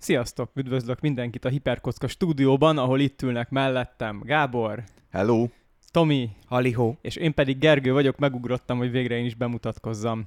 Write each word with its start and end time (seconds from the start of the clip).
Sziasztok! 0.00 0.50
Üdvözlök 0.54 1.00
mindenkit 1.00 1.44
a 1.44 1.48
Hiperkocka 1.48 2.08
stúdióban, 2.08 2.78
ahol 2.78 3.00
itt 3.00 3.22
ülnek 3.22 3.50
mellettem 3.50 4.20
Gábor, 4.24 4.82
Hello! 5.10 5.46
Tomi, 5.90 6.30
Halihó. 6.46 6.98
és 7.00 7.16
én 7.16 7.34
pedig 7.34 7.58
Gergő 7.58 7.92
vagyok, 7.92 8.18
megugrottam, 8.18 8.78
hogy 8.78 8.90
végre 8.90 9.16
én 9.16 9.24
is 9.24 9.34
bemutatkozzam. 9.34 10.26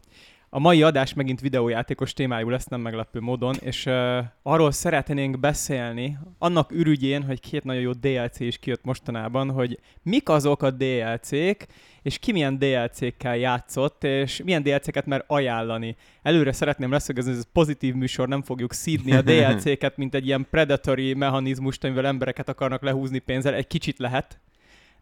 A 0.53 0.59
mai 0.59 0.83
adás 0.83 1.13
megint 1.13 1.41
videójátékos 1.41 2.13
témájú 2.13 2.49
lesz, 2.49 2.65
nem 2.65 2.81
meglepő 2.81 3.19
módon, 3.19 3.55
és 3.59 3.85
uh, 3.85 4.17
arról 4.43 4.71
szeretnénk 4.71 5.39
beszélni, 5.39 6.17
annak 6.37 6.71
ürügyén, 6.71 7.23
hogy 7.23 7.39
két 7.39 7.63
nagyon 7.63 7.81
jó 7.81 7.91
DLC 7.91 8.39
is 8.39 8.57
kijött 8.57 8.83
mostanában, 8.83 9.51
hogy 9.51 9.79
mik 10.03 10.29
azok 10.29 10.63
a 10.63 10.71
DLC-k, 10.71 11.67
és 12.01 12.19
ki 12.19 12.31
milyen 12.31 12.57
DLC-kkel 12.57 13.37
játszott, 13.37 14.03
és 14.03 14.41
milyen 14.43 14.63
DLC-ket 14.63 15.05
mer 15.05 15.23
ajánlani. 15.27 15.95
Előre 16.21 16.51
szeretném 16.51 16.91
leszögezni, 16.91 17.29
hogy 17.29 17.39
ez 17.39 17.51
pozitív 17.53 17.93
műsor, 17.93 18.27
nem 18.27 18.41
fogjuk 18.41 18.73
szídni 18.73 19.11
a 19.11 19.21
DLC-ket, 19.21 19.97
mint 19.97 20.15
egy 20.15 20.25
ilyen 20.25 20.47
predatory 20.49 21.13
mechanizmust, 21.13 21.83
amivel 21.83 22.05
embereket 22.05 22.49
akarnak 22.49 22.81
lehúzni 22.81 23.19
pénzzel. 23.19 23.53
Egy 23.53 23.67
kicsit 23.67 23.99
lehet, 23.99 24.39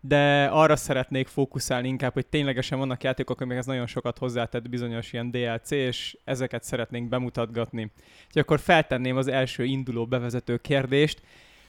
de 0.01 0.45
arra 0.45 0.75
szeretnék 0.75 1.27
fókuszálni 1.27 1.87
inkább, 1.87 2.13
hogy 2.13 2.27
ténylegesen 2.27 2.77
vannak 2.77 3.03
játékok, 3.03 3.41
amikhez 3.41 3.65
nagyon 3.65 3.87
sokat 3.87 4.17
hozzátett 4.17 4.69
bizonyos 4.69 5.13
ilyen 5.13 5.31
DLC, 5.31 5.71
és 5.71 6.17
ezeket 6.23 6.63
szeretnénk 6.63 7.09
bemutatgatni. 7.09 7.91
Úgyhogy 8.25 8.41
akkor 8.41 8.59
feltenném 8.59 9.17
az 9.17 9.27
első 9.27 9.63
induló 9.63 10.05
bevezető 10.05 10.57
kérdést, 10.57 11.21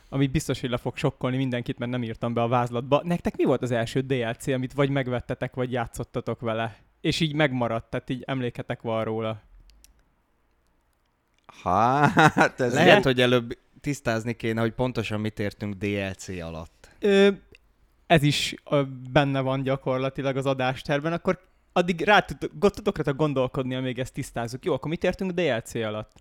ami 0.09 0.27
biztos, 0.27 0.61
hogy 0.61 0.70
le 0.70 0.77
fog 0.77 0.97
sokkolni 0.97 1.37
mindenkit, 1.37 1.79
mert 1.79 1.91
nem 1.91 2.03
írtam 2.03 2.34
be 2.34 2.43
a 2.43 2.48
vázlatba. 2.48 3.03
Nektek 3.05 3.37
mi 3.37 3.45
volt 3.45 3.62
az 3.62 3.70
első 3.70 4.01
DLC, 4.01 4.47
amit 4.47 4.73
vagy 4.73 4.91
megvettetek, 4.91 5.55
vagy 5.55 5.73
játszottatok 5.73 6.41
vele? 6.41 6.77
És 7.01 7.20
így 7.20 7.34
megmaradt, 7.34 7.91
tehát 7.91 8.11
így 8.11 8.23
emléketek 8.27 8.83
van 8.83 9.05
róla. 9.05 9.42
Hát, 11.62 12.61
ez 12.61 12.75
Lehet, 12.75 13.05
hogy 13.05 13.20
előbb 13.20 13.59
tisztázni 13.81 14.34
kéne, 14.34 14.61
hogy 14.61 14.73
pontosan 14.73 15.20
mit 15.20 15.39
értünk 15.39 15.75
DLC 15.75 16.28
alatt. 16.28 16.91
Ö, 16.98 17.28
ez 18.11 18.22
is 18.22 18.55
benne 19.12 19.41
van 19.41 19.62
gyakorlatilag 19.62 20.36
az 20.36 20.47
adásterben, 20.47 21.12
akkor 21.12 21.39
addig 21.72 22.00
rá 22.00 22.20
tud, 22.20 22.50
go- 22.58 22.75
tudok 22.75 22.98
rá 22.98 23.12
gondolkodni, 23.12 23.75
amíg 23.75 23.98
ezt 23.98 24.12
tisztázzuk. 24.12 24.64
Jó, 24.64 24.72
akkor 24.72 24.91
mit 24.91 25.05
értünk 25.05 25.30
DLC 25.30 25.75
alatt? 25.75 26.12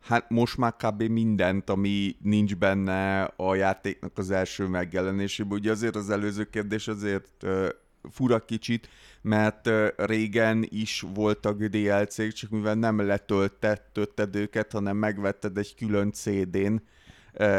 Hát 0.00 0.30
most 0.30 0.56
már 0.56 0.76
kb. 0.76 1.02
mindent, 1.02 1.70
ami 1.70 2.16
nincs 2.22 2.56
benne 2.56 3.22
a 3.22 3.54
játéknak 3.54 4.18
az 4.18 4.30
első 4.30 4.66
megjelenésében. 4.66 5.58
Ugye 5.58 5.70
azért 5.70 5.96
az 5.96 6.10
előző 6.10 6.44
kérdés 6.44 6.88
azért 6.88 7.46
fura 8.10 8.38
kicsit, 8.38 8.88
mert 9.22 9.70
régen 9.96 10.66
is 10.68 11.04
voltak 11.14 11.64
DLC-k, 11.64 12.32
csak 12.32 12.50
mivel 12.50 12.74
nem 12.74 13.00
letöltetted 13.00 14.36
őket, 14.36 14.72
hanem 14.72 14.96
megvetted 14.96 15.58
egy 15.58 15.74
külön 15.74 16.12
CD-n, 16.12 16.74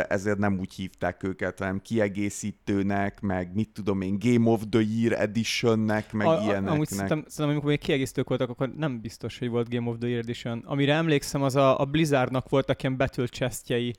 ezért 0.07 0.37
nem 0.37 0.59
úgy 0.59 0.73
hívták 0.73 1.23
őket, 1.23 1.59
hanem 1.59 1.81
kiegészítőnek, 1.81 3.21
meg 3.21 3.53
mit 3.53 3.69
tudom 3.69 4.01
én, 4.01 4.17
Game 4.19 4.49
of 4.49 4.61
the 4.69 4.81
Year 4.95 5.21
Editionnek, 5.21 6.13
meg 6.13 6.27
A- 6.27 6.39
ilyeneknek. 6.41 6.71
Amúgy 6.71 6.87
szerintem, 6.87 7.23
szerintem, 7.27 7.49
amikor 7.49 7.69
még 7.69 7.79
kiegészítők 7.79 8.27
voltak, 8.27 8.49
akkor 8.49 8.69
nem 8.69 9.01
biztos, 9.01 9.39
hogy 9.39 9.49
volt 9.49 9.69
Game 9.69 9.89
of 9.89 9.97
the 9.99 10.07
Year 10.07 10.21
Edition. 10.21 10.63
Amire 10.65 10.93
emlékszem, 10.93 11.43
az 11.43 11.55
a, 11.55 11.79
a 11.79 11.85
Blizzardnak 11.85 12.49
voltak 12.49 12.83
ilyen 12.83 12.97
battle 12.97 13.27
chestjei, 13.27 13.93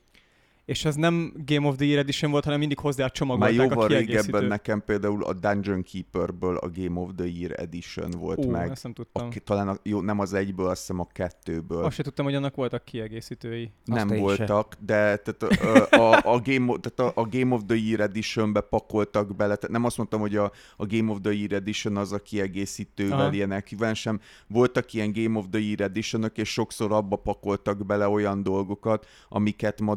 és 0.65 0.85
az 0.85 0.95
nem 0.95 1.33
Game 1.45 1.67
of 1.67 1.75
the 1.75 1.85
Year 1.85 1.99
Edition 1.99 2.31
volt, 2.31 2.43
hanem 2.43 2.59
mindig 2.59 2.79
hozzá 2.79 3.01
Már 3.01 3.11
csomagolták 3.11 3.59
a 3.59 3.63
jóval 3.63 3.87
kiegészítőt. 3.87 4.23
régebben 4.25 4.45
nekem 4.49 4.83
például 4.85 5.23
a 5.23 5.33
Dungeon 5.33 5.83
Keeperből 5.83 6.57
a 6.57 6.69
Game 6.75 6.99
of 6.99 7.09
the 7.15 7.25
Year 7.27 7.59
Edition 7.59 8.09
volt 8.11 8.45
Ó, 8.45 8.49
meg. 8.49 8.69
ezt 8.71 8.83
nem 8.83 8.91
A, 8.91 8.95
tudtam. 8.95 9.29
k- 9.29 9.43
talán 9.43 9.67
a, 9.67 9.77
jó, 9.83 10.01
nem 10.01 10.19
az 10.19 10.33
egyből, 10.33 10.67
azt 10.67 10.79
hiszem 10.79 10.99
a 10.99 11.07
kettőből. 11.13 11.83
Azt 11.83 11.95
se 11.95 12.03
tudtam, 12.03 12.25
hogy 12.25 12.35
annak 12.35 12.55
voltak 12.55 12.83
kiegészítői. 12.85 13.71
nem 13.85 14.07
azt 14.07 14.15
én 14.15 14.21
voltak, 14.21 14.75
de 14.79 15.17
tehát 15.17 15.43
a, 15.91 15.95
a, 16.01 16.33
a, 16.33 16.39
Game, 16.43 16.71
of- 16.71 16.79
tehát 16.81 17.15
a, 17.15 17.21
a 17.21 17.27
Game 17.31 17.55
of 17.55 17.61
the 17.67 17.77
Year 17.77 17.99
Editionbe 17.99 18.61
pakoltak 18.61 19.35
bele, 19.35 19.55
tehát 19.55 19.75
nem 19.75 19.83
azt 19.83 19.97
mondtam, 19.97 20.19
hogy 20.19 20.35
a, 20.35 20.51
a 20.77 20.85
Game 20.85 21.11
of 21.11 21.17
the 21.21 21.31
Year 21.33 21.51
Edition 21.53 21.97
az 21.97 22.11
a 22.11 22.19
kiegészítővel 22.19 23.19
Aha. 23.19 23.33
ilyen 23.33 23.51
ekvivensem. 23.51 24.19
Voltak 24.47 24.93
ilyen 24.93 25.11
Game 25.13 25.37
of 25.39 25.45
the 25.51 25.59
Year 25.61 25.81
edition 25.81 26.31
és 26.35 26.49
sokszor 26.51 26.91
abba 26.91 27.15
pakoltak 27.15 27.85
bele 27.85 28.07
olyan 28.07 28.43
dolgokat, 28.43 29.07
amiket 29.29 29.81
ma 29.81 29.95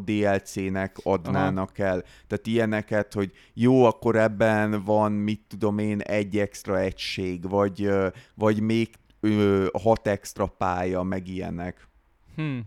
DLC-nek 0.58 0.96
adnának 1.02 1.78
el. 1.78 2.02
Tehát 2.26 2.46
ilyeneket, 2.46 3.12
hogy 3.12 3.32
jó, 3.54 3.84
akkor 3.84 4.16
ebben 4.16 4.82
van, 4.84 5.12
mit 5.12 5.40
tudom 5.48 5.78
én, 5.78 6.00
egy 6.00 6.38
extra 6.38 6.78
egység, 6.78 7.48
vagy, 7.48 7.90
vagy 8.34 8.60
még 8.60 8.90
ö, 9.20 9.66
hat 9.82 10.06
extra 10.06 10.46
pálya, 10.46 11.02
meg 11.02 11.28
ilyenek. 11.28 11.88
Hm. 12.36 12.58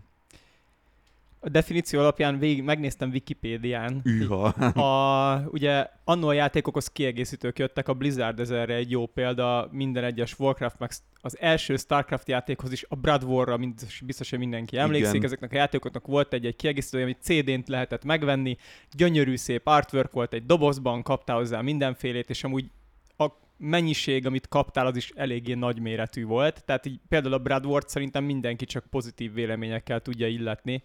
A 1.44 1.48
definíció 1.48 2.00
alapján 2.00 2.38
végig 2.38 2.62
megnéztem 2.62 3.10
Wikipédián. 3.10 4.00
Üha. 4.04 4.44
A, 4.46 5.44
ugye 5.50 5.86
annó 6.04 6.28
a 6.28 6.32
játékokhoz 6.32 6.88
kiegészítők 6.88 7.58
jöttek, 7.58 7.88
a 7.88 7.94
Blizzard 7.94 8.40
ez 8.40 8.50
erre 8.50 8.74
egy 8.74 8.90
jó 8.90 9.06
példa, 9.06 9.68
minden 9.72 10.04
egyes 10.04 10.38
Warcraft, 10.38 10.78
meg 10.78 10.90
az 11.20 11.38
első 11.40 11.76
Starcraft 11.76 12.28
játékhoz 12.28 12.72
is, 12.72 12.84
a 12.88 12.94
Blood 12.94 13.24
War-ra 13.24 13.58
biztos, 14.04 14.30
hogy 14.30 14.38
mindenki 14.38 14.78
emlékszik, 14.78 15.14
Igen. 15.14 15.24
ezeknek 15.24 15.52
a 15.52 15.56
játékoknak 15.56 16.06
volt 16.06 16.32
egy, 16.32 16.46
egy 16.46 16.56
kiegészítő, 16.56 17.02
amit 17.02 17.22
CD-n 17.22 17.62
lehetett 17.66 18.04
megvenni, 18.04 18.56
gyönyörű 18.96 19.36
szép 19.36 19.66
artwork 19.66 20.12
volt 20.12 20.32
egy 20.32 20.46
dobozban, 20.46 21.02
kaptál 21.02 21.36
hozzá 21.36 21.60
mindenfélét, 21.60 22.30
és 22.30 22.44
amúgy 22.44 22.70
a 23.16 23.26
mennyiség, 23.56 24.26
amit 24.26 24.48
kaptál, 24.48 24.86
az 24.86 24.96
is 24.96 25.12
eléggé 25.14 25.54
nagyméretű 25.54 26.24
volt. 26.24 26.64
Tehát 26.64 26.86
így 26.86 27.00
például 27.08 27.34
a 27.34 27.38
Blood 27.38 27.66
War-t 27.66 27.88
szerintem 27.88 28.24
mindenki 28.24 28.64
csak 28.64 28.86
pozitív 28.90 29.32
véleményekkel 29.32 30.00
tudja 30.00 30.26
illetni. 30.26 30.82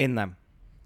Én 0.00 0.10
nem. 0.10 0.36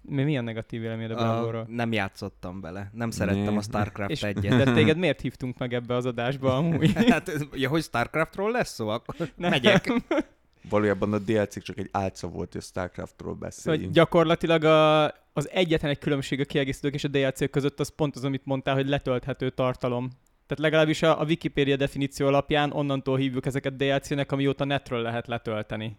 Mi 0.01 0.23
milyen 0.23 0.43
negatív 0.43 0.81
véleményed 0.81 1.11
a 1.11 1.15
War-ról? 1.41 1.65
nem 1.69 1.91
játszottam 1.91 2.61
vele. 2.61 2.89
Nem 2.93 3.09
szerettem 3.11 3.51
Né. 3.53 3.57
a 3.57 3.61
StarCraft 3.61 4.11
És- 4.11 4.23
egyet. 4.23 4.63
De 4.63 4.73
téged 4.73 4.97
miért 4.97 5.21
hívtunk 5.21 5.57
meg 5.57 5.73
ebbe 5.73 5.95
az 5.95 6.05
adásba 6.05 6.57
amúgy? 6.57 6.93
hát, 7.11 7.31
ja, 7.53 7.69
hogy 7.69 7.83
StarCraftról 7.83 8.51
lesz 8.51 8.73
szó, 8.73 8.87
akkor 8.87 9.15
Nem. 9.35 9.49
megyek. 9.49 9.91
Valójában 10.69 11.13
a 11.13 11.17
DLC 11.19 11.63
csak 11.63 11.77
egy 11.77 11.89
álca 11.91 12.27
volt, 12.27 12.51
hogy 12.51 12.61
a 12.61 12.63
Starcraftról 12.63 13.33
Szóval 13.33 13.49
beszéljünk. 13.49 13.93
gyakorlatilag 13.93 14.63
a, 14.63 15.03
az 15.33 15.49
egyetlen 15.51 15.91
egy 15.91 15.99
különbség 15.99 16.39
a 16.39 16.45
kiegészítők 16.45 16.93
és 16.93 17.03
a 17.03 17.07
DLC 17.07 17.49
között 17.49 17.79
az 17.79 17.95
pont 17.95 18.15
az, 18.15 18.23
amit 18.23 18.45
mondtál, 18.45 18.75
hogy 18.75 18.87
letölthető 18.87 19.49
tartalom. 19.49 20.09
Tehát 20.47 20.63
legalábbis 20.63 21.01
a, 21.01 21.19
a 21.21 21.23
Wikipedia 21.25 21.75
definíció 21.75 22.27
alapján 22.27 22.71
onnantól 22.71 23.17
hívjuk 23.17 23.45
ezeket 23.45 23.75
DLC-nek, 23.75 24.31
amióta 24.31 24.63
netről 24.65 25.01
lehet 25.01 25.27
letölteni. 25.27 25.97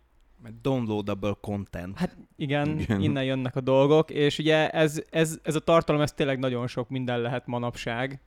Downloadable 0.63 1.35
content. 1.41 1.99
Hát 1.99 2.17
igen, 2.37 2.79
Igen. 2.79 3.01
innen 3.01 3.25
jönnek 3.25 3.57
a 3.57 3.61
dolgok, 3.61 4.11
és 4.11 4.39
ugye 4.39 4.71
ez, 4.71 5.03
ez, 5.11 5.39
ez 5.43 5.55
a 5.55 5.61
tartalom, 5.61 6.01
ez 6.01 6.13
tényleg 6.13 6.39
nagyon 6.39 6.67
sok 6.67 6.89
minden 6.89 7.21
lehet 7.21 7.47
manapság. 7.47 8.21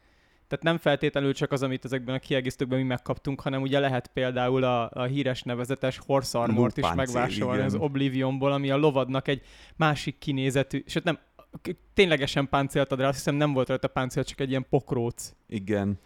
Tehát 0.48 0.64
nem 0.64 0.78
feltétlenül 0.78 1.34
csak 1.34 1.52
az, 1.52 1.64
amit 1.64 1.86
ezekben 1.86 2.16
a 2.16 2.20
kiegészítőkben 2.20 2.80
mi 2.80 2.86
megkaptunk, 2.86 3.42
hanem 3.42 3.62
ugye 3.62 3.80
lehet 3.80 4.08
például 4.14 4.64
a, 4.64 4.90
a 4.94 5.04
híres 5.04 5.42
nevezetes 5.44 5.98
Horse 6.06 6.40
Armort 6.40 6.78
is 6.78 6.86
megvásárolni 6.96 7.62
az 7.62 7.74
igen. 7.74 7.86
Oblivionból, 7.86 8.52
ami 8.52 8.70
a 8.70 8.78
lovadnak 8.78 9.28
egy 9.28 9.42
másik 9.76 10.18
kinézetű, 10.18 10.84
sőt 10.88 11.04
nem, 11.04 11.20
k- 11.62 11.76
ténylegesen 11.94 12.50
páncélt 12.50 12.92
ad 12.92 13.00
rá, 13.00 13.08
azt 13.08 13.18
hiszem 13.18 13.36
nem 13.36 13.54
volt 13.54 13.68
rajta 13.68 13.88
páncél, 13.88 14.24
csak 14.24 14.40
egy 14.40 14.50
ilyen 14.50 14.66
pokróc. 14.70 15.34
Igen. 15.48 16.00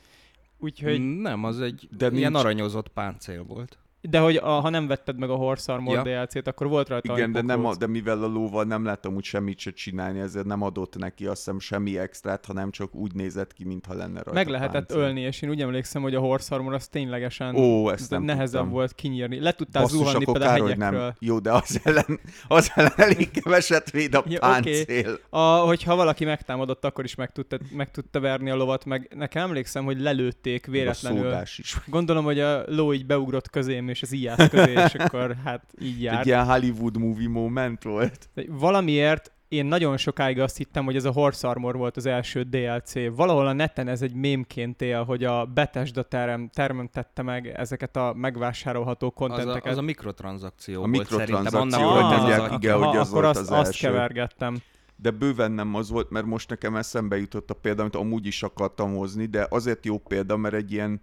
Úgyhogy, 0.59 0.99
Nem, 1.19 1.43
az 1.43 1.61
egy 1.61 1.87
De 1.97 2.09
de 2.09 2.17
ilyen 2.17 2.31
nincs- 2.31 2.43
aranyozott 2.45 2.87
páncél 2.87 3.43
volt. 3.43 3.77
De 4.09 4.19
hogy 4.19 4.35
a, 4.35 4.49
ha 4.49 4.69
nem 4.69 4.87
vetted 4.87 5.17
meg 5.19 5.29
a 5.29 5.35
Horse 5.35 5.73
Armor 5.73 5.95
Ja. 6.07 6.23
DLC-t, 6.23 6.47
akkor 6.47 6.67
volt 6.67 6.87
rajta 6.89 7.13
Igen, 7.13 7.31
de, 7.31 7.41
nem 7.41 7.65
a, 7.65 7.75
de 7.75 7.87
mivel 7.87 8.23
a 8.23 8.27
lóval 8.27 8.63
nem 8.63 8.85
láttam 8.85 9.15
úgy 9.15 9.23
semmit 9.23 9.59
se 9.59 9.71
csinálni, 9.71 10.19
ezért 10.19 10.45
nem 10.45 10.61
adott 10.61 10.97
neki 10.97 11.25
azt 11.25 11.37
hiszem 11.37 11.59
semmi 11.59 11.97
extrát, 11.97 12.45
hanem 12.45 12.71
csak 12.71 12.95
úgy 12.95 13.13
nézett 13.13 13.53
ki, 13.53 13.63
mintha 13.65 13.93
lenne 13.93 14.13
rajta 14.13 14.33
Meg 14.33 14.47
lehetett 14.47 14.85
páncél. 14.85 14.97
ölni, 14.97 15.21
és 15.21 15.41
én 15.41 15.49
úgy 15.49 15.61
emlékszem, 15.61 16.01
hogy 16.01 16.15
a 16.15 16.19
Horse 16.19 16.55
Armor 16.55 16.73
az 16.73 16.87
ténylegesen 16.87 17.55
Ó, 17.55 17.89
ezt 17.89 18.09
nem 18.09 18.23
nehezebb 18.23 18.51
tudtam. 18.59 18.69
volt 18.69 18.95
kinyírni. 18.95 19.39
Le 19.39 19.51
tudtál 19.51 19.81
Basszus, 19.83 19.97
zuhanni 19.97 20.25
például 20.25 20.61
a 20.61 20.67
hegyekről. 20.67 20.99
nem. 21.01 21.13
Jó, 21.19 21.39
de 21.39 21.51
az 21.51 21.79
ellen, 21.83 22.19
az 22.47 22.71
ellen 22.75 22.91
elég 22.95 23.31
keveset 23.31 23.91
véd 23.91 24.13
a 24.15 24.23
Ja, 24.27 24.39
páncél. 24.39 25.19
A, 25.29 25.39
hogyha 25.39 25.95
valaki 25.95 26.25
megtámadott, 26.25 26.85
akkor 26.85 27.03
is 27.03 27.15
meg 27.15 27.31
tudta, 27.31 27.57
meg 27.71 27.91
tudta 27.91 28.19
verni 28.19 28.49
a 28.49 28.55
lovat, 28.55 28.85
meg 28.85 29.11
nekem 29.15 29.43
emlékszem, 29.43 29.83
hogy 29.85 29.99
lelőtték 30.01 30.67
A 30.67 30.71
véletlenül. 30.71 31.21
szódás 31.23 31.57
is. 31.59 31.77
Gondolom, 31.87 32.23
hogy 32.23 32.39
a 32.39 32.63
ló 32.67 32.93
így 32.93 33.05
beugrott 33.05 33.49
közém, 33.49 33.87
és 33.93 34.01
az 34.01 34.11
íjász 34.13 34.49
közé, 34.49 34.71
és 34.71 34.93
akkor 34.93 35.35
hát 35.43 35.63
így 35.81 35.93
Egy 35.95 36.01
járt. 36.01 36.25
ilyen 36.25 36.45
Hollywood 36.45 36.97
movie 36.97 37.29
moment 37.29 37.83
volt. 37.83 38.29
Valamiért 38.47 39.31
én 39.47 39.65
nagyon 39.65 39.97
sokáig 39.97 40.39
azt 40.39 40.57
hittem, 40.57 40.85
hogy 40.85 40.95
ez 40.95 41.05
a 41.05 41.11
Horse 41.11 41.47
Armor 41.47 41.77
volt 41.77 41.97
az 41.97 42.05
első 42.05 42.41
DLC. 42.43 42.93
Valahol 43.15 43.47
a 43.47 43.53
neten 43.53 43.87
ez 43.87 44.01
egy 44.01 44.13
mémként 44.13 44.81
él, 44.81 45.03
hogy 45.03 45.23
a 45.23 45.45
Bethesda 45.45 46.03
terem, 46.03 46.49
teremtette 46.53 47.21
meg 47.21 47.47
ezeket 47.47 47.95
a 47.95 48.13
megvásárolható 48.15 49.05
Az 49.07 49.13
a, 49.13 49.15
kontenteket. 49.15 49.71
az 49.71 49.77
a 49.77 49.81
mikrotranszakció 49.81 50.83
A 50.83 50.87
volt 50.87 51.07
szerintem. 51.07 51.41
mikrotranszakció, 51.41 51.87
Annak 51.87 51.93
hogy 51.93 52.01
volt 52.01 52.13
az 52.13 52.19
mondják, 52.19 52.51
az 52.51 52.57
igen, 52.61 52.75
atya. 52.75 52.85
hogy 52.87 52.97
az 52.97 53.07
akkor 53.09 53.23
volt 53.23 53.35
azt, 53.37 53.51
az 53.51 53.57
azt 53.57 53.67
első. 53.67 53.87
kevergettem. 53.87 54.57
De 54.95 55.11
bőven 55.11 55.51
nem 55.51 55.75
az 55.75 55.89
volt, 55.89 56.09
mert 56.09 56.25
most 56.25 56.49
nekem 56.49 56.75
eszembe 56.75 57.17
jutott 57.17 57.49
a 57.49 57.53
példa, 57.53 57.81
amit 57.81 57.95
amúgy 57.95 58.25
is 58.25 58.43
akartam 58.43 58.95
hozni, 58.95 59.25
de 59.25 59.47
azért 59.49 59.85
jó 59.85 59.97
példa, 59.97 60.37
mert 60.37 60.53
egy 60.53 60.71
ilyen 60.71 60.99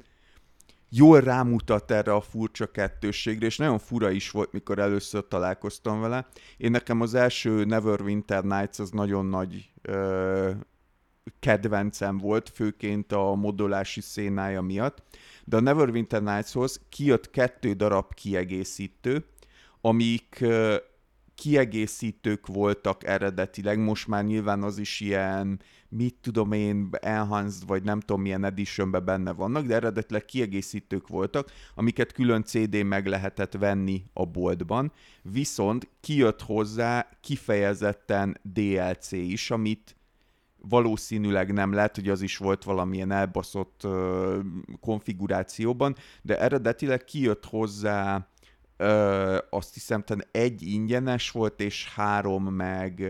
jól 0.90 1.20
rámutat 1.20 1.90
erre 1.90 2.12
a 2.12 2.20
furcsa 2.20 2.66
kettősségre, 2.66 3.46
és 3.46 3.56
nagyon 3.56 3.78
fura 3.78 4.10
is 4.10 4.30
volt, 4.30 4.52
mikor 4.52 4.78
először 4.78 5.28
találkoztam 5.28 6.00
vele. 6.00 6.26
Én 6.56 6.70
nekem 6.70 7.00
az 7.00 7.14
első 7.14 7.64
Neverwinter 7.64 8.44
Nights 8.44 8.78
az 8.78 8.90
nagyon 8.90 9.26
nagy 9.26 9.70
ö, 9.82 10.50
kedvencem 11.40 12.18
volt, 12.18 12.48
főként 12.48 13.12
a 13.12 13.34
modolási 13.34 14.00
szénája 14.00 14.60
miatt, 14.60 15.02
de 15.44 15.56
a 15.56 15.60
Neverwinter 15.60 16.22
Nights-hoz 16.22 16.80
kijött 16.88 17.30
kettő 17.30 17.72
darab 17.72 18.14
kiegészítő, 18.14 19.24
amik 19.80 20.36
ö, 20.40 20.76
kiegészítők 21.34 22.46
voltak 22.46 23.04
eredetileg, 23.04 23.78
most 23.78 24.06
már 24.06 24.24
nyilván 24.24 24.62
az 24.62 24.78
is 24.78 25.00
ilyen, 25.00 25.60
mit 25.90 26.14
tudom 26.20 26.52
én, 26.52 26.88
enhanced, 27.00 27.66
vagy 27.66 27.82
nem 27.82 28.00
tudom 28.00 28.22
milyen 28.22 28.44
editionben 28.44 29.04
benne 29.04 29.32
vannak, 29.32 29.66
de 29.66 29.74
eredetileg 29.74 30.24
kiegészítők 30.24 31.08
voltak, 31.08 31.50
amiket 31.74 32.12
külön 32.12 32.44
CD 32.44 32.84
meg 32.84 33.06
lehetett 33.06 33.52
venni 33.52 34.04
a 34.12 34.26
boltban, 34.26 34.92
viszont 35.22 35.88
kijött 36.00 36.42
hozzá 36.42 37.08
kifejezetten 37.20 38.38
DLC 38.42 39.12
is, 39.12 39.50
amit 39.50 39.96
valószínűleg 40.68 41.52
nem 41.52 41.72
lehet, 41.72 41.94
hogy 41.94 42.08
az 42.08 42.22
is 42.22 42.36
volt 42.36 42.64
valamilyen 42.64 43.10
elbaszott 43.10 43.80
uh, 43.84 44.38
konfigurációban, 44.80 45.96
de 46.22 46.38
eredetileg 46.40 47.04
kijött 47.04 47.44
hozzá 47.44 48.28
ö, 48.76 49.38
azt 49.50 49.74
hiszem, 49.74 50.04
egy 50.30 50.62
ingyenes 50.62 51.30
volt, 51.30 51.60
és 51.60 51.88
három 51.94 52.44
meg, 52.44 53.00
ö, 53.00 53.08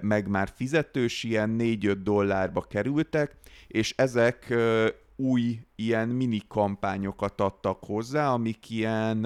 meg 0.00 0.28
már 0.28 0.52
fizetős, 0.54 1.22
ilyen 1.22 1.56
4-5 1.58 1.96
dollárba 2.02 2.60
kerültek, 2.60 3.36
és 3.66 3.94
ezek 3.96 4.54
új 5.16 5.60
ilyen 5.74 6.08
mini 6.08 6.40
kampányokat 6.48 7.40
adtak 7.40 7.84
hozzá, 7.84 8.32
amik 8.32 8.70
ilyen 8.70 9.24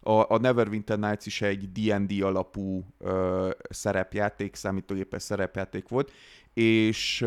a, 0.00 0.32
a 0.34 0.38
Neverwinter 0.38 0.98
Nights 0.98 1.26
is 1.26 1.42
egy 1.42 1.72
D&D 1.72 2.22
alapú 2.22 2.86
ö, 2.98 3.50
szerepjáték, 3.70 4.54
számítógépes 4.54 5.22
szerepjáték 5.22 5.88
volt, 5.88 6.12
és 6.54 7.26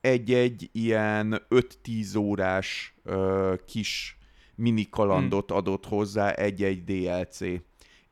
egy-egy 0.00 0.68
ilyen 0.72 1.42
5-10 1.50 2.18
órás 2.18 2.94
ö, 3.04 3.54
kis 3.66 4.18
mini 4.54 4.88
kalandot 4.90 5.48
hmm. 5.48 5.56
adott 5.56 5.86
hozzá 5.86 6.30
egy-egy 6.30 6.84
DLC. 6.84 7.38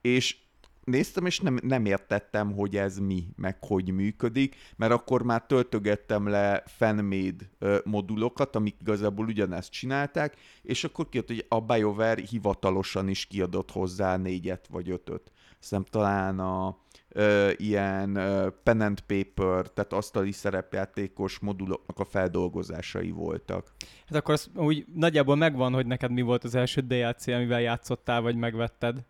És 0.01 0.37
néztem, 0.85 1.27
és 1.27 1.41
nem, 1.41 1.59
nem 1.63 1.85
értettem, 1.85 2.53
hogy 2.53 2.77
ez 2.77 2.99
mi, 2.99 3.27
meg 3.37 3.57
hogy 3.61 3.91
működik, 3.91 4.57
mert 4.77 4.93
akkor 4.93 5.23
már 5.23 5.47
töltögettem 5.47 6.29
le 6.29 6.63
fanmade 6.67 7.51
modulokat, 7.85 8.57
amik 8.57 8.77
igazából 8.81 9.27
ugyanezt 9.27 9.71
csinálták, 9.71 10.37
és 10.63 10.85
akkor 10.85 11.09
kijött, 11.09 11.27
hogy 11.27 11.47
a 11.49 11.61
BioWare 11.61 12.23
hivatalosan 12.31 13.09
is 13.09 13.27
kiadott 13.27 13.71
hozzá 13.71 14.17
négyet 14.17 14.67
vagy 14.71 14.91
ötöt. 14.91 15.33
Szerintem 15.59 16.01
talán 16.01 16.39
a 16.39 16.77
ö, 17.09 17.51
ilyen 17.57 18.17
ö, 18.17 18.49
pen 18.63 18.81
and 18.81 19.01
paper, 19.01 19.67
tehát 19.71 19.93
asztali 19.93 20.33
szerepjátékos 20.33 21.39
moduloknak 21.39 21.99
a 21.99 22.05
feldolgozásai 22.05 23.11
voltak. 23.11 23.73
Hát 24.07 24.19
akkor 24.19 24.35
az 24.35 24.51
úgy 24.55 24.87
nagyjából 24.95 25.37
megvan, 25.37 25.73
hogy 25.73 25.87
neked 25.87 26.11
mi 26.11 26.23
volt 26.23 26.45
az 26.45 26.55
első 26.55 26.81
DLC, 26.81 27.27
amivel 27.27 27.61
játszottál, 27.61 28.21
vagy 28.21 28.37
megvetted. 28.37 29.05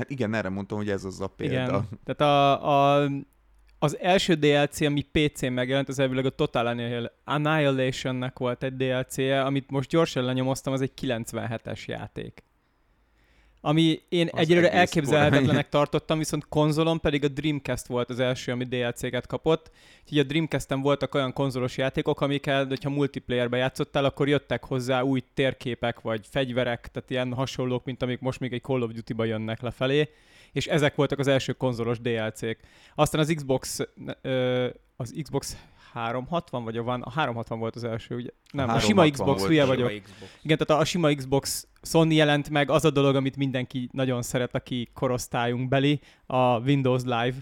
Hát 0.00 0.10
igen, 0.10 0.34
erre 0.34 0.48
mondtam, 0.48 0.78
hogy 0.78 0.90
ez 0.90 1.04
az 1.04 1.20
a 1.20 1.26
példa. 1.26 1.54
Igen. 1.54 1.88
Tehát 2.04 2.20
a, 2.20 3.02
a, 3.02 3.10
az 3.78 3.98
első 3.98 4.34
DLC, 4.34 4.80
ami 4.80 5.02
PC-n 5.02 5.52
megjelent, 5.52 5.88
az 5.88 5.98
elvileg 5.98 6.26
a 6.26 6.30
Total 6.30 6.66
Annihilation-nek 7.24 8.38
volt 8.38 8.62
egy 8.62 8.76
DLC-je, 8.76 9.42
amit 9.42 9.70
most 9.70 9.90
gyorsan 9.90 10.24
lenyomoztam, 10.24 10.72
az 10.72 10.80
egy 10.80 10.92
97-es 11.00 11.84
játék 11.84 12.42
ami 13.60 14.00
én 14.08 14.28
az 14.32 14.38
egyelőre 14.38 14.72
elképzelhetetlenek 14.72 15.68
tartottam, 15.68 16.18
viszont 16.18 16.48
konzolon 16.48 17.00
pedig 17.00 17.24
a 17.24 17.28
Dreamcast 17.28 17.86
volt 17.86 18.10
az 18.10 18.20
első, 18.20 18.52
ami 18.52 18.64
DLC-ket 18.64 19.26
kapott. 19.26 19.70
Úgyhogy 20.02 20.18
a 20.18 20.22
Dreamcast-en 20.22 20.80
voltak 20.80 21.14
olyan 21.14 21.32
konzolos 21.32 21.76
játékok, 21.76 22.20
amikkel, 22.20 22.66
hogyha 22.66 22.90
multiplayerbe 22.90 23.56
játszottál, 23.56 24.04
akkor 24.04 24.28
jöttek 24.28 24.64
hozzá 24.64 25.02
új 25.02 25.22
térképek, 25.34 26.00
vagy 26.00 26.26
fegyverek, 26.30 26.88
tehát 26.92 27.10
ilyen 27.10 27.34
hasonlók, 27.34 27.84
mint 27.84 28.02
amik 28.02 28.20
most 28.20 28.40
még 28.40 28.52
egy 28.52 28.62
Call 28.62 28.82
of 28.82 28.92
Duty-ba 28.92 29.24
jönnek 29.24 29.60
lefelé, 29.60 30.08
és 30.52 30.66
ezek 30.66 30.94
voltak 30.94 31.18
az 31.18 31.26
első 31.26 31.52
konzolos 31.52 32.00
DLC-k. 32.00 32.58
Aztán 32.94 33.20
az 33.20 33.32
Xbox, 33.34 33.78
az 34.96 35.14
Xbox 35.22 35.56
360, 35.92 36.64
vagy 36.64 36.76
a 36.76 36.82
van, 36.82 37.02
a 37.02 37.10
360 37.10 37.58
volt 37.58 37.76
az 37.76 37.84
első, 37.84 38.14
ugye? 38.14 38.28
Nem, 38.52 38.68
a, 38.68 38.74
a 38.74 38.78
sima 38.78 39.10
Xbox, 39.10 39.46
hülye 39.46 39.64
vagyok. 39.64 39.88
Xbox. 39.88 40.32
Igen, 40.42 40.58
tehát 40.58 40.80
a, 40.80 40.82
a 40.82 40.84
sima 40.84 41.14
Xbox 41.14 41.68
Sony 41.82 42.12
jelent 42.12 42.50
meg, 42.50 42.70
az 42.70 42.84
a 42.84 42.90
dolog, 42.90 43.14
amit 43.14 43.36
mindenki 43.36 43.88
nagyon 43.92 44.22
szeret, 44.22 44.54
aki 44.54 44.90
korosztályunk 44.94 45.68
beli, 45.68 46.00
a 46.26 46.58
Windows 46.58 47.02
Live. 47.02 47.34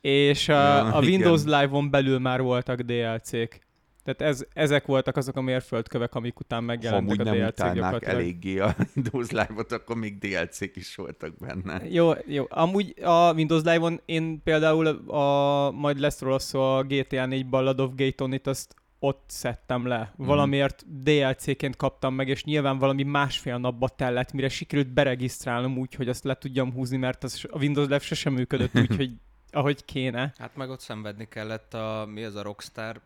És 0.00 0.48
a, 0.48 0.52
ja, 0.52 0.84
a 0.84 1.00
Windows 1.00 1.42
Live-on 1.44 1.90
belül 1.90 2.18
már 2.18 2.42
voltak 2.42 2.80
DLC-k. 2.80 3.60
Tehát 4.04 4.34
ez, 4.34 4.44
ezek 4.52 4.86
voltak 4.86 5.16
azok 5.16 5.36
a 5.36 5.40
mérföldkövek, 5.40 6.14
amik 6.14 6.40
után 6.40 6.64
megjelentek 6.64 7.16
ha 7.16 7.30
a 7.30 7.34
DLC-k 7.34 7.56
nem 7.56 7.74
gyakorlatilag. 7.74 8.14
eléggé 8.14 8.58
a 8.58 8.74
Windows 8.94 9.30
Live-ot, 9.30 9.72
akkor 9.72 9.96
még 9.96 10.18
DLC-k 10.18 10.76
is 10.76 10.94
voltak 10.94 11.36
benne. 11.38 11.88
Jó, 11.88 12.10
jó. 12.26 12.44
Amúgy 12.48 12.94
a 13.02 13.32
Windows 13.32 13.62
Live-on 13.62 14.00
én 14.04 14.42
például 14.42 14.86
a, 14.86 15.70
majd 15.70 15.98
lesz 15.98 16.20
róla 16.20 16.38
szó 16.38 16.60
a 16.60 16.82
GTA 16.82 17.26
4 17.26 17.48
Ballad 17.48 17.80
of 17.80 17.90
Gay 17.94 18.12
Tony-t, 18.12 18.46
azt 18.46 18.74
ott 18.98 19.24
szedtem 19.26 19.86
le. 19.86 20.12
Mhm. 20.16 20.26
Valamiért 20.26 20.84
mm. 20.86 21.02
DLC-ként 21.02 21.76
kaptam 21.76 22.14
meg, 22.14 22.28
és 22.28 22.44
nyilván 22.44 22.78
valami 22.78 23.02
másfél 23.02 23.58
napba 23.58 23.88
tellett, 23.88 24.32
mire 24.32 24.48
sikerült 24.48 24.92
beregisztrálnom 24.92 25.78
úgy, 25.78 25.94
hogy 25.94 26.08
azt 26.08 26.24
le 26.24 26.34
tudjam 26.34 26.72
húzni, 26.72 26.96
mert 26.96 27.24
az 27.24 27.44
a 27.50 27.58
Windows 27.58 27.86
Live 27.86 27.98
sosem 27.98 28.32
működött 28.32 28.74
úgy, 28.74 28.96
hogy 28.96 29.10
ahogy 29.50 29.84
kéne. 29.84 30.32
Hát 30.38 30.56
meg 30.56 30.70
ott 30.70 30.80
szenvedni 30.80 31.28
kellett 31.28 31.74
a, 31.74 32.08
mi 32.12 32.24
az 32.24 32.34
a 32.34 32.42
Rockstar 32.42 33.00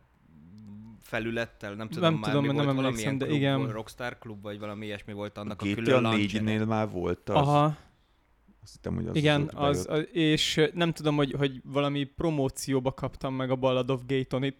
felülettel, 1.09 1.75
nem 1.75 1.89
tudom 1.89 2.03
nem 2.11 2.21
már 2.21 2.31
tudom, 2.31 2.47
mi 2.47 2.53
nem 2.53 2.65
volt, 2.65 2.77
valamilyen 2.77 3.19
de 3.19 3.25
klub, 3.25 3.37
igen. 3.37 3.71
Rockstar 3.71 4.19
klub, 4.19 4.43
vagy 4.43 4.59
valami 4.59 4.87
ilyesmi 4.87 5.13
volt 5.13 5.39
annak 5.39 5.63
a, 5.63 5.69
a 5.69 5.75
külön 5.75 6.03
launcher. 6.03 6.43
nél 6.43 6.65
már 6.65 6.91
volt 6.91 7.29
az. 7.29 7.37
Aha. 7.37 7.77
Azt 8.63 8.73
hittem, 8.73 8.95
hogy 8.95 9.07
az 9.07 9.17
Igen, 9.17 9.51
az, 9.55 9.87
az, 9.89 10.09
és 10.13 10.71
nem 10.75 10.93
tudom, 10.93 11.17
hogy, 11.17 11.35
hogy 11.39 11.61
valami 11.65 12.05
promócióba 12.05 12.93
kaptam 12.93 13.35
meg 13.35 13.51
a 13.51 13.57
Ballad 13.57 13.91
of 13.91 14.01
Gayton, 14.07 14.55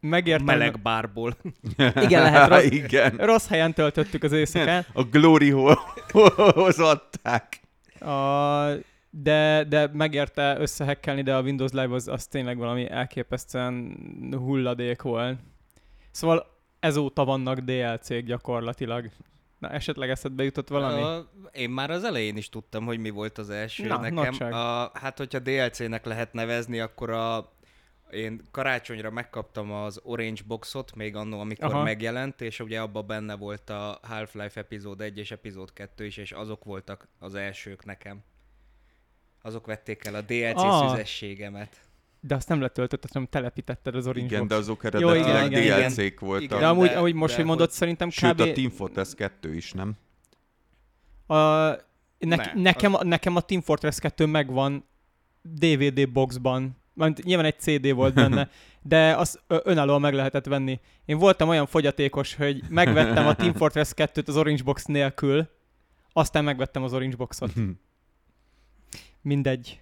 Megértem. 0.00 0.44
Meleg 0.44 0.82
bárból. 0.82 1.36
Igen, 1.78 2.22
lehet. 2.22 2.48
Rossz, 2.48 2.64
Igen. 2.84 3.16
rossz 3.16 3.48
helyen 3.48 3.74
töltöttük 3.74 4.22
az 4.22 4.32
éjszakát. 4.32 4.88
A 4.92 5.02
Gloryhoz 5.02 6.78
adták. 6.92 7.60
A, 8.00 8.89
de, 9.10 9.64
de 9.64 9.90
megérte 9.92 10.56
összehekkelni, 10.58 11.22
de 11.22 11.34
a 11.34 11.42
Windows 11.42 11.70
Live 11.72 11.94
az, 11.94 12.08
az 12.08 12.26
tényleg 12.26 12.56
valami 12.56 12.90
elképesztően 12.90 13.96
hulladék 14.32 15.02
volt. 15.02 15.38
Szóval 16.10 16.46
ezóta 16.80 17.24
vannak 17.24 17.58
DLC-k 17.58 18.24
gyakorlatilag. 18.24 19.10
Na, 19.58 19.68
esetleg 19.68 20.10
eszedbe 20.10 20.44
jutott 20.44 20.68
valami? 20.68 21.02
A, 21.02 21.30
én 21.52 21.70
már 21.70 21.90
az 21.90 22.04
elején 22.04 22.36
is 22.36 22.48
tudtam, 22.48 22.84
hogy 22.84 22.98
mi 22.98 23.10
volt 23.10 23.38
az 23.38 23.50
első 23.50 23.86
Na, 23.86 23.98
nekem. 23.98 24.52
A, 24.52 24.90
hát, 24.98 25.18
hogyha 25.18 25.38
DLC-nek 25.38 26.04
lehet 26.04 26.32
nevezni, 26.32 26.80
akkor 26.80 27.10
a 27.10 27.52
én 28.10 28.40
karácsonyra 28.50 29.10
megkaptam 29.10 29.72
az 29.72 30.00
Orange 30.02 30.42
Boxot, 30.46 30.94
még 30.94 31.16
annó, 31.16 31.40
amikor 31.40 31.74
Aha. 31.74 31.82
megjelent, 31.82 32.40
és 32.40 32.60
ugye 32.60 32.80
abban 32.80 33.06
benne 33.06 33.36
volt 33.36 33.70
a 33.70 34.00
Half-Life 34.02 34.60
epizód 34.60 35.00
1 35.00 35.18
és 35.18 35.30
epizód 35.30 35.72
2 35.72 36.04
is, 36.04 36.16
és 36.16 36.32
azok 36.32 36.64
voltak 36.64 37.08
az 37.18 37.34
elsők 37.34 37.84
nekem. 37.84 38.22
Azok 39.42 39.66
vették 39.66 40.04
el 40.04 40.14
a 40.14 40.20
DLC 40.20 40.62
ah. 40.62 40.90
szüzességemet. 40.90 41.80
De 42.20 42.34
azt 42.34 42.48
nem 42.48 42.60
letöltötted, 42.60 43.12
hanem 43.12 43.28
telepítetted 43.30 43.94
az 43.94 44.06
Orange 44.06 44.26
Igen, 44.26 44.38
Box. 44.38 44.50
de 44.50 44.56
azok 44.56 44.84
eredetileg 44.84 45.50
DLC-k 45.50 46.20
voltak. 46.20 46.42
Igen, 46.42 46.58
de 46.58 46.66
amúgy, 46.66 46.88
de, 46.88 46.96
ahogy 46.96 47.14
most, 47.14 47.34
hogy 47.34 47.44
mondod, 47.44 47.70
szerintem 47.70 48.10
Sőt, 48.10 48.32
kb... 48.32 48.40
a 48.40 48.52
Team 48.52 48.70
Fortress 48.70 49.14
2 49.14 49.54
is, 49.54 49.72
nem? 49.72 49.96
A, 51.26 51.34
ne, 51.34 51.76
ne, 52.18 52.52
nekem, 52.54 52.94
az... 52.94 53.04
nekem 53.04 53.36
a 53.36 53.40
Team 53.40 53.60
Fortress 53.60 53.98
2 53.98 54.26
megvan 54.26 54.84
DVD 55.42 56.10
boxban, 56.12 56.76
mert 56.94 57.22
nyilván 57.22 57.46
egy 57.46 57.58
CD 57.58 57.92
volt 57.94 58.14
benne, 58.14 58.50
de 58.82 59.16
azt 59.16 59.42
önállóan 59.46 60.00
meg 60.00 60.14
lehetett 60.14 60.46
venni. 60.46 60.80
Én 61.04 61.18
voltam 61.18 61.48
olyan 61.48 61.66
fogyatékos, 61.66 62.34
hogy 62.34 62.62
megvettem 62.68 63.26
a 63.26 63.34
Team 63.34 63.54
Fortress 63.54 63.92
2-t 63.96 64.28
az 64.28 64.36
Orange 64.36 64.62
Box 64.62 64.84
nélkül, 64.84 65.48
aztán 66.12 66.44
megvettem 66.44 66.82
az 66.82 66.92
Orange 66.92 67.16
Boxot. 67.16 67.52
Mindegy. 69.22 69.80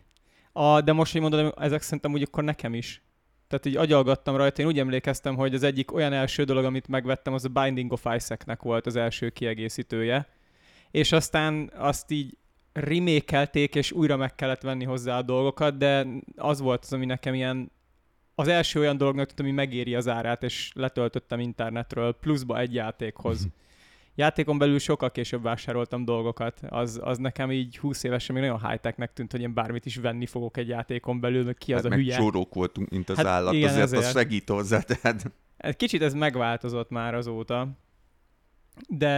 A, 0.53 0.81
de 0.81 0.93
most, 0.93 1.13
hogy 1.13 1.21
mondod, 1.21 1.55
ezek 1.59 1.83
szerintem 1.83 2.13
úgy 2.13 2.23
akkor 2.23 2.45
nekem 2.45 2.75
is. 2.75 3.03
Tehát 3.49 3.67
így 3.67 3.77
agyalgattam 3.77 4.37
rajta, 4.37 4.63
én 4.63 4.69
úgy 4.69 4.79
emlékeztem, 4.79 5.37
hogy 5.37 5.55
az 5.55 5.63
egyik 5.63 5.93
olyan 5.93 6.13
első 6.13 6.45
dolog, 6.45 6.65
amit 6.65 6.89
megvettem, 6.89 7.33
az 7.33 7.45
a 7.45 7.49
Binding 7.49 7.93
of 7.93 8.07
Isaac-nek 8.17 8.63
volt 8.63 8.87
az 8.87 8.97
első 8.97 9.29
kiegészítője. 9.29 10.29
És 10.91 11.13
aztán 11.13 11.73
azt 11.75 12.11
így 12.11 12.37
remékelték, 12.73 13.75
és 13.75 13.93
újra 13.93 14.17
meg 14.17 14.35
kellett 14.35 14.63
venni 14.63 14.85
hozzá 14.85 15.19
a 15.19 15.23
dolgokat, 15.23 15.77
de 15.77 16.07
az 16.37 16.61
volt 16.61 16.85
az, 16.85 16.93
ami 16.93 17.05
nekem 17.05 17.35
ilyen 17.35 17.71
az 18.35 18.49
első 18.49 18.81
olyan 18.81 18.97
dolognak, 18.97 19.31
ami 19.37 19.51
megéri 19.51 19.95
az 19.95 20.09
árát, 20.09 20.43
és 20.43 20.71
letöltöttem 20.75 21.41
internetről 21.41 22.13
pluszba 22.13 22.59
egy 22.59 22.75
játékhoz. 22.75 23.47
játékon 24.19 24.59
belül 24.59 24.79
sokkal 24.79 25.11
később 25.11 25.43
vásároltam 25.43 26.05
dolgokat. 26.05 26.61
Az, 26.69 27.01
az 27.03 27.19
nekem 27.19 27.53
így 27.53 27.79
20 27.79 28.03
évesen 28.03 28.35
még 28.35 28.45
nagyon 28.45 28.69
high-technek 28.69 29.13
tűnt, 29.13 29.33
hogy 29.33 29.41
én 29.41 29.55
bármit 29.55 29.87
is 29.87 29.97
venni 29.97 30.27
fogok 30.27 30.57
egy 30.57 30.69
játékon 30.69 31.21
belül, 31.21 31.45
meg 31.45 31.55
ki 31.55 31.73
az 31.73 31.83
hát 31.83 31.87
a 31.87 31.89
meg 31.89 31.99
hülye. 31.99 32.17
csórók 32.17 32.55
voltunk, 32.55 32.91
mint 32.91 33.09
az 33.09 33.17
hát 33.17 33.27
állat, 33.27 33.53
igen, 33.53 33.69
azért, 33.69 33.85
azért 33.85 34.05
az 34.05 34.11
segít 34.11 34.49
hozzá. 34.49 34.81
Tehát... 34.81 35.31
Kicsit 35.77 36.03
ez 36.03 36.15
megváltozott 36.15 36.91
már 36.91 37.15
azóta, 37.15 37.69
de 38.89 39.09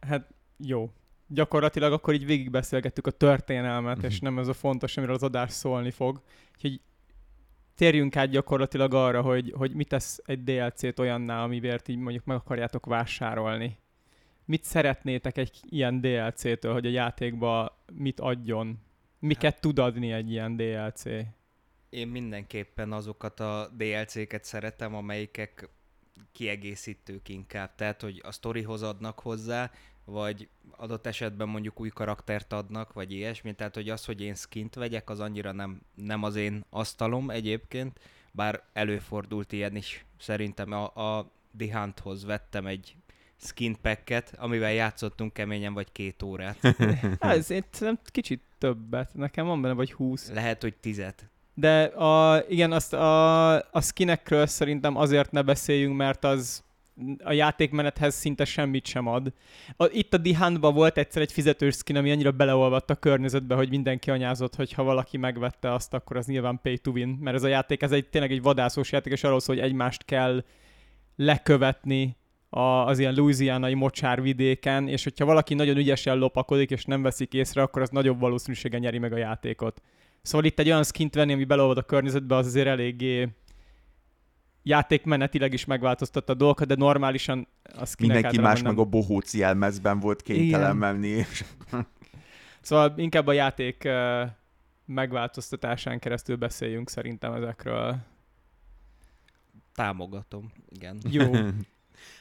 hát 0.00 0.28
jó. 0.56 0.90
Gyakorlatilag 1.26 1.92
akkor 1.92 2.14
így 2.14 2.26
végigbeszélgettük 2.26 3.06
a 3.06 3.10
történelmet, 3.10 4.02
és 4.02 4.20
nem 4.20 4.38
ez 4.38 4.48
a 4.48 4.52
fontos, 4.52 4.96
amiről 4.96 5.14
az 5.14 5.22
adás 5.22 5.52
szólni 5.52 5.90
fog. 5.90 6.20
Úgyhogy 6.54 6.80
térjünk 7.74 8.16
át 8.16 8.30
gyakorlatilag 8.30 8.94
arra, 8.94 9.22
hogy, 9.22 9.52
hogy 9.56 9.74
mit 9.74 9.88
tesz 9.88 10.20
egy 10.24 10.44
DLC-t 10.44 10.98
olyanná, 10.98 11.42
amiért 11.42 11.88
így 11.88 11.98
mondjuk 11.98 12.24
meg 12.24 12.36
akarjátok 12.36 12.86
vásárolni. 12.86 13.78
Mit 14.50 14.64
szeretnétek 14.64 15.36
egy 15.38 15.60
ilyen 15.68 16.00
DLC-től, 16.00 16.72
hogy 16.72 16.86
a 16.86 16.90
játékba 16.90 17.82
mit 17.92 18.20
adjon? 18.20 18.78
Miket 19.18 19.52
hát, 19.52 19.60
tud 19.60 19.78
adni 19.78 20.12
egy 20.12 20.30
ilyen 20.30 20.56
DLC? 20.56 21.02
Én 21.90 22.08
mindenképpen 22.08 22.92
azokat 22.92 23.40
a 23.40 23.70
DLC-ket 23.76 24.44
szeretem, 24.44 24.94
amelyikek 24.94 25.68
kiegészítők 26.32 27.28
inkább. 27.28 27.74
Tehát, 27.74 28.00
hogy 28.00 28.20
a 28.24 28.32
sztorihoz 28.32 28.82
adnak 28.82 29.20
hozzá, 29.20 29.70
vagy 30.04 30.48
adott 30.70 31.06
esetben 31.06 31.48
mondjuk 31.48 31.80
új 31.80 31.88
karaktert 31.88 32.52
adnak, 32.52 32.92
vagy 32.92 33.12
ilyesmi. 33.12 33.54
Tehát, 33.54 33.74
hogy 33.74 33.88
az, 33.88 34.04
hogy 34.04 34.20
én 34.20 34.34
skint 34.34 34.74
vegyek, 34.74 35.10
az 35.10 35.20
annyira 35.20 35.52
nem, 35.52 35.80
nem 35.94 36.22
az 36.22 36.36
én 36.36 36.64
asztalom 36.70 37.30
egyébként, 37.30 38.00
bár 38.32 38.62
előfordult 38.72 39.52
ilyen 39.52 39.76
is. 39.76 40.04
Szerintem 40.18 40.72
a, 40.72 41.18
a 41.18 41.30
The 41.58 41.78
Hunthoz 41.78 42.24
vettem 42.24 42.66
egy 42.66 42.96
skin 43.40 43.76
packet, 43.82 44.32
amivel 44.38 44.72
játszottunk 44.72 45.32
keményen 45.32 45.74
vagy 45.74 45.92
két 45.92 46.22
órát. 46.22 46.58
hát, 47.20 47.36
ez 47.36 47.52
nem 47.78 47.98
kicsit 48.04 48.42
többet. 48.58 49.14
Nekem 49.14 49.46
van 49.46 49.62
benne 49.62 49.74
vagy 49.74 49.92
húsz. 49.92 50.30
Lehet, 50.32 50.62
hogy 50.62 50.74
tizet. 50.74 51.30
De 51.54 51.82
a, 51.82 52.44
igen, 52.48 52.72
azt 52.72 52.92
a, 52.92 53.54
a 53.54 53.80
skinekről 53.80 54.46
szerintem 54.46 54.96
azért 54.96 55.30
ne 55.30 55.42
beszéljünk, 55.42 55.96
mert 55.96 56.24
az 56.24 56.64
a 57.24 57.32
játékmenethez 57.32 58.14
szinte 58.14 58.44
semmit 58.44 58.86
sem 58.86 59.06
ad. 59.06 59.32
A, 59.76 59.84
itt 59.84 60.14
a 60.14 60.18
Dihantban 60.18 60.74
volt 60.74 60.98
egyszer 60.98 61.22
egy 61.22 61.32
fizetős 61.32 61.74
skin, 61.74 61.96
ami 61.96 62.10
annyira 62.10 62.30
beleolvadt 62.30 62.90
a 62.90 62.94
környezetbe, 62.94 63.54
hogy 63.54 63.68
mindenki 63.68 64.10
anyázott, 64.10 64.54
hogy 64.54 64.72
ha 64.72 64.82
valaki 64.82 65.16
megvette 65.16 65.72
azt, 65.72 65.94
akkor 65.94 66.16
az 66.16 66.26
nyilván 66.26 66.60
pay 66.62 66.78
to 66.78 66.90
win, 66.90 67.08
mert 67.08 67.36
ez 67.36 67.42
a 67.42 67.48
játék, 67.48 67.82
ez 67.82 67.92
egy 67.92 68.08
tényleg 68.08 68.32
egy 68.32 68.42
vadászós 68.42 68.92
játék, 68.92 69.12
és 69.12 69.24
arról 69.24 69.40
szól, 69.40 69.54
hogy 69.54 69.64
egymást 69.64 70.04
kell 70.04 70.44
lekövetni 71.16 72.16
a, 72.50 72.60
az 72.60 72.98
ilyen 72.98 73.14
louisianai 73.14 73.74
mocsárvidéken, 73.74 74.88
és 74.88 75.04
hogyha 75.04 75.24
valaki 75.24 75.54
nagyon 75.54 75.76
ügyesen 75.76 76.18
lopakodik, 76.18 76.70
és 76.70 76.84
nem 76.84 77.02
veszik 77.02 77.34
észre, 77.34 77.62
akkor 77.62 77.82
az 77.82 77.90
nagyobb 77.90 78.20
valószínűsége 78.20 78.78
nyeri 78.78 78.98
meg 78.98 79.12
a 79.12 79.16
játékot. 79.16 79.82
Szóval 80.22 80.46
itt 80.46 80.58
egy 80.58 80.66
olyan 80.66 80.84
skint 80.84 81.14
venni, 81.14 81.32
ami 81.32 81.44
beleolvad 81.44 81.78
a 81.78 81.82
környezetbe, 81.82 82.36
az 82.36 82.46
azért 82.46 82.66
eléggé 82.66 83.28
játékmenetileg 84.62 85.52
is 85.52 85.64
megváltoztatta 85.64 86.32
a 86.32 86.36
dolgokat, 86.36 86.66
de 86.66 86.74
normálisan 86.74 87.48
az 87.62 87.94
Mindenki 87.98 88.40
más 88.40 88.60
nem... 88.60 88.74
meg 88.74 88.80
a 88.80 88.88
bohóc 88.88 89.34
jelmezben 89.34 90.00
volt 90.00 90.22
kénytelen 90.22 90.76
menni. 90.76 91.08
És... 91.08 91.44
szóval 92.60 92.94
inkább 92.96 93.26
a 93.26 93.32
játék 93.32 93.88
megváltoztatásán 94.84 95.98
keresztül 95.98 96.36
beszéljünk 96.36 96.90
szerintem 96.90 97.32
ezekről. 97.32 97.96
Támogatom, 99.74 100.52
igen. 100.68 100.98
Jó. 101.10 101.32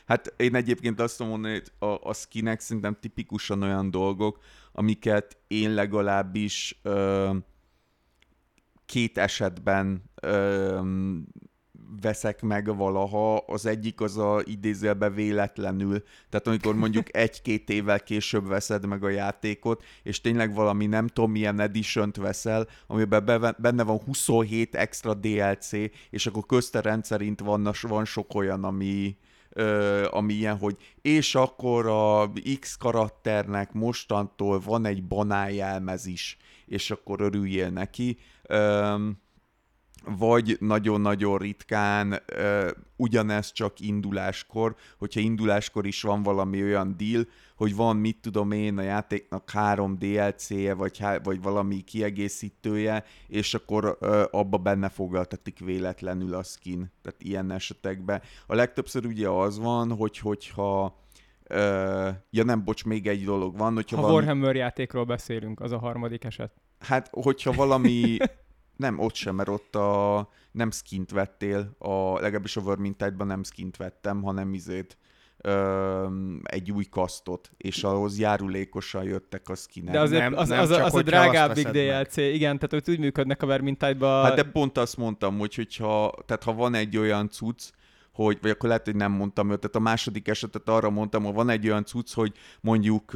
hát 0.05 0.33
én 0.37 0.55
egyébként 0.55 0.99
azt 0.99 1.19
mondom, 1.19 1.51
hogy 1.51 1.71
a, 1.79 2.09
a 2.09 2.13
skinek 2.13 2.59
szerintem 2.59 2.97
tipikusan 2.99 3.61
olyan 3.61 3.91
dolgok, 3.91 4.39
amiket 4.71 5.37
én 5.47 5.73
legalábbis 5.73 6.79
ö, 6.83 7.29
két 8.85 9.17
esetben 9.17 10.03
ö, 10.21 10.79
veszek 12.01 12.41
meg 12.41 12.75
valaha, 12.75 13.37
az 13.37 13.65
egyik 13.65 14.01
az 14.01 14.17
a 14.17 14.41
idézőbe 14.43 15.09
véletlenül, 15.09 16.03
tehát 16.29 16.47
amikor 16.47 16.75
mondjuk 16.75 17.15
egy-két 17.17 17.69
évvel 17.69 17.99
később 17.99 18.47
veszed 18.47 18.85
meg 18.85 19.03
a 19.03 19.09
játékot, 19.09 19.83
és 20.03 20.21
tényleg 20.21 20.53
valami 20.53 20.85
nem 20.85 21.07
tudom 21.07 21.31
milyen 21.31 21.59
edition 21.59 22.11
veszel, 22.19 22.67
amiben 22.87 23.55
benne 23.57 23.83
van 23.83 24.01
27 24.05 24.75
extra 24.75 25.13
DLC, 25.13 25.71
és 26.09 26.25
akkor 26.25 26.45
közte 26.45 26.81
rendszerint 26.81 27.39
van, 27.39 27.73
van 27.81 28.05
sok 28.05 28.35
olyan, 28.35 28.63
ami, 28.63 29.17
ami 30.09 30.33
ilyen, 30.33 30.57
hogy 30.57 30.77
és 31.01 31.35
akkor 31.35 31.87
a 31.87 32.31
X 32.59 32.75
karakternek 32.75 33.73
mostantól 33.73 34.59
van 34.59 34.85
egy 34.85 35.03
banáljelmez 35.03 36.05
is, 36.05 36.37
és 36.65 36.91
akkor 36.91 37.21
örüljél 37.21 37.69
neki. 37.69 38.17
Ö, 38.43 38.95
vagy 40.05 40.57
nagyon-nagyon 40.59 41.37
ritkán 41.37 42.11
uh, 42.11 42.69
ugyanez 42.95 43.51
csak 43.51 43.79
induláskor, 43.79 44.75
hogyha 44.97 45.19
induláskor 45.19 45.85
is 45.85 46.01
van 46.01 46.23
valami 46.23 46.63
olyan 46.63 46.95
deal, 46.97 47.27
hogy 47.55 47.75
van, 47.75 47.95
mit 47.95 48.17
tudom 48.21 48.51
én, 48.51 48.77
a 48.77 48.81
játéknak 48.81 49.49
három 49.49 49.97
DLC-je, 49.97 50.73
vagy, 50.73 51.03
vagy 51.23 51.41
valami 51.41 51.81
kiegészítője, 51.81 53.03
és 53.27 53.53
akkor 53.53 53.97
uh, 54.01 54.21
abba 54.31 54.57
benne 54.57 54.89
foglaltatik 54.89 55.59
véletlenül 55.59 56.33
a 56.33 56.43
skin. 56.43 56.91
Tehát 57.01 57.23
ilyen 57.23 57.51
esetekben. 57.51 58.21
A 58.47 58.55
legtöbbször 58.55 59.05
ugye 59.05 59.29
az 59.29 59.59
van, 59.59 59.91
hogy 59.91 60.17
hogyha 60.17 60.97
Uh, 61.51 62.09
ja 62.29 62.43
nem, 62.43 62.63
bocs, 62.63 62.85
még 62.85 63.07
egy 63.07 63.23
dolog 63.23 63.57
van. 63.57 63.73
Hogyha 63.73 63.95
ha 63.95 64.01
valami... 64.01 64.19
Warhammer 64.19 64.55
játékról 64.55 65.03
beszélünk, 65.03 65.59
az 65.59 65.71
a 65.71 65.77
harmadik 65.77 66.23
eset. 66.23 66.51
Hát, 66.79 67.09
hogyha 67.11 67.51
valami 67.51 68.17
Nem, 68.79 68.99
ott 68.99 69.13
sem, 69.13 69.35
mert 69.35 69.49
ott 69.49 69.75
a, 69.75 70.29
nem 70.51 70.71
skint 70.71 71.11
vettél, 71.11 71.75
a, 71.77 72.19
legalábbis 72.19 72.57
a 72.57 72.61
Vermintide-ban 72.61 73.27
nem 73.27 73.43
skint 73.43 73.77
vettem, 73.77 74.21
hanem 74.21 74.53
izét, 74.53 74.97
ö, 75.37 76.07
egy 76.43 76.71
új 76.71 76.83
kasztot, 76.83 77.51
és 77.57 77.83
ahhoz 77.83 78.19
járulékosan 78.19 79.03
jöttek 79.03 79.49
a 79.49 79.55
skinek. 79.55 79.93
De 79.93 79.99
azért 79.99 80.21
nem, 80.21 80.37
az, 80.37 80.49
nem 80.49 80.59
az, 80.59 80.69
az, 80.69 80.77
az 80.77 80.95
a 80.95 81.01
drágábbik 81.01 81.67
DLC, 81.67 82.15
meg. 82.15 82.33
igen, 82.33 82.59
tehát 82.59 82.85
hogy 82.85 82.93
úgy 82.93 82.99
működnek 82.99 83.43
a 83.43 83.45
Vermintide-ban. 83.45 84.23
Hát 84.23 84.35
de 84.35 84.43
pont 84.43 84.77
azt 84.77 84.97
mondtam, 84.97 85.37
hogy 85.37 85.55
hogyha, 85.55 86.13
tehát 86.25 86.43
ha 86.43 86.53
van 86.53 86.73
egy 86.73 86.97
olyan 86.97 87.29
cucc, 87.29 87.69
hogy, 88.13 88.37
vagy 88.41 88.51
akkor 88.51 88.69
lehet, 88.69 88.85
hogy 88.85 88.95
nem 88.95 89.11
mondtam 89.11 89.51
őt, 89.51 89.59
tehát 89.59 89.75
a 89.75 89.79
második 89.79 90.27
esetet 90.27 90.69
arra 90.69 90.89
mondtam, 90.89 91.23
hogy 91.23 91.33
van 91.33 91.49
egy 91.49 91.67
olyan 91.67 91.85
cucc, 91.85 92.13
hogy 92.13 92.33
mondjuk 92.61 93.11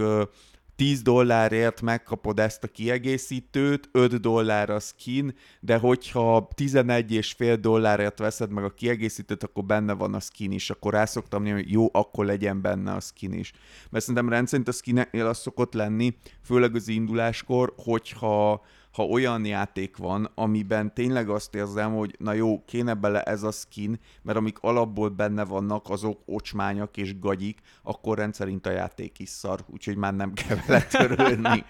10 0.75 1.01
dollárért 1.01 1.81
megkapod 1.81 2.39
ezt 2.39 2.63
a 2.63 2.67
kiegészítőt, 2.67 3.89
5 3.91 4.19
dollár 4.19 4.69
a 4.69 4.79
skin, 4.79 5.35
de 5.59 5.77
hogyha 5.77 6.47
11 6.55 7.11
és 7.11 7.31
fél 7.31 7.55
dollárért 7.55 8.19
veszed 8.19 8.51
meg 8.51 8.63
a 8.63 8.73
kiegészítőt, 8.73 9.43
akkor 9.43 9.63
benne 9.63 9.93
van 9.93 10.13
a 10.13 10.19
skin 10.19 10.51
is, 10.51 10.69
akkor 10.69 10.93
rá 10.93 11.05
szoktam 11.05 11.41
mondani, 11.41 11.63
hogy 11.63 11.73
jó, 11.73 11.89
akkor 11.91 12.25
legyen 12.25 12.61
benne 12.61 12.91
a 12.91 12.99
skin 12.99 13.33
is. 13.33 13.51
Mert 13.89 14.05
szerintem 14.05 14.29
rendszerint 14.29 14.67
a 14.67 14.71
skineknél 14.71 15.25
az 15.25 15.37
szokott 15.37 15.73
lenni, 15.73 16.15
főleg 16.43 16.75
az 16.75 16.87
induláskor, 16.87 17.73
hogyha 17.77 18.65
ha 18.93 19.03
olyan 19.03 19.45
játék 19.45 19.97
van, 19.97 20.31
amiben 20.35 20.93
tényleg 20.93 21.29
azt 21.29 21.55
érzem, 21.55 21.95
hogy 21.95 22.15
na 22.19 22.33
jó, 22.33 22.63
kéne 22.65 22.93
bele 22.93 23.23
ez 23.23 23.43
a 23.43 23.51
skin, 23.51 23.99
mert 24.21 24.37
amik 24.37 24.57
alapból 24.59 25.09
benne 25.09 25.43
vannak, 25.43 25.89
azok 25.89 26.21
ocsmányak 26.25 26.97
és 26.97 27.19
gagyik, 27.19 27.59
akkor 27.83 28.17
rendszerint 28.17 28.65
a 28.65 28.71
játék 28.71 29.19
is 29.19 29.29
szar, 29.29 29.59
úgyhogy 29.67 29.95
már 29.95 30.15
nem 30.15 30.33
kell 30.33 30.57
vele 30.67 30.83
törölni. 31.07 31.65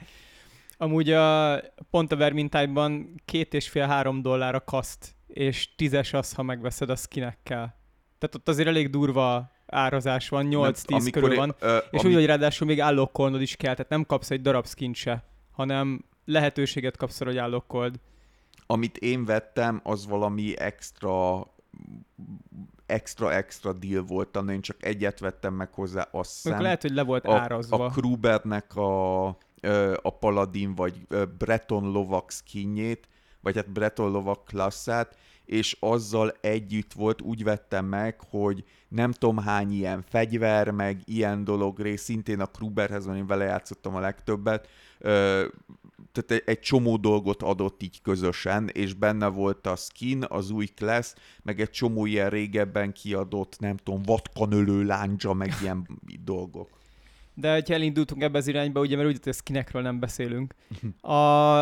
Amúgy 0.77 1.11
a, 1.11 1.59
pont 1.89 2.11
a 2.11 2.15
Vermintide-ban 2.15 3.21
két 3.25 3.53
és 3.53 3.69
fél 3.69 3.87
három 3.87 4.21
dollár 4.21 4.55
a 4.55 4.63
kaszt, 4.63 5.15
és 5.27 5.75
tízes 5.75 6.13
az, 6.13 6.33
ha 6.33 6.43
megveszed 6.43 6.89
a 6.89 6.95
skinekkel. 6.95 7.81
Tehát 8.17 8.35
ott 8.35 8.47
azért 8.47 8.67
elég 8.67 8.89
durva 8.89 9.51
árazás 9.65 10.29
van, 10.29 10.47
8-10 10.49 11.09
körül 11.11 11.35
van, 11.35 11.55
ö, 11.59 11.77
és 11.91 11.99
ami... 11.99 12.09
úgy, 12.09 12.15
hogy 12.15 12.25
ráadásul 12.25 12.67
még 12.67 12.81
állokkolnod 12.81 13.41
is 13.41 13.55
kell, 13.55 13.73
tehát 13.73 13.91
nem 13.91 14.05
kapsz 14.05 14.31
egy 14.31 14.41
darab 14.41 14.67
skin 14.67 14.93
se, 14.93 15.23
hanem 15.51 16.05
lehetőséget 16.25 16.97
kapsz 16.97 17.19
hogy 17.19 17.37
állokkold. 17.37 17.99
Amit 18.65 18.97
én 18.97 19.25
vettem, 19.25 19.81
az 19.83 20.07
valami 20.07 20.57
extra 20.57 21.47
extra 22.85 23.33
extra 23.33 23.73
deal 23.73 24.03
volt, 24.03 24.37
én 24.49 24.61
csak 24.61 24.85
egyet 24.85 25.19
vettem 25.19 25.53
meg 25.53 25.73
hozzá, 25.73 26.07
azt 26.11 26.43
hiszem. 26.43 26.61
Lehet, 26.61 26.81
hogy 26.81 26.91
le 26.91 27.03
volt 27.03 27.25
a, 27.25 27.33
árazva. 27.33 27.85
A 27.85 27.89
Krubernek 27.89 28.75
a, 28.75 29.27
a 30.01 30.09
Paladin 30.19 30.75
vagy 30.75 31.07
Breton 31.37 31.91
lovak 31.91 32.31
skinjét, 32.31 33.07
vagy 33.43 33.55
hát 33.55 33.71
Breton 33.71 34.11
lovak 34.11 34.45
klasszát, 34.45 35.17
és 35.45 35.77
azzal 35.79 36.33
együtt 36.41 36.93
volt, 36.93 37.21
úgy 37.21 37.43
vettem 37.43 37.85
meg, 37.85 38.19
hogy 38.29 38.63
nem 38.87 39.11
tudom 39.11 39.37
hány 39.37 39.71
ilyen 39.71 40.03
fegyver, 40.09 40.71
meg 40.71 41.01
ilyen 41.05 41.43
dolog 41.43 41.79
rész, 41.79 42.01
szintén 42.01 42.39
a 42.39 42.45
Kruberhez, 42.45 43.07
én 43.07 43.27
vele 43.27 43.43
játszottam 43.43 43.95
a 43.95 43.99
legtöbbet, 43.99 44.67
tehát 46.11 46.31
egy, 46.31 46.43
egy 46.45 46.59
csomó 46.59 46.97
dolgot 46.97 47.43
adott 47.43 47.83
így 47.83 48.01
közösen, 48.01 48.67
és 48.67 48.93
benne 48.93 49.27
volt 49.27 49.67
a 49.67 49.75
skin, 49.75 50.25
az 50.27 50.49
új 50.49 50.65
class, 50.65 51.13
meg 51.41 51.61
egy 51.61 51.69
csomó 51.69 52.05
ilyen 52.05 52.29
régebben 52.29 52.93
kiadott, 52.93 53.59
nem 53.59 53.77
tudom, 53.77 54.01
vatkanölő 54.01 54.83
láncsa, 54.83 55.33
meg 55.33 55.53
ilyen 55.61 55.87
dolgok. 56.23 56.69
De 57.35 57.51
ha 57.51 57.73
elindultunk 57.73 58.21
ebbe 58.21 58.37
az 58.37 58.47
irányba, 58.47 58.79
ugye, 58.79 58.95
mert 58.95 59.07
úgy, 59.07 59.19
hogy 59.23 59.33
skinekről 59.33 59.81
nem 59.81 59.99
beszélünk, 59.99 60.53
a, 61.01 61.13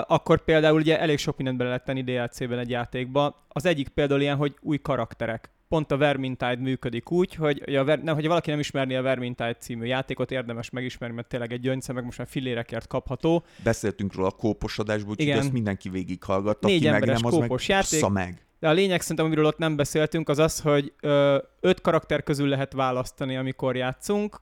akkor 0.07 0.43
például 0.43 0.79
ugye 0.79 0.99
elég 0.99 1.17
sok 1.17 1.37
mindent 1.37 1.57
bele 1.57 1.69
lehet 1.69 1.85
tenni 1.85 2.03
DLC-ben 2.03 2.59
egy 2.59 2.69
játékba. 2.69 3.45
Az 3.47 3.65
egyik 3.65 3.87
például 3.87 4.21
ilyen, 4.21 4.37
hogy 4.37 4.55
új 4.61 4.77
karakterek. 4.77 5.49
Pont 5.67 5.91
a 5.91 5.97
Vermintide 5.97 6.55
működik 6.55 7.11
úgy, 7.11 7.35
hogy, 7.35 7.75
a, 7.75 7.83
nem, 7.83 8.15
hogy 8.15 8.27
valaki 8.27 8.49
nem 8.49 8.59
ismerni 8.59 8.95
a 8.95 9.01
Vermintide 9.01 9.53
című 9.53 9.85
játékot, 9.85 10.31
érdemes 10.31 10.69
megismerni, 10.69 11.15
mert 11.15 11.27
tényleg 11.27 11.53
egy 11.53 11.59
gyöngyszem, 11.59 11.95
meg 11.95 12.03
most 12.03 12.17
már 12.17 12.27
fillérekért 12.27 12.87
kapható. 12.87 13.43
Beszéltünk 13.63 14.15
róla 14.15 14.27
a 14.27 14.31
kópos 14.31 14.79
adásból, 14.79 15.11
úgyhogy 15.11 15.29
ezt 15.29 15.51
mindenki 15.51 15.89
végighallgatta, 15.89 16.67
Négy 16.67 16.85
aki 16.85 16.99
meg 16.99 17.05
nem, 17.05 17.25
az 17.25 17.31
kópos 17.31 17.67
meg, 17.67 17.77
játék. 17.77 18.09
meg. 18.09 18.45
De 18.59 18.69
a 18.69 18.71
lényeg 18.71 19.01
szerintem, 19.01 19.25
amiről 19.25 19.45
ott 19.45 19.57
nem 19.57 19.75
beszéltünk, 19.75 20.29
az 20.29 20.39
az, 20.39 20.59
hogy 20.59 20.93
ö, 21.01 21.37
öt 21.59 21.81
karakter 21.81 22.23
közül 22.23 22.47
lehet 22.47 22.73
választani, 22.73 23.37
amikor 23.37 23.75
játszunk, 23.75 24.41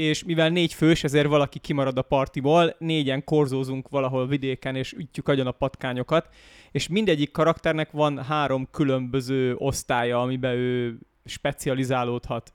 és 0.00 0.24
mivel 0.24 0.48
négy 0.48 0.74
fős, 0.74 1.04
ezért 1.04 1.26
valaki 1.26 1.58
kimarad 1.58 1.98
a 1.98 2.02
partiból, 2.02 2.74
négyen 2.78 3.24
korzózunk 3.24 3.88
valahol 3.88 4.26
vidéken, 4.26 4.76
és 4.76 4.92
ütjük 4.92 5.28
agyon 5.28 5.46
a 5.46 5.52
patkányokat, 5.52 6.28
és 6.70 6.88
mindegyik 6.88 7.30
karakternek 7.30 7.90
van 7.90 8.24
három 8.24 8.68
különböző 8.70 9.54
osztálya, 9.56 10.20
amiben 10.20 10.54
ő 10.54 10.98
specializálódhat 11.24 12.52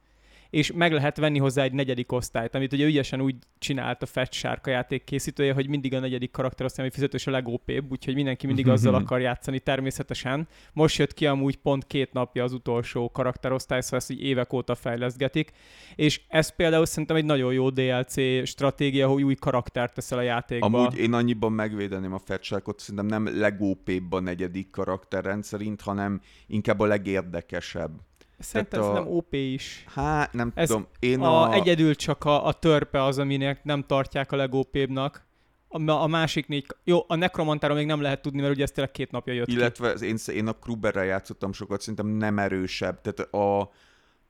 és 0.56 0.72
meg 0.72 0.92
lehet 0.92 1.18
venni 1.18 1.40
hozzá 1.40 1.64
egy 1.64 1.74
negyedik 1.74 2.12
osztályt, 2.12 2.56
amit 2.56 2.74
ugye 2.74 2.86
ügyesen 2.86 3.22
úgy 3.22 3.36
csinált 3.60 4.02
a 4.02 4.06
Fetch 4.06 4.38
Shark 4.38 4.68
a 4.68 4.70
játék 4.70 5.04
készítője, 5.04 5.54
hogy 5.54 5.68
mindig 5.68 5.94
a 5.94 6.00
negyedik 6.00 6.32
karakter 6.32 6.66
osztály, 6.66 6.86
ami 6.86 6.94
fizetős 6.94 7.28
a 7.28 7.32
legópébb, 7.32 7.92
úgyhogy 7.92 8.16
mindenki 8.16 8.48
mindig 8.48 8.68
azzal 8.68 8.96
akar 8.96 9.22
játszani 9.22 9.60
természetesen. 9.60 10.48
Most 10.74 10.98
jött 10.98 11.14
ki 11.14 11.26
amúgy 11.26 11.58
pont 11.58 11.88
két 11.88 12.14
napja 12.14 12.44
az 12.44 12.54
utolsó 12.54 13.12
karakterosztály, 13.12 13.82
szóval 13.82 14.00
ezt 14.00 14.12
így 14.12 14.24
évek 14.24 14.54
óta 14.54 14.76
fejleszgetik, 14.76 15.52
és 15.96 16.22
ez 16.28 16.56
például 16.56 16.86
szerintem 16.86 17.16
egy 17.16 17.26
nagyon 17.26 17.54
jó 17.54 17.70
DLC 17.70 18.46
stratégia, 18.46 19.08
hogy 19.08 19.24
új 19.24 19.36
karaktert 19.36 19.94
teszel 19.94 20.18
a 20.18 20.22
játékba. 20.22 20.66
Amúgy 20.66 20.98
én 20.98 21.14
annyiban 21.14 21.52
megvédeném 21.52 22.14
a 22.14 22.20
Fetch 22.20 22.44
Sharkot, 22.44 22.80
szerintem 22.80 23.06
nem 23.06 23.40
legópébb 23.40 24.12
a 24.12 24.20
negyedik 24.20 24.70
karakter 24.70 25.24
rendszerint, 25.24 25.82
hanem 25.82 26.22
inkább 26.48 26.80
a 26.80 26.86
legérdekesebb. 26.86 27.92
Szerintem 28.39 28.82
a... 28.82 28.94
nem 28.94 29.08
OP 29.08 29.34
is. 29.34 29.86
Hát, 29.88 30.34
nem 30.34 30.51
ez 30.56 30.68
tudom. 30.68 30.88
Én 31.00 31.20
a, 31.22 31.42
a... 31.42 31.54
Egyedül 31.54 31.96
csak 31.96 32.24
a, 32.24 32.46
a 32.46 32.54
törpe 32.54 33.04
az, 33.04 33.18
aminek 33.18 33.63
nem 33.63 33.84
tartják 33.84 34.32
a 34.32 34.36
legópébbnak. 34.36 35.25
A, 35.68 35.92
a 35.92 36.08
másik 36.08 36.48
négy... 36.48 36.65
Jó, 36.84 37.06
a 37.08 37.15
Necromantáról 37.15 37.77
még 37.77 37.86
nem 37.86 38.01
lehet 38.01 38.22
tudni, 38.22 38.42
mert 38.42 38.54
ugye 38.54 38.63
ez 38.63 38.72
tényleg 38.72 38.94
két 38.94 39.12
napja 39.12 39.34
jött 39.34 39.48
Illetve 39.48 39.94
ki. 39.94 40.06
én, 40.06 40.18
én 40.27 40.48
a 40.48 40.54
Kruberrel 40.54 41.06
játszottam 41.06 41.54
sokat, 41.54 41.80
szerintem 41.80 42.08
nem 42.08 42.39
erősebb. 42.39 43.01
Tehát 43.01 43.34
a, 43.34 43.72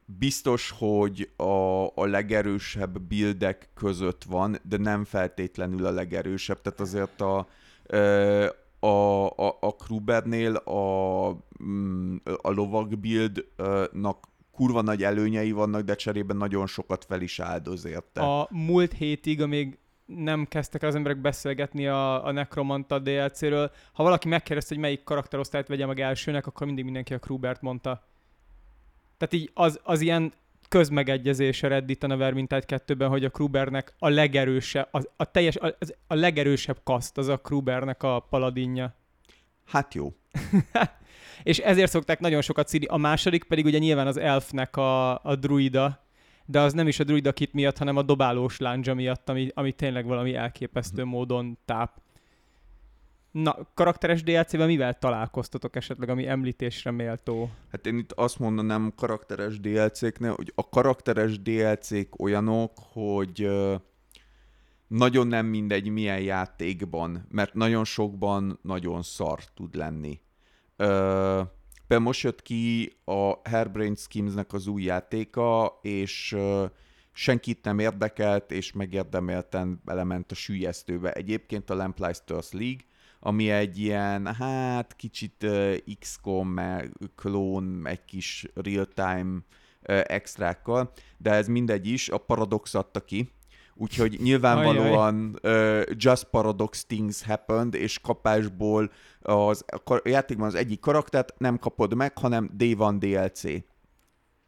biztos, 0.06 0.74
hogy 0.78 1.30
a, 1.36 1.86
a 1.86 2.06
legerősebb 2.06 3.02
buildek 3.02 3.70
között 3.74 4.24
van, 4.24 4.58
de 4.64 4.78
nem 4.78 5.06
feltétlenül 5.06 5.86
a 5.86 5.92
legerősebb. 5.92 6.62
Tehát 6.62 6.80
azért 6.80 7.22
a, 7.22 7.48
a, 8.86 9.26
a, 9.30 9.58
a 9.60 9.76
Krubernél 9.76 10.56
a, 10.56 11.30
mm, 11.64 12.16
a 12.42 12.52
lovag 12.52 12.98
buildnak 12.98 14.28
kurva 14.52 14.82
nagy 14.82 15.04
előnyei 15.04 15.52
vannak, 15.52 15.82
de 15.82 15.96
cserében 15.96 16.38
nagyon 16.38 16.68
sokat 16.68 17.06
fel 17.06 17.22
is 17.22 17.40
áldoz 17.40 17.86
érte. 17.86 18.22
A 18.22 18.48
múlt 18.52 18.94
hétig, 18.94 19.42
amíg 19.42 19.78
nem 20.06 20.46
kezdtek 20.46 20.84
el 20.84 20.90
az 20.90 20.96
emberek 20.96 21.22
beszélgetni 21.22 21.88
a, 21.88 22.26
a 22.26 22.32
Necromanta 22.32 23.00
DLC-ről, 23.00 23.72
ha 23.94 24.04
valaki 24.04 24.28
megkérdezte, 24.28 24.74
hogy 24.74 24.84
melyik 24.84 25.04
karakterosztályt 25.04 25.68
vegye 25.68 25.86
meg 25.86 26.00
elsőnek, 26.00 26.48
akkor 26.48 26.66
mindig 26.66 26.84
mindenki 26.84 27.14
a 27.14 27.20
Krubert 27.20 27.62
mondta. 27.62 28.04
Tehát 29.18 29.34
így 29.34 29.52
az, 29.54 29.80
az 29.84 30.02
ilyen 30.02 30.34
közmegegyezés 30.68 31.64
a 31.64 31.68
Redditen 31.68 32.12
a 32.12 32.18
Vermintide 32.18 32.64
2-ben, 32.68 33.10
hogy 33.10 33.26
a 33.26 33.30
Krubernek 33.30 33.94
a 34.00 34.10
legerősebb, 34.10 34.88
az, 34.92 35.10
a, 35.16 35.32
teljes, 35.32 35.56
a, 35.56 35.76
a 36.08 36.14
legerősebb 36.14 36.78
kaszt 36.84 37.18
az 37.18 37.28
a 37.28 37.38
Krubernek 37.38 38.04
a 38.04 38.20
paladinja. 38.20 38.96
Hát 39.66 39.94
jó. 39.94 40.14
és 41.44 41.58
ezért 41.58 41.92
szokták 41.92 42.20
nagyon 42.20 42.42
sokat 42.42 42.68
színi. 42.68 42.86
A 42.86 42.98
második 42.98 43.44
pedig 43.44 43.66
ugye 43.66 43.78
nyilván 43.78 44.08
az 44.08 44.18
elfnek 44.18 44.78
a, 44.78 45.24
a 45.24 45.36
druida, 45.36 46.04
de 46.46 46.60
az 46.60 46.74
nem 46.74 46.88
is 46.88 47.00
a 47.00 47.04
druida 47.04 47.34
kit 47.34 47.54
miatt, 47.54 47.78
hanem 47.78 47.98
a 47.98 48.02
dobálós 48.02 48.58
láncsa 48.58 48.94
miatt, 48.94 49.30
ami, 49.30 49.50
ami 49.54 49.72
tényleg 49.72 50.06
valami 50.06 50.36
elképesztő 50.36 51.04
módon 51.04 51.58
táp. 51.66 52.02
Na, 53.36 53.58
karakteres 53.74 54.24
DLC-ben 54.24 54.68
mivel 54.68 55.00
találkoztatok 55.00 55.76
esetleg, 55.76 56.10
ami 56.10 56.28
említésre 56.28 56.92
méltó? 56.92 57.50
Hát 57.72 57.86
én 57.86 57.98
itt 57.98 58.12
azt 58.12 58.40
mondanám 58.40 58.94
karakteres 58.96 59.60
DLC-knél, 59.60 60.34
hogy 60.36 60.52
a 60.56 60.70
karakteres 60.70 61.42
DLC-k 61.42 62.20
olyanok, 62.20 62.72
hogy 62.92 63.50
nagyon 64.88 65.28
nem 65.28 65.46
mindegy 65.46 65.90
milyen 65.90 66.22
játékban, 66.22 67.26
mert 67.30 67.54
nagyon 67.54 67.84
sokban 67.84 68.60
nagyon 68.62 69.02
szar 69.02 69.40
tud 69.56 69.76
lenni. 69.76 70.20
Például 70.76 72.00
most 72.00 72.24
jött 72.24 72.42
ki 72.42 72.94
a 73.06 73.50
Hairbrain 73.50 73.96
Schemes-nek 73.96 74.54
az 74.54 74.68
új 74.68 74.84
játéka, 74.84 75.80
és 75.82 76.38
senkit 77.12 77.64
nem 77.64 77.80
érdekelt, 77.80 78.52
és 78.52 78.72
megérdemelten 78.72 79.82
belement 79.86 80.32
a 80.32 80.36
sűjesztőbe. 80.36 81.12
Egyébként 81.12 81.70
a 81.70 81.76
Lamplighters 81.76 82.52
League, 82.52 82.80
ami 83.26 83.50
egy 83.50 83.78
ilyen, 83.78 84.34
hát 84.34 84.96
kicsit 84.96 85.44
uh, 85.44 85.76
XCOM 86.00 86.60
klón, 87.16 87.88
egy 87.88 88.06
kis 88.06 88.48
real-time 88.54 89.38
uh, 89.88 90.02
extrákkal, 90.04 90.92
de 91.18 91.32
ez 91.32 91.48
mindegy 91.48 91.88
is, 91.88 92.10
a 92.10 92.18
Paradox 92.18 92.74
adta 92.74 93.00
ki, 93.00 93.32
úgyhogy 93.76 94.20
nyilvánvalóan 94.22 95.40
uh, 95.44 95.82
just 95.96 96.24
paradox 96.24 96.86
things 96.86 97.24
happened, 97.24 97.74
és 97.74 98.00
kapásból 98.00 98.92
az, 99.22 99.66
a 99.68 100.02
játékban 100.04 100.48
az 100.48 100.56
egyik 100.56 100.80
karaktert 100.80 101.34
nem 101.38 101.58
kapod 101.58 101.94
meg, 101.94 102.18
hanem 102.18 102.50
Day 102.54 102.76
One 102.78 102.98
DLC 102.98 103.44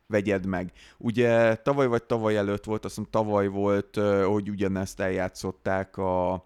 vegyed 0.08 0.46
meg. 0.46 0.72
Ugye 0.98 1.56
tavaly 1.56 1.88
vagy 1.88 2.04
tavaly 2.04 2.38
előtt 2.38 2.64
volt, 2.64 2.86
azt 2.86 2.96
hiszem 2.96 3.12
tavaly 3.12 3.48
volt, 3.48 3.96
hogy 4.26 4.50
ugyanezt 4.50 5.00
eljátszották 5.00 5.98
a 5.98 6.46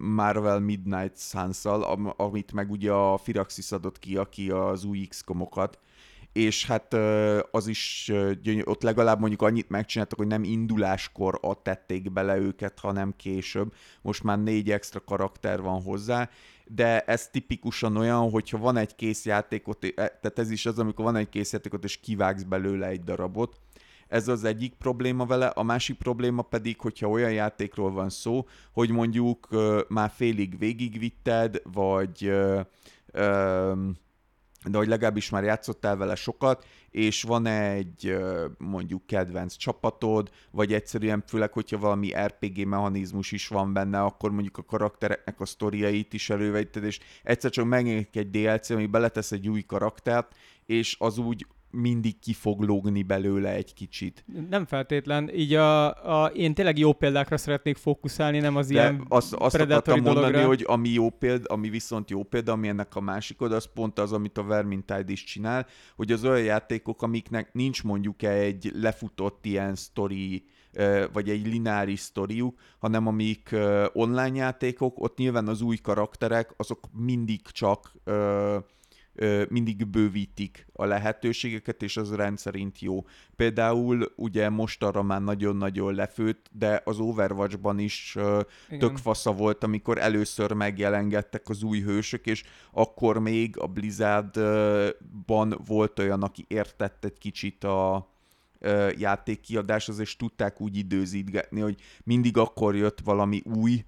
Marvel 0.00 0.60
Midnight 0.60 1.18
suns 1.18 1.64
amit 2.16 2.52
meg 2.52 2.70
ugye 2.70 2.92
a 2.92 3.16
Firaxis 3.16 3.72
adott 3.72 3.98
ki, 3.98 4.16
aki 4.16 4.50
az 4.50 4.84
új 4.84 5.06
X-komokat, 5.08 5.78
és 6.32 6.66
hát 6.66 6.94
az 7.50 7.66
is, 7.66 8.12
ott 8.64 8.82
legalább 8.82 9.20
mondjuk 9.20 9.42
annyit 9.42 9.68
megcsináltak, 9.68 10.18
hogy 10.18 10.26
nem 10.26 10.44
induláskor 10.44 11.40
tették 11.62 12.12
bele 12.12 12.36
őket, 12.36 12.78
hanem 12.78 13.14
később. 13.16 13.72
Most 14.02 14.22
már 14.22 14.42
négy 14.42 14.70
extra 14.70 15.00
karakter 15.00 15.60
van 15.60 15.82
hozzá, 15.82 16.28
de 16.66 17.00
ez 17.00 17.28
tipikusan 17.28 17.96
olyan, 17.96 18.30
hogyha 18.30 18.58
van 18.58 18.76
egy 18.76 18.94
kész 18.94 19.24
játékot, 19.24 19.78
tehát 19.94 20.38
ez 20.38 20.50
is 20.50 20.66
az, 20.66 20.78
amikor 20.78 21.04
van 21.04 21.16
egy 21.16 21.28
kész 21.28 21.52
játékot, 21.52 21.84
és 21.84 22.00
kivágsz 22.00 22.42
belőle 22.42 22.86
egy 22.86 23.04
darabot, 23.04 23.60
ez 24.12 24.28
az 24.28 24.44
egyik 24.44 24.74
probléma 24.74 25.26
vele, 25.26 25.46
a 25.46 25.62
másik 25.62 25.96
probléma 25.96 26.42
pedig, 26.42 26.80
hogyha 26.80 27.08
olyan 27.08 27.32
játékról 27.32 27.90
van 27.90 28.10
szó, 28.10 28.46
hogy 28.72 28.90
mondjuk 28.90 29.48
uh, 29.50 29.80
már 29.88 30.10
félig 30.14 30.58
végigvitted, 30.58 31.62
vagy 31.72 32.28
uh, 32.28 32.60
um, 33.14 33.94
de 34.64 34.78
hogy 34.78 34.88
legalábbis 34.88 35.30
már 35.30 35.44
játszottál 35.44 35.96
vele 35.96 36.14
sokat, 36.14 36.66
és 36.90 37.22
van 37.22 37.46
egy 37.46 38.16
mondjuk 38.58 39.06
kedvenc 39.06 39.54
csapatod, 39.54 40.30
vagy 40.50 40.72
egyszerűen 40.72 41.24
főleg, 41.26 41.52
hogyha 41.52 41.78
valami 41.78 42.12
RPG 42.26 42.66
mechanizmus 42.66 43.32
is 43.32 43.48
van 43.48 43.72
benne, 43.72 44.02
akkor 44.02 44.30
mondjuk 44.30 44.58
a 44.58 44.64
karaktereknek 44.64 45.40
a 45.40 45.46
sztoriait 45.46 46.12
is 46.12 46.30
elővetted, 46.30 46.84
és 46.84 47.00
egyszer 47.22 47.50
csak 47.50 47.66
megjelenik 47.66 48.16
egy 48.16 48.30
DLC, 48.30 48.70
ami 48.70 48.86
beletesz 48.86 49.32
egy 49.32 49.48
új 49.48 49.62
karaktert, 49.62 50.34
és 50.66 50.96
az 50.98 51.18
úgy 51.18 51.46
mindig 51.72 52.18
ki 52.18 52.32
fog 52.32 52.62
lógni 52.62 53.02
belőle 53.02 53.54
egy 53.54 53.74
kicsit. 53.74 54.24
Nem 54.50 54.66
feltétlen. 54.66 55.30
Így 55.34 55.54
a, 55.54 55.86
a, 56.22 56.26
én 56.26 56.54
tényleg 56.54 56.78
jó 56.78 56.92
példákra 56.92 57.36
szeretnék 57.36 57.76
fókuszálni, 57.76 58.38
nem 58.38 58.56
az 58.56 58.66
De 58.66 58.72
ilyen 58.72 59.04
azt, 59.08 59.34
azt 59.34 59.54
akartam 59.54 60.00
mondani, 60.00 60.26
dologra. 60.26 60.46
hogy 60.46 60.64
ami 60.66 60.88
jó 60.88 61.10
példa, 61.10 61.54
ami 61.54 61.68
viszont 61.68 62.10
jó 62.10 62.22
példa, 62.22 62.52
ami 62.52 62.68
ennek 62.68 62.96
a 62.96 63.00
másik 63.00 63.40
oda, 63.40 63.54
az 63.54 63.68
pont 63.74 63.98
az, 63.98 64.12
amit 64.12 64.38
a 64.38 64.42
Vermintide 64.42 65.12
is 65.12 65.24
csinál, 65.24 65.66
hogy 65.96 66.12
az 66.12 66.24
olyan 66.24 66.42
játékok, 66.42 67.02
amiknek 67.02 67.52
nincs 67.52 67.82
mondjuk 67.82 68.22
egy 68.22 68.72
lefutott 68.74 69.46
ilyen 69.46 69.74
story 69.74 70.44
vagy 71.12 71.28
egy 71.28 71.46
lineáris 71.46 72.00
sztoriuk, 72.00 72.58
hanem 72.78 73.06
amik 73.06 73.54
online 73.92 74.36
játékok, 74.36 75.00
ott 75.00 75.16
nyilván 75.16 75.48
az 75.48 75.62
új 75.62 75.76
karakterek, 75.76 76.54
azok 76.56 76.88
mindig 76.92 77.40
csak 77.42 77.92
mindig 79.48 79.86
bővítik 79.86 80.66
a 80.72 80.84
lehetőségeket, 80.84 81.82
és 81.82 81.96
az 81.96 82.14
rendszerint 82.14 82.80
jó. 82.80 83.04
Például 83.36 84.12
ugye 84.16 84.48
most 84.48 84.82
arra 84.82 85.02
már 85.02 85.22
nagyon-nagyon 85.22 85.94
lefőtt, 85.94 86.46
de 86.52 86.82
az 86.84 86.98
Overwatchban 86.98 87.78
is 87.78 88.16
Igen. 88.66 88.78
tök 88.78 88.96
fasza 88.96 89.32
volt, 89.32 89.64
amikor 89.64 89.98
először 89.98 90.52
megjelengettek 90.52 91.48
az 91.48 91.62
új 91.62 91.80
hősök, 91.80 92.26
és 92.26 92.42
akkor 92.72 93.18
még 93.18 93.58
a 93.58 93.66
Blizzardban 93.66 95.60
volt 95.66 95.98
olyan, 95.98 96.22
aki 96.22 96.44
értett 96.48 97.04
egy 97.04 97.18
kicsit 97.18 97.64
a, 97.64 98.10
játékkiadáshoz, 98.96 99.98
és 99.98 100.16
tudták 100.16 100.60
úgy 100.60 100.76
időzítgetni, 100.76 101.60
hogy 101.60 101.80
mindig 102.04 102.36
akkor 102.36 102.76
jött 102.76 103.00
valami 103.00 103.42
új, 103.44 103.84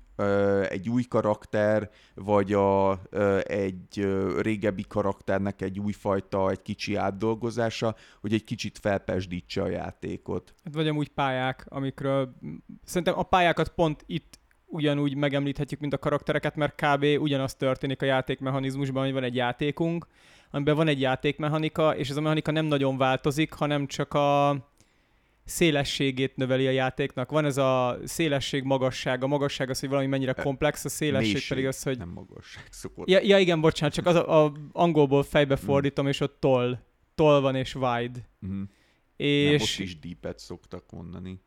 egy 0.68 0.88
új 0.88 1.02
karakter, 1.02 1.90
vagy 2.14 2.52
a, 2.52 3.00
egy 3.42 4.06
régebbi 4.38 4.84
karakternek 4.88 5.62
egy 5.62 5.78
újfajta, 5.78 6.50
egy 6.50 6.62
kicsi 6.62 6.94
átdolgozása, 6.94 7.94
hogy 8.20 8.32
egy 8.32 8.44
kicsit 8.44 8.78
felpesdítse 8.78 9.62
a 9.62 9.68
játékot. 9.68 10.54
Hát 10.64 10.74
vagy 10.74 10.88
amúgy 10.88 11.08
pályák, 11.08 11.66
amikről 11.68 12.34
szerintem 12.84 13.18
a 13.18 13.22
pályákat 13.22 13.68
pont 13.68 14.04
itt 14.06 14.38
ugyanúgy 14.66 15.16
megemlíthetjük, 15.16 15.80
mint 15.80 15.92
a 15.92 15.98
karaktereket, 15.98 16.56
mert 16.56 16.74
kb. 16.74 17.04
ugyanaz 17.20 17.54
történik 17.54 18.02
a 18.02 18.04
játékmechanizmusban, 18.04 19.04
hogy 19.04 19.12
van 19.12 19.22
egy 19.22 19.34
játékunk, 19.34 20.06
amiben 20.50 20.76
van 20.76 20.88
egy 20.88 21.00
játékmechanika, 21.00 21.96
és 21.96 22.10
ez 22.10 22.16
a 22.16 22.20
mechanika 22.20 22.50
nem 22.50 22.64
nagyon 22.64 22.96
változik, 22.96 23.52
hanem 23.52 23.86
csak 23.86 24.14
a 24.14 24.56
szélességét 25.44 26.36
növeli 26.36 26.66
a 26.66 26.70
játéknak. 26.70 27.30
Van 27.30 27.44
ez 27.44 27.56
a 27.56 27.98
szélesség, 28.04 28.62
magasság. 28.62 29.22
A 29.22 29.26
magasság 29.26 29.70
az, 29.70 29.80
hogy 29.80 29.88
valami 29.88 30.06
mennyire 30.06 30.32
komplex, 30.32 30.84
a 30.84 30.88
szélesség 30.88 31.32
Mélység, 31.32 31.48
pedig 31.48 31.66
az, 31.66 31.82
hogy... 31.82 31.98
Nem 31.98 32.08
magasság 32.08 32.66
szokott. 32.70 33.08
Ja, 33.08 33.20
ja 33.22 33.38
igen, 33.38 33.60
bocsánat, 33.60 33.94
csak 33.94 34.06
az 34.06 34.14
a, 34.14 34.44
a 34.44 34.52
angolból 34.72 35.22
fejbe 35.22 35.56
hmm. 35.56 35.64
fordítom, 35.64 36.04
mm. 36.04 36.08
és 36.08 36.20
ott 36.20 36.36
toll. 36.40 36.78
Toll 37.14 37.40
van 37.40 37.54
és 37.54 37.74
wide. 37.74 38.28
Mm. 38.46 38.62
És... 39.16 39.50
Nem, 39.50 39.54
ott 39.54 39.86
is 39.86 39.98
deepet 39.98 40.38
szoktak 40.38 40.90
mondani 40.90 41.40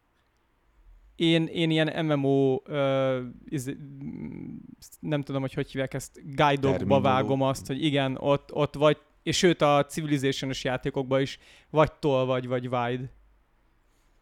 én, 1.17 1.45
én 1.45 1.69
ilyen 1.69 2.05
MMO, 2.05 2.61
uh, 2.67 3.17
iz, 3.45 3.75
nem 4.99 5.21
tudom, 5.21 5.41
hogy 5.41 5.53
hogy 5.53 5.71
hívják 5.71 5.93
ezt, 5.93 6.21
guide-okba 6.35 7.01
vágom 7.01 7.41
azt, 7.41 7.67
hogy 7.67 7.83
igen, 7.83 8.17
ott, 8.19 8.53
ott 8.53 8.75
vagy, 8.75 8.97
és 9.23 9.37
sőt 9.37 9.61
a 9.61 9.85
civilization 9.85 10.51
játékokban 10.61 11.21
is 11.21 11.39
vagy 11.69 11.91
toll 11.91 12.25
vagy, 12.25 12.47
vagy 12.47 12.67
wide. 12.67 13.11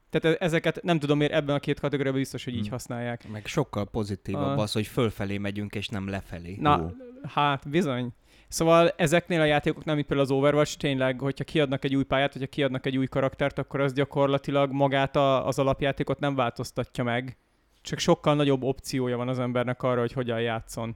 Tehát 0.10 0.38
e- 0.38 0.46
ezeket 0.46 0.84
nem 0.84 1.00
tudom 1.00 1.18
miért 1.18 1.34
ebben 1.34 1.56
a 1.56 1.60
két 1.60 1.80
kategóriában 1.80 2.20
biztos, 2.20 2.44
hogy 2.44 2.54
így 2.54 2.62
hmm. 2.62 2.72
használják. 2.72 3.28
Meg 3.32 3.46
sokkal 3.46 3.86
pozitívabb 3.86 4.56
uh, 4.56 4.62
az, 4.62 4.72
hogy 4.72 4.88
fölfelé 4.88 5.38
megyünk, 5.38 5.76
és 5.76 5.88
nem 5.88 6.10
lefelé. 6.10 6.58
Na, 6.60 6.82
Ó. 6.82 6.90
hát 7.28 7.70
bizony. 7.70 8.14
Szóval 8.48 8.94
ezeknél 8.98 9.42
a 9.42 9.46
játékoknál, 9.46 9.96
mint 9.96 10.08
például 10.08 10.30
az 10.30 10.36
Overwatch, 10.36 10.78
tényleg, 10.78 11.20
hogyha 11.20 11.44
kiadnak 11.44 11.84
egy 11.84 11.96
új 11.96 12.04
pályát, 12.04 12.32
hogyha 12.32 12.48
kiadnak 12.48 12.86
egy 12.86 12.98
új 12.98 13.06
karaktert, 13.06 13.60
akkor 13.60 13.80
az 13.80 13.94
gyakorlatilag 13.94 14.72
magát 14.72 15.16
a, 15.16 15.48
az 15.48 15.60
alapjátékot 15.60 16.20
nem 16.20 16.36
változtatja 16.36 17.04
meg. 17.04 17.38
Csak 17.82 18.00
sokkal 18.00 18.36
nagyobb 18.36 18.64
opciója 18.64 19.18
van 19.18 19.28
az 19.28 19.40
embernek 19.40 19.84
arra, 19.84 20.00
hogy 20.00 20.14
hogyan 20.14 20.42
játszon. 20.42 20.96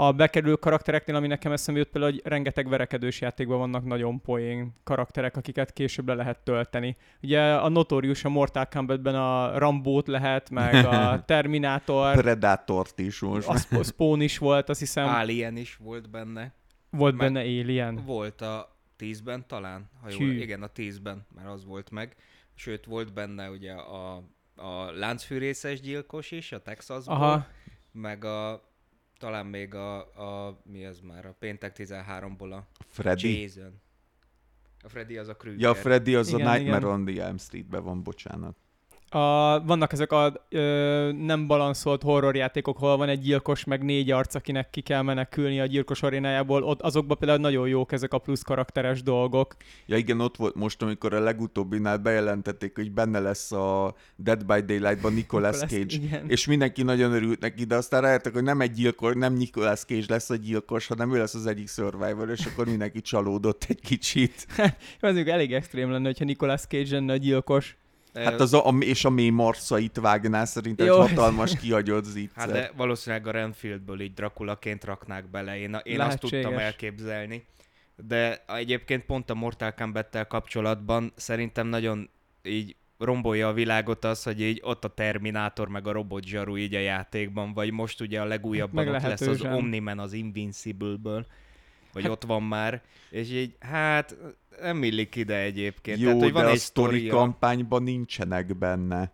A 0.00 0.12
bekerülő 0.12 0.54
karaktereknél, 0.54 1.16
ami 1.16 1.26
nekem 1.26 1.52
eszembe 1.52 1.80
jut 1.80 1.88
például, 1.88 2.12
hogy 2.12 2.22
rengeteg 2.24 2.68
verekedős 2.68 3.20
játékban 3.20 3.58
vannak 3.58 3.84
nagyon 3.84 4.20
poén 4.20 4.74
karakterek, 4.84 5.36
akiket 5.36 5.72
később 5.72 6.08
le 6.08 6.14
lehet 6.14 6.38
tölteni. 6.38 6.96
Ugye 7.22 7.54
a 7.54 7.68
Notorious, 7.68 8.24
a 8.24 8.28
Mortal 8.28 8.66
Kombatben 8.66 9.14
a 9.14 9.58
Rambót 9.58 10.06
lehet, 10.06 10.50
meg 10.50 10.84
a 10.84 11.22
Terminator. 11.26 12.16
Predatort 12.16 12.98
is 12.98 13.20
most. 13.20 13.48
A 13.48 13.82
Spawn 13.82 14.20
is 14.20 14.38
volt, 14.38 14.68
azt 14.68 14.78
hiszem. 14.78 15.08
Alien 15.08 15.56
is 15.56 15.76
volt 15.76 16.10
benne. 16.10 16.52
Volt 16.90 17.16
meg 17.16 17.32
benne 17.32 17.40
Alien? 17.40 18.02
Volt 18.04 18.40
a 18.40 18.76
10-ben 18.98 19.44
talán, 19.46 19.90
ha 20.02 20.08
jól, 20.18 20.30
igen, 20.30 20.62
a 20.62 20.70
10-ben, 20.70 21.26
mert 21.34 21.48
az 21.48 21.64
volt 21.64 21.90
meg. 21.90 22.16
Sőt, 22.54 22.84
volt 22.84 23.12
benne 23.12 23.50
ugye 23.50 23.72
a, 23.72 24.22
a 24.56 24.90
láncfűrészes 24.92 25.80
gyilkos 25.80 26.30
is, 26.30 26.52
a 26.52 26.62
Texasból, 26.62 27.16
Aha. 27.16 27.46
meg 27.92 28.24
a 28.24 28.66
talán 29.18 29.46
még 29.46 29.74
a, 29.74 29.96
a, 29.98 30.60
mi 30.64 30.84
az 30.84 31.00
már, 31.00 31.26
a 31.26 31.34
péntek 31.38 31.76
13-ból 31.78 32.52
a 32.52 32.66
Freddy. 32.88 33.40
Jason. 33.40 33.80
A 34.82 34.88
Freddy 34.88 35.16
az 35.16 35.28
a 35.28 35.36
Krüger. 35.36 35.60
Ja, 35.60 35.70
a 35.70 35.74
Freddy 35.74 36.14
az 36.14 36.28
igen, 36.28 36.46
a 36.46 36.52
Nightmare 36.52 36.78
igen. 36.78 36.90
on 36.90 37.04
the 37.04 37.22
Elm 37.22 37.38
Street-ben 37.38 37.82
van, 37.82 38.02
bocsánat. 38.02 38.56
A, 39.10 39.60
vannak 39.64 39.92
ezek 39.92 40.12
a 40.12 40.46
ö, 40.48 41.10
nem 41.12 41.46
balanszolt 41.46 42.02
horrorjátékok, 42.02 42.78
hol 42.78 42.96
van 42.96 43.08
egy 43.08 43.20
gyilkos, 43.20 43.64
meg 43.64 43.84
négy 43.84 44.10
arc, 44.10 44.34
akinek 44.34 44.70
ki 44.70 44.80
kell 44.80 45.02
menekülni 45.02 45.60
a 45.60 45.66
gyilkos 45.66 46.02
arénájából, 46.02 46.62
ott 46.62 46.80
azokban 46.80 47.16
például 47.18 47.40
nagyon 47.40 47.68
jók 47.68 47.92
ezek 47.92 48.12
a 48.12 48.18
plusz 48.18 48.42
karakteres 48.42 49.02
dolgok. 49.02 49.56
Ja 49.86 49.96
igen, 49.96 50.20
ott 50.20 50.36
volt 50.36 50.54
most, 50.54 50.82
amikor 50.82 51.14
a 51.14 51.20
legutóbbinál 51.20 51.98
bejelentették, 51.98 52.74
hogy 52.74 52.92
benne 52.92 53.18
lesz 53.18 53.52
a 53.52 53.94
Dead 54.16 54.46
by 54.46 54.60
Daylight-ban 54.60 55.12
Nicolas 55.12 55.58
Cage, 55.58 55.84
igen. 55.88 56.28
és 56.28 56.46
mindenki 56.46 56.82
nagyon 56.82 57.12
örült 57.12 57.40
neki, 57.40 57.64
de 57.64 57.76
aztán 57.76 58.00
rájöttek, 58.00 58.32
hogy 58.32 58.42
nem 58.42 58.60
egy 58.60 58.72
gyilkos, 58.72 59.14
nem 59.14 59.34
Nicolas 59.34 59.84
Cage 59.84 60.04
lesz 60.08 60.30
a 60.30 60.36
gyilkos, 60.36 60.86
hanem 60.86 61.14
ő 61.14 61.18
lesz 61.18 61.34
az 61.34 61.46
egyik 61.46 61.68
survivor, 61.68 62.30
és 62.30 62.46
akkor 62.46 62.66
mindenki 62.66 63.00
csalódott 63.00 63.64
egy 63.68 63.80
kicsit. 63.80 64.46
Ez 65.00 65.16
elég 65.16 65.52
extrém 65.52 65.90
lenne, 65.90 66.06
hogyha 66.06 66.24
Nicolas 66.24 66.62
Cage 66.66 66.94
lenne 66.94 67.12
a 67.12 67.16
gyilkos. 67.16 67.76
Hát 68.24 68.40
az 68.40 68.54
a, 68.54 68.74
és 68.80 69.04
a 69.04 69.10
mély 69.10 69.30
marszait 69.30 69.98
vágná 70.00 70.44
szerintem 70.44 70.86
Jó. 70.86 71.02
egy 71.02 71.08
hatalmas 71.08 71.56
kihagyott 71.60 72.04
zicser. 72.04 72.32
Hát 72.34 72.50
de 72.50 72.72
valószínűleg 72.76 73.26
a 73.26 73.30
Renfieldből 73.30 74.00
így 74.00 74.14
Drakulaként 74.14 74.84
raknák 74.84 75.30
bele, 75.30 75.58
én, 75.58 75.80
én 75.82 76.00
azt 76.00 76.18
tudtam 76.18 76.58
elképzelni. 76.58 77.44
De 78.06 78.44
egyébként 78.46 79.04
pont 79.04 79.30
a 79.30 79.34
Mortal 79.34 79.72
kombat 79.72 80.26
kapcsolatban 80.28 81.12
szerintem 81.16 81.66
nagyon 81.66 82.10
így 82.42 82.76
rombolja 82.98 83.48
a 83.48 83.52
világot 83.52 84.04
az, 84.04 84.22
hogy 84.22 84.40
így 84.40 84.60
ott 84.64 84.84
a 84.84 84.88
Terminátor 84.88 85.68
meg 85.68 85.86
a 85.86 85.92
robot 85.92 86.24
zsaru 86.24 86.56
így 86.56 86.74
a 86.74 86.78
játékban, 86.78 87.52
vagy 87.52 87.70
most 87.70 88.00
ugye 88.00 88.20
a 88.20 88.24
legújabban 88.24 88.88
ott 88.88 89.02
lesz 89.02 89.20
az 89.20 89.42
Omniman 89.42 89.98
az 89.98 90.12
Invincible-ből, 90.12 91.26
vagy 92.02 92.10
ott 92.10 92.24
van 92.24 92.42
már, 92.42 92.82
és 93.10 93.30
így 93.30 93.56
hát 93.60 94.16
nem 94.60 94.82
illik 94.82 95.16
ide 95.16 95.36
egyébként. 95.36 95.98
Jó, 95.98 96.04
Tehát, 96.04 96.22
hogy 96.22 96.32
van 96.32 96.42
de 96.42 96.48
egy 96.48 96.56
a 96.56 96.58
sztori 96.58 97.06
kampányban 97.06 97.82
nincsenek 97.82 98.58
benne. 98.58 99.12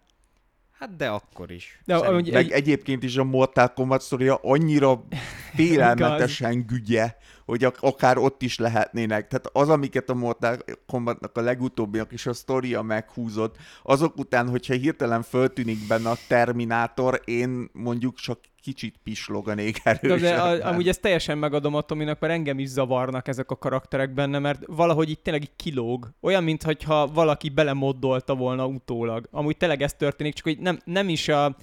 Hát 0.78 0.96
de 0.96 1.08
akkor 1.08 1.50
is. 1.50 1.80
De, 1.84 1.96
ahogy 1.96 2.32
Meg 2.32 2.44
egy... 2.44 2.50
egyébként 2.50 3.02
is 3.02 3.16
a 3.16 3.24
Mortal 3.24 3.72
Kombat 3.72 4.02
sztoria 4.02 4.38
annyira 4.42 5.06
félelmetesen 5.54 6.66
gügye, 6.66 7.14
hogy 7.44 7.66
akár 7.80 8.18
ott 8.18 8.42
is 8.42 8.58
lehetnének. 8.58 9.28
Tehát 9.28 9.48
az, 9.52 9.68
amiket 9.68 10.10
a 10.10 10.14
Mortal 10.14 10.56
Kombatnak 10.86 11.36
a 11.36 11.40
legutóbbiak 11.40 12.12
is 12.12 12.26
a 12.26 12.32
sztoria 12.32 12.82
meghúzott, 12.82 13.56
azok 13.82 14.18
után, 14.18 14.48
hogyha 14.48 14.74
hirtelen 14.74 15.22
föltűnik 15.22 15.86
benne 15.86 16.10
a 16.10 16.16
Terminátor, 16.28 17.20
én 17.24 17.68
mondjuk 17.72 18.14
csak 18.14 18.38
kicsit 18.62 18.94
pisloganék 19.02 19.80
erősen. 19.84 20.18
De, 20.18 20.56
de 20.56 20.64
a, 20.64 20.68
amúgy 20.68 20.88
ezt 20.88 21.00
teljesen 21.00 21.38
megadom 21.38 21.74
a 21.74 21.80
Tominak, 21.80 22.20
mert 22.20 22.32
engem 22.32 22.58
is 22.58 22.68
zavarnak 22.68 23.28
ezek 23.28 23.50
a 23.50 23.56
karakterek 23.56 24.14
benne, 24.14 24.38
mert 24.38 24.62
valahogy 24.66 25.10
itt 25.10 25.22
tényleg 25.22 25.42
így 25.42 25.56
kilóg. 25.56 26.10
Olyan, 26.20 26.44
mintha 26.44 27.06
valaki 27.06 27.48
belemoddolta 27.48 28.34
volna 28.34 28.66
utólag. 28.66 29.28
Amúgy 29.30 29.56
tényleg 29.56 29.82
ez 29.82 29.92
történik, 29.92 30.34
csak 30.34 30.44
hogy 30.44 30.58
nem, 30.58 30.78
nem 30.84 31.08
is 31.08 31.28
a 31.28 31.56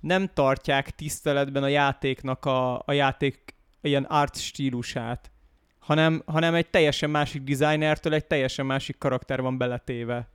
nem 0.00 0.30
tartják 0.34 0.90
tiszteletben 0.90 1.62
a 1.62 1.68
játéknak 1.68 2.44
a, 2.44 2.82
a 2.84 2.92
játék 2.92 3.56
ilyen 3.80 4.04
art 4.04 4.36
stílusát, 4.36 5.30
hanem, 5.78 6.22
hanem 6.26 6.54
egy 6.54 6.70
teljesen 6.70 7.10
másik 7.10 7.42
designertől 7.42 8.14
egy 8.14 8.26
teljesen 8.26 8.66
másik 8.66 8.98
karakter 8.98 9.40
van 9.40 9.58
beletéve. 9.58 10.28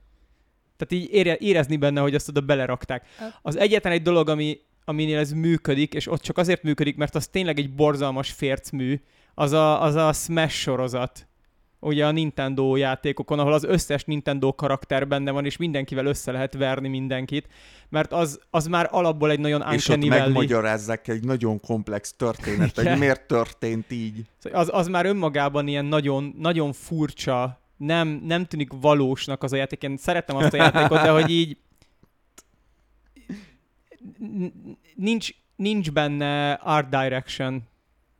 Tehát 0.76 1.04
így 1.04 1.14
ére, 1.14 1.36
érezni 1.36 1.76
benne, 1.76 2.00
hogy 2.00 2.14
azt 2.14 2.28
oda 2.28 2.40
belerakták. 2.40 3.06
Az 3.42 3.56
egyetlen 3.56 3.92
egy 3.92 4.02
dolog, 4.02 4.28
ami, 4.28 4.60
aminél 4.84 5.18
ez 5.18 5.32
működik, 5.32 5.94
és 5.94 6.06
ott 6.06 6.22
csak 6.22 6.38
azért 6.38 6.62
működik, 6.62 6.96
mert 6.96 7.14
az 7.14 7.26
tényleg 7.26 7.58
egy 7.58 7.74
borzalmas 7.74 8.30
fércmű, 8.30 9.00
az 9.34 9.52
a, 9.52 9.82
az 9.82 9.94
a 9.94 10.12
Smash 10.12 10.54
sorozat 10.54 11.26
ugye 11.84 12.06
a 12.06 12.10
Nintendo 12.10 12.76
játékokon, 12.76 13.38
ahol 13.38 13.52
az 13.52 13.64
összes 13.64 14.04
Nintendo 14.04 14.54
karakter 14.54 15.08
benne 15.08 15.30
van, 15.30 15.44
és 15.44 15.56
mindenkivel 15.56 16.06
össze 16.06 16.32
lehet 16.32 16.54
verni 16.54 16.88
mindenkit, 16.88 17.48
mert 17.88 18.12
az, 18.12 18.40
az 18.50 18.66
már 18.66 18.88
alapból 18.90 19.30
egy 19.30 19.40
nagyon 19.40 19.72
És 19.72 19.88
ott 19.88 20.04
megmagyarázzák 20.04 21.08
egy 21.08 21.24
nagyon 21.24 21.60
komplex 21.60 22.12
történet, 22.12 22.74
hogy 22.80 22.98
miért 22.98 23.26
történt 23.26 23.92
így. 23.92 24.22
Szóval 24.38 24.60
az, 24.60 24.70
az 24.72 24.86
már 24.86 25.06
önmagában 25.06 25.66
ilyen 25.66 25.84
nagyon, 25.84 26.34
nagyon 26.38 26.72
furcsa, 26.72 27.60
nem, 27.76 28.08
nem 28.08 28.44
tűnik 28.44 28.70
valósnak 28.80 29.42
az 29.42 29.52
a 29.52 29.56
játék. 29.56 29.82
Én 29.82 29.96
szeretem 29.96 30.36
azt 30.36 30.52
a 30.52 30.56
játékot, 30.56 31.02
de 31.02 31.10
hogy 31.10 31.30
így 31.30 31.56
nincs, 34.94 35.28
nincs 35.56 35.92
benne 35.92 36.52
art 36.52 36.88
direction 36.88 37.62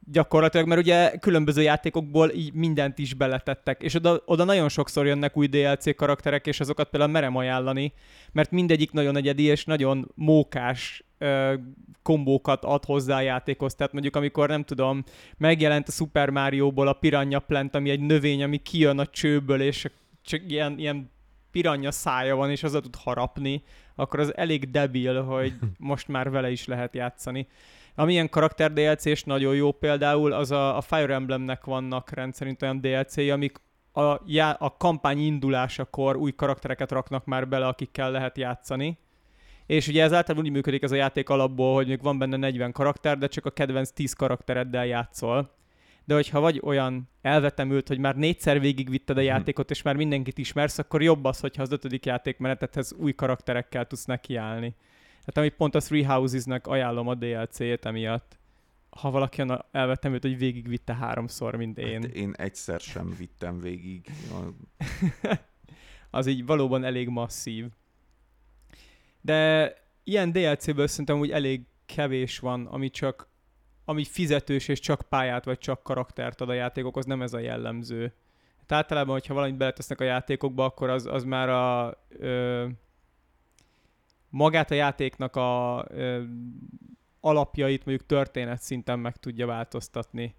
gyakorlatilag, 0.06 0.66
mert 0.66 0.80
ugye 0.80 1.16
különböző 1.16 1.62
játékokból 1.62 2.30
így 2.30 2.52
mindent 2.52 2.98
is 2.98 3.14
beletettek, 3.14 3.82
és 3.82 3.94
oda, 3.94 4.22
oda 4.24 4.44
nagyon 4.44 4.68
sokszor 4.68 5.06
jönnek 5.06 5.36
új 5.36 5.46
DLC 5.46 5.96
karakterek, 5.96 6.46
és 6.46 6.60
azokat 6.60 6.88
például 6.88 7.12
merem 7.12 7.36
ajánlani, 7.36 7.92
mert 8.32 8.50
mindegyik 8.50 8.92
nagyon 8.92 9.16
egyedi, 9.16 9.42
és 9.42 9.64
nagyon 9.64 10.12
mókás 10.14 11.04
ö, 11.18 11.54
kombókat 12.02 12.64
ad 12.64 12.84
hozzá 12.84 13.16
a 13.16 13.20
játékhoz. 13.20 13.74
Tehát 13.74 13.92
mondjuk 13.92 14.16
amikor 14.16 14.48
nem 14.48 14.62
tudom, 14.62 15.04
megjelent 15.36 15.88
a 15.88 15.92
Super 15.92 16.30
Mario-ból 16.30 16.88
a 16.88 16.92
Piranha 16.92 17.38
Plant, 17.38 17.74
ami 17.74 17.90
egy 17.90 18.00
növény, 18.00 18.42
ami 18.42 18.56
kijön 18.56 18.98
a 18.98 19.06
csőből, 19.06 19.60
és 19.60 19.88
csak 20.22 20.40
ilyen, 20.48 20.78
ilyen 20.78 21.12
piranya 21.50 21.90
szája 21.90 22.36
van, 22.36 22.50
és 22.50 22.62
az 22.62 22.72
tud 22.72 22.96
harapni, 22.96 23.62
akkor 23.94 24.20
az 24.20 24.36
elég 24.36 24.70
debil, 24.70 25.22
hogy 25.22 25.52
most 25.78 26.08
már 26.08 26.30
vele 26.30 26.50
is 26.50 26.66
lehet 26.66 26.94
játszani. 26.94 27.46
Amilyen 27.94 28.28
karakter 28.28 28.72
DLC 28.72 29.04
és 29.04 29.22
nagyon 29.22 29.54
jó 29.54 29.72
például, 29.72 30.32
az 30.32 30.50
a, 30.50 30.76
a 30.76 30.80
Fire 30.80 31.14
Emblemnek 31.14 31.64
vannak 31.64 32.10
rendszerint 32.10 32.62
olyan 32.62 32.80
DLC-i, 32.80 33.30
amik 33.30 33.58
a, 33.92 34.20
já, 34.26 34.50
a 34.50 34.76
kampány 34.76 35.18
indulásakor 35.18 36.16
új 36.16 36.32
karaktereket 36.32 36.92
raknak 36.92 37.24
már 37.24 37.48
bele, 37.48 37.66
akikkel 37.66 38.10
lehet 38.10 38.38
játszani. 38.38 38.98
És 39.66 39.88
ugye 39.88 40.02
ez 40.02 40.12
általában 40.12 40.46
úgy 40.46 40.52
működik 40.52 40.82
ez 40.82 40.90
a 40.90 40.94
játék 40.94 41.28
alapból, 41.28 41.74
hogy 41.74 41.86
még 41.86 42.02
van 42.02 42.18
benne 42.18 42.36
40 42.36 42.72
karakter, 42.72 43.18
de 43.18 43.26
csak 43.26 43.46
a 43.46 43.50
kedvenc 43.50 43.90
10 43.90 44.12
karaktereddel 44.12 44.86
játszol. 44.86 45.54
De 46.04 46.14
hogyha 46.14 46.40
vagy 46.40 46.60
olyan 46.64 47.08
elvetemült, 47.22 47.88
hogy 47.88 47.98
már 47.98 48.16
négyszer 48.16 48.60
végigvitted 48.60 49.16
a 49.16 49.20
mhm. 49.20 49.28
játékot, 49.28 49.70
és 49.70 49.82
már 49.82 49.96
mindenkit 49.96 50.38
ismersz, 50.38 50.78
akkor 50.78 51.02
jobb 51.02 51.24
az, 51.24 51.40
hogyha 51.40 51.62
az 51.62 51.72
ötödik 51.72 52.06
játékmenetethez 52.06 52.92
új 52.92 53.12
karakterekkel 53.12 53.86
tudsz 53.86 54.04
nekiállni. 54.04 54.74
Hát 55.26 55.36
amit 55.36 55.54
pont 55.54 55.74
a 55.74 55.80
Three 55.80 56.06
Houses-nek 56.06 56.66
ajánlom 56.66 57.08
a 57.08 57.14
DLC-t 57.14 57.84
emiatt 57.84 58.38
ha 58.96 59.10
valaki 59.10 59.42
elvettem 59.70 60.14
őt, 60.14 60.22
hogy 60.22 60.38
végigvitte 60.38 60.94
háromszor, 60.94 61.54
mint 61.54 61.78
én. 61.78 62.02
Hát 62.02 62.12
én 62.12 62.32
egyszer 62.36 62.80
sem 62.80 63.14
vittem 63.18 63.60
végig. 63.60 64.10
az 66.10 66.26
így 66.26 66.46
valóban 66.46 66.84
elég 66.84 67.08
masszív. 67.08 67.66
De 69.20 69.72
ilyen 70.04 70.32
DLC-ből 70.32 70.86
szerintem 70.86 71.18
úgy 71.18 71.30
elég 71.30 71.66
kevés 71.86 72.38
van, 72.38 72.66
ami 72.66 72.90
csak 72.90 73.32
ami 73.84 74.04
fizetős 74.04 74.68
és 74.68 74.80
csak 74.80 75.02
pályát 75.08 75.44
vagy 75.44 75.58
csak 75.58 75.82
karaktert 75.82 76.40
ad 76.40 76.48
a 76.48 76.52
játékokhoz, 76.52 77.04
nem 77.04 77.22
ez 77.22 77.32
a 77.32 77.38
jellemző. 77.38 78.12
Hát 78.58 78.72
általában, 78.72 79.12
hogyha 79.12 79.34
valamit 79.34 79.56
beletesznek 79.56 80.00
a 80.00 80.04
játékokba, 80.04 80.64
akkor 80.64 80.90
az, 80.90 81.06
az 81.06 81.24
már 81.24 81.48
a 81.48 81.98
ö, 82.08 82.66
magát 84.34 84.70
a 84.70 84.74
játéknak 84.74 85.36
a 85.36 85.84
ö, 85.88 86.22
alapjait 87.20 87.84
mondjuk 87.84 88.08
történet 88.08 88.60
szinten 88.60 88.98
meg 88.98 89.16
tudja 89.16 89.46
változtatni. 89.46 90.34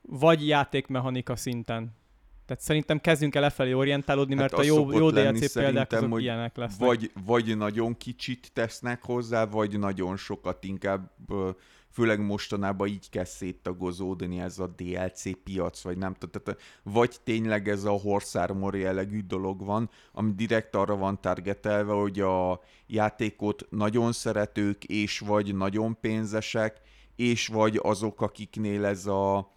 Vagy 0.00 0.46
játékmechanika 0.46 1.36
szinten. 1.36 1.96
Tehát 2.46 2.62
szerintem 2.62 3.00
kezdjünk 3.00 3.34
el 3.34 3.40
lefelé 3.40 3.72
orientálódni, 3.72 4.36
hát 4.36 4.50
mert 4.50 4.62
a 4.62 4.62
jó, 4.62 4.92
jó 4.92 5.10
DLC 5.10 5.52
példák 5.52 5.92
azok 5.92 6.20
ilyenek 6.20 6.56
lesznek. 6.56 6.88
Vagy, 6.88 7.12
vagy 7.24 7.56
nagyon 7.56 7.96
kicsit 7.96 8.50
tesznek 8.52 9.02
hozzá, 9.02 9.44
vagy 9.44 9.78
nagyon 9.78 10.16
sokat 10.16 10.64
inkább 10.64 11.10
főleg 11.94 12.20
mostanában 12.20 12.88
így 12.88 13.10
kezd 13.10 13.32
széttagozódni 13.32 14.40
ez 14.40 14.58
a 14.58 14.66
DLC 14.66 15.42
piac, 15.42 15.82
vagy 15.82 15.96
nem 15.96 16.14
tehát 16.14 16.60
vagy 16.82 17.16
tényleg 17.24 17.68
ez 17.68 17.84
a 17.84 17.90
Horse 17.90 18.42
Armor 18.42 18.76
jellegű 18.76 19.20
dolog 19.20 19.64
van, 19.64 19.90
ami 20.12 20.32
direkt 20.32 20.74
arra 20.74 20.96
van 20.96 21.20
targetelve, 21.20 21.92
hogy 21.92 22.20
a 22.20 22.60
játékot 22.86 23.66
nagyon 23.70 24.12
szeretők, 24.12 24.84
és 24.84 25.18
vagy 25.18 25.54
nagyon 25.54 26.00
pénzesek, 26.00 26.80
és 27.16 27.46
vagy 27.46 27.80
azok, 27.82 28.20
akiknél 28.20 28.84
ez 28.84 29.06
a 29.06 29.53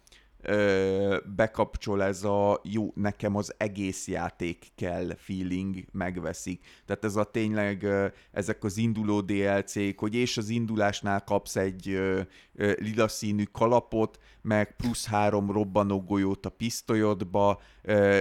bekapcsol 1.36 2.02
ez 2.02 2.24
a 2.24 2.60
jó, 2.64 2.92
nekem 2.94 3.36
az 3.36 3.54
egész 3.56 4.08
játék 4.08 4.66
kell 4.74 5.14
feeling 5.16 5.84
megveszik. 5.92 6.64
Tehát 6.86 7.04
ez 7.04 7.16
a 7.16 7.24
tényleg 7.24 7.86
ezek 8.32 8.64
az 8.64 8.76
induló 8.76 9.20
DLC-k, 9.20 9.98
hogy 9.98 10.14
és 10.14 10.36
az 10.36 10.48
indulásnál 10.48 11.24
kapsz 11.24 11.56
egy 11.56 12.00
lila 12.54 13.08
színű 13.08 13.44
kalapot, 13.52 14.18
meg 14.42 14.76
plusz 14.76 15.06
három 15.06 15.50
robbanó 15.50 16.00
golyót 16.02 16.46
a 16.46 16.50
pisztolyodba, 16.50 17.60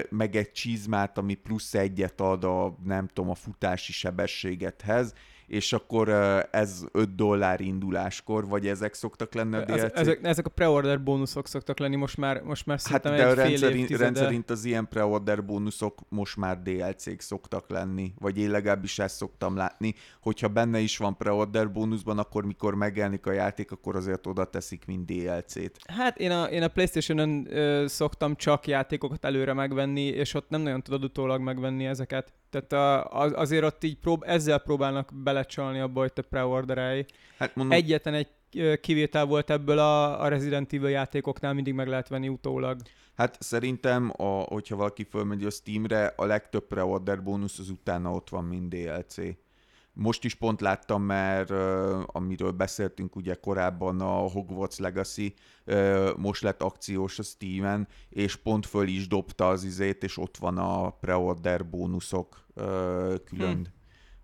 meg 0.10 0.36
egy 0.36 0.52
csizmát, 0.52 1.18
ami 1.18 1.34
plusz 1.34 1.74
egyet 1.74 2.22
ad 2.22 2.44
a, 2.44 2.78
nem 2.84 3.08
tudom, 3.08 3.30
a 3.30 3.36
futási 3.36 3.92
sebességethez, 3.92 5.14
és 5.48 5.74
akkor 5.74 6.10
ez 6.52 6.84
5 6.92 7.16
dollár 7.16 7.62
induláskor, 7.62 8.48
vagy 8.48 8.68
ezek 8.68 8.94
szoktak 8.94 9.34
lenni 9.34 9.56
a 9.56 9.66
DLC? 9.66 9.92
Ezek, 9.94 10.20
ezek 10.24 10.46
a 10.46 10.50
preorder 10.50 11.04
bónuszok 11.04 11.48
szoktak 11.48 11.80
lenni, 11.80 11.96
most 11.96 12.18
már, 12.18 12.42
most 12.42 12.66
már 12.66 12.80
hát 12.84 13.04
de 13.04 13.28
egy 13.28 13.36
rendszerint, 13.36 13.88
fél 13.88 13.98
rendszerint 13.98 14.50
az 14.50 14.66
ilyen 14.66 14.88
preorder 14.88 15.46
bónuszok 15.46 16.02
most 16.10 16.38
már 16.38 16.62
DLC-k 16.62 17.22
szoktak 17.22 17.70
lenni, 17.70 18.14
vagy 18.20 18.38
én 18.38 18.52
legalábbis 18.52 19.00
ezt 19.00 19.16
szoktam 19.16 19.56
látni, 19.56 19.94
hogyha 20.22 20.48
benne 20.48 20.80
is 20.80 20.98
van 20.98 21.18
preorder 21.18 21.72
bónuszban, 21.72 22.18
akkor 22.18 22.46
mikor 22.46 22.76
megjelenik 22.76 23.26
a 23.26 23.32
játék, 23.32 23.72
akkor 23.72 23.96
azért 23.96 24.28
oda 24.28 24.46
teszik, 24.46 24.86
mint 24.86 25.06
DLC-t. 25.06 25.80
Hát 25.88 26.18
én 26.18 26.32
a, 26.32 26.44
én 26.44 26.64
a 26.64 26.68
Playstation-ön 26.68 27.48
ö, 27.50 27.86
szoktam 27.88 28.36
csak 28.36 28.68
játékokat 28.68 29.26
előre 29.26 29.54
megvenni, 29.54 30.06
és 30.06 30.34
ott 30.34 30.50
nem 30.50 30.62
nagyon 30.62 30.82
tudod 30.82 31.04
utólag 31.04 31.42
megvenni 31.42 31.86
ezeket. 31.86 32.34
Tehát 32.50 32.72
a, 32.74 33.06
az, 33.22 33.32
azért 33.36 33.64
ott 33.64 33.84
így 33.84 33.98
prób- 33.98 34.24
ezzel 34.24 34.58
próbálnak 34.58 35.12
belecsalni 35.14 35.80
abba, 35.80 36.00
hogy 36.00 36.14
te 36.14 36.22
preorderelj. 36.22 37.06
Hát 37.38 37.56
mondom... 37.56 37.78
Egyetlen 37.78 38.14
egy 38.14 38.28
kivétel 38.82 39.26
volt 39.26 39.50
ebből 39.50 39.80
a, 39.80 40.22
a 40.22 40.28
Resident 40.28 40.74
Evil 40.74 40.90
játékoknál, 40.90 41.54
mindig 41.54 41.74
meg 41.74 41.88
lehet 41.88 42.08
venni 42.08 42.28
utólag. 42.28 42.82
Hát 43.16 43.38
szerintem, 43.40 44.14
a, 44.18 44.24
hogyha 44.24 44.76
valaki 44.76 45.04
fölmegy 45.04 45.44
a 45.44 45.50
Steamre, 45.50 46.14
a 46.16 46.26
legtöbb 46.26 46.68
preorder 46.68 47.24
bónusz 47.24 47.60
az 47.60 47.70
utána 47.70 48.12
ott 48.12 48.30
van, 48.30 48.44
mint 48.44 48.70
DLC. 48.70 49.16
Most 50.00 50.24
is 50.24 50.36
pont 50.36 50.62
láttam, 50.62 51.04
mert 51.04 51.50
uh, 51.50 51.58
amiről 52.06 52.52
beszéltünk 52.52 53.16
ugye 53.16 53.34
korábban 53.34 54.02
a 54.02 54.30
Hogwarts 54.30 54.78
Legacy, 54.78 55.34
most 56.18 56.42
lett 56.42 56.62
akciós 56.62 57.20
a 57.20 57.24
Steam-en, 57.24 57.88
és 58.10 58.36
pont 58.36 58.66
föl 58.66 58.88
is 58.88 59.08
dobta 59.08 59.48
az 59.48 59.64
izét, 59.64 60.04
és 60.04 60.18
ott 60.18 60.38
van 60.38 60.58
a 60.58 60.90
preorder 60.90 61.70
bónuszok 61.70 62.48
külön. 63.26 63.74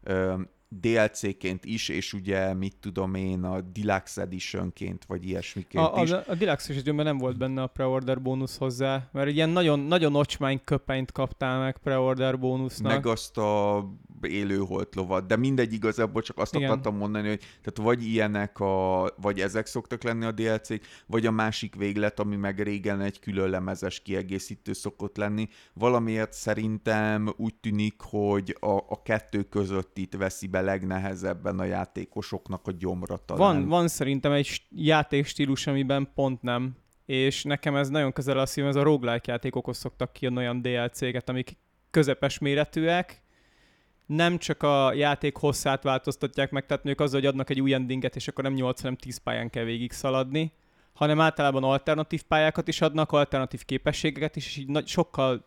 Hmm. 0.03 0.49
DLC-ként 0.81 1.65
is, 1.65 1.89
és 1.89 2.13
ugye, 2.13 2.53
mit 2.53 2.75
tudom 2.79 3.15
én, 3.15 3.43
a 3.43 3.61
Deluxe 3.61 4.21
Editionként, 4.21 5.05
vagy 5.05 5.27
ilyesmiként 5.27 5.85
a, 5.85 6.01
is. 6.01 6.11
A, 6.11 6.23
a 6.27 6.35
Deluxe 6.35 6.71
Editionben 6.71 7.05
nem 7.05 7.17
volt 7.17 7.37
benne 7.37 7.61
a 7.61 7.67
preorder 7.67 8.21
bónusz 8.21 8.57
hozzá, 8.57 9.09
mert 9.11 9.29
ilyen 9.29 9.49
nagyon, 9.49 9.79
nagyon 9.79 10.15
ocsmány 10.15 10.61
köpenyt 10.63 11.11
kaptál 11.11 11.59
meg 11.59 11.77
preorder 11.77 12.39
bónusznak. 12.39 12.91
Meg 12.91 13.05
azt 13.05 13.37
a 13.37 13.83
élőholt 14.25 14.95
lovat, 14.95 15.27
de 15.27 15.35
mindegy 15.35 15.73
igazából 15.73 16.21
csak 16.21 16.37
azt 16.37 16.55
Igen. 16.55 16.69
akartam 16.69 16.97
mondani, 16.97 17.27
hogy 17.27 17.39
tehát 17.39 17.91
vagy 17.91 18.05
ilyenek, 18.07 18.59
a, 18.59 19.09
vagy 19.21 19.39
ezek 19.39 19.65
szoktak 19.65 20.03
lenni 20.03 20.25
a 20.25 20.31
dlc 20.31 20.69
vagy 21.07 21.25
a 21.25 21.31
másik 21.31 21.75
véglet, 21.75 22.19
ami 22.19 22.35
meg 22.35 22.61
régen 22.61 23.01
egy 23.01 23.19
külön 23.19 23.49
lemezes 23.49 23.99
kiegészítő 23.99 24.73
szokott 24.73 25.17
lenni. 25.17 25.47
Valamiért 25.73 26.33
szerintem 26.33 27.33
úgy 27.37 27.55
tűnik, 27.55 27.95
hogy 27.97 28.57
a, 28.59 28.77
a 28.87 29.01
kettő 29.03 29.43
között 29.43 29.97
itt 29.97 30.15
veszi 30.15 30.47
be 30.47 30.61
legnehezebben 30.61 31.59
a 31.59 31.63
játékosoknak 31.63 32.67
a 32.67 32.71
gyomra 32.71 33.17
talán. 33.17 33.55
Van, 33.55 33.67
van 33.67 33.87
szerintem 33.87 34.31
egy 34.31 34.61
játékstílus, 34.69 35.67
amiben 35.67 36.11
pont 36.15 36.41
nem 36.41 36.81
és 37.05 37.43
nekem 37.43 37.75
ez 37.75 37.89
nagyon 37.89 38.13
közel 38.13 38.37
a 38.37 38.45
szívem, 38.45 38.69
ez 38.69 38.75
a 38.75 38.83
roguelike 38.83 39.31
játékokhoz 39.31 39.77
szoktak 39.77 40.13
kijönni 40.13 40.37
olyan 40.37 40.61
DLC-ket, 40.61 41.29
amik 41.29 41.57
közepes 41.91 42.37
méretűek, 42.37 43.22
nem 44.05 44.37
csak 44.37 44.63
a 44.63 44.93
játék 44.93 45.37
hosszát 45.37 45.83
változtatják 45.83 46.51
meg, 46.51 46.65
tehát 46.65 46.85
ők 46.85 46.99
azzal, 46.99 47.19
hogy 47.19 47.29
adnak 47.29 47.49
egy 47.49 47.61
új 47.61 47.73
endinget, 47.73 48.15
és 48.15 48.27
akkor 48.27 48.43
nem 48.43 48.53
8, 48.53 48.81
hanem 48.81 48.95
10 48.95 49.17
pályán 49.17 49.49
kell 49.49 49.63
végig 49.63 49.91
szaladni, 49.91 50.51
hanem 50.93 51.19
általában 51.19 51.63
alternatív 51.63 52.23
pályákat 52.23 52.67
is 52.67 52.81
adnak, 52.81 53.11
alternatív 53.11 53.63
képességeket 53.65 54.35
is, 54.35 54.45
és 54.45 54.57
így 54.57 54.67
nagy, 54.67 54.87
sokkal 54.87 55.45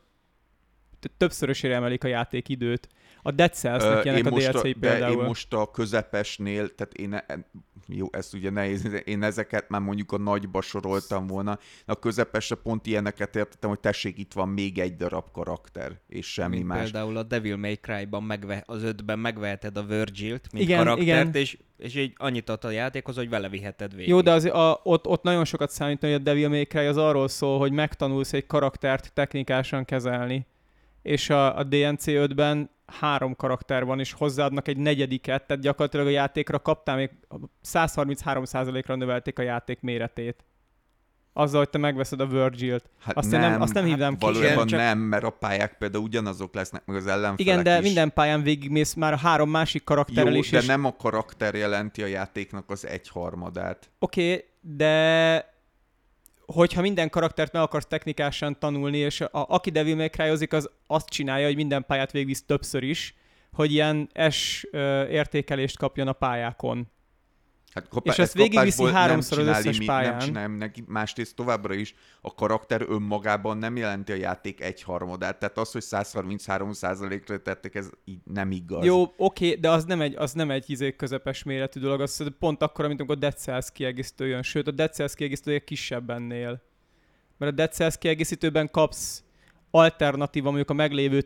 többszörösére 1.17 1.75
emelik 1.75 2.05
a 2.05 2.09
játék 2.09 2.49
időt. 2.49 2.89
A 3.27 3.31
Dead 3.31 3.53
Cells-nek 3.53 4.05
ilyenek 4.05 4.27
a 4.27 4.31
DLC-i 4.31 4.73
például. 4.73 5.15
De 5.15 5.21
én 5.21 5.27
most 5.27 5.53
a 5.53 5.71
közepesnél, 5.71 6.75
tehát 6.75 6.95
én 6.95 7.15
e- 7.15 7.49
jó, 7.89 8.07
ez 8.11 8.31
ugye 8.35 8.51
nehéz, 8.51 9.03
én 9.05 9.23
ezeket 9.23 9.69
már 9.69 9.81
mondjuk 9.81 10.13
a 10.13 10.19
nagyba 10.19 10.61
soroltam 10.61 11.27
volna, 11.27 11.59
a 11.87 11.99
közepesre 11.99 12.55
pont 12.55 12.87
ilyeneket 12.87 13.37
értettem, 13.37 13.71
hogy 13.71 13.81
tessék, 13.81 14.19
itt 14.19 14.33
van 14.33 14.49
még 14.49 14.79
egy 14.79 14.97
darab 14.97 15.31
karakter, 15.33 16.01
és 16.09 16.33
semmi 16.33 16.57
mint 16.57 16.69
más. 16.69 16.83
Például 16.83 17.17
a 17.17 17.23
Devil 17.23 17.57
May 17.57 17.75
Cry-ban 17.75 18.23
megve, 18.23 18.63
az 18.67 18.83
ötben 18.83 19.19
megveheted 19.19 19.77
a 19.77 19.83
Virgil-t, 19.83 20.53
mint 20.53 20.65
igen, 20.65 20.79
karaktert, 20.79 21.07
igen. 21.07 21.35
és 21.35 21.59
és 21.77 21.95
így 21.95 22.13
annyit 22.17 22.49
ad 22.49 22.65
a 22.65 22.71
játékhoz, 22.71 23.17
hogy 23.17 23.29
vele 23.29 23.49
viheted 23.49 23.95
végig. 23.95 24.09
Jó, 24.09 24.21
de 24.21 24.31
az, 24.31 24.45
a, 24.45 24.81
ott, 24.83 25.07
ott 25.07 25.23
nagyon 25.23 25.45
sokat 25.45 25.71
számít, 25.71 26.01
hogy 26.01 26.13
a 26.13 26.19
Devil 26.19 26.49
May 26.49 26.65
Cry 26.65 26.87
az 26.87 26.97
arról 26.97 27.29
szól, 27.29 27.59
hogy 27.59 27.73
megtanulsz 27.73 28.33
egy 28.33 28.47
karaktert 28.47 29.13
technikásan 29.13 29.85
kezelni. 29.85 30.47
És 31.03 31.31
a, 31.31 31.59
a 31.59 31.63
DNC 31.63 32.05
5-ben 32.07 32.71
három 32.87 33.37
karakter 33.37 33.85
van, 33.85 34.01
és 34.01 34.13
hozzáadnak 34.13 34.69
egy 34.69 34.77
negyediket, 34.77 35.47
tehát 35.47 35.63
gyakorlatilag 35.63 36.07
a 36.07 36.11
játékra 36.11 36.59
kaptál 36.59 36.97
még 36.97 37.11
133%-ra 37.65 38.95
növelték 38.95 39.39
a 39.39 39.43
játék 39.43 39.81
méretét. 39.81 40.45
Azzal, 41.33 41.59
hogy 41.59 41.71
te 41.71 41.79
megveszed 41.79 42.21
a 42.21 42.27
Virgil-t. 42.27 42.91
Hát 43.01 43.17
azt, 43.17 43.31
nem, 43.31 43.41
nem, 43.41 43.61
azt 43.61 43.73
nem 43.73 43.83
hát 43.83 43.93
hívnám 43.93 44.13
ki. 44.17 44.25
Valójában 44.25 44.67
csak... 44.67 44.79
nem, 44.79 44.99
mert 44.99 45.25
a 45.25 45.31
pályák 45.31 45.79
például 45.79 46.05
ugyanazok 46.05 46.55
lesznek, 46.55 46.87
meg 46.87 46.97
az 46.97 47.07
ellenfelek 47.07 47.41
Igen, 47.41 47.63
de 47.63 47.77
is. 47.77 47.83
minden 47.83 48.13
pályán 48.13 48.43
végigmész 48.43 48.95
már 48.95 49.13
a 49.13 49.17
három 49.17 49.51
másik 49.51 49.85
karakterrel 49.85 50.33
Jó, 50.33 50.39
is. 50.39 50.51
de 50.51 50.59
és... 50.59 50.67
nem 50.67 50.85
a 50.85 50.97
karakter 50.97 51.55
jelenti 51.55 52.03
a 52.03 52.07
játéknak 52.07 52.71
az 52.71 52.87
egyharmadát. 52.87 53.91
Oké, 53.99 54.33
okay, 54.33 54.45
de 54.61 55.55
hogyha 56.47 56.81
minden 56.81 57.11
karaktert 57.11 57.53
meg 57.53 57.63
akarsz 57.63 57.87
technikásan 57.87 58.59
tanulni, 58.59 58.99
és 58.99 59.21
a, 59.21 59.29
aki 59.31 59.71
Devil 59.71 59.97
May 59.97 60.09
cry 60.09 60.29
az 60.29 60.71
azt 60.87 61.09
csinálja, 61.09 61.47
hogy 61.47 61.57
minden 61.57 61.85
pályát 61.87 62.13
végigvisz 62.13 62.45
többször 62.47 62.83
is, 62.83 63.15
hogy 63.53 63.73
ilyen 63.73 64.11
S 64.31 64.67
értékelést 65.11 65.79
kapjon 65.79 66.09
a 66.09 66.13
pályákon. 66.13 66.91
Hát 67.77 67.89
kapá- 67.89 68.15
és 68.15 68.23
ezt 68.23 68.33
végigviszi 68.35 68.85
háromszor 68.85 69.39
az 69.39 69.47
összes 69.47 69.79
mi, 69.79 69.85
pályán. 69.85 70.17
Nem 70.17 70.27
csinálja 70.27 70.49
neki, 70.49 70.85
másrészt 70.87 71.37
továbbra 71.37 71.75
is 71.75 71.95
a 72.21 72.35
karakter 72.35 72.85
önmagában 72.89 73.59
nem 73.59 73.77
jelenti 73.77 74.13
a 74.13 74.15
játék 74.15 74.61
egyharmadát. 74.61 75.39
Tehát 75.39 75.59
az, 75.59 75.73
hogy 75.73 75.83
133 75.83 76.71
ra 77.27 77.39
tettek, 77.39 77.75
ez 77.75 77.91
így 78.05 78.19
nem 78.25 78.51
igaz. 78.51 78.85
Jó, 78.85 79.13
oké, 79.17 79.55
de 79.55 79.71
az 79.71 79.85
nem 79.85 80.01
egy, 80.01 80.15
az 80.15 80.33
nem 80.33 80.51
egy 80.51 80.71
izé 80.71 80.97
közepes 80.97 81.43
méretű 81.43 81.81
dolog, 81.81 82.01
az 82.01 82.27
pont 82.39 82.63
akkor, 82.63 82.87
mint 82.87 82.99
amikor 82.99 83.17
a 83.17 83.19
Dead 83.19 83.37
Cells 83.37 83.73
kiegészítő 83.73 84.27
jön. 84.27 84.43
Sőt, 84.43 84.67
a 84.67 84.71
Dead 84.71 84.93
Cells 84.93 85.15
kiegészítője 85.15 85.59
kisebb 85.59 86.11
ennél. 86.11 86.63
Mert 87.39 87.53
a 87.53 87.55
Dead 87.55 87.73
Cells 87.73 87.99
kiegészítőben 87.99 88.71
kapsz 88.71 89.25
alternatíva 89.71 90.47
mondjuk 90.47 90.71
a 90.71 90.75
meglévő 90.75 91.21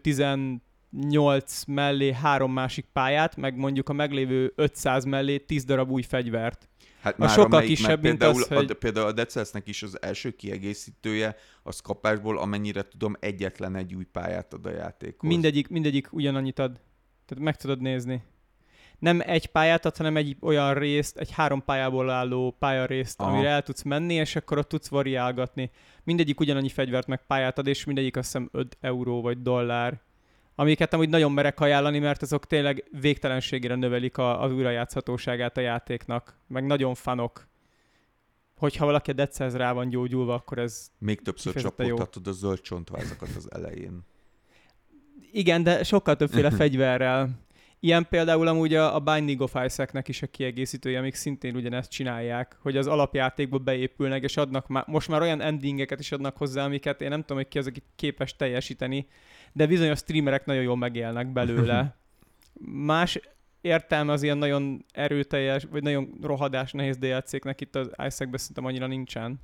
18 0.90 1.64
mellé 1.64 2.12
három 2.12 2.52
másik 2.52 2.86
pályát, 2.92 3.36
meg 3.36 3.56
mondjuk 3.56 3.88
a 3.88 3.92
meglévő 3.92 4.52
500 4.56 5.04
mellé 5.04 5.38
10 5.38 5.64
darab 5.64 5.90
új 5.90 6.02
fegyvert. 6.02 6.68
Hát 7.00 7.18
már 7.18 7.28
sokkal 7.28 7.44
amelyik, 7.44 7.68
kisebb, 7.68 8.02
mint 8.02 8.18
például, 8.18 8.42
az, 8.42 8.48
hogy... 8.48 8.70
A, 8.70 8.74
például 8.74 9.06
a 9.06 9.12
Dead 9.12 9.46
is 9.64 9.82
az 9.82 10.02
első 10.02 10.30
kiegészítője, 10.30 11.36
az 11.62 11.80
kapásból, 11.80 12.38
amennyire 12.38 12.82
tudom, 12.88 13.16
egyetlen 13.20 13.76
egy 13.76 13.94
új 13.94 14.04
pályát 14.04 14.52
ad 14.52 14.66
a 14.66 14.70
játékhoz. 14.70 15.30
Mindegyik, 15.30 15.68
mindegyik 15.68 16.12
ugyanannyit 16.12 16.58
ad. 16.58 16.80
Tehát 17.26 17.44
meg 17.44 17.56
tudod 17.56 17.80
nézni. 17.80 18.22
Nem 18.98 19.20
egy 19.24 19.46
pályát 19.46 19.84
ad, 19.84 19.96
hanem 19.96 20.16
egy 20.16 20.36
olyan 20.40 20.74
részt, 20.74 21.18
egy 21.18 21.30
három 21.30 21.64
pályából 21.64 22.10
álló 22.10 22.56
pályarészt, 22.58 23.20
Aha. 23.20 23.30
amire 23.30 23.48
el 23.48 23.62
tudsz 23.62 23.82
menni, 23.82 24.14
és 24.14 24.36
akkor 24.36 24.58
ott 24.58 24.68
tudsz 24.68 24.88
variálgatni. 24.88 25.70
Mindegyik 26.04 26.40
ugyanannyi 26.40 26.68
fegyvert 26.68 27.06
meg 27.06 27.26
pályát 27.26 27.58
ad, 27.58 27.66
és 27.66 27.84
mindegyik 27.84 28.16
azt 28.16 28.26
hiszem 28.26 28.48
5 28.52 28.76
euró 28.80 29.22
vagy 29.22 29.42
dollár 29.42 30.00
amiket 30.60 30.94
amúgy 30.94 31.08
nagyon 31.08 31.32
merek 31.32 31.60
ajánlani, 31.60 31.98
mert 31.98 32.22
azok 32.22 32.46
tényleg 32.46 32.84
végtelenségére 33.00 33.74
növelik 33.74 34.18
a, 34.18 34.42
az 34.42 34.52
újrajátszhatóságát 34.52 35.56
a 35.56 35.60
játéknak, 35.60 36.38
meg 36.46 36.66
nagyon 36.66 36.94
fanok. 36.94 37.48
Hogyha 38.56 38.84
valaki 38.84 39.10
a 39.10 39.14
Dead 39.14 39.52
rá 39.52 39.72
van 39.72 39.88
gyógyulva, 39.88 40.34
akkor 40.34 40.58
ez 40.58 40.90
Még 40.98 41.22
többször 41.22 41.54
csapoltatod 41.54 42.26
a 42.26 42.32
zöld 42.32 42.60
csontvázakat 42.60 43.28
az 43.36 43.52
elején. 43.52 44.00
Igen, 45.32 45.62
de 45.62 45.82
sokkal 45.82 46.16
többféle 46.16 46.50
fegyverrel. 46.60 47.30
Ilyen 47.82 48.06
például 48.08 48.46
amúgy 48.46 48.74
a, 48.74 48.94
a 48.94 48.98
Binding 48.98 49.40
of 49.40 49.54
Isaac-nek 49.64 50.08
is 50.08 50.22
a 50.22 50.26
kiegészítője, 50.26 50.98
amik 50.98 51.14
szintén 51.14 51.56
ugyanezt 51.56 51.90
csinálják, 51.90 52.56
hogy 52.62 52.76
az 52.76 52.86
alapjátékba 52.86 53.58
beépülnek, 53.58 54.22
és 54.22 54.36
adnak 54.36 54.68
már, 54.68 54.84
most 54.86 55.08
már 55.08 55.20
olyan 55.20 55.40
endingeket 55.40 56.00
is 56.00 56.12
adnak 56.12 56.36
hozzá, 56.36 56.64
amiket 56.64 57.00
én 57.00 57.08
nem 57.08 57.20
tudom, 57.20 57.36
hogy 57.36 57.48
ki 57.48 57.58
az, 57.58 57.66
aki 57.66 57.82
képes 57.96 58.36
teljesíteni, 58.36 59.06
de 59.52 59.66
bizonyos 59.66 59.98
streamerek 59.98 60.44
nagyon 60.44 60.62
jól 60.62 60.76
megélnek 60.76 61.32
belőle. 61.32 61.96
Más 62.92 63.20
értelme 63.60 64.12
az 64.12 64.22
ilyen 64.22 64.38
nagyon 64.38 64.84
erőteljes, 64.92 65.66
vagy 65.70 65.82
nagyon 65.82 66.18
rohadás 66.22 66.72
nehéz 66.72 66.96
DLC-knek 66.96 67.60
itt 67.60 67.76
az 67.76 67.86
Isaac-ben 67.86 68.38
szerintem 68.38 68.64
annyira 68.64 68.86
nincsen. 68.86 69.40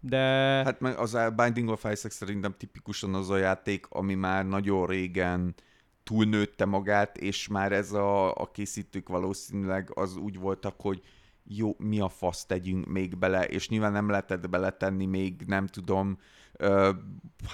De... 0.00 0.18
Hát 0.64 0.80
meg 0.80 0.98
az 0.98 1.14
a 1.14 1.30
Binding 1.30 1.68
of 1.68 1.84
Isaac 1.84 2.14
szerintem 2.14 2.54
tipikusan 2.58 3.14
az 3.14 3.30
a 3.30 3.36
játék, 3.36 3.86
ami 3.88 4.14
már 4.14 4.46
nagyon 4.46 4.86
régen 4.86 5.54
túlnőtte 6.02 6.64
magát, 6.64 7.18
és 7.18 7.48
már 7.48 7.72
ez 7.72 7.92
a, 7.92 8.34
a 8.34 8.50
készítők 8.52 9.08
valószínűleg 9.08 9.90
az 9.94 10.16
úgy 10.16 10.38
voltak, 10.38 10.74
hogy 10.80 11.02
jó, 11.44 11.74
mi 11.78 12.00
a 12.00 12.08
fasz 12.08 12.46
tegyünk 12.46 12.86
még 12.86 13.18
bele, 13.18 13.44
és 13.44 13.68
nyilván 13.68 13.92
nem 13.92 14.08
lehetett 14.08 14.48
beletenni 14.48 15.06
még, 15.06 15.42
nem 15.46 15.66
tudom, 15.66 16.18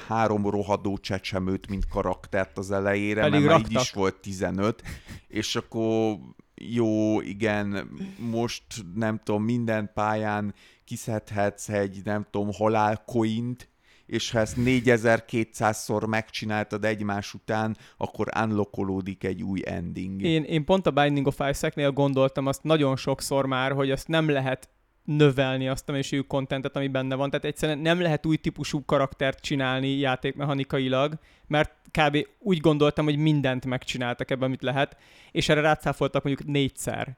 három 0.09 0.51
rohadó 0.51 0.99
csecsemőt, 0.99 1.69
mint 1.69 1.89
karaktert 1.89 2.59
az 2.59 2.71
elejére, 2.71 3.21
Pedig 3.21 3.41
mert 3.41 3.53
raktak. 3.53 3.71
már 3.73 3.81
így 3.81 3.87
is 3.87 3.93
volt 3.93 4.17
15, 4.17 4.83
és 5.29 5.57
akkor 5.57 6.19
jó, 6.55 7.21
igen, 7.21 7.91
most 8.19 8.65
nem 8.95 9.21
tudom, 9.25 9.43
minden 9.45 9.91
pályán 9.95 10.55
kiszedhetsz 10.85 11.69
egy, 11.69 12.01
nem 12.05 12.27
tudom, 12.31 12.53
halálkoint, 12.53 13.71
és 14.07 14.31
ha 14.31 14.39
ezt 14.39 14.57
4200-szor 14.59 16.09
megcsináltad 16.09 16.85
egymás 16.85 17.35
után, 17.35 17.77
akkor 17.97 18.29
unlockolódik 18.43 19.25
egy 19.25 19.43
új 19.43 19.61
ending. 19.65 20.23
Én, 20.23 20.43
én 20.43 20.65
pont 20.65 20.87
a 20.87 20.91
Binding 20.91 21.27
of 21.27 21.41
Isaac-nél 21.51 21.91
gondoltam 21.91 22.47
azt 22.47 22.63
nagyon 22.63 22.97
sokszor 22.97 23.47
már, 23.47 23.73
hogy 23.73 23.91
azt 23.91 24.09
nem 24.09 24.31
lehet 24.31 24.69
növelni 25.05 25.69
azt 25.69 25.89
a 25.89 25.93
mennyiségű 25.93 26.21
kontentet, 26.21 26.77
ami 26.77 26.89
benne 26.89 27.15
van. 27.15 27.31
Tehát 27.31 27.45
egyszerűen 27.45 27.79
nem 27.79 28.01
lehet 28.01 28.27
új 28.27 28.37
típusú 28.37 28.85
karaktert 28.85 29.41
csinálni 29.41 29.89
játékmechanikailag, 29.89 31.19
mert 31.47 31.75
kb. 31.91 32.27
úgy 32.39 32.59
gondoltam, 32.59 33.05
hogy 33.05 33.17
mindent 33.17 33.67
megcsináltak 33.67 34.31
ebben, 34.31 34.45
amit 34.45 34.63
lehet, 34.63 34.97
és 35.31 35.49
erre 35.49 35.61
rácáfoltak 35.61 36.23
mondjuk 36.23 36.49
négyszer. 36.49 37.17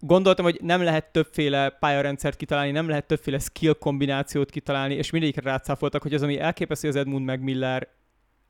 Gondoltam, 0.00 0.44
hogy 0.44 0.58
nem 0.62 0.82
lehet 0.82 1.12
többféle 1.12 1.70
pályarendszert 1.70 2.36
kitalálni, 2.36 2.70
nem 2.70 2.88
lehet 2.88 3.06
többféle 3.06 3.38
skill 3.38 3.72
kombinációt 3.72 4.50
kitalálni, 4.50 4.94
és 4.94 5.10
mindegyikre 5.10 5.50
rácáfoltak, 5.50 6.02
hogy 6.02 6.14
az, 6.14 6.22
ami 6.22 6.38
elképesztő 6.38 6.88
az 6.88 6.96
Edmund 6.96 7.24
meg 7.24 7.40
Miller, 7.40 7.88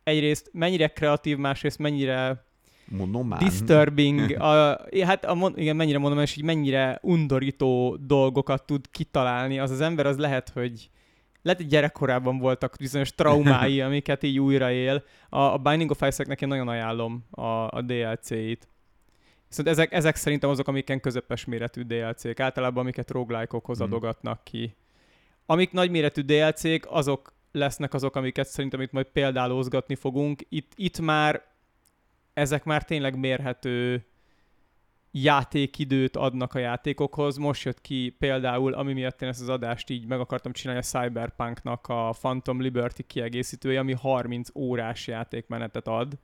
egyrészt 0.02 0.50
mennyire 0.52 0.88
kreatív, 0.88 1.36
másrészt 1.36 1.78
mennyire 1.78 2.45
Monomán. 2.88 3.38
disturbing, 3.38 4.30
a, 4.40 4.78
hát 5.04 5.24
a, 5.24 5.52
igen, 5.54 5.76
mennyire 5.76 5.98
mondom, 5.98 6.20
és 6.20 6.34
hogy 6.34 6.44
mennyire 6.44 6.98
undorító 7.02 7.96
dolgokat 8.00 8.66
tud 8.66 8.90
kitalálni. 8.90 9.58
Az 9.58 9.70
az 9.70 9.80
ember 9.80 10.06
az 10.06 10.16
lehet, 10.16 10.48
hogy 10.48 10.90
lehet, 11.42 11.60
hogy 11.60 11.70
gyerekkorában 11.70 12.38
voltak 12.38 12.74
bizonyos 12.78 13.14
traumái, 13.14 13.80
amiket 13.88 14.22
így 14.22 14.38
újraél. 14.38 15.04
A, 15.28 15.38
a 15.38 15.56
Binding 15.56 15.90
of 15.90 16.00
Isaac-nek 16.00 16.40
én 16.40 16.48
nagyon 16.48 16.68
ajánlom 16.68 17.24
a, 17.30 17.42
a 17.76 17.82
DLC-it. 17.82 18.68
Viszont 19.48 19.68
ezek, 19.68 19.92
ezek 19.92 20.16
szerintem 20.16 20.50
azok, 20.50 20.68
amiken 20.68 21.00
közepes 21.00 21.44
méretű 21.44 21.82
DLC-k, 21.82 22.40
általában 22.40 22.82
amiket 22.82 23.10
roguelike-okhoz 23.10 23.78
hmm. 23.78 23.86
adogatnak 23.86 24.44
ki. 24.44 24.76
Amik 25.46 25.72
nagyméretű 25.72 26.20
DLC-k, 26.20 26.86
azok 26.90 27.34
lesznek 27.52 27.94
azok, 27.94 28.16
amiket 28.16 28.48
szerintem 28.48 28.80
itt 28.80 28.92
majd 28.92 29.06
példálózgatni 29.06 29.94
fogunk. 29.94 30.42
Itt, 30.48 30.72
itt 30.74 31.00
már 31.00 31.42
ezek 32.36 32.64
már 32.64 32.84
tényleg 32.84 33.18
mérhető 33.18 34.04
játékidőt 35.10 36.16
adnak 36.16 36.54
a 36.54 36.58
játékokhoz. 36.58 37.36
Most 37.36 37.64
jött 37.64 37.80
ki 37.80 38.16
például, 38.18 38.72
ami 38.72 38.92
miatt 38.92 39.22
én 39.22 39.28
ezt 39.28 39.40
az 39.40 39.48
adást 39.48 39.90
így 39.90 40.06
meg 40.06 40.20
akartam 40.20 40.52
csinálni, 40.52 40.80
a 40.80 40.84
Cyberpunknak 40.84 41.86
a 41.88 42.14
Phantom 42.18 42.60
Liberty 42.60 43.02
kiegészítője, 43.06 43.78
ami 43.78 43.92
30 43.92 44.48
órás 44.54 45.06
játékmenetet 45.06 45.88
ad. 45.88 46.18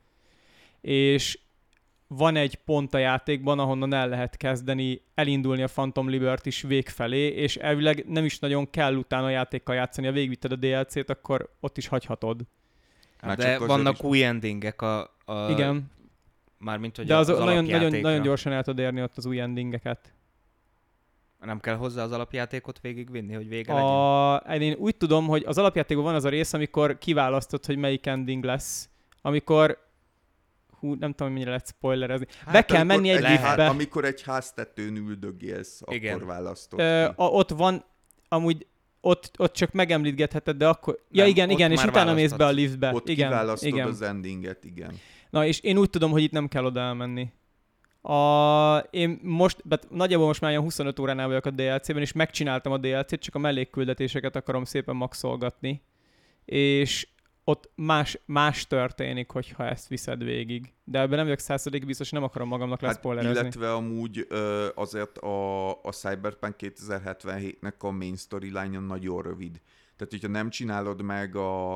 És 0.80 1.38
van 2.06 2.36
egy 2.36 2.54
pont 2.54 2.94
a 2.94 2.98
játékban, 2.98 3.58
ahonnan 3.58 3.94
el 3.94 4.08
lehet 4.08 4.36
kezdeni 4.36 5.02
elindulni 5.14 5.62
a 5.62 5.68
Phantom 5.68 6.08
Liberty 6.08 6.46
is 6.46 6.62
végfelé, 6.62 7.26
és 7.26 7.56
elvileg 7.56 8.04
nem 8.08 8.24
is 8.24 8.38
nagyon 8.38 8.70
kell 8.70 8.94
utána 8.94 9.26
a 9.26 9.30
játékkal 9.30 9.74
játszani. 9.74 10.06
Ha 10.06 10.12
végvitted 10.12 10.52
a 10.52 10.56
DLC-t, 10.56 11.10
akkor 11.10 11.50
ott 11.60 11.78
is 11.78 11.86
hagyhatod. 11.86 12.40
Hát 13.20 13.36
de 13.36 13.58
vannak 13.58 14.04
új 14.04 14.24
endingek 14.24 14.82
a, 14.82 15.00
a 15.24 15.50
Igen. 15.50 15.90
Mármint, 16.62 16.96
hogy 16.96 17.06
De 17.06 17.16
az, 17.16 17.28
az 17.28 17.38
nagyon, 17.38 17.64
nagyon, 17.64 18.00
nagyon 18.00 18.22
gyorsan 18.22 18.52
el 18.52 18.62
tudod 18.62 18.78
érni 18.78 19.02
ott 19.02 19.16
az 19.16 19.26
új 19.26 19.40
endingeket. 19.40 20.12
Nem 21.40 21.60
kell 21.60 21.74
hozzá 21.74 22.02
az 22.02 22.12
alapjátékot 22.12 22.80
végigvinni, 22.80 23.34
hogy 23.34 23.48
vége 23.48 23.72
a... 23.72 24.42
legyen? 24.46 24.62
Én 24.62 24.74
úgy 24.78 24.96
tudom, 24.96 25.26
hogy 25.26 25.44
az 25.46 25.58
alapjátékban 25.58 26.04
van 26.04 26.14
az 26.14 26.24
a 26.24 26.28
rész, 26.28 26.52
amikor 26.52 26.98
kiválasztod, 26.98 27.64
hogy 27.64 27.76
melyik 27.76 28.06
ending 28.06 28.44
lesz. 28.44 28.88
Amikor 29.22 29.78
hú, 30.78 30.94
nem 30.94 31.12
tudom, 31.12 31.32
mennyire 31.32 31.50
lehet 31.50 31.66
spoilerezni. 31.66 32.26
Hát 32.44 32.52
Be 32.52 32.64
kell 32.64 32.82
menni 32.82 33.10
egy, 33.10 33.20
liftbe. 33.20 33.66
Amikor 33.66 34.04
egy 34.04 34.22
háztetőn 34.22 34.96
üldögélsz, 34.96 35.80
Igen. 35.86 36.14
akkor 36.14 36.26
választod 36.26 36.80
Ö, 36.80 37.04
a, 37.04 37.12
ott 37.16 37.50
van, 37.50 37.84
amúgy 38.28 38.66
ott, 39.00 39.30
ott 39.38 39.52
csak 39.52 39.72
megemlítgetheted, 39.72 40.56
de 40.56 40.68
akkor... 40.68 40.94
Nem, 40.94 41.24
ja 41.24 41.26
igen, 41.26 41.50
igen, 41.50 41.70
és 41.70 41.84
utána 41.84 42.12
mész 42.12 42.32
be 42.32 42.46
a 42.46 42.50
liftbe. 42.50 42.92
Ott 42.94 43.08
igen, 43.08 43.28
kiválasztod 43.28 43.68
igen. 43.68 43.86
az 43.86 44.02
endinget, 44.02 44.64
igen. 44.64 44.94
Na, 45.32 45.46
és 45.46 45.60
én 45.60 45.78
úgy 45.78 45.90
tudom, 45.90 46.10
hogy 46.10 46.22
itt 46.22 46.32
nem 46.32 46.48
kell 46.48 46.64
oda 46.64 46.80
elmenni. 46.80 47.32
A, 48.02 48.78
én 48.78 49.20
most, 49.22 49.60
bet, 49.64 49.90
nagyjából 49.90 50.26
most 50.26 50.40
már 50.40 50.50
olyan 50.50 50.62
25 50.62 50.98
óránál 50.98 51.26
vagyok 51.26 51.46
a 51.46 51.50
DLC-ben, 51.50 52.02
és 52.02 52.12
megcsináltam 52.12 52.72
a 52.72 52.78
DLC-t, 52.78 53.20
csak 53.20 53.34
a 53.34 53.38
mellékküldetéseket 53.38 54.36
akarom 54.36 54.64
szépen 54.64 54.96
maxolgatni. 54.96 55.82
És 56.44 57.08
ott 57.44 57.70
más, 57.74 58.18
más 58.24 58.66
történik, 58.66 59.30
hogyha 59.30 59.64
ezt 59.64 59.88
viszed 59.88 60.24
végig. 60.24 60.72
De 60.84 60.98
ebben 60.98 61.16
nem 61.16 61.24
vagyok 61.24 61.38
százalék 61.38 61.86
biztos, 61.86 62.10
nem 62.10 62.22
akarom 62.22 62.48
magamnak 62.48 62.80
hát, 62.80 62.90
leszpoilerezni. 62.90 63.40
Illetve 63.40 63.72
amúgy 63.72 64.26
azért 64.74 65.18
a, 65.18 65.70
a 65.70 65.92
Cyberpunk 65.92 66.54
2077-nek 66.58 67.78
a 67.78 67.90
main 67.90 68.16
storyline 68.16 68.78
nagyon 68.78 69.22
rövid. 69.22 69.60
Tehát, 69.96 70.12
hogyha 70.12 70.28
nem 70.28 70.50
csinálod 70.50 71.02
meg 71.02 71.36
a, 71.36 71.74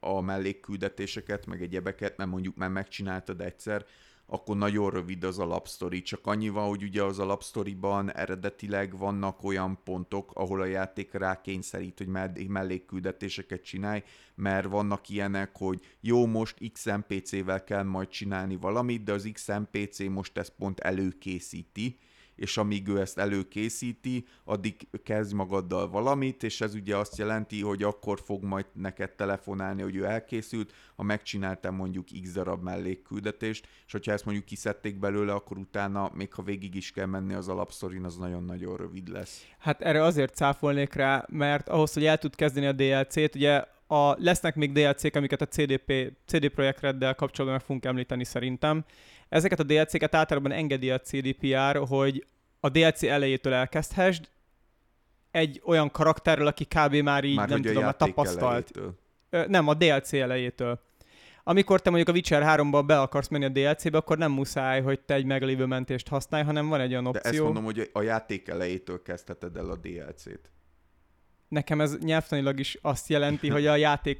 a 0.00 0.20
mellékküldetéseket, 0.20 1.46
meg 1.46 1.62
egyebeket, 1.62 2.16
mert 2.16 2.30
mondjuk 2.30 2.56
már 2.56 2.70
megcsináltad 2.70 3.40
egyszer, 3.40 3.84
akkor 4.26 4.56
nagyon 4.56 4.90
rövid 4.90 5.24
az 5.24 5.38
alapsztori. 5.38 6.02
Csak 6.02 6.26
annyi 6.26 6.48
van, 6.48 6.68
hogy 6.68 6.82
ugye 6.82 7.02
az 7.02 7.18
alapsztoriban 7.18 8.12
eredetileg 8.12 8.98
vannak 8.98 9.44
olyan 9.44 9.78
pontok, 9.84 10.30
ahol 10.34 10.60
a 10.60 10.64
játék 10.64 11.12
rá 11.12 11.40
kényszerít, 11.40 11.98
hogy 11.98 12.48
mellékküldetéseket 12.48 13.62
csinálj, 13.62 14.02
mert 14.34 14.68
vannak 14.68 15.08
ilyenek, 15.08 15.50
hogy 15.56 15.80
jó, 16.00 16.26
most 16.26 16.72
XMPC-vel 16.72 17.64
kell 17.64 17.82
majd 17.82 18.08
csinálni 18.08 18.56
valamit, 18.56 19.04
de 19.04 19.12
az 19.12 19.30
XMPC 19.32 19.98
most 19.98 20.38
ezt 20.38 20.52
pont 20.58 20.80
előkészíti, 20.80 21.98
és 22.36 22.56
amíg 22.56 22.88
ő 22.88 23.00
ezt 23.00 23.18
előkészíti, 23.18 24.26
addig 24.44 24.76
kezd 25.04 25.32
magaddal 25.32 25.88
valamit, 25.88 26.42
és 26.42 26.60
ez 26.60 26.74
ugye 26.74 26.96
azt 26.96 27.16
jelenti, 27.16 27.60
hogy 27.60 27.82
akkor 27.82 28.20
fog 28.24 28.44
majd 28.44 28.66
neked 28.72 29.10
telefonálni, 29.10 29.82
hogy 29.82 29.96
ő 29.96 30.04
elkészült, 30.04 30.72
ha 30.96 31.02
megcsináltam 31.02 31.74
mondjuk 31.74 32.06
x 32.22 32.32
darab 32.32 32.62
mellékküldetést, 32.62 33.68
és 33.86 33.92
hogyha 33.92 34.12
ezt 34.12 34.24
mondjuk 34.24 34.46
kiszedték 34.46 34.98
belőle, 34.98 35.32
akkor 35.32 35.58
utána, 35.58 36.10
még 36.14 36.32
ha 36.32 36.42
végig 36.42 36.74
is 36.74 36.92
kell 36.92 37.06
menni 37.06 37.34
az 37.34 37.48
alapszorin, 37.48 38.04
az 38.04 38.16
nagyon-nagyon 38.16 38.76
rövid 38.76 39.08
lesz. 39.08 39.46
Hát 39.58 39.80
erre 39.80 40.02
azért 40.02 40.34
cáfolnék 40.34 40.92
rá, 40.92 41.26
mert 41.28 41.68
ahhoz, 41.68 41.92
hogy 41.92 42.04
el 42.04 42.18
tud 42.18 42.34
kezdeni 42.34 42.66
a 42.66 42.72
DLC-t, 42.72 43.34
ugye 43.34 43.64
a, 43.92 44.16
lesznek 44.18 44.54
még 44.54 44.72
DLC-k, 44.72 45.16
amiket 45.16 45.40
a 45.40 45.46
CDP, 45.46 46.12
CD 46.26 46.48
Projekt 46.48 46.80
Reddel 46.80 47.14
kapcsolatban 47.14 47.58
meg 47.58 47.66
fogunk 47.66 47.84
említeni 47.84 48.24
szerintem. 48.24 48.84
Ezeket 49.32 49.60
a 49.60 49.62
DLC-ket 49.62 50.14
általában 50.14 50.52
engedi 50.52 50.90
a 50.90 50.98
CDPR, 50.98 51.76
hogy 51.88 52.26
a 52.60 52.68
DLC 52.68 53.02
elejétől 53.02 53.52
elkezdhessd, 53.52 54.28
egy 55.30 55.62
olyan 55.64 55.90
karakterrel, 55.90 56.46
aki 56.46 56.64
kb. 56.64 56.94
már 56.94 57.24
így, 57.24 57.36
már 57.36 57.48
nem 57.48 57.62
tudom, 57.62 57.84
a 57.84 57.92
tapasztalt. 57.92 58.70
Elejétől. 58.76 59.46
Nem, 59.48 59.68
a 59.68 59.74
DLC 59.74 60.12
elejétől. 60.12 60.80
Amikor 61.44 61.80
te 61.80 61.90
mondjuk 61.90 62.08
a 62.08 62.12
Witcher 62.12 62.42
3-ba 62.46 62.82
be 62.86 63.00
akarsz 63.00 63.28
menni 63.28 63.44
a 63.44 63.48
DLC-be, 63.48 63.98
akkor 63.98 64.18
nem 64.18 64.32
muszáj, 64.32 64.82
hogy 64.82 65.00
te 65.00 65.14
egy 65.14 65.24
meglévő 65.24 65.64
mentést 65.64 66.08
használj, 66.08 66.44
hanem 66.44 66.68
van 66.68 66.80
egy 66.80 66.90
olyan 66.90 67.06
opció. 67.06 67.22
De 67.22 67.28
ezt 67.28 67.42
mondom, 67.42 67.64
hogy 67.64 67.90
a 67.92 68.02
játék 68.02 68.48
elejétől 68.48 69.02
kezdheted 69.02 69.56
el 69.56 69.70
a 69.70 69.76
DLC-t. 69.76 70.50
Nekem 71.48 71.80
ez 71.80 71.98
nyelvtanilag 71.98 72.58
is 72.58 72.78
azt 72.82 73.08
jelenti, 73.08 73.48
hogy 73.48 73.66
a 73.66 73.76
játék 73.76 74.18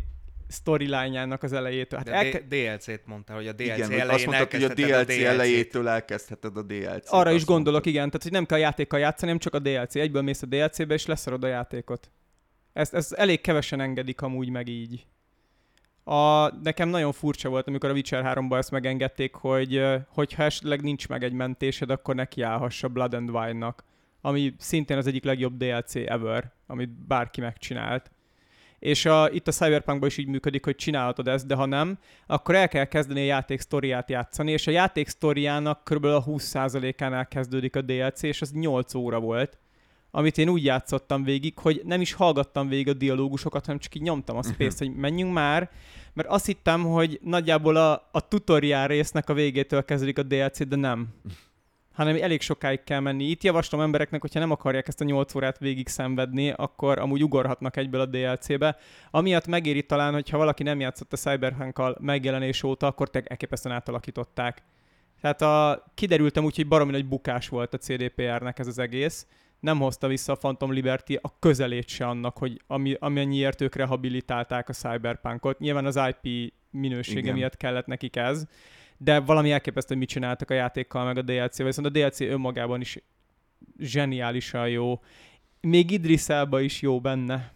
storyline-jának 0.53 1.43
az 1.43 1.53
elejétől. 1.53 1.99
Hát 1.99 2.09
elke... 2.09 2.41
DLC-t 2.41 3.07
mondta, 3.07 3.35
hogy 3.35 3.47
a 3.47 3.53
DLC 3.53 3.77
igen, 3.77 3.91
elején 3.91 4.09
azt 4.09 4.27
mondtad, 4.27 4.51
hogy 4.51 4.65
a 4.65 4.75
DLC 4.75 5.09
a 5.09 5.27
elejétől 5.27 5.89
elkezdheted 5.89 6.57
a 6.57 6.63
DLC-t. 6.63 7.09
Arra 7.09 7.31
is 7.31 7.45
gondolok, 7.45 7.73
mondtad. 7.73 7.93
igen, 7.93 8.07
tehát 8.07 8.23
hogy 8.23 8.33
nem 8.33 8.47
kell 8.47 8.59
a 8.59 8.61
játékkal 8.61 9.01
játszani, 9.01 9.31
nem 9.31 9.41
csak 9.41 9.55
a 9.55 9.59
DLC. 9.59 9.95
Egyből 9.95 10.23
mész 10.23 10.43
a 10.43 10.47
DLC-be, 10.47 10.95
és 10.95 11.07
leszarod 11.07 11.45
a 11.45 11.47
játékot. 11.47 12.11
Ezt, 12.73 12.95
ezt 12.95 13.13
elég 13.13 13.41
kevesen 13.41 13.81
engedik 13.81 14.21
amúgy 14.21 14.49
meg 14.49 14.69
így. 14.69 15.07
A, 16.05 16.55
nekem 16.63 16.89
nagyon 16.89 17.13
furcsa 17.13 17.49
volt, 17.49 17.67
amikor 17.67 17.91
a 17.91 17.93
Witcher 17.93 18.37
3-ban 18.37 18.59
ezt 18.59 18.71
megengedték, 18.71 19.35
hogy 19.35 19.83
hogyha 20.09 20.43
esetleg 20.43 20.83
nincs 20.83 21.09
meg 21.09 21.25
egy 21.25 21.33
mentésed, 21.33 21.91
akkor 21.91 22.15
neki 22.15 22.43
állhassa 22.43 22.89
Blood 22.89 23.15
and 23.15 23.31
Wine-nak, 23.31 23.85
ami 24.21 24.55
szintén 24.59 24.97
az 24.97 25.07
egyik 25.07 25.25
legjobb 25.25 25.57
DLC 25.57 25.95
ever, 25.95 26.53
amit 26.67 26.91
bárki 26.91 27.41
megcsinált. 27.41 28.11
És 28.83 29.05
a, 29.05 29.31
itt 29.31 29.49
a 29.49 29.53
Cyberpunkban 29.53 30.09
is 30.09 30.17
így 30.17 30.27
működik, 30.27 30.65
hogy 30.65 30.75
csinálhatod 30.75 31.29
ezt, 31.29 31.47
de 31.47 31.55
ha 31.55 31.67
nem, 31.67 31.99
akkor 32.27 32.55
el 32.55 32.69
kell 32.69 32.85
kezdeni 32.85 33.21
a 33.21 33.25
játék 33.25 33.61
sztoriát 33.61 34.11
játszani, 34.11 34.53
és 34.53 34.67
a 34.67 34.71
játék 34.71 35.09
sztoriának 35.09 35.85
kb. 35.85 36.05
a 36.05 36.25
20%-ánál 36.25 37.27
kezdődik 37.27 37.77
a 37.77 37.81
DLC, 37.81 38.23
és 38.23 38.41
az 38.41 38.53
8 38.53 38.95
óra 38.95 39.21
volt 39.21 39.59
amit 40.15 40.39
én 40.39 40.49
úgy 40.49 40.65
játszottam 40.65 41.25
végig, 41.25 41.59
hogy 41.59 41.81
nem 41.85 42.01
is 42.01 42.13
hallgattam 42.13 42.69
végig 42.69 42.89
a 42.89 42.93
dialógusokat, 42.93 43.65
hanem 43.65 43.81
csak 43.81 43.95
így 43.95 44.03
nyomtam 44.03 44.37
a 44.37 44.39
mhm. 44.39 44.49
space 44.49 44.85
hogy 44.85 44.95
menjünk 44.95 45.33
már, 45.33 45.71
mert 46.13 46.29
azt 46.29 46.47
hittem, 46.47 46.83
hogy 46.83 47.21
nagyjából 47.23 47.77
a, 47.77 48.09
a 48.13 48.29
tutorial 48.29 48.87
résznek 48.87 49.29
a 49.29 49.35
végétől 49.35 49.85
kezdődik 49.85 50.19
a 50.19 50.23
DLC, 50.23 50.69
de 50.69 50.77
nem. 50.77 51.09
hanem 51.93 52.17
elég 52.21 52.41
sokáig 52.41 52.85
kell 52.85 53.01
menni. 53.01 53.25
Itt 53.25 53.43
javaslom 53.43 53.81
embereknek, 53.81 54.21
hogyha 54.21 54.41
nem 54.41 54.51
akarják 54.51 54.89
ezt 54.89 55.01
a 55.01 55.05
8 55.05 55.35
órát 55.35 55.59
végig 55.59 55.89
szenvedni, 55.89 56.51
akkor 56.51 56.99
amúgy 56.99 57.23
ugorhatnak 57.23 57.77
egyből 57.77 58.01
a 58.01 58.07
DLC-be. 58.07 58.77
Amiatt 59.11 59.47
megéri 59.47 59.83
talán, 59.83 60.13
hogyha 60.13 60.37
valaki 60.37 60.63
nem 60.63 60.81
játszott 60.81 61.13
a 61.13 61.17
cyberpunk 61.17 62.01
megjelenés 62.01 62.63
óta, 62.63 62.87
akkor 62.87 63.11
te 63.11 63.23
elképesztően 63.25 63.75
átalakították. 63.75 64.63
Tehát 65.21 65.43
a, 65.43 65.85
kiderültem 65.95 66.45
úgy, 66.45 66.57
hogy 66.57 66.69
baromi 66.69 66.91
nagy 66.91 67.07
bukás 67.07 67.49
volt 67.49 67.75
a 67.75 67.79
CDPR-nek 67.79 68.59
ez 68.59 68.67
az 68.67 68.79
egész. 68.79 69.27
Nem 69.61 69.79
hozta 69.79 70.07
vissza 70.07 70.33
a 70.33 70.37
Phantom 70.37 70.73
Liberty 70.73 71.19
a 71.21 71.39
közelét 71.39 71.89
se 71.89 72.07
annak, 72.07 72.39
hogy 72.39 72.61
ami, 72.67 72.97
amennyiért 72.99 73.61
ők 73.61 73.75
rehabilitálták 73.75 74.69
a 74.69 74.73
Cyberpunkot. 74.73 75.59
Nyilván 75.59 75.87
az 75.87 76.01
IP 76.09 76.53
minősége 76.71 77.19
Igen. 77.21 77.35
miatt 77.35 77.57
kellett 77.57 77.87
nekik 77.87 78.17
ez 78.17 78.47
de 79.05 79.21
valami 79.21 79.51
elképesztő, 79.51 79.89
hogy 79.89 79.99
mit 79.99 80.09
csináltak 80.09 80.51
a 80.51 80.55
játékkal, 80.55 81.05
meg 81.05 81.17
a 81.17 81.23
DLC-vel, 81.23 81.67
viszont 81.67 81.87
a 81.87 81.91
DLC 81.91 82.21
önmagában 82.21 82.81
is 82.81 82.99
zseniálisan 83.79 84.69
jó. 84.69 85.01
Még 85.61 85.91
Idris 85.91 86.29
Elba 86.29 86.61
is 86.61 86.83
jó 86.83 87.01
benne. 87.01 87.53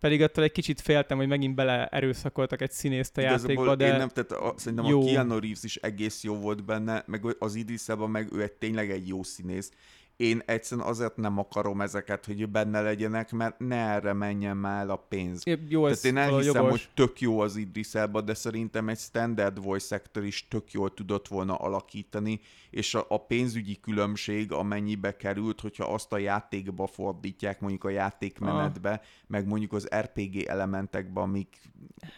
Pedig 0.00 0.22
attól 0.22 0.44
egy 0.44 0.52
kicsit 0.52 0.80
féltem, 0.80 1.16
hogy 1.16 1.26
megint 1.28 1.54
bele 1.54 1.86
erőszakoltak 1.86 2.62
egy 2.62 2.70
színészt 2.70 3.18
a 3.18 3.20
játékba, 3.20 3.76
de 3.76 3.86
én 3.86 3.96
nem, 3.96 4.08
tehát 4.08 4.32
a, 4.32 4.54
szerintem 4.56 4.88
jó. 4.88 5.02
a 5.02 5.04
Keanu 5.04 5.38
Reeves 5.38 5.62
is 5.62 5.76
egész 5.76 6.22
jó 6.22 6.34
volt 6.34 6.64
benne, 6.64 7.04
meg 7.06 7.36
az 7.38 7.54
Idris 7.54 7.88
Elba 7.88 8.06
meg 8.06 8.32
ő 8.32 8.42
egy 8.42 8.52
tényleg 8.52 8.90
egy 8.90 9.08
jó 9.08 9.22
színész 9.22 9.70
én 10.16 10.42
egyszerűen 10.46 10.86
azért 10.86 11.16
nem 11.16 11.38
akarom 11.38 11.80
ezeket, 11.80 12.26
hogy 12.26 12.48
benne 12.48 12.80
legyenek, 12.80 13.32
mert 13.32 13.58
ne 13.58 13.76
erre 13.76 14.12
menjen 14.12 14.56
már 14.56 14.90
a 14.90 14.96
pénz. 14.96 15.42
É, 15.44 15.58
jó, 15.68 15.82
Tehát 15.82 16.04
én 16.04 16.16
elhiszem, 16.16 16.54
jogos. 16.54 16.70
hogy 16.70 16.88
tök 16.94 17.20
jó 17.20 17.40
az 17.40 17.56
Idris 17.56 17.94
Elba, 17.94 18.20
de 18.20 18.34
szerintem 18.34 18.88
egy 18.88 18.98
standard 18.98 19.62
voice 19.62 19.94
actor 19.94 20.24
is 20.24 20.48
tök 20.48 20.72
jól 20.72 20.94
tudott 20.94 21.28
volna 21.28 21.54
alakítani, 21.54 22.40
és 22.70 22.94
a, 22.94 23.06
a 23.08 23.24
pénzügyi 23.26 23.80
különbség 23.80 24.52
amennyibe 24.52 25.16
került, 25.16 25.60
hogyha 25.60 25.84
azt 25.84 26.12
a 26.12 26.18
játékba 26.18 26.86
fordítják, 26.86 27.60
mondjuk 27.60 27.84
a 27.84 27.90
játékmenetbe, 27.90 28.90
ah. 28.90 29.00
meg 29.26 29.46
mondjuk 29.46 29.72
az 29.72 29.88
RPG 30.00 30.36
elementekbe, 30.36 31.20
amik 31.20 31.56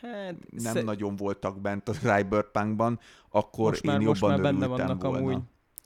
hát, 0.00 0.34
nem 0.50 0.72
sze... 0.72 0.82
nagyon 0.82 1.16
voltak 1.16 1.60
bent 1.60 1.88
a 1.88 1.92
Cyberpunkban, 1.92 2.98
akkor 3.30 3.70
most 3.70 3.82
már, 3.82 4.00
én 4.00 4.06
jobban 4.06 4.30
most 4.30 4.42
már 4.42 4.52
benne 4.52 4.66
vannak 4.66 5.02
volna. 5.02 5.18
amúgy 5.18 5.42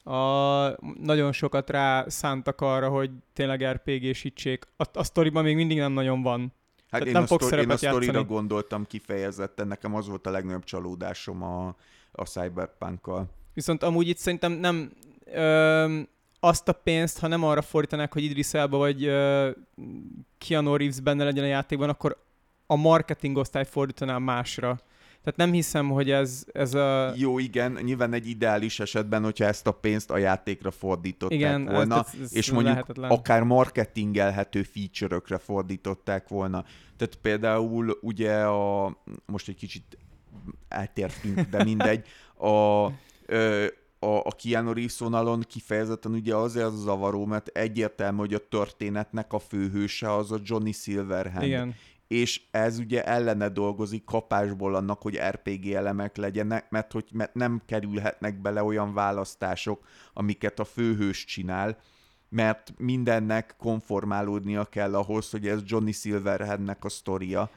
a, 0.08 0.76
nagyon 1.00 1.32
sokat 1.32 1.70
rá 1.70 2.08
szántak 2.08 2.60
arra, 2.60 2.88
hogy 2.88 3.10
tényleg 3.32 3.64
RPG-sítsék. 3.64 4.66
A, 4.76 4.84
a 4.92 5.04
sztoriban 5.04 5.42
még 5.42 5.56
mindig 5.56 5.78
nem 5.78 5.92
nagyon 5.92 6.22
van. 6.22 6.52
Hát 6.90 7.04
én, 7.04 7.12
nem 7.12 7.22
a 7.22 7.26
sztori, 7.26 7.60
én 7.60 7.70
a 7.70 7.76
sztorira 7.76 8.24
gondoltam 8.24 8.86
kifejezetten, 8.86 9.66
nekem 9.66 9.94
az 9.94 10.08
volt 10.08 10.26
a 10.26 10.30
legnagyobb 10.30 10.64
csalódásom 10.64 11.42
a, 11.42 11.74
a 12.12 12.24
Cyberpunk-kal. 12.24 13.26
Viszont 13.54 13.82
amúgy 13.82 14.08
itt 14.08 14.16
szerintem 14.16 14.52
nem 14.52 14.92
ö, 15.24 16.00
azt 16.40 16.68
a 16.68 16.72
pénzt, 16.72 17.18
ha 17.18 17.26
nem 17.26 17.44
arra 17.44 17.62
fordítanák, 17.62 18.12
hogy 18.12 18.22
Idris 18.22 18.54
Elba 18.54 18.76
vagy 18.76 19.04
ö, 19.04 19.50
Keanu 20.38 20.76
Reeves 20.76 21.00
benne 21.00 21.24
legyen 21.24 21.44
a 21.44 21.48
játékban, 21.48 21.88
akkor 21.88 22.16
a 22.66 22.76
marketing 22.76 23.36
osztály 23.36 23.64
fordítaná 23.64 24.18
másra. 24.18 24.78
Tehát 25.22 25.38
nem 25.38 25.52
hiszem, 25.52 25.88
hogy 25.88 26.10
ez, 26.10 26.44
ez 26.52 26.74
a... 26.74 27.12
Jó, 27.16 27.38
igen, 27.38 27.78
nyilván 27.82 28.12
egy 28.12 28.28
ideális 28.28 28.80
esetben, 28.80 29.24
hogyha 29.24 29.44
ezt 29.44 29.66
a 29.66 29.72
pénzt 29.72 30.10
a 30.10 30.16
játékra 30.16 30.70
fordították 30.70 31.38
igen, 31.38 31.64
volna, 31.64 31.98
ez, 31.98 32.20
ez, 32.22 32.34
és 32.34 32.50
mondjuk 32.50 32.74
lehetetlen. 32.74 33.10
akár 33.10 33.42
marketingelhető 33.42 34.62
feature-ökre 34.62 35.38
fordították 35.38 36.28
volna. 36.28 36.64
Tehát 36.96 37.14
például 37.22 37.98
ugye 38.00 38.42
a... 38.42 38.96
Most 39.26 39.48
egy 39.48 39.56
kicsit 39.56 39.98
eltértünk, 40.68 41.40
de 41.40 41.64
mindegy. 41.64 42.06
A, 42.40 42.86
ö, 43.26 43.66
a, 43.98 44.06
a 44.06 44.30
Keanu 44.42 44.72
Reeves 44.72 44.98
vonalon 44.98 45.40
kifejezetten 45.40 46.12
ugye 46.12 46.34
azért 46.34 46.66
az 46.66 46.80
zavaró, 46.80 47.26
mert 47.26 47.48
egyértelmű, 47.48 48.18
hogy 48.18 48.34
a 48.34 48.48
történetnek 48.48 49.32
a 49.32 49.38
főhőse 49.38 50.14
az 50.14 50.32
a 50.32 50.38
Johnny 50.42 50.72
Silverhand. 50.72 51.46
Igen 51.46 51.74
és 52.08 52.42
ez 52.50 52.78
ugye 52.78 53.04
ellene 53.04 53.48
dolgozik 53.48 54.04
kapásból 54.04 54.74
annak, 54.74 55.02
hogy 55.02 55.20
RPG 55.30 55.66
elemek 55.70 56.16
legyenek, 56.16 56.70
mert 56.70 56.92
hogy 56.92 57.04
mert 57.12 57.34
nem 57.34 57.62
kerülhetnek 57.66 58.40
bele 58.40 58.62
olyan 58.62 58.94
választások, 58.94 59.86
amiket 60.12 60.58
a 60.58 60.64
főhős 60.64 61.24
csinál, 61.24 61.78
mert 62.28 62.72
mindennek 62.76 63.54
konformálódnia 63.58 64.64
kell 64.64 64.94
ahhoz, 64.94 65.30
hogy 65.30 65.46
ez 65.46 65.60
Johnny 65.64 65.92
Silverhandnek 65.92 66.84
a 66.84 66.88
sztoria, 66.88 67.50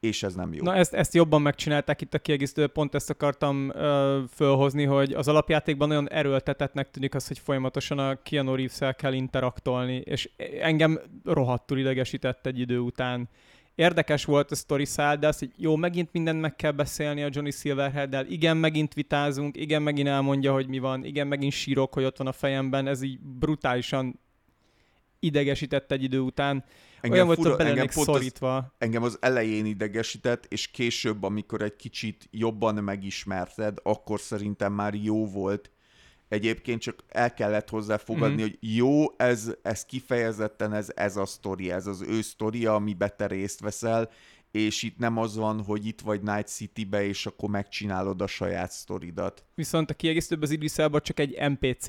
és 0.00 0.22
ez 0.22 0.34
nem 0.34 0.54
jó. 0.54 0.62
Na 0.64 0.74
ezt, 0.74 0.94
ezt 0.94 1.14
jobban 1.14 1.42
megcsinálták 1.42 2.00
itt 2.00 2.14
a 2.14 2.18
kiegészítő, 2.18 2.66
pont 2.66 2.94
ezt 2.94 3.10
akartam 3.10 3.70
ö, 3.74 4.20
fölhozni, 4.34 4.84
hogy 4.84 5.12
az 5.12 5.28
alapjátékban 5.28 5.88
nagyon 5.88 6.10
erőltetetnek 6.10 6.90
tűnik 6.90 7.14
az, 7.14 7.26
hogy 7.26 7.38
folyamatosan 7.38 7.98
a 7.98 8.22
Keanu 8.22 8.54
reeves 8.54 8.96
kell 8.96 9.12
interaktolni, 9.12 9.96
és 9.96 10.30
engem 10.60 11.00
rohadtul 11.24 11.78
idegesített 11.78 12.46
egy 12.46 12.58
idő 12.58 12.78
után 12.78 13.28
érdekes 13.78 14.24
volt 14.24 14.50
a 14.50 14.54
story 14.54 14.84
szál, 14.84 15.18
de 15.18 15.26
az, 15.26 15.38
hogy 15.38 15.52
jó, 15.56 15.76
megint 15.76 16.12
mindent 16.12 16.40
meg 16.40 16.56
kell 16.56 16.70
beszélni 16.70 17.22
a 17.22 17.28
Johnny 17.30 17.50
Silverhead-del, 17.50 18.26
igen, 18.26 18.56
megint 18.56 18.94
vitázunk, 18.94 19.56
igen, 19.56 19.82
megint 19.82 20.08
elmondja, 20.08 20.52
hogy 20.52 20.66
mi 20.66 20.78
van, 20.78 21.04
igen, 21.04 21.26
megint 21.26 21.52
sírok, 21.52 21.94
hogy 21.94 22.04
ott 22.04 22.16
van 22.16 22.26
a 22.26 22.32
fejemben, 22.32 22.86
ez 22.86 23.02
így 23.02 23.18
brutálisan 23.20 24.20
idegesített 25.20 25.92
egy 25.92 26.02
idő 26.02 26.20
után. 26.20 26.64
Engem 27.00 27.12
Olyan 27.12 27.26
volt, 27.26 27.56
hogy 27.56 27.66
bele 27.66 27.88
szorítva. 27.88 28.56
Az, 28.56 28.64
engem 28.78 29.02
az 29.02 29.18
elején 29.20 29.66
idegesített, 29.66 30.46
és 30.48 30.68
később, 30.68 31.22
amikor 31.22 31.62
egy 31.62 31.76
kicsit 31.76 32.28
jobban 32.30 32.74
megismerted, 32.74 33.78
akkor 33.82 34.20
szerintem 34.20 34.72
már 34.72 34.94
jó 34.94 35.26
volt, 35.26 35.70
Egyébként 36.28 36.80
csak 36.80 37.04
el 37.08 37.34
kellett 37.34 37.68
hozzá 37.68 37.96
fogadni, 37.96 38.34
mm-hmm. 38.34 38.42
hogy 38.42 38.58
jó, 38.60 39.04
ez, 39.16 39.54
ez 39.62 39.84
kifejezetten 39.84 40.72
ez, 40.72 40.92
ez 40.94 41.16
a 41.16 41.26
sztori, 41.26 41.70
ez 41.70 41.86
az 41.86 42.02
ő 42.02 42.20
sztoria, 42.20 42.74
amiben 42.74 43.12
te 43.16 43.26
részt 43.26 43.60
veszel, 43.60 44.10
és 44.50 44.82
itt 44.82 44.98
nem 44.98 45.16
az 45.16 45.36
van, 45.36 45.62
hogy 45.62 45.86
itt 45.86 46.00
vagy 46.00 46.22
Night 46.22 46.48
City-be, 46.48 47.04
és 47.06 47.26
akkor 47.26 47.48
megcsinálod 47.48 48.20
a 48.20 48.26
saját 48.26 48.70
sztoridat. 48.70 49.44
Viszont 49.54 49.90
a 49.90 49.94
kiegészítőbb 49.94 50.42
az 50.42 50.50
Idris 50.50 50.78
Elba 50.78 51.00
csak 51.00 51.20
egy 51.20 51.38
NPC. 51.48 51.86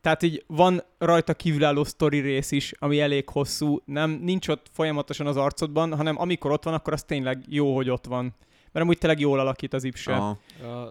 tehát 0.00 0.22
így 0.22 0.44
van 0.46 0.82
rajta 0.98 1.34
kívülálló 1.34 1.84
sztori 1.84 2.18
rész 2.18 2.50
is, 2.50 2.72
ami 2.78 3.00
elég 3.00 3.28
hosszú, 3.28 3.82
nem, 3.84 4.10
nincs 4.10 4.48
ott 4.48 4.66
folyamatosan 4.72 5.26
az 5.26 5.36
arcodban, 5.36 5.96
hanem 5.96 6.18
amikor 6.18 6.50
ott 6.50 6.64
van, 6.64 6.74
akkor 6.74 6.92
az 6.92 7.02
tényleg 7.02 7.44
jó, 7.46 7.74
hogy 7.74 7.90
ott 7.90 8.06
van. 8.06 8.34
Mert 8.72 8.84
amúgy 8.84 8.98
tényleg 8.98 9.20
jól 9.20 9.40
alakít 9.40 9.74
az 9.74 9.84
ipse. 9.84 10.14
A... 10.14 10.38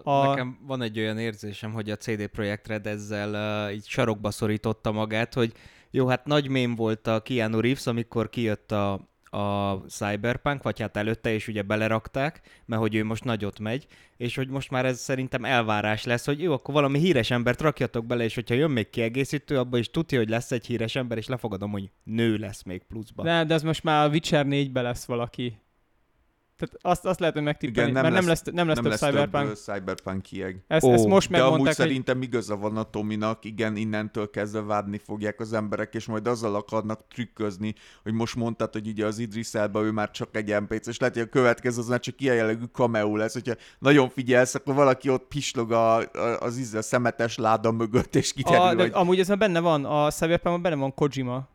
A... 0.02 0.28
Nekem 0.28 0.58
van 0.66 0.82
egy 0.82 0.98
olyan 0.98 1.18
érzésem, 1.18 1.72
hogy 1.72 1.90
a 1.90 1.96
CD 1.96 2.26
Projekt 2.26 2.68
Red 2.68 2.86
ezzel 2.86 3.66
uh, 3.68 3.74
így 3.74 3.86
sarokba 3.86 4.30
szorította 4.30 4.92
magát, 4.92 5.34
hogy 5.34 5.52
jó, 5.90 6.06
hát 6.06 6.26
nagy 6.26 6.48
mém 6.48 6.74
volt 6.74 7.06
a 7.06 7.20
Keanu 7.20 7.60
Reeves, 7.60 7.86
amikor 7.86 8.28
kijött 8.28 8.72
a, 8.72 8.92
a 9.30 9.74
Cyberpunk, 9.88 10.62
vagy 10.62 10.80
hát 10.80 10.96
előtte 10.96 11.32
is 11.32 11.48
ugye 11.48 11.62
belerakták, 11.62 12.40
mert 12.64 12.80
hogy 12.80 12.94
ő 12.94 13.04
most 13.04 13.24
nagyot 13.24 13.58
megy, 13.58 13.86
és 14.16 14.36
hogy 14.36 14.48
most 14.48 14.70
már 14.70 14.86
ez 14.86 14.98
szerintem 14.98 15.44
elvárás 15.44 16.04
lesz, 16.04 16.26
hogy 16.26 16.42
jó, 16.42 16.52
akkor 16.52 16.74
valami 16.74 16.98
híres 16.98 17.30
embert 17.30 17.60
rakjatok 17.60 18.06
bele, 18.06 18.24
és 18.24 18.34
hogyha 18.34 18.54
jön 18.54 18.70
még 18.70 18.90
kiegészítő, 18.90 19.58
abban 19.58 19.80
is 19.80 19.90
tudja, 19.90 20.18
hogy 20.18 20.28
lesz 20.28 20.52
egy 20.52 20.66
híres 20.66 20.96
ember, 20.96 21.18
és 21.18 21.26
lefogadom, 21.26 21.70
hogy 21.70 21.90
nő 22.02 22.36
lesz 22.36 22.62
még 22.62 22.82
pluszban. 22.82 23.24
De, 23.24 23.44
de 23.44 23.54
ez 23.54 23.62
most 23.62 23.82
már 23.82 24.06
a 24.06 24.10
Witcher 24.10 24.46
4-be 24.48 24.82
lesz 24.82 25.04
valaki. 25.04 25.58
Tehát 26.60 26.76
azt, 26.82 27.04
azt 27.04 27.20
lehet, 27.20 27.34
hogy 27.34 27.44
megtippelni, 27.44 27.92
mert 27.92 28.10
nem 28.10 28.26
lesz, 28.26 28.42
nem 28.42 28.66
lesz 28.66 28.74
nem 28.74 28.84
több 28.84 28.92
lesz 28.92 29.00
Cyberpunk. 29.00 29.46
Több, 29.46 29.56
cyberpunk 29.56 30.22
kieg. 30.22 30.64
Ezt, 30.66 30.84
oh. 30.84 30.92
ezt 30.92 31.06
most 31.06 31.30
De 31.30 31.42
amúgy 31.42 31.60
hogy... 31.60 31.74
szerintem 31.74 32.22
igaza 32.22 32.56
van 32.56 32.76
a 32.76 32.82
Tominak, 32.82 33.44
igen, 33.44 33.76
innentől 33.76 34.30
kezdve 34.30 34.60
várni 34.60 34.98
fogják 34.98 35.40
az 35.40 35.52
emberek, 35.52 35.94
és 35.94 36.06
majd 36.06 36.26
azzal 36.26 36.54
akarnak 36.54 37.08
trükközni, 37.08 37.74
hogy 38.02 38.12
most 38.12 38.36
mondtad, 38.36 38.72
hogy 38.72 38.88
ugye 38.88 39.06
az 39.06 39.18
Idris 39.18 39.54
Elba 39.54 39.82
ő 39.82 39.90
már 39.90 40.10
csak 40.10 40.36
egy 40.36 40.60
NPC, 40.60 40.86
és 40.86 40.98
lehet, 40.98 41.14
hogy 41.14 41.24
a 41.24 41.28
következő 41.28 41.80
az 41.80 41.88
már 41.88 42.00
csak 42.00 42.20
ilyen 42.20 42.34
jellegű 42.34 42.64
cameo 42.72 43.16
lesz, 43.16 43.32
hogyha 43.32 43.54
nagyon 43.78 44.08
figyelsz, 44.08 44.54
akkor 44.54 44.74
valaki 44.74 45.08
ott 45.08 45.26
pislog 45.28 45.72
a, 45.72 45.96
a, 45.96 46.04
az 46.40 46.74
a 46.74 46.82
szemetes 46.82 47.36
láda 47.36 47.70
mögött, 47.70 48.14
és 48.14 48.32
kiderül, 48.32 48.60
a, 48.60 48.74
hogy... 48.74 48.90
Amúgy 48.94 49.18
ez 49.18 49.28
már 49.28 49.38
benne 49.38 49.60
van, 49.60 49.84
a 49.84 50.10
Cyberpunk 50.10 50.60
benne 50.60 50.76
van 50.76 50.94
Kojima. 50.94 51.48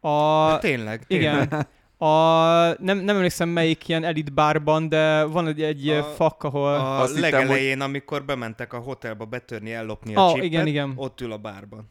A... 0.00 0.48
De 0.50 0.58
tényleg, 0.58 1.06
tényleg. 1.06 1.46
Igen. 1.46 1.66
A, 1.98 2.08
nem, 2.82 2.98
nem 2.98 3.16
emlékszem 3.16 3.48
melyik 3.48 3.88
ilyen 3.88 4.04
elit 4.04 4.32
bárban, 4.34 4.88
de 4.88 5.24
van 5.24 5.46
egy, 5.46 5.62
egy 5.62 5.88
a, 5.88 6.02
fak, 6.02 6.42
ahol... 6.42 6.74
A 6.74 7.00
Azt 7.00 7.18
legelején, 7.18 7.58
hittem, 7.58 7.78
hogy... 7.78 7.88
amikor 7.88 8.24
bementek 8.24 8.72
a 8.72 8.78
hotelba 8.78 9.24
betörni, 9.24 9.72
ellopni 9.72 10.14
a 10.14 10.20
oh, 10.20 10.28
csipet, 10.32 10.44
igen, 10.44 10.66
igen. 10.66 10.92
ott 10.96 11.20
ül 11.20 11.32
a 11.32 11.36
bárban. 11.36 11.90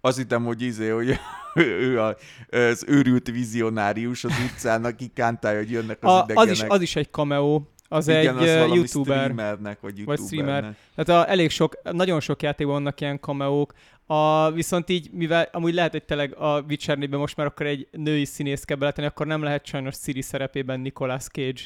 Azt 0.00 0.16
hittem, 0.16 0.44
hogy 0.44 0.62
izé, 0.62 0.88
hogy 0.88 1.18
ő 1.90 2.00
a, 2.00 2.16
az 2.50 2.84
őrült 2.86 3.30
vizionárius 3.30 4.24
az 4.24 4.32
utcán, 4.44 4.84
aki 4.84 5.10
kántálja, 5.14 5.58
hogy 5.58 5.70
jönnek 5.70 5.98
az 6.00 6.12
a, 6.12 6.24
idegenek. 6.24 6.50
Az 6.50 6.50
is, 6.50 6.62
az 6.68 6.80
is 6.80 6.96
egy 6.96 7.10
cameo. 7.10 7.62
Az 7.88 8.08
Igen, 8.08 8.38
egy 8.38 8.48
az 8.48 8.74
youtuber. 8.74 9.20
streamernek, 9.20 9.80
vagy 9.80 9.98
youtubernek. 9.98 10.06
Vagy 10.06 10.26
streamer. 10.26 10.76
Tehát 10.94 11.26
a, 11.26 11.30
elég 11.30 11.50
sok, 11.50 11.78
nagyon 11.92 12.20
sok 12.20 12.42
játékban 12.42 12.74
vannak 12.74 13.00
ilyen 13.00 13.18
cameók. 13.18 13.72
A, 14.06 14.50
viszont 14.50 14.90
így, 14.90 15.10
mivel 15.12 15.48
amúgy 15.52 15.74
lehet, 15.74 15.90
hogy 15.90 16.04
tényleg 16.04 16.34
a 16.36 16.60
Witcher 16.60 16.98
most 17.08 17.36
már 17.36 17.46
akkor 17.46 17.66
egy 17.66 17.88
női 17.90 18.24
színész 18.24 18.64
kell 18.64 18.76
beletenni, 18.76 19.06
akkor 19.06 19.26
nem 19.26 19.42
lehet 19.42 19.66
sajnos 19.66 19.94
Siri 19.96 20.22
szerepében 20.22 20.80
Nicolas 20.80 21.26
Cage. 21.26 21.60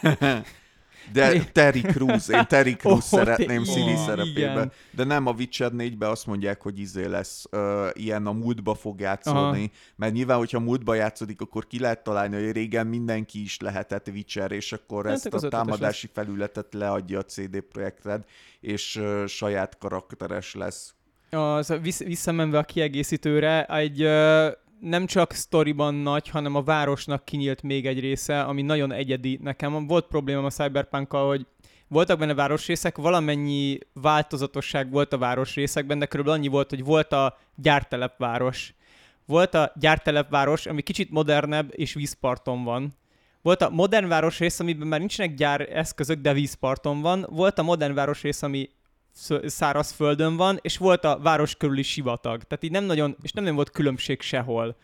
De 1.12 1.44
Terry 1.44 1.80
Crews, 1.80 2.28
én 2.28 2.46
Terry 2.46 2.76
Crews 2.80 3.12
oh, 3.12 3.18
szeretném 3.18 3.64
Siri 3.64 3.96
szerepében. 3.96 4.72
De 4.90 5.04
nem 5.04 5.26
a 5.26 5.32
Witcher 5.32 5.70
4-be 5.76 6.08
azt 6.08 6.26
mondják, 6.26 6.62
hogy 6.62 6.78
izé 6.78 7.04
lesz, 7.04 7.44
uh, 7.50 7.88
ilyen 7.92 8.26
a 8.26 8.32
múltba 8.32 8.74
fog 8.74 9.00
játszódni, 9.00 9.58
Aha. 9.58 9.68
mert 9.96 10.12
nyilván, 10.12 10.38
hogyha 10.38 10.60
múltba 10.60 10.94
játszódik, 10.94 11.40
akkor 11.40 11.66
ki 11.66 11.78
lehet 11.80 12.02
találni, 12.02 12.34
hogy 12.34 12.52
régen 12.52 12.86
mindenki 12.86 13.42
is 13.42 13.60
lehetett 13.60 14.08
Witcher, 14.08 14.52
és 14.52 14.72
akkor 14.72 15.04
hát, 15.06 15.14
ezt 15.14 15.44
a 15.44 15.48
támadási 15.48 16.06
lesz. 16.06 16.26
felületet 16.26 16.74
leadja 16.74 17.18
a 17.18 17.24
CD 17.24 17.60
Projekted, 17.60 18.24
és 18.60 18.96
uh, 18.96 19.26
saját 19.26 19.78
karakteres 19.78 20.54
lesz. 20.54 20.94
Az, 21.30 21.74
vissz, 21.82 22.04
visszamenve 22.04 22.58
a 22.58 22.62
kiegészítőre, 22.62 23.64
egy 23.64 24.02
uh, 24.02 24.46
nem 24.80 25.06
csak 25.06 25.32
sztoriban 25.32 25.94
nagy, 25.94 26.28
hanem 26.28 26.54
a 26.54 26.62
városnak 26.62 27.24
kinyílt 27.24 27.62
még 27.62 27.86
egy 27.86 28.00
része, 28.00 28.40
ami 28.40 28.62
nagyon 28.62 28.92
egyedi. 28.92 29.38
Nekem 29.42 29.86
volt 29.86 30.06
problémám 30.06 30.44
a 30.44 30.50
cyberpunk 30.50 31.12
hogy 31.12 31.46
voltak 31.88 32.18
benne 32.18 32.34
városrészek, 32.34 32.96
valamennyi 32.96 33.78
változatosság 33.92 34.90
volt 34.90 35.12
a 35.12 35.18
városrészekben, 35.18 35.98
de 35.98 36.06
körülbelül 36.06 36.40
annyi 36.40 36.48
volt, 36.48 36.70
hogy 36.70 36.84
volt 36.84 37.12
a 37.12 37.38
gyártelepváros. 37.54 38.74
Volt 39.26 39.54
a 39.54 39.72
gyártelepváros, 39.74 40.66
ami 40.66 40.82
kicsit 40.82 41.10
modernebb 41.10 41.72
és 41.74 41.94
vízparton 41.94 42.64
van. 42.64 42.96
Volt 43.42 43.62
a 43.62 43.70
modern 43.70 44.08
városrész, 44.08 44.60
amiben 44.60 44.86
már 44.86 44.98
nincsenek 44.98 45.34
gyár 45.34 45.60
eszközök, 45.72 46.20
de 46.20 46.32
vízparton 46.32 47.00
van. 47.00 47.26
Volt 47.30 47.58
a 47.58 47.62
modern 47.62 47.94
városrész, 47.94 48.42
ami 48.42 48.68
száraz 49.44 49.92
földön 49.92 50.36
van, 50.36 50.58
és 50.60 50.76
volt 50.76 51.04
a 51.04 51.18
város 51.18 51.56
körüli 51.56 51.82
sivatag. 51.82 52.42
Tehát 52.42 52.64
így 52.64 52.70
nem 52.70 52.84
nagyon, 52.84 53.16
és 53.22 53.32
nem 53.32 53.42
nagyon 53.42 53.58
volt 53.58 53.70
különbség 53.70 54.20
sehol. 54.20 54.76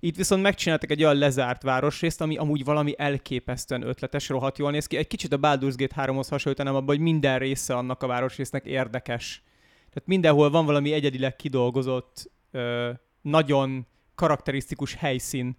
Itt 0.00 0.16
viszont 0.16 0.42
megcsináltak 0.42 0.90
egy 0.90 1.02
olyan 1.02 1.16
lezárt 1.16 1.62
városrészt, 1.62 2.20
ami 2.20 2.36
amúgy 2.36 2.64
valami 2.64 2.94
elképesztően 2.96 3.82
ötletes, 3.82 4.28
rohadt 4.28 4.58
jól 4.58 4.70
néz 4.70 4.86
ki. 4.86 4.96
Egy 4.96 5.06
kicsit 5.06 5.32
a 5.32 5.38
Baldur's 5.38 5.74
Gate 5.76 5.94
3-hoz 5.96 6.28
hasonlítanám 6.28 6.74
abban, 6.74 6.86
hogy 6.86 7.00
minden 7.00 7.38
része 7.38 7.74
annak 7.74 8.02
a 8.02 8.06
városrésznek 8.06 8.64
érdekes. 8.64 9.42
Tehát 9.88 10.08
mindenhol 10.08 10.50
van 10.50 10.66
valami 10.66 10.92
egyedileg 10.92 11.36
kidolgozott, 11.36 12.30
ö, 12.50 12.90
nagyon 13.22 13.86
karakterisztikus 14.14 14.94
helyszín. 14.94 15.56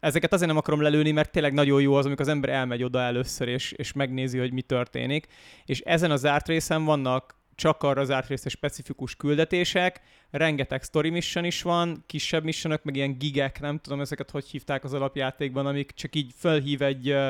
Ezeket 0.00 0.32
azért 0.32 0.48
nem 0.48 0.58
akarom 0.58 0.80
lelőni, 0.80 1.10
mert 1.10 1.32
tényleg 1.32 1.52
nagyon 1.52 1.80
jó 1.80 1.94
az, 1.94 2.06
amikor 2.06 2.24
az 2.24 2.32
ember 2.32 2.50
elmegy 2.50 2.82
oda 2.82 3.00
először, 3.00 3.48
és, 3.48 3.72
és 3.72 3.92
megnézi, 3.92 4.38
hogy 4.38 4.52
mi 4.52 4.62
történik. 4.62 5.26
És 5.64 5.80
ezen 5.80 6.10
az 6.10 6.20
zárt 6.20 6.48
részen 6.48 6.84
vannak 6.84 7.39
csak 7.60 7.82
arra 7.82 8.00
az 8.00 8.10
átrészre 8.10 8.50
specifikus 8.50 9.16
küldetések, 9.16 10.00
rengeteg 10.30 10.82
story 10.82 11.10
mission 11.10 11.44
is 11.44 11.62
van, 11.62 12.04
kisebb 12.06 12.44
missionok, 12.44 12.82
meg 12.82 12.96
ilyen 12.96 13.18
gigek, 13.18 13.60
nem 13.60 13.78
tudom 13.78 14.00
ezeket 14.00 14.30
hogy 14.30 14.46
hívták 14.46 14.84
az 14.84 14.92
alapjátékban, 14.92 15.66
amik 15.66 15.90
csak 15.90 16.14
így 16.14 16.32
felhív 16.36 16.82
egy... 16.82 17.10
Uh, 17.10 17.28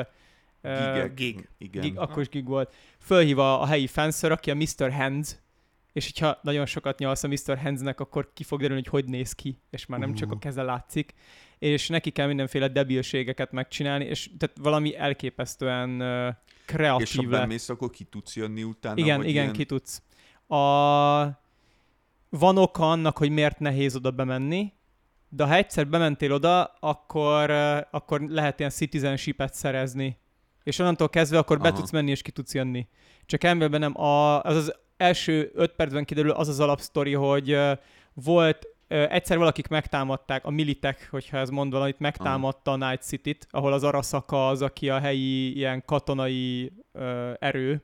Gigek, 0.63 1.13
gig. 1.13 1.49
Igen. 1.57 1.81
Gig, 1.81 1.97
akkor 1.97 2.21
is 2.21 2.29
gig 2.29 2.45
volt. 2.45 2.73
Fölhív 2.99 3.39
a, 3.39 3.61
a 3.61 3.65
helyi 3.65 3.87
fenszer, 3.87 4.31
aki 4.31 4.51
a 4.51 4.55
Mr. 4.55 4.91
Hands, 4.91 5.35
és 5.93 6.05
hogyha 6.05 6.39
nagyon 6.41 6.65
sokat 6.65 6.99
nyalsz 6.99 7.23
a 7.23 7.27
Mr. 7.27 7.57
Handsnek, 7.57 7.99
akkor 7.99 8.31
ki 8.33 8.43
fog 8.43 8.59
derülni, 8.59 8.81
hogy 8.81 9.01
hogy 9.01 9.11
néz 9.11 9.33
ki, 9.33 9.57
és 9.69 9.85
már 9.85 9.99
nem 9.99 10.09
uh. 10.09 10.15
csak 10.15 10.31
a 10.31 10.37
keze 10.37 10.61
látszik, 10.61 11.13
és 11.59 11.87
neki 11.87 12.09
kell 12.09 12.27
mindenféle 12.27 12.67
debilségeket 12.67 13.51
megcsinálni, 13.51 14.05
és 14.05 14.29
tehát 14.37 14.57
valami 14.59 14.97
elképesztően 14.97 16.01
uh, 16.01 16.35
kreatív 16.65 17.07
És 17.07 17.15
ha 17.15 17.23
bemész, 17.23 17.69
akkor 17.69 17.89
ki 17.89 18.03
tudsz 18.03 18.35
jönni 18.35 18.63
utána? 18.63 18.97
Igen, 18.97 19.19
igen, 19.19 19.43
ilyen... 19.43 19.53
ki 19.53 19.65
tudsz. 19.65 20.01
A... 20.51 21.39
Van 22.29 22.57
oka 22.57 22.89
annak, 22.91 23.17
hogy 23.17 23.29
miért 23.29 23.59
nehéz 23.59 23.95
oda 23.95 24.11
bemenni, 24.11 24.73
de 25.29 25.45
ha 25.45 25.53
egyszer 25.53 25.87
bementél 25.87 26.33
oda, 26.33 26.63
akkor, 26.79 27.51
akkor 27.91 28.21
lehet 28.21 28.59
ilyen 28.59 28.71
citizenship-et 28.71 29.53
szerezni. 29.53 30.17
És 30.63 30.79
onnantól 30.79 31.09
kezdve 31.09 31.37
akkor 31.37 31.57
Aha. 31.57 31.69
be 31.69 31.75
tudsz 31.75 31.91
menni 31.91 32.11
és 32.11 32.21
ki 32.21 32.31
tudsz 32.31 32.53
jönni. 32.53 32.87
Csak 33.25 33.43
emberben 33.43 33.79
nem. 33.79 34.01
A, 34.01 34.41
az 34.41 34.55
az 34.55 34.75
első 34.97 35.51
öt 35.53 35.71
percben 35.71 36.05
kiderül 36.05 36.31
az 36.31 36.47
az 36.47 36.59
alapsztori, 36.59 37.13
hogy 37.13 37.57
volt 38.13 38.67
egyszer 38.87 39.37
valakik 39.37 39.67
megtámadták, 39.67 40.45
a 40.45 40.49
militek, 40.49 41.07
hogyha 41.11 41.37
ez 41.37 41.49
mond 41.49 41.71
valamit, 41.71 41.99
megtámadta 41.99 42.71
Aha. 42.71 42.85
a 42.85 42.89
Night 42.89 43.03
City-t, 43.03 43.47
ahol 43.49 43.73
az 43.73 43.83
Arasaka 43.83 44.47
az, 44.47 44.61
aki 44.61 44.89
a 44.89 44.99
helyi 44.99 45.55
ilyen 45.55 45.83
katonai 45.85 46.71
ö, 46.91 47.31
erő, 47.39 47.83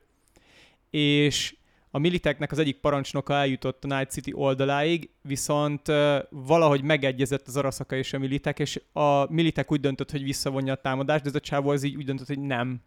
és 0.90 1.56
a 1.98 2.00
militeknek 2.00 2.52
az 2.52 2.58
egyik 2.58 2.76
parancsnoka 2.76 3.34
eljutott 3.34 3.84
a 3.84 3.96
Night 3.96 4.10
City 4.10 4.32
oldaláig, 4.34 5.10
viszont 5.22 5.82
valahogy 6.30 6.82
megegyezett 6.82 7.46
az 7.46 7.56
Araszaka 7.56 7.96
és 7.96 8.12
a 8.12 8.18
militek, 8.18 8.58
és 8.58 8.80
a 8.92 9.32
militek 9.32 9.72
úgy 9.72 9.80
döntött, 9.80 10.10
hogy 10.10 10.22
visszavonja 10.22 10.72
a 10.72 10.76
támadást, 10.76 11.22
de 11.22 11.28
ez 11.28 11.34
a 11.34 11.40
csávó 11.40 11.70
az 11.70 11.82
így 11.82 11.96
úgy 11.96 12.04
döntött, 12.04 12.26
hogy 12.26 12.38
nem. 12.38 12.80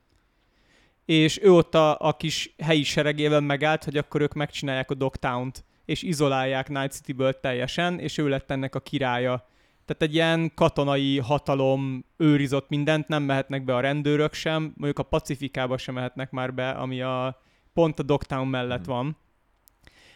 És 1.06 1.40
ő 1.42 1.52
ott 1.54 1.76
a, 1.76 1.98
a 2.00 2.18
kis 2.18 2.56
helyi 2.58 2.84
seregével 2.84 3.42
megállt, 3.42 3.84
hogy 3.84 3.98
akkor 3.98 4.22
ők 4.22 4.34
megcsinálják 4.34 4.92
a 4.92 4.94
Dogtown-t, 4.94 5.64
és 5.86 6.02
izolálják 6.02 6.70
Night 6.70 6.92
City-ből 6.92 7.40
teljesen, 7.40 8.00
és 8.00 8.18
ő 8.18 8.28
lett 8.28 8.52
ennek 8.52 8.76
a 8.76 8.80
királya. 8.80 9.48
Tehát 9.86 10.02
egy 10.02 10.14
ilyen 10.14 10.52
katonai 10.56 11.20
hatalom 11.20 12.06
őrizott 12.18 12.70
mindent, 12.70 13.08
nem 13.08 13.24
mehetnek 13.24 13.64
be 13.64 13.76
a 13.76 13.80
rendőrök 13.80 14.34
sem, 14.34 14.62
mondjuk 14.62 15.00
a 15.00 15.04
Pacifikába 15.04 15.78
sem 15.78 15.94
mehetnek 15.94 16.32
már 16.32 16.54
be, 16.54 16.70
ami 16.70 17.02
a 17.02 17.42
pont 17.74 18.00
a 18.00 18.04
Dogtown 18.04 18.48
mellett 18.48 18.88
mm. 18.88 18.92
van. 18.92 19.18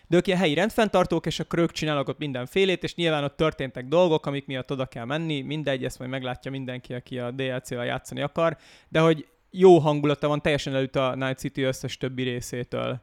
De 0.08 0.18
ők 0.18 0.28
ilyen 0.28 0.40
helyi 0.40 0.54
rendfenntartók, 0.54 1.26
és 1.26 1.40
akkor 1.40 1.60
ők 1.60 1.72
csinálnak 1.72 2.08
ott 2.08 2.18
mindenfélét, 2.18 2.84
és 2.84 2.96
nyilván 2.96 3.24
ott 3.24 3.36
történtek 3.36 3.86
dolgok, 3.86 4.26
amik 4.26 4.46
miatt 4.46 4.72
oda 4.72 4.86
kell 4.86 5.06
menni, 5.06 5.42
mindegy, 5.42 5.84
ezt 5.84 6.00
majd 6.00 6.12
meglátja 6.12 6.52
mindenki, 6.52 6.94
aki 6.94 7.20
a 7.20 7.32
DLC-vel 7.32 7.86
játszani 7.86 8.22
akar, 8.22 8.58
de 8.90 9.00
hogy 9.00 9.28
jó 9.52 9.78
hangulata 9.78 10.28
van, 10.28 10.42
teljesen 10.42 10.76
előtt 10.76 10.96
a 10.96 11.16
Night 11.16 11.38
City 11.38 11.62
összes 11.62 11.98
többi 11.98 12.24
részétől. 12.24 13.02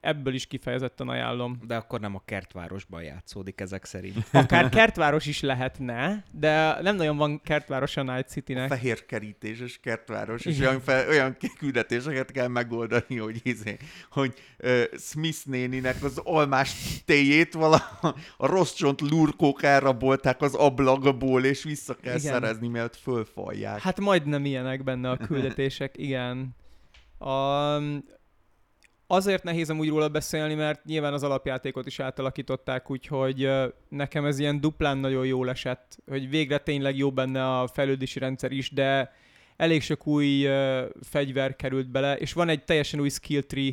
Ebből 0.00 0.34
is 0.34 0.46
kifejezetten 0.46 1.08
ajánlom. 1.08 1.58
De 1.66 1.76
akkor 1.76 2.00
nem 2.00 2.14
a 2.14 2.22
kertvárosban 2.24 3.02
játszódik 3.02 3.60
ezek 3.60 3.84
szerint. 3.84 4.16
Akár 4.32 4.68
kertváros 4.68 5.26
is 5.26 5.40
lehetne, 5.40 6.24
de 6.30 6.82
nem 6.82 6.96
nagyon 6.96 7.16
van 7.16 7.40
kertváros 7.40 7.96
a 7.96 8.02
Night 8.02 8.28
City-nek. 8.28 8.70
A 8.70 8.74
fehér 8.74 9.06
kerítéses 9.06 9.78
kertváros, 9.78 10.44
és 10.44 10.58
olyan, 10.58 10.80
fel, 10.80 11.08
olyan 11.08 11.36
küldetéseket 11.58 12.30
kell 12.30 12.48
megoldani, 12.48 13.16
hogy, 13.18 13.40
izé, 13.42 13.76
hogy 14.10 14.34
uh, 14.58 14.82
Smith 14.98 15.46
néninek 15.46 16.02
az 16.02 16.18
almás 16.18 17.02
téjét 17.04 17.52
vala 17.54 17.82
a 18.36 18.46
rossz 18.46 18.72
csont 18.72 19.00
lurkók 19.00 19.62
elrabolták 19.62 20.40
az 20.40 20.54
ablakból, 20.54 21.44
és 21.44 21.62
vissza 21.62 21.94
kell 21.94 22.18
igen. 22.18 22.32
szerezni, 22.32 22.68
mert 22.68 22.96
fölfalják. 22.96 23.80
Hát 23.80 24.00
majdnem 24.00 24.44
ilyenek 24.44 24.84
benne 24.84 25.10
a 25.10 25.16
küldetések, 25.16 25.98
igen. 25.98 26.54
A, 27.18 27.78
azért 29.12 29.42
nehéz 29.42 29.70
amúgy 29.70 29.88
róla 29.88 30.08
beszélni, 30.08 30.54
mert 30.54 30.84
nyilván 30.84 31.12
az 31.12 31.22
alapjátékot 31.22 31.86
is 31.86 32.00
átalakították, 32.00 32.90
úgyhogy 32.90 33.50
nekem 33.88 34.24
ez 34.24 34.38
ilyen 34.38 34.60
duplán 34.60 34.98
nagyon 34.98 35.26
jól 35.26 35.50
esett, 35.50 35.98
hogy 36.06 36.28
végre 36.28 36.58
tényleg 36.58 36.96
jó 36.96 37.12
benne 37.12 37.58
a 37.58 37.66
fejlődési 37.66 38.18
rendszer 38.18 38.52
is, 38.52 38.70
de 38.70 39.12
elég 39.56 39.82
sok 39.82 40.06
új 40.06 40.48
fegyver 41.00 41.56
került 41.56 41.90
bele, 41.90 42.16
és 42.16 42.32
van 42.32 42.48
egy 42.48 42.64
teljesen 42.64 43.00
új 43.00 43.08
skill 43.08 43.42
tree, 43.42 43.72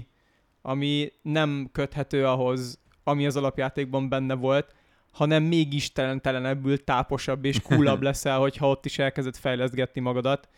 ami 0.62 1.12
nem 1.22 1.70
köthető 1.72 2.26
ahhoz, 2.26 2.80
ami 3.04 3.26
az 3.26 3.36
alapjátékban 3.36 4.10
benne 4.10 4.34
volt, 4.34 4.76
hanem 5.12 5.44
még 5.44 5.74
istentelenebbül 5.74 6.84
táposabb 6.84 7.46
és 7.46 7.62
coolabb 7.62 8.02
leszel, 8.10 8.40
hogyha 8.40 8.70
ott 8.70 8.86
is 8.86 9.00
elkezded 9.00 9.36
fejlesztgetni 9.36 10.02
magadat. 10.02 10.50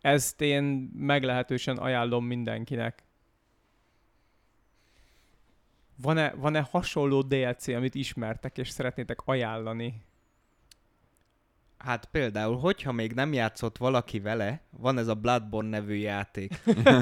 Ezt 0.00 0.40
én 0.40 0.90
meglehetősen 0.94 1.76
ajánlom 1.76 2.24
mindenkinek. 2.24 3.07
Van-e, 6.02 6.34
van-e 6.36 6.60
hasonló 6.70 7.22
DLC, 7.22 7.68
amit 7.68 7.94
ismertek 7.94 8.58
és 8.58 8.68
szeretnétek 8.68 9.18
ajánlani? 9.24 10.06
Hát 11.78 12.04
például, 12.04 12.58
hogyha 12.58 12.92
még 12.92 13.12
nem 13.12 13.32
játszott 13.32 13.76
valaki 13.76 14.20
vele, 14.20 14.62
van 14.70 14.98
ez 14.98 15.08
a 15.08 15.14
Bloodborne 15.14 15.68
nevű 15.68 15.94
játék. 15.94 16.54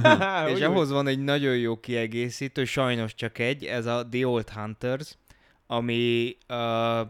és 0.55 0.61
ahhoz 0.61 0.91
van 0.91 1.07
egy 1.07 1.19
nagyon 1.19 1.57
jó 1.57 1.81
kiegészítő, 1.81 2.65
sajnos 2.65 3.15
csak 3.15 3.39
egy, 3.39 3.65
ez 3.65 3.87
a 3.87 4.09
The 4.09 4.27
Old 4.27 4.49
Hunters, 4.49 5.17
ami 5.67 6.37
uh, 6.49 7.01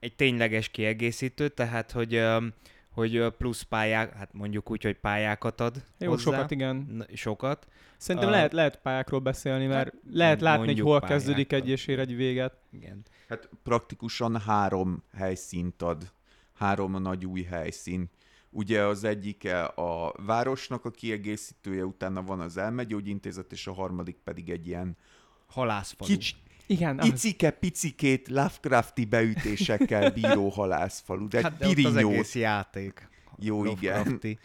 egy 0.00 0.14
tényleges 0.16 0.68
kiegészítő, 0.68 1.48
tehát 1.48 1.90
hogy 1.90 2.16
uh, 2.16 2.44
hogy 2.90 3.26
plusz 3.38 3.62
pályák, 3.62 4.14
hát 4.14 4.32
mondjuk 4.32 4.70
úgy, 4.70 4.82
hogy 4.82 4.98
pályákat 4.98 5.60
ad 5.60 5.84
Jó, 5.98 6.08
hozzá. 6.08 6.22
sokat, 6.22 6.50
igen. 6.50 7.06
Sokat. 7.14 7.66
Szerintem 7.96 8.28
uh, 8.30 8.34
lehet, 8.34 8.52
lehet 8.52 8.80
pályákról 8.80 9.20
beszélni, 9.20 9.66
mert 9.66 9.92
hát, 9.92 10.02
lehet 10.10 10.40
látni, 10.40 10.66
hogy 10.66 10.80
hol 10.80 11.00
pályákat. 11.00 11.08
kezdődik 11.08 11.52
egy 11.52 11.68
és 11.68 11.86
ér 11.86 11.98
egy 11.98 12.16
véget. 12.16 12.54
Igen. 12.72 13.04
Hát 13.28 13.48
praktikusan 13.62 14.40
három 14.40 15.02
helyszínt 15.16 15.82
ad. 15.82 16.12
Három 16.54 17.02
nagy 17.02 17.26
új 17.26 17.42
helyszín. 17.42 18.10
Ugye 18.50 18.82
az 18.82 19.04
egyike 19.04 19.64
a 19.64 20.14
városnak 20.26 20.84
a 20.84 20.90
kiegészítője, 20.90 21.84
utána 21.84 22.22
van 22.22 22.40
az 22.40 22.56
elmegyógyintézet, 22.56 23.52
és 23.52 23.66
a 23.66 23.72
harmadik 23.72 24.16
pedig 24.24 24.50
egy 24.50 24.66
ilyen 24.66 24.96
halászfalu. 25.46 26.10
Kics, 26.10 26.34
igen, 26.70 27.00
Icike-picikét 27.02 28.28
Lovecrafti 28.28 29.04
beütésekkel 29.04 30.10
bíró 30.10 30.48
halászfalu, 30.48 31.28
de 31.28 31.42
hát, 31.42 31.58
de 31.58 31.66
az 31.88 31.96
egész 31.96 32.34
játék. 32.34 33.08
Jó, 33.38 33.64
Lovecrafti. 33.64 34.28
igen. 34.28 34.38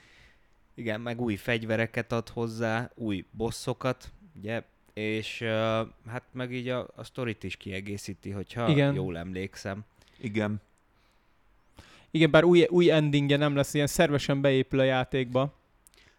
Igen, 0.75 1.01
meg 1.01 1.21
új 1.21 1.35
fegyvereket 1.35 2.11
ad 2.11 2.29
hozzá, 2.29 2.91
új 2.95 3.25
bosszokat, 3.31 4.11
ugye, 4.37 4.63
és 4.93 5.41
uh, 5.41 5.49
hát 6.07 6.23
meg 6.31 6.53
így 6.53 6.69
a, 6.69 6.87
a 6.95 7.03
sztorit 7.03 7.43
is 7.43 7.55
kiegészíti, 7.55 8.29
hogyha 8.29 8.69
Igen. 8.69 8.93
jól 8.93 9.17
emlékszem. 9.17 9.85
Igen. 10.19 10.61
Igen, 12.11 12.31
bár 12.31 12.43
új, 12.43 12.65
új 12.69 12.91
endingje 12.91 13.37
nem 13.37 13.55
lesz, 13.55 13.73
ilyen 13.73 13.87
szervesen 13.87 14.41
beépül 14.41 14.79
a 14.79 14.83
játékba. 14.83 15.53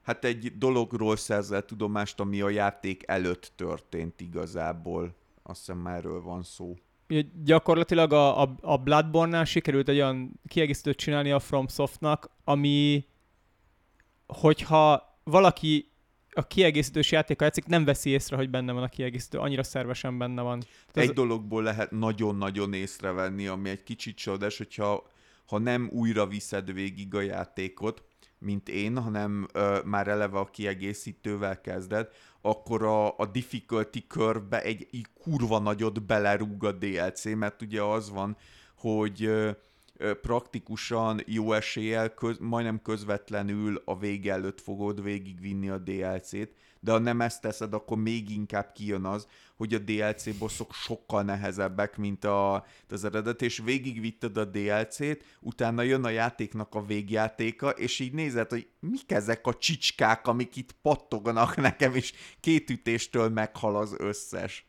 Hát 0.02 0.24
egy 0.24 0.59
dologról 0.59 1.16
szerzel 1.16 1.64
tudomást, 1.64 2.20
ami 2.20 2.40
a 2.40 2.48
játék 2.48 3.02
előtt 3.07 3.52
történt 3.57 4.20
igazából. 4.20 5.14
Azt 5.47 5.59
hiszem 5.59 5.86
erről 5.86 6.22
van 6.22 6.42
szó. 6.42 6.76
Gyakorlatilag 7.44 8.12
a, 8.12 8.42
a, 8.42 8.57
a 8.61 8.76
Bloodborne-nál 8.76 9.44
sikerült 9.44 9.88
egy 9.88 9.97
olyan 9.97 10.40
kiegészítőt 10.49 10.97
csinálni 10.97 11.30
a 11.30 11.38
FromSoftnak, 11.38 12.30
ami 12.44 13.07
hogyha 14.26 15.14
valaki 15.24 15.90
a 16.32 16.47
kiegészítős 16.47 17.11
játéka 17.11 17.44
játszik, 17.44 17.66
nem 17.66 17.84
veszi 17.84 18.11
észre, 18.11 18.36
hogy 18.36 18.51
benne 18.51 18.72
van 18.72 18.82
a 18.82 18.88
kiegészítő, 18.88 19.38
annyira 19.38 19.62
szervesen 19.62 20.18
benne 20.18 20.42
van. 20.42 20.61
Tehát 20.61 21.09
egy 21.09 21.09
az... 21.09 21.24
dologból 21.24 21.62
lehet 21.62 21.90
nagyon-nagyon 21.90 22.72
észrevenni, 22.72 23.47
ami 23.47 23.68
egy 23.68 23.82
kicsit 23.82 24.16
csodás, 24.16 24.57
hogyha 24.57 25.11
ha 25.47 25.59
nem 25.59 25.88
újra 25.92 26.26
viszed 26.26 26.72
végig 26.72 27.14
a 27.14 27.20
játékot, 27.20 28.05
mint 28.38 28.68
én, 28.68 28.99
hanem 28.99 29.47
ö, 29.53 29.78
már 29.84 30.09
eleve 30.09 30.38
a 30.38 30.44
kiegészítővel 30.44 31.61
kezded, 31.61 32.09
akkor 32.47 32.82
a, 32.82 33.18
a 33.18 33.26
difficulty 33.26 34.07
körbe 34.07 34.62
egy, 34.62 34.88
egy 34.92 35.07
kurva 35.22 35.59
nagyot 35.59 36.03
belerúg 36.03 36.64
a 36.64 36.72
DLC, 36.72 37.24
mert 37.24 37.62
ugye 37.62 37.82
az 37.82 38.11
van, 38.11 38.36
hogy 38.76 39.30
praktikusan 40.22 41.20
jó 41.26 41.53
eséllyel, 41.53 42.14
köz, 42.14 42.38
majdnem 42.38 42.82
közvetlenül 42.82 43.82
a 43.84 43.99
vége 43.99 44.32
előtt 44.32 44.61
fogod 44.61 45.03
végigvinni 45.03 45.68
a 45.68 45.78
DLC-t, 45.78 46.51
de 46.87 46.93
ha 46.93 46.99
nem 46.99 47.20
ezt 47.20 47.41
teszed, 47.41 47.72
akkor 47.72 47.99
még 47.99 48.30
inkább 48.30 48.72
kijön 48.72 49.05
az, 49.05 49.26
hogy 49.57 49.74
a 49.74 49.78
DLC 49.78 50.39
bosszok 50.39 50.74
sokkal 50.74 51.22
nehezebbek, 51.22 51.97
mint 51.97 52.24
a, 52.24 52.64
az 52.89 53.05
eredet, 53.05 53.43
és 53.43 53.61
végigvitted 53.64 54.37
a 54.37 54.45
DLC-t, 54.45 55.24
utána 55.41 55.82
jön 55.82 56.05
a 56.05 56.09
játéknak 56.09 56.74
a 56.74 56.84
végjátéka, 56.84 57.70
és 57.70 57.99
így 57.99 58.12
nézed, 58.12 58.51
hogy 58.51 58.68
mik 58.80 59.12
ezek 59.12 59.47
a 59.47 59.55
csicskák, 59.55 60.26
amik 60.26 60.57
itt 60.57 60.72
pattoganak 60.82 61.57
nekem, 61.57 61.95
és 61.95 62.12
két 62.41 62.70
ütéstől 62.70 63.28
meghal 63.28 63.76
az 63.76 63.95
összes. 63.99 64.66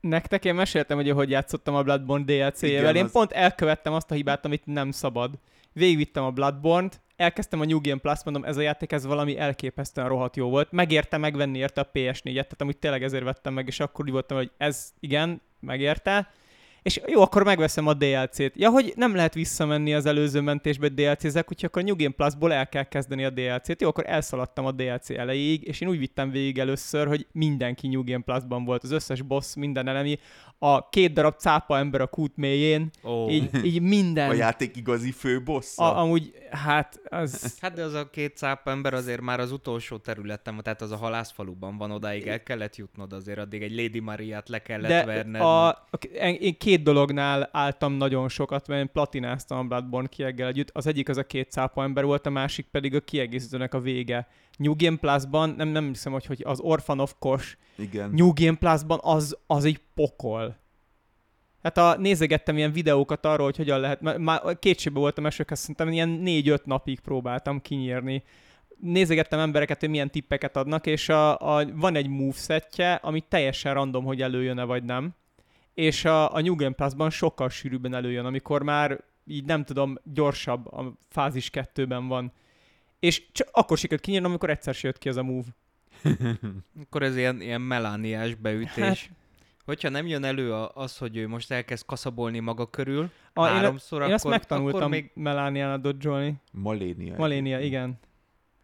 Nektek 0.00 0.44
én 0.44 0.54
meséltem, 0.54 0.96
hogy 0.96 1.10
hogy 1.10 1.30
játszottam 1.30 1.74
a 1.74 1.82
Bloodborne 1.82 2.24
DLC-jével. 2.24 2.96
Én 2.96 3.04
az... 3.04 3.12
pont 3.12 3.32
elkövettem 3.32 3.92
azt 3.92 4.10
a 4.10 4.14
hibát, 4.14 4.44
amit 4.44 4.66
nem 4.66 4.90
szabad. 4.90 5.38
Végigvittem 5.72 6.24
a 6.24 6.30
Bloodborne-t, 6.30 7.00
elkezdtem 7.22 7.60
a 7.60 7.64
New 7.64 7.80
Game 7.80 8.00
Plus, 8.00 8.24
mondom, 8.24 8.44
ez 8.44 8.56
a 8.56 8.60
játék, 8.60 8.92
ez 8.92 9.06
valami 9.06 9.38
elképesztően 9.38 10.08
rohadt 10.08 10.36
jó 10.36 10.48
volt. 10.48 10.72
Megérte 10.72 11.16
megvenni 11.16 11.58
érte 11.58 11.80
a 11.80 11.90
PS4-et, 11.94 12.32
tehát 12.32 12.60
amúgy 12.60 12.78
tényleg 12.78 13.02
ezért 13.02 13.24
vettem 13.24 13.52
meg, 13.52 13.66
és 13.66 13.80
akkor 13.80 14.04
úgy 14.04 14.10
voltam, 14.10 14.36
hogy 14.36 14.50
ez 14.56 14.92
igen, 15.00 15.42
megérte 15.60 16.30
és 16.82 17.00
jó, 17.06 17.20
akkor 17.20 17.44
megveszem 17.44 17.86
a 17.86 17.94
DLC-t. 17.94 18.52
Ja, 18.56 18.70
hogy 18.70 18.92
nem 18.96 19.14
lehet 19.14 19.34
visszamenni 19.34 19.94
az 19.94 20.06
előző 20.06 20.40
mentésbe 20.40 20.88
DLC-zek, 20.88 21.50
úgyhogy 21.50 21.64
akkor 21.64 21.82
New 21.82 21.96
Game 21.96 22.14
Plus-ból 22.16 22.52
el 22.52 22.68
kell 22.68 22.82
kezdeni 22.82 23.24
a 23.24 23.30
DLC-t. 23.30 23.80
Jó, 23.80 23.88
akkor 23.88 24.04
elszaladtam 24.06 24.66
a 24.66 24.72
DLC 24.72 25.10
elejéig, 25.10 25.66
és 25.66 25.80
én 25.80 25.88
úgy 25.88 25.98
vittem 25.98 26.30
végig 26.30 26.58
először, 26.58 27.06
hogy 27.06 27.26
mindenki 27.32 27.88
New 27.88 28.04
Game 28.04 28.22
Plus-ban 28.24 28.64
volt, 28.64 28.82
az 28.82 28.90
összes 28.90 29.22
boss, 29.22 29.54
minden 29.54 29.88
elemi, 29.88 30.18
a 30.64 30.88
két 30.88 31.12
darab 31.12 31.36
cápa 31.36 31.78
ember 31.78 32.00
a 32.00 32.06
kút 32.06 32.36
mélyén, 32.36 32.90
oh. 33.02 33.32
így, 33.32 33.64
így 33.64 33.80
minden. 33.80 34.30
A 34.30 34.32
játék 34.32 34.76
igazi 34.76 35.10
főboss. 35.10 35.78
A, 35.78 35.98
amúgy, 35.98 36.32
hát 36.50 37.00
az... 37.04 37.58
Hát 37.60 37.72
de 37.72 37.82
az 37.82 37.94
a 37.94 38.10
két 38.10 38.36
cápa 38.36 38.70
ember 38.70 38.94
azért 38.94 39.20
már 39.20 39.40
az 39.40 39.52
utolsó 39.52 39.96
területen, 39.96 40.60
tehát 40.62 40.82
az 40.82 40.90
a 40.90 40.96
halászfaluban 40.96 41.76
van, 41.76 41.90
odáig 41.90 42.26
el 42.26 42.42
kellett 42.42 42.76
jutnod 42.76 43.12
azért, 43.12 43.38
addig 43.38 43.62
egy 43.62 43.74
Lady 43.74 44.00
Mariát 44.00 44.48
le 44.48 44.62
kellett 44.62 44.88
de 44.88 45.04
verned. 45.04 45.40
A, 45.40 45.68
a, 45.68 45.88
én 46.38 46.58
két 46.58 46.82
dolognál 46.82 47.48
álltam 47.52 47.92
nagyon 47.92 48.28
sokat, 48.28 48.68
mert 48.68 48.80
én 48.80 48.90
platináztam 48.92 49.58
a 49.58 49.62
Bloodborne 49.62 50.08
kieggel 50.08 50.48
együtt. 50.48 50.70
Az 50.72 50.86
egyik 50.86 51.08
az 51.08 51.16
a 51.16 51.24
két 51.24 51.50
cápa 51.50 51.82
ember 51.82 52.04
volt, 52.04 52.26
a 52.26 52.30
másik 52.30 52.66
pedig 52.70 52.94
a 52.94 53.00
kiegészítőnek 53.00 53.74
a 53.74 53.80
vége. 53.80 54.28
New 54.62 54.74
Game 54.76 54.96
Plus-ban, 54.96 55.54
nem, 55.56 55.68
nem 55.68 55.86
hiszem, 55.86 56.12
hogy, 56.12 56.26
hogy 56.26 56.42
az 56.44 56.60
Orphan 56.60 57.00
of 57.00 57.14
Kosh 57.18 57.56
Igen. 57.76 58.10
New 58.10 58.32
Game 58.34 58.56
Plus-ban 58.56 58.98
az, 59.02 59.36
az 59.46 59.64
egy 59.64 59.80
pokol. 59.94 60.60
Hát 61.62 61.78
a, 61.78 61.96
nézegettem 61.98 62.56
ilyen 62.56 62.72
videókat 62.72 63.26
arról, 63.26 63.44
hogy 63.44 63.56
hogyan 63.56 63.80
lehet, 63.80 64.18
már 64.18 64.58
kétségbe 64.58 64.98
voltam 64.98 65.26
esőkhez, 65.26 65.58
szerintem 65.58 65.88
ilyen 65.88 66.08
négy-öt 66.08 66.66
napig 66.66 67.00
próbáltam 67.00 67.60
kinyírni. 67.60 68.22
Nézegettem 68.80 69.38
embereket, 69.38 69.80
hogy 69.80 69.88
milyen 69.88 70.10
tippeket 70.10 70.56
adnak, 70.56 70.86
és 70.86 71.08
a, 71.08 71.38
a, 71.56 71.64
van 71.74 71.94
egy 71.94 72.08
movesetje, 72.08 72.92
ami 72.92 73.20
teljesen 73.20 73.74
random, 73.74 74.04
hogy 74.04 74.22
előjön-e 74.22 74.64
vagy 74.64 74.84
nem. 74.84 75.14
És 75.74 76.04
a, 76.04 76.34
a 76.34 76.40
New 76.40 76.54
Game 76.54 76.74
Plus-ban 76.74 77.10
sokkal 77.10 77.48
sűrűbben 77.48 77.94
előjön, 77.94 78.24
amikor 78.24 78.62
már 78.62 79.00
így 79.26 79.44
nem 79.44 79.64
tudom, 79.64 79.98
gyorsabb 80.04 80.72
a 80.72 80.92
fázis 81.08 81.50
kettőben 81.50 82.08
van. 82.08 82.32
És 83.02 83.22
csak 83.32 83.48
akkor 83.52 83.78
sikerült 83.78 84.04
kinyírnom, 84.04 84.30
amikor 84.30 84.50
egyszer 84.50 84.74
se 84.74 84.86
jött 84.86 84.98
ki 84.98 85.08
az 85.08 85.16
a 85.16 85.22
move. 85.22 85.46
akkor 86.82 87.02
ez 87.02 87.16
ilyen, 87.16 87.40
ilyen 87.40 87.60
melániás 87.60 88.34
beütés. 88.34 88.76
Hát, 88.76 89.10
Hogyha 89.64 89.88
nem 89.88 90.06
jön 90.06 90.24
elő 90.24 90.54
az, 90.54 90.98
hogy 90.98 91.16
ő 91.16 91.28
most 91.28 91.50
elkezd 91.50 91.86
kaszabolni 91.86 92.38
maga 92.38 92.70
körül, 92.70 93.10
a, 93.32 93.44
háromszor, 93.44 93.98
én, 93.98 94.02
akkor, 94.02 94.08
én 94.08 94.14
ezt 94.14 94.28
megtanultam 94.28 94.80
akkor 94.80 94.90
még... 94.90 95.10
Melánián 95.14 95.70
a 95.70 95.76
dodzsolni. 95.76 96.34
Malénia. 96.52 97.14
Malénia, 97.16 97.60
igen. 97.60 97.98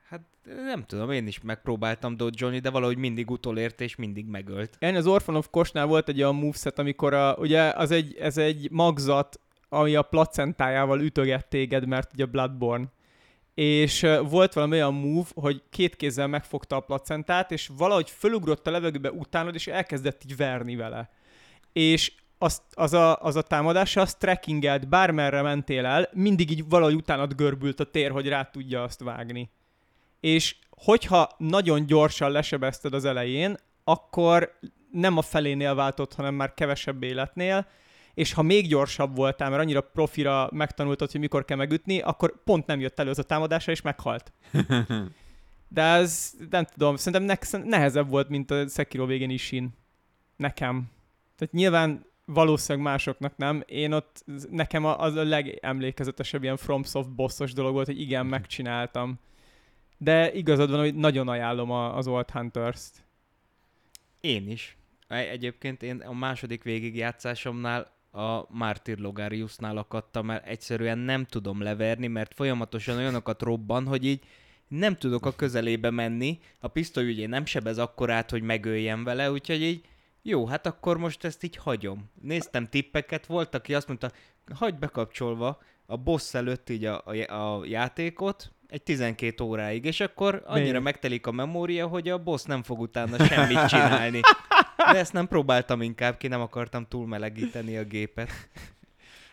Hát 0.08 0.20
nem 0.44 0.84
tudom, 0.84 1.10
én 1.10 1.26
is 1.26 1.40
megpróbáltam 1.40 2.16
Johnny, 2.30 2.58
de 2.58 2.70
valahogy 2.70 2.96
mindig 2.98 3.30
utolért 3.30 3.80
és 3.80 3.96
mindig 3.96 4.26
megölt. 4.26 4.76
Én 4.78 4.96
az 4.96 5.06
Orphan 5.06 5.36
of 5.36 5.48
Kosnál 5.50 5.86
volt 5.86 6.08
egy 6.08 6.22
olyan 6.22 6.34
moveset, 6.34 6.78
amikor 6.78 7.14
a, 7.14 7.34
ugye 7.34 7.62
az 7.62 7.90
egy, 7.90 8.16
ez 8.20 8.36
egy 8.36 8.70
magzat, 8.70 9.40
ami 9.68 9.94
a 9.94 10.02
placentájával 10.02 11.00
ütöget 11.00 11.48
téged, 11.48 11.86
mert 11.86 12.12
ugye 12.12 12.26
Bloodborne. 12.26 12.86
És 13.58 14.06
volt 14.28 14.52
valami 14.52 14.72
olyan 14.72 14.94
move, 14.94 15.28
hogy 15.34 15.62
két 15.70 15.96
kézzel 15.96 16.26
megfogta 16.26 16.76
a 16.76 16.80
placentát, 16.80 17.50
és 17.50 17.70
valahogy 17.76 18.10
fölugrott 18.10 18.66
a 18.66 18.70
levegőbe 18.70 19.10
utánod, 19.10 19.54
és 19.54 19.66
elkezdett 19.66 20.24
így 20.24 20.36
verni 20.36 20.76
vele. 20.76 21.10
És 21.72 22.12
az, 22.38 22.62
az, 22.74 22.92
a, 22.92 23.22
az 23.22 23.36
a 23.36 23.42
támadás, 23.42 23.96
az 23.96 24.14
trekkingelt, 24.14 24.88
bármerre 24.88 25.42
mentél 25.42 25.86
el, 25.86 26.08
mindig 26.12 26.50
így 26.50 26.68
valahogy 26.68 26.94
utánad 26.94 27.34
görbült 27.34 27.80
a 27.80 27.84
tér, 27.84 28.10
hogy 28.10 28.28
rá 28.28 28.42
tudja 28.42 28.82
azt 28.82 29.02
vágni. 29.02 29.50
És 30.20 30.56
hogyha 30.70 31.30
nagyon 31.38 31.86
gyorsan 31.86 32.30
lesebezted 32.30 32.94
az 32.94 33.04
elején, 33.04 33.56
akkor 33.84 34.58
nem 34.92 35.16
a 35.16 35.22
felénél 35.22 35.74
váltott, 35.74 36.14
hanem 36.14 36.34
már 36.34 36.54
kevesebb 36.54 37.02
életnél, 37.02 37.66
és 38.18 38.32
ha 38.32 38.42
még 38.42 38.68
gyorsabb 38.68 39.16
voltál, 39.16 39.50
mert 39.50 39.62
annyira 39.62 39.80
profira 39.80 40.48
megtanultad, 40.52 41.10
hogy 41.10 41.20
mikor 41.20 41.44
kell 41.44 41.56
megütni, 41.56 42.00
akkor 42.00 42.42
pont 42.44 42.66
nem 42.66 42.80
jött 42.80 42.98
elő 42.98 43.10
az 43.10 43.18
a 43.18 43.22
támadása, 43.22 43.70
és 43.70 43.80
meghalt. 43.80 44.32
De 45.68 45.82
ez 45.82 46.32
nem 46.50 46.64
tudom, 46.64 46.96
szerintem 46.96 47.38
ne- 47.52 47.64
nehezebb 47.64 48.08
volt, 48.08 48.28
mint 48.28 48.50
a 48.50 48.68
Sekiro 48.68 49.06
végén 49.06 49.30
is 49.30 49.54
Nekem. 50.36 50.90
Tehát 51.36 51.54
nyilván 51.54 52.06
valószínűleg 52.24 52.86
másoknak 52.86 53.36
nem. 53.36 53.62
Én 53.66 53.92
ott, 53.92 54.24
nekem 54.50 54.84
az 54.84 55.14
a 55.14 55.24
legemlékezetesebb 55.24 56.42
ilyen 56.42 56.56
FromSoft 56.56 57.10
bossos 57.10 57.52
dolog 57.52 57.72
volt, 57.72 57.86
hogy 57.86 58.00
igen, 58.00 58.26
megcsináltam. 58.26 59.18
De 59.98 60.32
igazad 60.32 60.70
van, 60.70 60.78
hogy 60.78 60.94
nagyon 60.94 61.28
ajánlom 61.28 61.70
a, 61.70 61.96
az 61.96 62.06
Old 62.06 62.30
Hunters-t. 62.30 63.04
Én 64.20 64.50
is. 64.50 64.76
Egyébként 65.08 65.82
én 65.82 66.00
a 66.00 66.12
második 66.12 66.62
végigjátszásomnál 66.62 67.96
a 68.10 68.46
Martyr 68.48 68.98
Logariusnál 68.98 69.76
akadtam, 69.76 70.26
mert 70.26 70.46
egyszerűen 70.46 70.98
nem 70.98 71.24
tudom 71.24 71.62
leverni, 71.62 72.06
mert 72.06 72.34
folyamatosan 72.34 72.96
olyanokat 72.96 73.42
robban, 73.42 73.86
hogy 73.86 74.04
így 74.04 74.24
nem 74.68 74.96
tudok 74.96 75.26
a 75.26 75.34
közelébe 75.34 75.90
menni, 75.90 76.38
a 76.60 76.68
pisztoly 76.68 77.10
ugye 77.10 77.26
nem 77.26 77.44
sebez 77.44 77.78
akkorát, 77.78 78.30
hogy 78.30 78.42
megöljem 78.42 79.04
vele, 79.04 79.30
úgyhogy 79.30 79.62
így 79.62 79.84
jó, 80.22 80.46
hát 80.46 80.66
akkor 80.66 80.98
most 80.98 81.24
ezt 81.24 81.42
így 81.42 81.56
hagyom. 81.56 82.10
Néztem 82.22 82.68
tippeket, 82.68 83.26
volt, 83.26 83.54
aki 83.54 83.74
azt 83.74 83.86
mondta, 83.86 84.12
hagyd 84.54 84.78
bekapcsolva 84.78 85.62
a 85.90 85.96
boss 85.96 86.34
előtt 86.34 86.70
így 86.70 86.84
a, 86.84 87.02
a, 87.04 87.56
a 87.56 87.64
játékot, 87.64 88.52
egy 88.66 88.82
12 88.82 89.44
óráig, 89.44 89.84
és 89.84 90.00
akkor 90.00 90.42
annyira 90.46 90.72
Még. 90.72 90.82
megtelik 90.82 91.26
a 91.26 91.32
memória, 91.32 91.86
hogy 91.86 92.08
a 92.08 92.22
boss 92.22 92.42
nem 92.42 92.62
fog 92.62 92.80
utána 92.80 93.24
semmit 93.24 93.66
csinálni. 93.66 94.20
De 94.76 94.98
ezt 94.98 95.12
nem 95.12 95.28
próbáltam 95.28 95.82
inkább 95.82 96.16
ki, 96.16 96.28
nem 96.28 96.40
akartam 96.40 96.86
túlmelegíteni 96.88 97.76
a 97.76 97.84
gépet. 97.84 98.30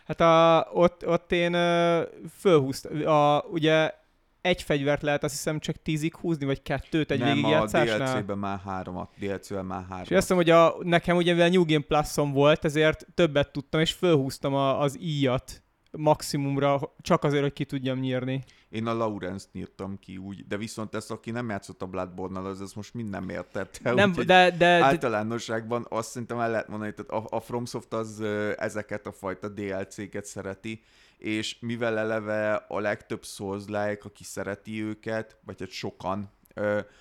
Hát 0.06 0.20
a, 0.20 0.68
ott, 0.72 1.06
ott 1.06 1.32
én 1.32 1.54
uh, 1.54 2.02
fölhúztam, 2.38 3.06
a, 3.06 3.40
ugye 3.40 3.92
egy 4.40 4.62
fegyvert 4.62 5.02
lehet 5.02 5.24
azt 5.24 5.34
hiszem 5.34 5.58
csak 5.58 5.82
tízig 5.82 6.16
húzni, 6.16 6.46
vagy 6.46 6.62
kettőt 6.62 7.10
egy 7.10 7.18
Nem, 7.18 7.44
a 7.44 7.66
DLC-ben 7.66 8.38
már 8.38 8.60
háromat, 8.64 9.10
DLC-ben 9.18 9.64
már 9.64 9.84
három. 9.88 10.06
És 10.08 10.16
azt 10.16 10.28
mondom, 10.28 10.46
hogy 10.46 10.62
a, 10.64 10.76
nekem 10.82 11.16
ugye 11.16 11.32
mivel 11.32 11.48
New 11.48 11.64
Game 11.64 11.84
Plus-on 11.88 12.32
volt, 12.32 12.64
ezért 12.64 13.06
többet 13.14 13.52
tudtam, 13.52 13.80
és 13.80 13.92
fölhúztam 13.92 14.54
a, 14.54 14.80
az 14.80 14.98
íjat 15.00 15.64
maximumra, 15.90 16.80
csak 17.00 17.24
azért, 17.24 17.42
hogy 17.42 17.52
ki 17.52 17.64
tudjam 17.64 17.98
nyírni. 17.98 18.44
Én 18.68 18.86
a 18.86 18.94
Lawrence-t 18.94 19.52
nyírtam 19.52 19.98
ki 19.98 20.16
úgy, 20.16 20.46
de 20.46 20.56
viszont 20.56 20.94
ez, 20.94 21.10
aki 21.10 21.30
nem 21.30 21.48
játszott 21.48 21.82
a 21.82 21.86
Bloodborne-nal, 21.86 22.46
az, 22.46 22.60
az 22.60 22.72
most 22.72 22.94
mind 22.94 23.10
nem 23.10 23.28
értette. 23.28 23.92
Nem, 23.92 24.12
úgy, 24.16 24.24
de, 24.24 24.50
de, 24.50 24.66
általánosságban 24.66 25.86
azt 25.88 26.10
szerintem 26.10 26.38
el 26.38 26.50
lehet 26.50 26.68
mondani, 26.68 26.92
hogy 26.96 27.04
a, 27.08 27.36
a 27.36 27.40
FromSoft 27.40 27.92
az 27.92 28.20
ezeket 28.56 29.06
a 29.06 29.12
fajta 29.12 29.48
DLC-ket 29.48 30.24
szereti, 30.24 30.82
és 31.18 31.56
mivel 31.60 31.98
eleve 31.98 32.54
a 32.54 32.80
legtöbb 32.80 33.24
souls 33.24 33.64
aki 34.02 34.24
szereti 34.24 34.82
őket, 34.82 35.38
vagy 35.44 35.56
hát 35.58 35.70
sokan, 35.70 36.30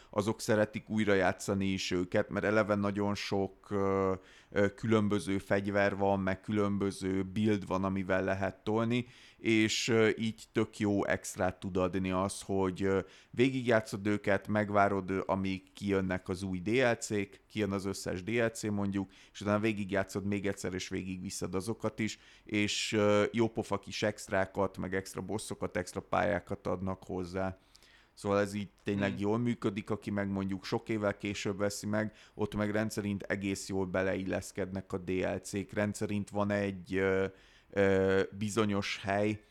azok 0.09 0.41
szeretik 0.41 0.89
újra 0.89 1.13
játszani 1.13 1.65
is 1.65 1.91
őket, 1.91 2.29
mert 2.29 2.45
eleve 2.45 2.75
nagyon 2.75 3.15
sok 3.15 3.67
különböző 4.75 5.37
fegyver 5.37 5.95
van, 5.95 6.19
meg 6.19 6.41
különböző 6.41 7.23
build 7.23 7.67
van, 7.67 7.83
amivel 7.83 8.23
lehet 8.23 8.63
tolni, 8.63 9.05
és 9.37 9.93
így 10.17 10.43
tök 10.51 10.79
jó 10.79 11.05
extrát 11.05 11.59
tud 11.59 11.77
adni 11.77 12.11
az, 12.11 12.41
hogy 12.41 12.87
végigjátszod 13.29 14.07
őket, 14.07 14.47
megvárod, 14.47 15.23
amíg 15.25 15.73
kijönnek 15.73 16.29
az 16.29 16.43
új 16.43 16.59
DLC-k, 16.59 17.41
kijön 17.49 17.71
az 17.71 17.85
összes 17.85 18.23
DLC 18.23 18.63
mondjuk, 18.63 19.11
és 19.33 19.41
utána 19.41 19.59
végigjátszod 19.59 20.25
még 20.25 20.47
egyszer, 20.47 20.73
és 20.73 20.89
végigviszed 20.89 21.55
azokat 21.55 21.99
is, 21.99 22.19
és 22.43 22.97
jópofa 23.31 23.79
kis 23.79 24.03
extrákat, 24.03 24.77
meg 24.77 24.95
extra 24.95 25.21
bosszokat, 25.21 25.77
extra 25.77 26.01
pályákat 26.01 26.67
adnak 26.67 27.03
hozzá. 27.03 27.57
Szóval 28.15 28.39
ez 28.39 28.53
így 28.53 28.69
tényleg 28.83 29.09
hmm. 29.09 29.19
jól 29.19 29.37
működik, 29.37 29.89
aki 29.89 30.11
meg 30.11 30.29
mondjuk 30.29 30.65
sok 30.65 30.89
évvel 30.89 31.17
később 31.17 31.57
veszi 31.57 31.87
meg, 31.87 32.13
ott 32.33 32.55
meg 32.55 32.71
rendszerint 32.71 33.23
egész 33.23 33.69
jól 33.69 33.85
beleilleszkednek 33.85 34.93
a 34.93 34.97
DLC-k. 34.97 35.73
Rendszerint 35.73 36.29
van 36.29 36.51
egy 36.51 36.95
ö, 36.95 37.25
ö, 37.69 38.21
bizonyos 38.37 38.99
hely, 39.03 39.43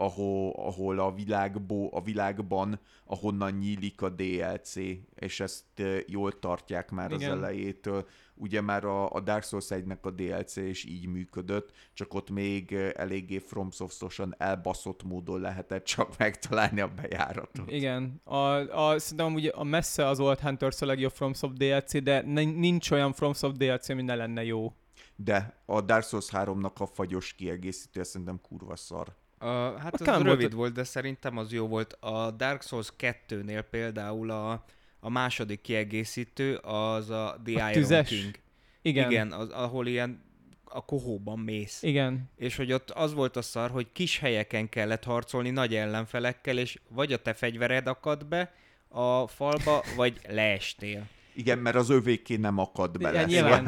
ahol, 0.00 0.52
ahol 0.56 0.98
a, 0.98 1.14
világbo, 1.14 1.88
a 1.92 2.02
világban, 2.02 2.80
ahonnan 3.04 3.52
nyílik 3.52 4.02
a 4.02 4.08
DLC, 4.08 4.74
és 5.14 5.40
ezt 5.40 5.82
jól 6.06 6.38
tartják 6.38 6.90
már 6.90 7.12
Igen. 7.12 7.30
az 7.30 7.36
elejétől. 7.36 8.06
Ugye 8.34 8.60
már 8.60 8.84
a, 8.84 9.12
a 9.12 9.20
Dark 9.20 9.44
Souls 9.44 9.66
1-nek 9.68 10.00
a 10.00 10.10
DLC 10.10 10.56
is 10.56 10.84
így 10.84 11.06
működött, 11.06 11.72
csak 11.92 12.14
ott 12.14 12.30
még 12.30 12.72
eléggé 12.94 13.38
FromSoft-osan 13.38 14.34
elbaszott 14.38 15.02
módon 15.02 15.40
lehetett 15.40 15.84
csak 15.84 16.18
megtalálni 16.18 16.80
a 16.80 16.88
bejáratot. 16.88 17.70
Igen, 17.70 18.20
a, 18.24 18.36
a, 18.36 18.98
szerintem 18.98 19.34
ugye 19.34 19.50
a 19.50 19.64
messze 19.64 20.06
az 20.06 20.20
Old 20.20 20.40
Hunters 20.40 20.82
a 20.82 20.86
legjobb 20.86 21.12
FromSoft 21.12 21.56
DLC, 21.56 22.02
de 22.02 22.20
nincs 22.20 22.90
olyan 22.90 23.12
FromSoft 23.12 23.56
DLC, 23.56 23.88
ami 23.88 24.02
ne 24.02 24.14
lenne 24.14 24.44
jó. 24.44 24.72
De 25.16 25.62
a 25.66 25.80
Dark 25.80 26.04
Souls 26.04 26.28
3-nak 26.32 26.74
a 26.74 26.86
fagyos 26.86 27.32
kiegészítője 27.32 28.04
szerintem 28.04 28.40
kurva 28.40 28.76
szar. 28.76 29.16
Uh, 29.40 29.48
hát 29.76 30.00
az 30.00 30.06
rövid 30.06 30.40
volt, 30.40 30.52
volt, 30.52 30.72
de 30.72 30.84
szerintem 30.84 31.36
az 31.36 31.52
jó 31.52 31.66
volt. 31.66 31.92
A 31.92 32.30
Dark 32.30 32.62
Souls 32.62 32.92
2-nél 32.98 33.64
például 33.70 34.30
a, 34.30 34.64
a 35.00 35.10
második 35.10 35.60
kiegészítő 35.60 36.56
az 36.56 37.10
a 37.10 37.40
The 37.44 37.64
a 37.64 37.70
Iron 37.70 37.82
tüzes. 37.82 38.08
King. 38.08 38.38
Igen. 38.82 39.10
Igen, 39.10 39.32
az, 39.32 39.50
ahol 39.50 39.86
ilyen 39.86 40.26
a 40.64 40.84
kohóban 40.84 41.38
mész. 41.38 41.82
Igen. 41.82 42.30
És 42.36 42.56
hogy 42.56 42.72
ott 42.72 42.90
az 42.90 43.14
volt 43.14 43.36
a 43.36 43.42
szar, 43.42 43.70
hogy 43.70 43.86
kis 43.92 44.18
helyeken 44.18 44.68
kellett 44.68 45.04
harcolni 45.04 45.50
nagy 45.50 45.74
ellenfelekkel, 45.74 46.58
és 46.58 46.78
vagy 46.88 47.12
a 47.12 47.16
te 47.16 47.34
fegyvered 47.34 47.86
akad 47.86 48.26
be 48.26 48.52
a 48.88 49.26
falba, 49.26 49.84
vagy 49.96 50.20
leestél. 50.28 51.06
Igen, 51.34 51.58
mert 51.58 51.76
az 51.76 51.90
övéké 51.90 52.36
nem 52.36 52.58
akad 52.58 52.98
bele. 52.98 53.20
Ja, 53.20 53.26
nyilván. 53.26 53.64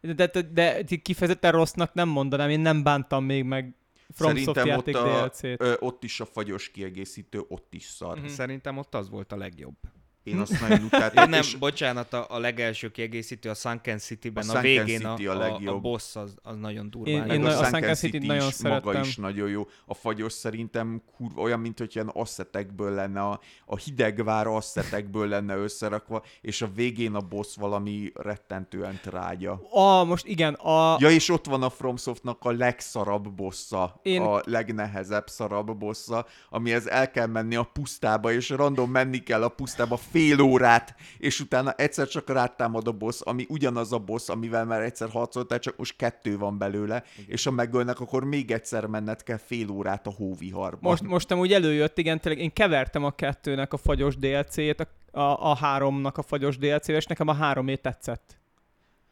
De, 0.00 0.12
de, 0.12 0.26
de, 0.26 0.42
de 0.52 0.84
kifejezetten 1.02 1.52
rossznak 1.52 1.94
nem 1.94 2.08
mondanám, 2.08 2.50
én 2.50 2.60
nem 2.60 2.82
bántam 2.82 3.24
még 3.24 3.44
meg 3.44 3.74
FromSoft 4.12 4.58
Szerintem 4.58 4.78
ott, 4.78 4.94
a, 4.94 5.30
ö, 5.42 5.74
ott 5.78 6.04
is 6.04 6.20
a 6.20 6.24
fagyos 6.24 6.70
kiegészítő, 6.70 7.44
ott 7.48 7.74
is 7.74 7.84
szar. 7.84 8.18
Mm-hmm. 8.18 8.26
Szerintem 8.26 8.78
ott 8.78 8.94
az 8.94 9.10
volt 9.10 9.32
a 9.32 9.36
legjobb. 9.36 9.76
Én 10.24 10.38
azt 10.38 10.60
nagyon 10.60 10.84
utáltam. 10.84 11.30
nem, 11.30 11.40
és... 11.40 11.54
bocsánat, 11.54 12.12
a, 12.12 12.26
a 12.28 12.38
legelső 12.38 12.90
kiegészítő 12.90 13.50
a 13.50 13.54
Sunken 13.54 13.98
City-ben, 13.98 14.48
a, 14.48 14.58
a 14.58 14.60
végén 14.60 14.98
City 14.98 15.26
a, 15.26 15.40
a, 15.40 15.60
a, 15.64 15.70
a 15.70 15.78
boss 15.78 16.16
az, 16.16 16.34
az 16.42 16.56
nagyon 16.56 16.90
durván. 16.90 17.30
Én, 17.30 17.40
én 17.40 17.44
a, 17.44 17.58
a 17.58 17.64
Sunken 17.64 17.94
City, 17.94 18.12
City 18.12 18.26
nagyon 18.26 18.48
is, 18.48 18.54
szerettem. 18.54 18.92
maga 18.92 19.06
is 19.06 19.16
nagyon 19.16 19.48
jó. 19.48 19.66
A 19.86 19.94
fagyos 19.94 20.32
szerintem 20.32 21.02
kurva, 21.16 21.42
olyan, 21.42 21.60
mint 21.60 21.78
hogy 21.78 21.94
ilyen 21.94 22.10
asszetekből 22.12 22.94
lenne, 22.94 23.20
a, 23.20 23.40
a 23.66 23.76
hidegvár 23.76 24.46
asszetekből 24.46 25.28
lenne 25.28 25.56
összerakva, 25.56 26.22
és 26.40 26.62
a 26.62 26.70
végén 26.74 27.14
a 27.14 27.20
boss 27.20 27.56
valami 27.56 28.12
rettentően 28.14 29.00
trágya. 29.02 29.60
A, 29.70 30.04
most 30.04 30.26
igen, 30.26 30.54
a... 30.54 30.96
Ja, 31.00 31.10
és 31.10 31.28
ott 31.28 31.46
van 31.46 31.62
a 31.62 31.70
FromSoftnak 31.70 32.44
a 32.44 32.50
legszarabb 32.50 33.32
bossa, 33.32 34.00
én... 34.02 34.22
a 34.22 34.40
legnehezebb 34.44 35.28
szarabb 35.28 35.76
bossa, 35.76 36.26
amihez 36.50 36.86
el 36.86 37.10
kell 37.10 37.26
menni 37.26 37.54
a 37.54 37.62
pusztába, 37.62 38.32
és 38.32 38.48
random 38.48 38.90
menni 38.90 39.18
kell 39.18 39.42
a 39.42 39.48
pusztába 39.48 39.96
fél 40.14 40.40
órát, 40.40 40.94
és 41.18 41.40
utána 41.40 41.72
egyszer 41.72 42.08
csak 42.08 42.30
rátámad 42.30 42.88
a 42.88 42.92
boss, 42.92 43.20
ami 43.20 43.46
ugyanaz 43.48 43.92
a 43.92 43.98
boss, 43.98 44.28
amivel 44.28 44.64
már 44.64 44.82
egyszer 44.82 45.08
harcoltál, 45.08 45.58
csak 45.58 45.76
most 45.76 45.96
kettő 45.96 46.38
van 46.38 46.58
belőle, 46.58 47.04
igen. 47.16 47.30
és 47.30 47.44
ha 47.44 47.50
megölnek, 47.50 48.00
akkor 48.00 48.24
még 48.24 48.50
egyszer 48.50 48.86
menned 48.86 49.22
kell 49.22 49.36
fél 49.36 49.70
órát 49.70 50.06
a 50.06 50.10
hóviharban. 50.10 50.80
Most, 50.80 51.02
most 51.02 51.32
úgy 51.32 51.52
előjött, 51.52 51.98
igen, 51.98 52.20
tényleg 52.20 52.42
én 52.42 52.52
kevertem 52.52 53.04
a 53.04 53.10
kettőnek 53.10 53.72
a 53.72 53.76
fagyos 53.76 54.16
DLC-t, 54.16 54.80
a, 54.80 55.20
a, 55.20 55.50
a 55.50 55.56
háromnak 55.56 56.18
a 56.18 56.22
fagyos 56.22 56.58
DLC-vel, 56.58 56.96
és 56.96 57.06
nekem 57.06 57.28
a 57.28 57.34
háromé 57.34 57.74
tetszett. 57.76 58.38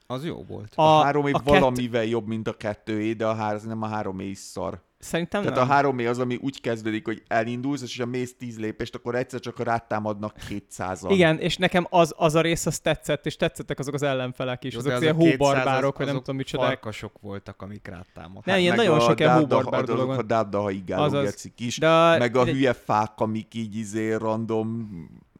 Az 0.06 0.24
jó 0.24 0.44
volt. 0.48 0.72
A, 0.74 0.82
a 0.82 1.02
három 1.02 1.26
év 1.26 1.34
valamivel 1.44 2.02
kett... 2.02 2.10
jobb, 2.10 2.26
mint 2.26 2.48
a 2.48 2.52
kettőé, 2.52 3.12
de 3.12 3.26
a 3.26 3.34
három, 3.34 3.60
nem 3.64 3.82
a 3.82 3.86
három 3.86 4.20
is 4.20 4.38
szar. 4.38 4.80
Szerintem 5.02 5.42
Tehát 5.42 5.58
nem. 5.58 5.68
a 5.68 5.72
három 5.72 5.98
az, 5.98 6.18
ami 6.18 6.38
úgy 6.40 6.60
kezdődik, 6.60 7.04
hogy 7.04 7.22
elindulsz, 7.26 7.82
és 7.82 7.98
ha 7.98 8.06
mész 8.06 8.34
tíz 8.38 8.58
lépést, 8.58 8.94
akkor 8.94 9.14
egyszer 9.14 9.40
csak 9.40 9.64
rátámadnak 9.64 10.34
200 10.48 11.04
Igen, 11.08 11.38
és 11.38 11.56
nekem 11.56 11.86
az, 11.90 12.14
az 12.16 12.34
a 12.34 12.40
rész 12.40 12.66
az 12.66 12.78
tetszett, 12.78 13.26
és 13.26 13.36
tetszettek 13.36 13.78
azok 13.78 13.94
az 13.94 14.02
ellenfelek 14.02 14.64
is, 14.64 14.72
Jó, 14.72 14.78
azok 14.78 14.92
az 14.92 15.02
ilyen 15.02 15.14
hóbarbárok, 15.14 15.98
vagy 15.98 16.06
nem 16.06 16.16
tudom 16.16 16.36
micsoda. 16.36 16.64
Farkasok 16.64 17.12
voltak, 17.20 17.62
amik 17.62 17.86
rátámadtak. 17.86 18.44
Nem, 18.44 18.58
ilyen 18.58 18.76
nagyon 18.76 19.00
sok 19.00 19.20
ilyen 19.20 19.38
hóbarbár 19.38 19.84
dolog 19.84 20.06
van. 20.06 20.30
A 20.30 20.58
ha 20.58 20.70
igáló 20.70 21.28
is, 21.56 21.78
de, 21.78 22.18
meg 22.18 22.36
a 22.36 22.44
de... 22.44 22.52
hülye 22.52 22.72
fák, 22.72 23.20
amik 23.20 23.54
így 23.54 23.76
izé 23.76 24.12
random 24.12 24.90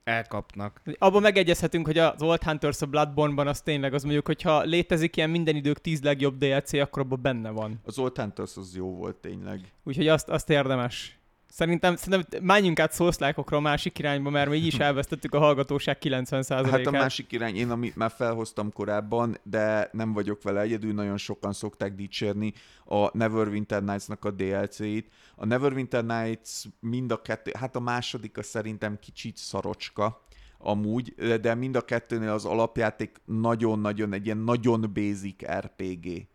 elkapnak. 0.05 0.83
Abban 0.99 1.23
megegyezhetünk, 1.23 1.87
hogy 1.87 1.99
az 1.99 2.23
Old 2.23 2.43
Hunters 2.43 2.83
a 2.83 2.87
Bloodborne-ban 2.87 3.47
az 3.47 3.61
tényleg 3.61 3.95
az 3.95 4.03
mondjuk, 4.03 4.27
hogyha 4.27 4.63
létezik 4.63 5.17
ilyen 5.17 5.31
minden 5.31 5.57
idők 5.57 5.81
tíz 5.81 6.03
legjobb 6.03 6.37
DLC, 6.37 6.73
akkor 6.73 7.03
abban 7.03 7.23
benne 7.23 7.51
van. 7.51 7.81
Az 7.85 7.99
Old 7.99 8.19
Hunters 8.19 8.57
az 8.57 8.77
jó 8.77 8.95
volt 8.95 9.17
tényleg. 9.17 9.73
Úgyhogy 9.83 10.09
azt, 10.09 10.29
azt 10.29 10.51
érdemes. 10.51 11.17
Szerintem, 11.53 11.97
szerintem 11.97 12.45
menjünk 12.45 12.81
át 12.81 12.93
szószlákokra 12.93 13.57
a 13.57 13.61
másik 13.61 13.99
irányba, 13.99 14.31
mert 14.31 14.51
mi 14.51 14.57
így 14.57 14.67
is 14.67 14.79
elvesztettük 14.89 15.35
a 15.35 15.39
hallgatóság 15.39 15.99
90%-át. 16.01 16.71
Hát 16.71 16.87
a 16.87 16.91
másik 16.91 17.33
irány, 17.33 17.57
én 17.57 17.71
amit 17.71 17.97
már 17.97 18.11
felhoztam 18.11 18.73
korábban, 18.73 19.39
de 19.43 19.89
nem 19.93 20.13
vagyok 20.13 20.43
vele 20.43 20.61
egyedül, 20.61 20.93
nagyon 20.93 21.17
sokan 21.17 21.53
szokták 21.53 21.95
dicsérni 21.95 22.53
a 22.85 23.17
Neverwinter 23.17 23.83
Nights-nak 23.85 24.25
a 24.25 24.31
DLC-t. 24.31 25.07
A 25.37 25.47
Neverwinter 25.47 26.05
Nights 26.05 26.51
mind 26.81 27.13
a 27.13 27.23
kettő, 27.23 27.53
hát 27.59 27.77
a 27.77 27.81
második 27.81 28.39
a 28.39 28.43
szerintem 28.43 28.99
kicsit 28.99 29.37
szarocska, 29.37 30.25
amúgy, 30.59 31.15
de 31.41 31.55
mind 31.55 31.77
a 31.77 31.85
kettőnél 31.85 32.31
az 32.31 32.45
alapjáték 32.45 33.21
nagyon-nagyon 33.25 34.13
egy 34.13 34.25
ilyen 34.25 34.39
nagyon 34.39 34.91
basic 34.95 35.45
RPG. 35.61 36.27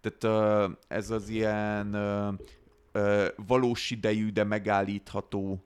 Tehát 0.00 0.78
ez 0.88 1.10
az 1.10 1.28
ilyen 1.28 1.96
valós 3.46 3.90
idejű, 3.90 4.30
de 4.30 4.44
megállítható 4.44 5.64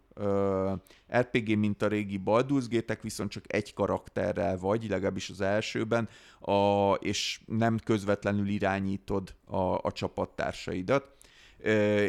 RPG, 1.16 1.58
mint 1.58 1.82
a 1.82 1.88
régi 1.88 2.20
Baldur's 2.24 2.66
Gate-ek, 2.70 3.02
viszont 3.02 3.30
csak 3.30 3.52
egy 3.52 3.74
karakterrel 3.74 4.58
vagy, 4.58 4.88
legalábbis 4.88 5.30
az 5.30 5.40
elsőben, 5.40 6.08
a, 6.40 6.92
és 6.92 7.40
nem 7.46 7.78
közvetlenül 7.78 8.48
irányítod 8.48 9.34
a, 9.44 9.56
a 9.56 9.92
csapattársaidat. 9.92 11.16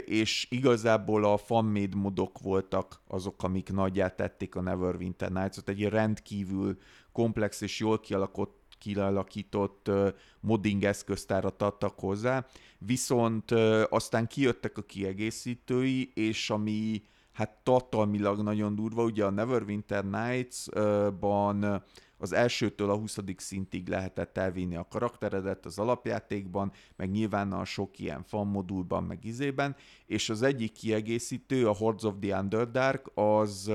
és 0.06 0.48
igazából 0.50 1.24
a 1.24 1.38
fanmade 1.38 1.96
modok 1.96 2.40
voltak 2.40 3.02
azok, 3.08 3.44
amik 3.44 3.72
nagyját 3.72 4.16
tették 4.16 4.56
a 4.56 4.62
Neverwinter 4.62 5.32
Nights-ot. 5.32 5.70
Egy 5.70 5.84
rendkívül 5.84 6.78
komplex 7.12 7.62
és 7.62 7.80
jól 7.80 8.00
kialakott 8.00 8.59
kialakított 8.80 9.92
modding 10.40 10.84
eszköztárat 10.84 11.62
adtak 11.62 12.00
hozzá, 12.00 12.46
viszont 12.78 13.52
aztán 13.90 14.28
kijöttek 14.28 14.78
a 14.78 14.82
kiegészítői, 14.82 16.12
és 16.14 16.50
ami 16.50 17.02
hát 17.32 17.58
tartalmilag 17.64 18.42
nagyon 18.42 18.76
durva, 18.76 19.04
ugye 19.04 19.26
a 19.26 19.30
Neverwinter 19.30 20.06
Nights-ban 20.06 21.84
az 22.18 22.34
elsőtől 22.34 22.90
a 22.90 22.96
20. 22.96 23.18
szintig 23.38 23.88
lehetett 23.88 24.38
elvinni 24.38 24.76
a 24.76 24.88
karakteredet 24.90 25.66
az 25.66 25.80
alapjátékban, 25.80 26.72
meg 26.96 27.12
nyilván 27.12 27.52
a 27.52 27.66
sok 27.66 28.00
ilyen 28.00 28.24
fan 28.24 28.48
modulban, 28.48 29.04
meg 29.04 29.26
izében, 29.26 29.76
és 30.06 30.30
az 30.30 30.42
egyik 30.42 30.72
kiegészítő, 30.72 31.68
a 31.68 31.74
Hordes 31.74 32.04
of 32.04 32.14
the 32.22 32.40
Underdark, 32.40 33.12
az 33.14 33.72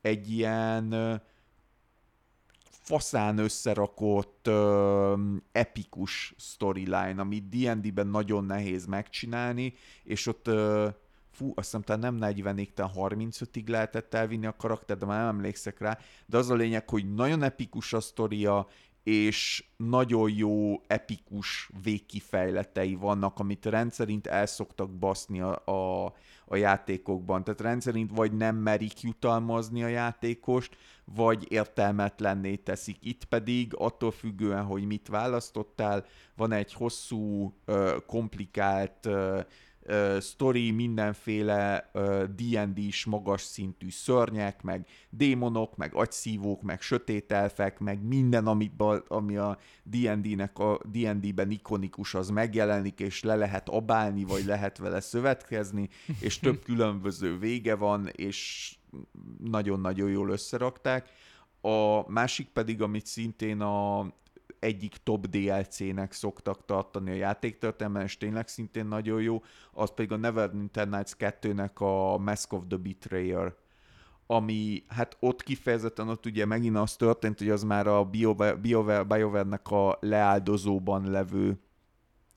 egy 0.00 0.30
ilyen 0.30 0.94
faszán 2.84 3.38
összerakott 3.38 4.48
uh, 4.48 5.18
epikus 5.52 6.34
storyline, 6.38 7.14
amit 7.16 7.48
D&D-ben 7.48 8.06
nagyon 8.06 8.44
nehéz 8.44 8.86
megcsinálni, 8.86 9.74
és 10.02 10.26
ott 10.26 10.48
uh, 10.48 10.88
fú, 11.30 11.52
azt 11.54 11.66
hiszem 11.66 11.82
talán 11.82 12.14
nem 12.14 12.34
40-ig, 12.34 12.68
35-ig 12.96 13.68
lehetett 13.68 14.14
elvinni 14.14 14.46
a 14.46 14.56
karakter, 14.56 14.98
de 14.98 15.06
már 15.06 15.18
nem 15.18 15.34
emlékszek 15.34 15.78
rá, 15.78 15.98
de 16.26 16.36
az 16.36 16.50
a 16.50 16.54
lényeg, 16.54 16.88
hogy 16.88 17.14
nagyon 17.14 17.42
epikus 17.42 17.92
a 17.92 18.00
sztoria, 18.00 18.66
és 19.02 19.64
nagyon 19.76 20.30
jó, 20.30 20.80
epikus 20.86 21.70
végkifejletei 21.82 22.94
vannak, 22.94 23.38
amit 23.38 23.66
rendszerint 23.66 24.26
el 24.26 24.46
szoktak 24.46 24.90
baszni 24.90 25.40
a, 25.40 25.62
a, 25.64 26.12
a 26.46 26.56
játékokban. 26.56 27.44
Tehát 27.44 27.60
rendszerint 27.60 28.10
vagy 28.14 28.32
nem 28.32 28.56
merik 28.56 29.00
jutalmazni 29.00 29.82
a 29.82 29.88
játékost, 29.88 30.76
vagy 31.04 31.46
értelmetlenné 31.52 32.54
teszik. 32.54 32.96
Itt 33.00 33.24
pedig 33.24 33.74
attól 33.76 34.10
függően, 34.10 34.64
hogy 34.64 34.86
mit 34.86 35.08
választottál, 35.08 36.04
van 36.36 36.52
egy 36.52 36.72
hosszú, 36.72 37.54
komplikált 38.06 39.08
story, 40.20 40.70
mindenféle 40.70 41.90
D&D-s 42.36 43.04
magas 43.04 43.42
szintű 43.42 43.90
szörnyek, 43.90 44.62
meg 44.62 44.86
démonok, 45.10 45.76
meg 45.76 45.94
agyszívók, 45.94 46.62
meg 46.62 46.80
sötét 46.80 47.32
elfek, 47.32 47.78
meg 47.78 48.02
minden, 48.02 48.46
amit, 48.46 48.82
ami 49.08 49.36
a 49.36 49.58
D&D-nek 49.82 50.58
a 50.58 50.80
D&D-ben 50.84 51.50
ikonikus, 51.50 52.14
az 52.14 52.28
megjelenik, 52.28 53.00
és 53.00 53.22
le 53.22 53.34
lehet 53.34 53.68
abálni, 53.68 54.24
vagy 54.24 54.44
lehet 54.44 54.78
vele 54.78 55.00
szövetkezni, 55.00 55.88
és 56.20 56.38
több 56.38 56.62
különböző 56.68 57.38
vége 57.38 57.74
van, 57.74 58.06
és 58.06 58.70
nagyon-nagyon 59.44 60.10
jól 60.10 60.30
összerakták. 60.30 61.08
A 61.60 62.10
másik 62.10 62.48
pedig, 62.48 62.82
amit 62.82 63.06
szintén 63.06 63.60
a 63.60 64.06
egyik 64.64 64.96
top 65.02 65.26
DLC-nek 65.26 66.12
szoktak 66.12 66.64
tartani 66.64 67.10
a 67.10 67.14
játéktörténelmen, 67.14 68.02
és 68.02 68.16
tényleg 68.16 68.48
szintén 68.48 68.86
nagyon 68.86 69.22
jó, 69.22 69.42
az 69.72 69.90
pedig 69.94 70.12
a 70.12 70.16
Neverwinter 70.16 70.88
Nights 70.88 71.12
2-nek 71.18 71.74
a 71.74 72.18
Mask 72.18 72.52
of 72.52 72.62
the 72.68 72.76
Betrayer, 72.76 73.54
ami 74.26 74.84
hát 74.88 75.16
ott 75.20 75.42
kifejezetten 75.42 76.08
ott 76.08 76.26
ugye 76.26 76.44
megint 76.44 76.76
az 76.76 76.96
történt, 76.96 77.38
hogy 77.38 77.50
az 77.50 77.62
már 77.62 77.86
a 77.86 78.04
BioWare, 78.04 78.54
BioWare-nek 79.04 79.70
a 79.70 79.98
leáldozóban 80.00 81.10
levő 81.10 81.58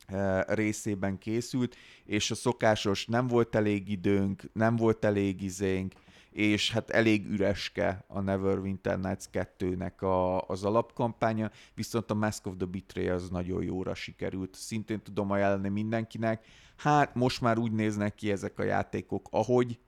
eh, 0.05 0.41
részében 0.47 1.17
készült, 1.17 1.75
és 2.05 2.31
a 2.31 2.35
szokásos 2.35 3.05
nem 3.05 3.27
volt 3.27 3.55
elég 3.55 3.89
időnk, 3.89 4.43
nem 4.53 4.75
volt 4.75 5.05
elég 5.05 5.41
izénk, 5.41 5.93
és 6.37 6.71
hát 6.71 6.89
elég 6.89 7.25
üreske 7.25 8.03
a 8.07 8.19
Neverwinter 8.19 8.99
Nights 8.99 9.25
2-nek 9.33 9.99
a, 9.99 10.41
az 10.41 10.63
alapkampánya, 10.63 11.51
viszont 11.73 12.11
a 12.11 12.13
Mask 12.13 12.45
of 12.45 12.53
the 12.57 12.65
Betray 12.65 13.07
az 13.07 13.29
nagyon 13.29 13.63
jóra 13.63 13.95
sikerült. 13.95 14.55
Szintén 14.55 15.01
tudom 15.01 15.31
ajánlani 15.31 15.69
mindenkinek. 15.69 16.45
Hát 16.75 17.15
most 17.15 17.41
már 17.41 17.57
úgy 17.57 17.71
néznek 17.71 18.15
ki 18.15 18.31
ezek 18.31 18.59
a 18.59 18.63
játékok, 18.63 19.27
ahogy 19.31 19.79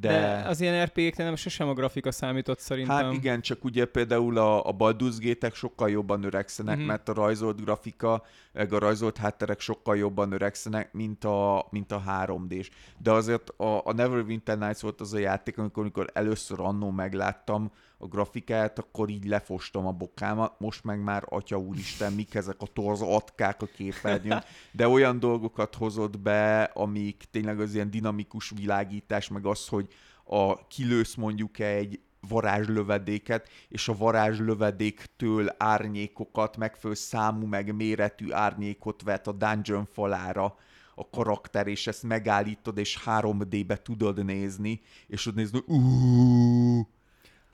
de... 0.00 0.08
de 0.08 0.48
az 0.48 0.60
ilyen 0.60 0.84
RPG-knél 0.84 1.26
nem 1.26 1.36
sosem 1.36 1.68
a 1.68 1.72
grafika 1.74 2.12
számított 2.12 2.58
szerintem. 2.58 3.04
Hát 3.04 3.12
igen, 3.12 3.40
csak 3.40 3.64
ugye 3.64 3.84
például 3.84 4.38
a, 4.38 4.66
a 4.66 4.76
Baldur's 4.76 5.16
Gate-ek 5.18 5.54
sokkal 5.54 5.90
jobban 5.90 6.24
öregszenek, 6.24 6.76
mm-hmm. 6.76 6.86
mert 6.86 7.08
a 7.08 7.12
rajzolt 7.12 7.64
grafika, 7.64 8.22
meg 8.52 8.72
a 8.72 8.78
rajzolt 8.78 9.16
hátterek 9.16 9.60
sokkal 9.60 9.96
jobban 9.96 10.32
öregszenek, 10.32 10.92
mint 10.92 11.24
a, 11.24 11.66
mint 11.70 11.92
a 11.92 12.02
3D-s. 12.08 12.70
De 12.98 13.10
azért 13.10 13.50
a, 13.50 13.86
a 13.86 13.92
Neverwinter 13.92 14.58
Nights 14.58 14.80
volt 14.80 15.00
az 15.00 15.12
a 15.12 15.18
játék, 15.18 15.58
amikor, 15.58 15.82
amikor 15.82 16.10
először 16.12 16.60
annó 16.60 16.90
megláttam, 16.90 17.70
a 18.02 18.06
grafikát, 18.06 18.78
akkor 18.78 19.08
így 19.08 19.24
lefostam 19.24 19.86
a 19.86 19.92
bokámat, 19.92 20.60
most 20.60 20.84
meg 20.84 21.02
már 21.02 21.24
atya 21.28 21.58
úristen, 21.58 22.12
mik 22.12 22.34
ezek 22.34 22.56
a 22.58 22.66
torz 22.66 23.00
atkák 23.00 23.62
a 23.62 23.66
képernyőn, 23.66 24.42
de 24.72 24.88
olyan 24.88 25.18
dolgokat 25.18 25.74
hozott 25.74 26.18
be, 26.18 26.62
amik 26.62 27.24
tényleg 27.30 27.60
az 27.60 27.74
ilyen 27.74 27.90
dinamikus 27.90 28.52
világítás, 28.56 29.28
meg 29.28 29.46
az, 29.46 29.68
hogy 29.68 29.88
a 30.24 30.66
kilősz 30.66 31.14
mondjuk 31.14 31.58
egy 31.58 32.00
varázslövedéket, 32.28 33.48
és 33.68 33.88
a 33.88 33.96
varázslövedéktől 33.96 35.54
árnyékokat, 35.58 36.56
megfő 36.56 36.94
számú, 36.94 37.46
meg 37.46 37.74
méretű 37.74 38.32
árnyékot 38.32 39.02
vet 39.02 39.26
a 39.26 39.32
dungeon 39.32 39.88
falára 39.92 40.56
a 40.94 41.10
karakter, 41.10 41.66
és 41.66 41.86
ezt 41.86 42.02
megállítod, 42.02 42.78
és 42.78 43.02
3D-be 43.06 43.76
tudod 43.76 44.24
nézni, 44.24 44.80
és 45.06 45.26
ott 45.26 45.34
nézni, 45.34 45.62
uuuuh, 45.66 46.86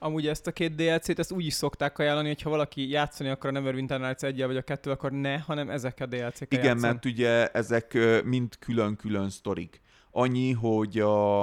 Amúgy 0.01 0.27
ezt 0.27 0.47
a 0.47 0.53
két 0.53 0.75
DLC-t, 0.75 1.19
ezt 1.19 1.33
úgy 1.33 1.47
is 1.47 1.55
szokták 1.55 1.99
ajánlani, 1.99 2.29
hogy 2.29 2.43
ha 2.43 2.51
valaki 2.51 2.89
játszani 2.89 3.29
akar 3.29 3.51
a 3.51 3.53
Neverwinter 3.53 4.01
Nights 4.01 4.23
1 4.23 4.45
vagy 4.45 4.57
a 4.57 4.63
kettő, 4.63 4.91
akkor 4.91 5.13
ne, 5.13 5.39
hanem 5.39 5.71
ezek 5.71 6.01
a 6.01 6.07
DLC-k 6.07 6.53
Igen, 6.53 6.65
játszon. 6.65 6.81
mert 6.81 7.05
ugye 7.05 7.49
ezek 7.49 7.99
mind 8.25 8.59
külön-külön 8.59 9.31
sztorik. 9.31 9.81
Annyi, 10.11 10.53
hogy 10.53 10.99
a, 10.99 11.43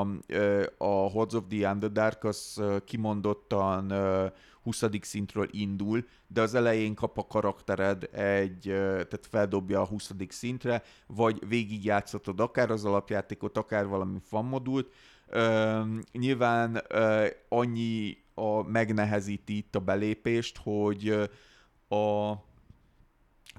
a 0.78 1.10
Hordes 1.12 1.34
of 1.34 1.44
the 1.50 1.72
Underdark 1.72 2.24
az 2.24 2.62
kimondottan 2.86 3.94
20. 4.64 4.84
szintről 5.02 5.48
indul, 5.52 6.06
de 6.28 6.42
az 6.42 6.56
elején 6.56 6.94
kap 6.94 7.18
a 7.18 7.28
karaktered 7.28 8.10
egy, 8.12 8.62
tehát 8.64 9.28
feldobja 9.30 9.82
a 9.82 9.86
20. 9.86 10.12
szintre, 10.30 10.84
vagy 11.08 11.48
végigjátszhatod 11.48 12.40
akár 12.40 12.72
az 12.72 12.86
alapjátékot, 12.86 13.58
akár 13.58 13.88
valami 13.88 14.20
fanmodult. 14.28 14.88
Uh, 15.32 15.88
nyilván 16.12 16.84
annyi 17.50 18.25
a, 18.36 18.62
megnehezíti 18.62 19.58
itt 19.58 19.76
a 19.76 19.80
belépést, 19.80 20.58
hogy 20.64 21.10
a 21.90 22.34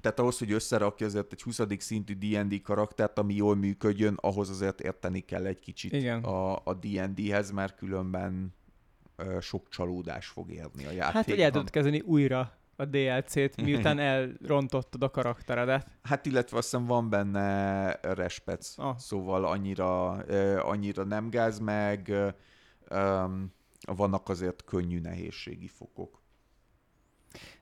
tehát 0.00 0.20
ahhoz, 0.20 0.38
hogy 0.38 0.52
összerakja 0.52 1.06
azért 1.06 1.32
egy 1.32 1.42
20. 1.42 1.60
szintű 1.78 2.14
D&D 2.14 2.62
karaktert, 2.62 3.18
ami 3.18 3.34
jól 3.34 3.56
működjön, 3.56 4.18
ahhoz 4.20 4.50
azért 4.50 4.80
érteni 4.80 5.20
kell 5.20 5.46
egy 5.46 5.58
kicsit 5.58 5.92
Igen. 5.92 6.22
a, 6.22 6.54
a 6.54 6.74
D&D-hez, 6.74 7.50
mert 7.50 7.76
különben 7.76 8.54
ö, 9.16 9.40
sok 9.40 9.68
csalódás 9.68 10.26
fog 10.26 10.50
érni 10.50 10.84
a 10.84 10.90
játékban. 10.90 11.12
Hát, 11.12 11.24
hogy 11.24 11.40
el 11.40 11.50
tudod 11.50 11.70
kezdeni 11.70 12.00
újra 12.00 12.52
a 12.76 12.84
DLC-t, 12.84 13.62
miután 13.62 13.98
elrontottad 14.12 15.02
a 15.02 15.10
karakteredet. 15.10 15.86
Hát, 16.02 16.26
illetve 16.26 16.56
azt 16.56 16.70
hiszem 16.70 16.86
van 16.86 17.10
benne 17.10 17.90
respec, 18.02 18.78
ah. 18.78 18.96
szóval 18.96 19.44
annyira, 19.44 20.24
uh, 20.28 20.58
annyira 20.62 21.04
nem 21.04 21.30
gáz 21.30 21.58
meg, 21.58 22.12
um, 22.90 23.54
vannak 23.86 24.28
azért 24.28 24.64
könnyű 24.64 25.00
nehézségi 25.00 25.68
fokok. 25.68 26.22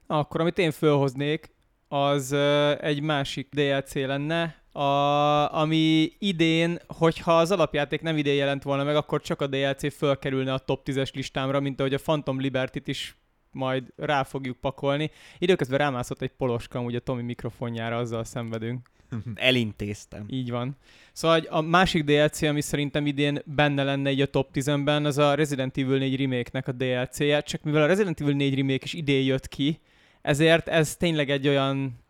Akkor 0.06 0.40
amit 0.40 0.58
én 0.58 0.70
fölhoznék, 0.70 1.54
az 1.88 2.32
egy 2.80 3.00
másik 3.00 3.48
DLC 3.50 3.94
lenne, 3.94 4.64
a, 4.72 5.54
ami 5.54 6.12
idén, 6.18 6.78
hogyha 6.86 7.38
az 7.38 7.50
alapjáték 7.50 8.00
nem 8.00 8.16
idén 8.16 8.34
jelent 8.34 8.62
volna 8.62 8.84
meg, 8.84 8.96
akkor 8.96 9.20
csak 9.20 9.40
a 9.40 9.46
DLC 9.46 9.94
fölkerülne 9.94 10.52
a 10.52 10.58
top 10.58 10.88
10-es 10.88 11.14
listámra, 11.14 11.60
mint 11.60 11.80
ahogy 11.80 11.94
a 11.94 11.98
Phantom 11.98 12.40
Liberty-t 12.40 12.88
is 12.88 13.16
majd 13.50 13.92
rá 13.96 14.22
fogjuk 14.22 14.56
pakolni. 14.56 15.10
Időközben 15.38 15.78
rámászott 15.78 16.22
egy 16.22 16.32
poloska, 16.32 16.80
ugye 16.80 17.00
Tomi 17.00 17.22
mikrofonjára, 17.22 17.96
azzal 17.96 18.24
szenvedünk. 18.24 18.90
Elintéztem. 19.34 20.24
Így 20.28 20.50
van. 20.50 20.76
Szóval 21.12 21.38
a 21.38 21.60
másik 21.60 22.04
DLC, 22.04 22.42
ami 22.42 22.60
szerintem 22.60 23.06
idén 23.06 23.42
benne 23.44 23.82
lenne 23.82 24.10
így 24.10 24.20
a 24.20 24.26
top 24.26 24.48
10-ben, 24.54 25.04
az 25.04 25.18
a 25.18 25.34
Resident 25.34 25.78
Evil 25.78 25.98
4 25.98 26.16
remake-nek 26.16 26.68
a 26.68 26.72
DLC-je, 26.72 27.40
csak 27.40 27.62
mivel 27.62 27.82
a 27.82 27.86
Resident 27.86 28.20
Evil 28.20 28.34
4 28.34 28.54
remake 28.54 28.84
is 28.84 28.92
idén 28.92 29.24
jött 29.24 29.48
ki, 29.48 29.80
ezért 30.22 30.68
ez 30.68 30.96
tényleg 30.96 31.30
egy 31.30 31.48
olyan 31.48 32.02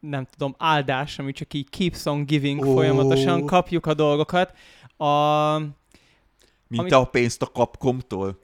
nem 0.00 0.26
tudom, 0.30 0.54
áldás, 0.58 1.18
ami 1.18 1.32
csak 1.32 1.54
így 1.54 1.68
keeps 1.70 2.06
on 2.06 2.24
giving 2.24 2.60
oh. 2.60 2.74
folyamatosan, 2.74 3.46
kapjuk 3.46 3.86
a 3.86 3.94
dolgokat. 3.94 4.54
A, 4.96 5.58
Mint 6.68 6.80
amit... 6.80 6.92
a 6.92 7.04
pénzt 7.04 7.42
a 7.42 7.46
Capcomtól 7.46 8.38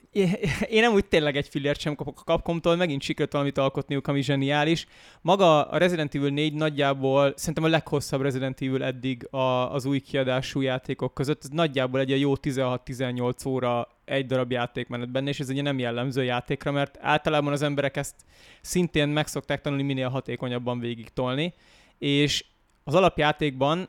én 0.69 0.81
nem 0.81 0.93
úgy 0.93 1.05
tényleg 1.05 1.37
egy 1.37 1.49
fillért 1.49 1.81
sem 1.81 1.95
kapok 1.95 2.21
a 2.21 2.31
Capcomtól, 2.31 2.77
megint 2.77 3.03
sikerült 3.03 3.33
valamit 3.33 3.59
alkotniuk, 3.59 4.07
ami 4.07 4.23
zseniális. 4.23 4.87
Maga 5.21 5.69
a 5.69 5.79
Resident 5.79 6.15
Evil 6.15 6.31
4 6.31 6.55
nagyjából 6.55 7.33
szerintem 7.37 7.65
a 7.65 7.69
leghosszabb 7.69 8.21
Resident 8.21 8.61
Evil 8.61 8.83
eddig 8.83 9.27
a, 9.31 9.73
az 9.75 9.85
új 9.85 10.01
kiadású 10.01 10.61
játékok 10.61 11.15
között. 11.15 11.45
Ez 11.45 11.49
nagyjából 11.51 12.01
egy 12.01 12.21
jó 12.21 12.33
16-18 12.43 13.49
óra 13.49 13.89
egy 14.05 14.27
darab 14.27 14.51
játékmenet 14.51 15.11
benne, 15.11 15.29
és 15.29 15.41
ez 15.41 15.49
egy 15.49 15.63
nem 15.63 15.79
jellemző 15.79 16.25
játékra, 16.25 16.71
mert 16.71 16.99
általában 17.01 17.53
az 17.53 17.63
emberek 17.63 17.97
ezt 17.97 18.15
szintén 18.61 19.09
meg 19.09 19.27
szokták 19.27 19.61
tanulni 19.61 19.85
minél 19.85 20.09
hatékonyabban 20.09 20.79
végig 20.79 21.09
tolni, 21.09 21.55
és 21.99 22.45
az 22.85 22.95
alapjátékban 22.95 23.89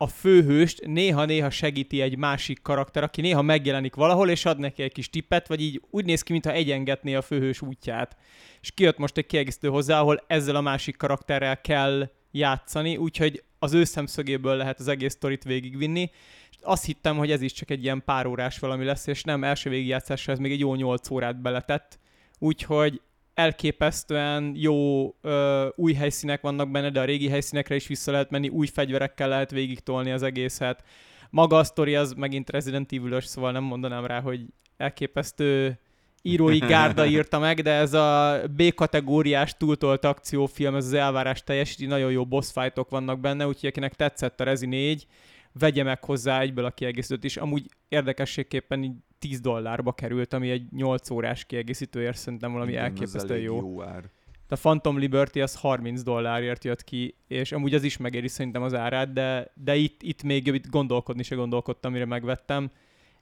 a 0.00 0.06
főhőst 0.06 0.86
néha-néha 0.86 1.50
segíti 1.50 2.00
egy 2.00 2.16
másik 2.16 2.62
karakter, 2.62 3.02
aki 3.02 3.20
néha 3.20 3.42
megjelenik 3.42 3.94
valahol, 3.94 4.30
és 4.30 4.44
ad 4.44 4.58
neki 4.58 4.82
egy 4.82 4.92
kis 4.92 5.10
tippet, 5.10 5.48
vagy 5.48 5.60
így 5.60 5.82
úgy 5.90 6.04
néz 6.04 6.22
ki, 6.22 6.32
mintha 6.32 6.52
egyengetné 6.52 7.14
a 7.14 7.22
főhős 7.22 7.62
útját. 7.62 8.16
És 8.60 8.70
kijött 8.70 8.98
most 8.98 9.16
egy 9.16 9.26
kiegészítő 9.26 9.68
hozzá, 9.68 10.00
ahol 10.00 10.24
ezzel 10.26 10.56
a 10.56 10.60
másik 10.60 10.96
karakterrel 10.96 11.60
kell 11.60 12.10
játszani, 12.30 12.96
úgyhogy 12.96 13.42
az 13.58 13.72
ő 13.72 13.84
szemszögéből 13.84 14.56
lehet 14.56 14.78
az 14.78 14.88
egész 14.88 15.12
sztorit 15.12 15.44
végigvinni. 15.44 16.10
És 16.50 16.56
azt 16.60 16.84
hittem, 16.84 17.16
hogy 17.16 17.30
ez 17.30 17.42
is 17.42 17.52
csak 17.52 17.70
egy 17.70 17.82
ilyen 17.82 18.02
pár 18.04 18.26
órás 18.26 18.58
valami 18.58 18.84
lesz, 18.84 19.06
és 19.06 19.22
nem, 19.22 19.44
első 19.44 19.70
végigjátszásra 19.70 20.32
ez 20.32 20.38
még 20.38 20.52
egy 20.52 20.60
jó 20.60 20.74
8 20.74 21.10
órát 21.10 21.40
beletett. 21.40 21.98
Úgyhogy 22.38 23.00
elképesztően 23.38 24.52
jó 24.56 25.08
ö, 25.20 25.68
új 25.74 25.92
helyszínek 25.92 26.40
vannak 26.40 26.70
benne, 26.70 26.90
de 26.90 27.00
a 27.00 27.04
régi 27.04 27.28
helyszínekre 27.28 27.74
is 27.74 27.86
vissza 27.86 28.10
lehet 28.10 28.30
menni, 28.30 28.48
új 28.48 28.66
fegyverekkel 28.66 29.28
lehet 29.28 29.50
végig 29.50 29.80
tolni 29.80 30.10
az 30.10 30.22
egészet. 30.22 30.84
Maga 31.30 31.56
a 31.56 31.64
sztori 31.64 31.94
az 31.94 32.12
megint 32.12 32.50
Resident 32.50 32.92
evil 32.92 33.20
szóval 33.20 33.52
nem 33.52 33.62
mondanám 33.62 34.06
rá, 34.06 34.20
hogy 34.20 34.40
elképesztő 34.76 35.78
írói 36.22 36.58
gárda 36.58 37.06
írta 37.16 37.38
meg, 37.38 37.62
de 37.62 37.70
ez 37.70 37.94
a 37.94 38.40
B-kategóriás 38.56 39.56
túltolt 39.56 40.04
akciófilm, 40.04 40.74
ez 40.74 40.84
az 40.84 40.92
elvárás 40.92 41.42
teljesíti, 41.42 41.86
nagyon 41.86 42.10
jó 42.10 42.26
boss 42.26 42.52
fightok 42.52 42.90
vannak 42.90 43.20
benne, 43.20 43.46
úgyhogy 43.46 43.68
akinek 43.68 43.94
tetszett 43.94 44.40
a 44.40 44.44
Rezi 44.44 44.66
4, 44.66 45.06
vegye 45.52 45.82
meg 45.82 46.04
hozzá 46.04 46.40
egyből 46.40 46.64
a 46.64 46.70
kiegészítőt 46.70 47.24
is. 47.24 47.36
Amúgy 47.36 47.68
érdekességképpen 47.88 48.82
így 48.82 48.96
10 49.18 49.40
dollárba 49.40 49.92
került, 49.92 50.32
ami 50.32 50.50
egy 50.50 50.66
8 50.70 51.10
órás 51.10 51.44
kiegészítőért 51.44 52.16
szerintem 52.16 52.52
valami 52.52 52.70
Igen, 52.70 52.84
elképesztően 52.84 53.40
jó. 53.40 53.56
jó 53.56 53.82
ár. 53.82 54.04
A 54.50 54.56
Phantom 54.56 54.98
Liberty 54.98 55.40
az 55.40 55.54
30 55.54 56.02
dollárért 56.02 56.64
jött 56.64 56.84
ki, 56.84 57.14
és 57.26 57.52
amúgy 57.52 57.74
az 57.74 57.82
is 57.82 57.96
megéri 57.96 58.28
szerintem 58.28 58.62
az 58.62 58.74
árát, 58.74 59.12
de, 59.12 59.52
de 59.54 59.74
itt, 59.74 60.02
itt 60.02 60.22
még 60.22 60.46
itt 60.46 60.68
gondolkodni 60.70 61.22
se 61.22 61.34
gondolkodtam, 61.34 61.92
mire 61.92 62.04
megvettem. 62.04 62.70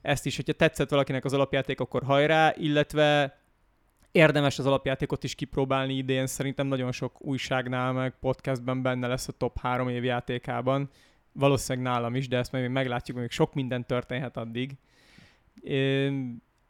Ezt 0.02 0.26
is, 0.26 0.36
hogyha 0.36 0.52
tetszett 0.52 0.90
valakinek 0.90 1.24
az 1.24 1.32
alapjáték, 1.32 1.80
akkor 1.80 2.02
hajrá, 2.02 2.54
illetve 2.56 3.38
érdemes 4.12 4.58
az 4.58 4.66
alapjátékot 4.66 5.24
is 5.24 5.34
kipróbálni 5.34 5.94
idén, 5.94 6.26
szerintem 6.26 6.66
nagyon 6.66 6.92
sok 6.92 7.24
újságnál, 7.24 7.92
meg 7.92 8.14
podcastben 8.20 8.82
benne 8.82 9.06
lesz 9.06 9.28
a 9.28 9.32
top 9.32 9.58
3 9.58 9.88
év 9.88 10.04
játékában. 10.04 10.90
Valószínűleg 11.32 11.92
nálam 11.92 12.14
is, 12.14 12.28
de 12.28 12.36
ezt 12.36 12.52
még 12.52 12.68
meglátjuk, 12.68 13.16
még 13.16 13.30
sok 13.30 13.54
minden 13.54 13.86
történhet 13.86 14.36
addig 14.36 14.76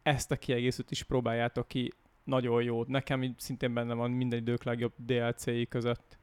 ezt 0.02 0.30
a 0.30 0.36
kiegészítőt 0.36 0.90
is 0.90 1.02
próbáljátok 1.02 1.68
ki, 1.68 1.92
nagyon 2.24 2.62
jó. 2.62 2.84
Nekem 2.84 3.34
szintén 3.38 3.74
benne 3.74 3.94
van 3.94 4.10
minden 4.10 4.38
idők 4.38 4.62
legjobb 4.64 4.92
DLC-i 4.96 5.66
között. 5.66 6.18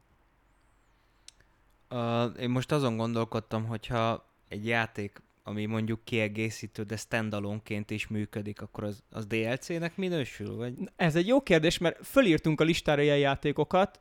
Uh, 1.90 2.40
én 2.40 2.50
most 2.50 2.72
azon 2.72 2.96
gondolkodtam, 2.96 3.66
hogyha 3.66 4.32
egy 4.48 4.66
játék, 4.66 5.22
ami 5.42 5.66
mondjuk 5.66 6.04
kiegészítő, 6.04 6.82
de 6.82 6.96
standalone-ként 6.96 7.90
is 7.90 8.06
működik, 8.06 8.62
akkor 8.62 8.84
az, 8.84 9.02
az 9.10 9.26
DLC-nek 9.26 9.96
minősül? 9.96 10.56
Vagy? 10.56 10.74
Ez 10.96 11.16
egy 11.16 11.26
jó 11.26 11.42
kérdés, 11.42 11.78
mert 11.78 12.06
fölírtunk 12.06 12.60
a 12.60 12.64
listára 12.64 13.02
ilyen 13.02 13.18
játékokat, 13.18 14.00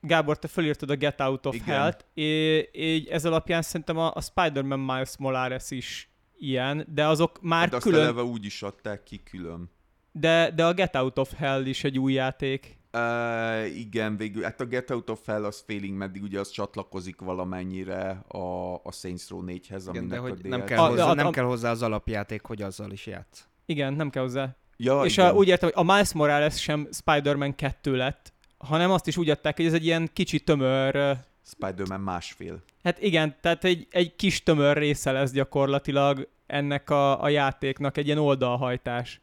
Gábor, 0.00 0.38
te 0.38 0.48
fölírtad 0.48 0.90
a 0.90 0.96
Get 0.96 1.20
Out 1.20 1.46
of 1.46 1.56
Hell-t, 1.64 2.06
és 2.14 3.04
ez 3.04 3.24
alapján 3.24 3.62
szerintem 3.62 3.96
a, 3.98 4.14
a 4.14 4.20
Spider-Man 4.20 4.80
Miles 4.80 5.16
Morales 5.18 5.70
is 5.70 6.09
ilyen, 6.40 6.86
de 6.94 7.06
azok 7.06 7.38
már 7.40 7.68
de 7.68 7.78
külön... 7.78 8.16
azt 8.16 8.26
úgy 8.26 8.44
is 8.44 8.62
adták 8.62 9.02
ki 9.02 9.22
külön. 9.22 9.70
De, 10.12 10.50
de 10.54 10.64
a 10.64 10.72
Get 10.72 10.96
Out 10.96 11.18
of 11.18 11.32
Hell 11.32 11.66
is 11.66 11.84
egy 11.84 11.98
új 11.98 12.12
játék. 12.12 12.78
Uh, 12.92 13.78
igen, 13.78 14.16
végül, 14.16 14.42
hát 14.42 14.60
a 14.60 14.64
Get 14.64 14.90
Out 14.90 15.10
of 15.10 15.26
Hell 15.26 15.44
az 15.44 15.62
félig 15.66 15.92
meddig 15.92 16.22
ugye 16.22 16.40
az 16.40 16.50
csatlakozik 16.50 17.20
valamennyire 17.20 18.24
a, 18.28 18.74
a 18.74 18.92
Saints 18.92 19.28
Row 19.28 19.42
4-hez, 19.46 19.84
igen, 19.88 20.08
de 20.08 20.18
hogy 20.18 20.38
nem, 20.42 20.64
kell 20.64 20.78
hozzá, 20.78 21.04
a, 21.04 21.10
a, 21.10 21.14
nem 21.14 21.30
kell 21.30 21.44
hozzá 21.44 21.70
az 21.70 21.82
alapjáték, 21.82 22.42
hogy 22.42 22.62
azzal 22.62 22.90
is 22.90 23.06
játsz. 23.06 23.48
Igen, 23.66 23.92
nem 23.92 24.10
kell 24.10 24.22
hozzá. 24.22 24.56
Ja, 24.76 25.02
és 25.04 25.18
a, 25.18 25.32
úgy 25.32 25.48
értem, 25.48 25.70
hogy 25.74 25.86
a 25.86 25.92
Miles 25.92 26.12
Morales 26.12 26.62
sem 26.62 26.88
Spider-Man 26.92 27.54
2 27.54 27.96
lett, 27.96 28.32
hanem 28.58 28.90
azt 28.90 29.06
is 29.06 29.16
úgy 29.16 29.30
adták, 29.30 29.56
hogy 29.56 29.66
ez 29.66 29.72
egy 29.72 29.84
ilyen 29.84 30.10
kicsi 30.12 30.40
tömör 30.40 31.18
Spider-Man 31.50 32.00
másfél. 32.00 32.62
Hát 32.82 33.02
igen, 33.02 33.36
tehát 33.40 33.64
egy, 33.64 33.86
egy 33.90 34.16
kis 34.16 34.42
tömör 34.42 34.76
része 34.76 35.12
lesz 35.12 35.32
gyakorlatilag 35.32 36.28
ennek 36.46 36.90
a, 36.90 37.22
a 37.22 37.28
játéknak, 37.28 37.96
egy 37.96 38.06
ilyen 38.06 38.18
oldalhajtás. 38.18 39.20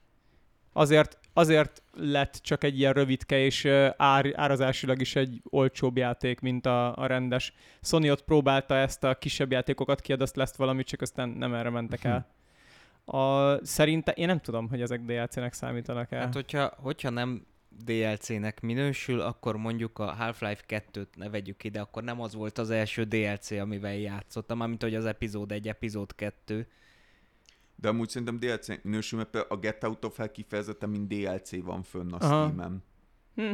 Azért, 0.74 1.20
azért 1.34 1.84
lett 1.94 2.40
csak 2.42 2.64
egy 2.64 2.80
ilyen 2.80 2.94
rövidke, 2.94 3.40
és 3.40 3.66
ár, 3.98 4.32
árazásilag 4.36 5.02
is 5.02 5.16
egy 5.16 5.42
olcsóbb 5.44 5.98
játék, 5.98 6.40
mint 6.40 6.66
a, 6.66 6.96
a 6.96 7.06
rendes. 7.06 7.54
Sony 7.82 8.10
ott 8.10 8.24
próbálta 8.24 8.76
ezt 8.76 9.04
a 9.04 9.16
kisebb 9.16 9.52
játékokat 9.52 10.02
kiad, 10.02 10.22
azt 10.22 10.36
lesz 10.36 10.56
valami, 10.56 10.84
csak 10.84 11.02
aztán 11.02 11.30
nem 11.30 11.54
erre 11.54 11.70
mentek 11.70 12.04
el. 12.04 12.28
A, 13.06 13.66
szerintem, 13.66 14.14
én 14.18 14.28
nem 14.28 14.40
tudom, 14.40 14.70
hogy 14.70 14.82
ezek 14.82 15.02
DLC-nek 15.02 15.54
számítanak 15.54 16.12
el. 16.12 16.20
Hát 16.20 16.34
hogyha, 16.34 16.74
hogyha 16.78 17.10
nem 17.10 17.46
DLC-nek 17.86 18.62
minősül, 18.62 19.20
akkor 19.20 19.58
mondjuk 19.58 20.00
a 20.00 20.12
Half-Life 20.12 20.64
2-t 20.68 21.16
ne 21.16 21.30
vegyük 21.30 21.64
ide, 21.64 21.80
akkor 21.80 22.04
nem 22.04 22.22
az 22.22 22.34
volt 22.34 22.58
az 22.58 22.70
első 22.70 23.04
DLC, 23.04 23.52
amivel 23.52 23.96
játszottam, 23.96 24.62
amint 24.62 24.82
hogy 24.82 24.96
az 24.96 25.06
epizód 25.06 25.52
1, 25.52 25.68
epizód 25.68 26.16
2. 26.16 26.68
De 27.76 27.88
amúgy 27.88 28.10
szerintem 28.10 28.40
DLC 28.40 28.84
minősül, 28.84 29.18
mert 29.18 29.36
a 29.36 29.58
Get 29.58 29.84
Out 29.84 30.06
of 30.06 30.18
Hell 30.18 30.32
kifejezetten, 30.32 30.90
mint 30.90 31.08
DLC 31.08 31.64
van 31.64 31.84
fönn 31.84 32.14
a 32.14 32.20
Steam-en. 32.20 32.84
Hm. 33.36 33.52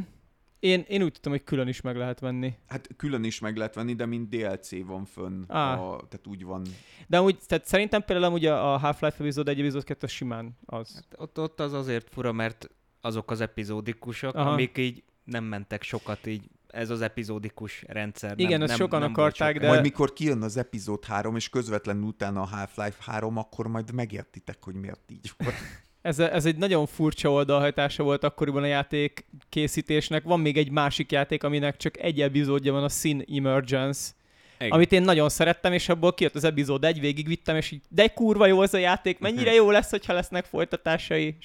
Én, 0.60 0.86
én 0.88 1.04
úgy 1.04 1.12
tudtam, 1.12 1.32
hogy 1.32 1.44
külön 1.44 1.68
is 1.68 1.82
meg 1.82 1.96
lehet 1.96 2.20
venni. 2.20 2.54
Hát 2.68 2.90
külön 2.98 3.24
is 3.24 3.40
meg 3.40 3.58
lehet 3.58 3.76
venni, 3.76 3.94
de 3.94 4.06
mint 4.06 4.30
DLC 4.30 4.86
van 4.86 5.06
fönn. 5.06 5.44
Ah. 5.48 5.92
A, 5.92 5.96
tehát 5.96 6.28
úgy 6.28 6.44
van. 6.44 6.66
De 7.08 7.18
amúgy, 7.18 7.38
tehát 7.46 7.66
szerintem 7.66 8.04
például 8.04 8.28
amúgy 8.28 8.46
a 8.46 8.78
Half-Life 8.78 9.18
epizód 9.20 9.48
1, 9.48 9.60
epizód 9.60 9.84
2 9.84 10.08
simán 10.08 10.58
az. 10.66 10.94
Hát 10.94 11.16
ott, 11.18 11.40
ott 11.40 11.60
az 11.60 11.74
azért 11.74 12.10
fura, 12.10 12.32
mert 12.32 12.70
azok 13.06 13.32
az 13.32 13.42
epizódikusok, 13.42 14.36
Aha. 14.36 14.52
amik 14.52 14.78
így 14.78 15.04
nem 15.24 15.44
mentek 15.44 15.84
sokat 15.84 16.28
így 16.28 16.50
ez 16.68 16.90
az 16.90 17.02
epizódikus 17.02 17.84
rendszer. 17.88 18.34
Igen, 18.36 18.60
nem, 18.60 18.70
ezt 18.70 18.78
sokan 18.78 19.00
nem 19.00 19.10
akarták, 19.10 19.60
de... 19.60 19.68
Majd 19.68 19.82
mikor 19.82 20.14
kijön 20.14 20.42
az 20.42 20.58
epizód 20.58 21.06
3, 21.06 21.36
és 21.36 21.50
közvetlenül 21.50 22.04
utána 22.04 22.42
a 22.42 22.46
Half-Life 22.46 22.98
3, 23.12 23.38
akkor 23.38 23.68
majd 23.68 23.94
megértitek, 23.94 24.58
hogy 24.62 24.74
miért 24.74 25.12
így 25.12 25.32
van. 25.38 25.54
Ez, 26.02 26.20
ez 26.20 26.46
egy 26.46 26.58
nagyon 26.58 26.86
furcsa 26.86 27.32
oldalhajtása 27.32 28.04
volt 28.04 28.24
akkoriban 28.24 28.64
a 28.64 28.66
játék 28.66 29.26
készítésnek. 29.50 30.24
Van 30.24 30.40
még 30.40 30.58
egy 30.58 30.72
másik 30.72 31.12
játék, 31.12 31.44
aminek 31.44 31.78
csak 31.78 32.00
egy 32.00 32.22
epizódja 32.22 32.74
van, 32.74 32.84
a 32.84 32.90
Sin 32.90 33.26
Emergence, 33.36 34.12
igen. 34.58 34.72
amit 34.72 34.92
én 34.92 35.02
nagyon 35.02 35.30
szerettem, 35.30 35.74
és 35.74 35.90
abból 35.90 36.14
kijött 36.14 36.36
az 36.36 36.44
epizód 36.44 36.84
egy, 36.84 37.00
végigvittem, 37.00 37.56
és 37.56 37.72
így, 37.72 37.82
de 37.90 38.08
kurva 38.08 38.46
jó 38.46 38.62
ez 38.62 38.74
a 38.74 38.78
játék, 38.78 39.20
mennyire 39.20 39.54
jó 39.54 39.72
lesz, 39.72 39.90
hogyha 39.90 40.14
lesznek 40.14 40.46
folytatásai. 40.46 41.38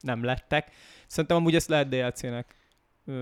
Nem 0.00 0.24
lettek. 0.24 0.70
Szerintem 1.06 1.36
amúgy 1.36 1.54
ezt 1.54 1.68
lehet 1.68 1.88
DLC-nek 1.88 2.56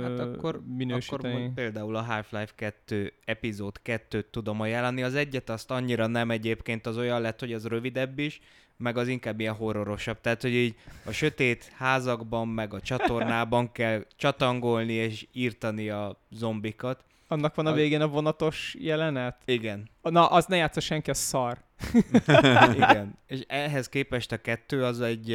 hát 0.03 0.19
akkor, 0.19 0.63
minősíteni. 0.77 1.35
Akkor 1.35 1.55
például 1.55 1.97
a 1.97 2.03
Half-Life 2.03 2.53
2 2.55 3.13
epizód 3.25 3.81
2-t 3.85 4.25
tudom 4.31 4.61
ajánlani. 4.61 5.03
Az 5.03 5.15
egyet 5.15 5.51
azt 5.51 5.71
annyira 5.71 6.07
nem 6.07 6.31
egyébként 6.31 6.87
az 6.87 6.97
olyan 6.97 7.21
lett, 7.21 7.41
hogy 7.41 7.53
az 7.53 7.67
rövidebb 7.67 8.19
is, 8.19 8.41
meg 8.77 8.97
az 8.97 9.09
inkább 9.09 9.41
ilyen 9.41 9.55
horrorosabb. 9.55 10.21
Tehát, 10.21 10.43
hogy 10.43 10.55
így 10.55 10.75
a 11.05 11.11
sötét 11.11 11.73
házakban, 11.77 12.49
meg 12.49 12.75
a 12.75 12.81
csatornában 12.81 13.73
kell 13.73 14.07
csatangolni 14.17 14.93
és 14.93 15.27
írtani 15.33 15.89
a 15.89 16.21
zombikat. 16.31 17.05
Annak 17.29 17.55
van 17.55 17.67
a 17.67 17.73
végén 17.73 18.01
a 18.01 18.09
vonatos 18.09 18.77
jelenet? 18.79 19.37
Igen. 19.45 19.91
Na, 20.03 20.27
az 20.27 20.47
ne 20.47 20.57
játsza 20.57 20.81
senki, 20.81 21.11
a 21.11 21.15
szar. 21.15 21.65
Igen. 22.75 23.19
És 23.27 23.45
ehhez 23.47 23.89
képest 23.89 24.33
a 24.33 24.41
kettő 24.41 24.85
az 24.85 25.01
egy, 25.01 25.33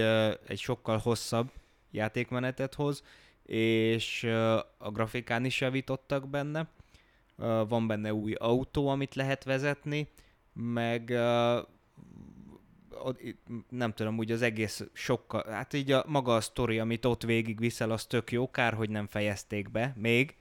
egy 0.47 0.59
sokkal 0.59 0.97
hosszabb 0.97 1.51
játékmenetet 1.91 2.73
hoz, 2.73 3.03
és 3.45 4.23
a 4.77 4.91
grafikán 4.91 5.45
is 5.45 5.61
javítottak 5.61 6.29
benne. 6.29 6.67
Van 7.67 7.87
benne 7.87 8.13
új 8.13 8.33
autó, 8.33 8.87
amit 8.87 9.15
lehet 9.15 9.43
vezetni, 9.43 10.07
meg 10.53 11.09
nem 13.69 13.93
tudom, 13.93 14.17
úgy 14.17 14.31
az 14.31 14.41
egész 14.41 14.83
sokkal, 14.93 15.45
hát 15.49 15.73
így 15.73 15.91
a 15.91 16.03
maga 16.07 16.35
a 16.35 16.41
sztori, 16.41 16.79
amit 16.79 17.05
ott 17.05 17.23
végig 17.23 17.59
viszel, 17.59 17.91
az 17.91 18.05
tök 18.05 18.31
jó, 18.31 18.51
kár, 18.51 18.73
hogy 18.73 18.89
nem 18.89 19.07
fejezték 19.07 19.71
be 19.71 19.93
még. 19.95 20.35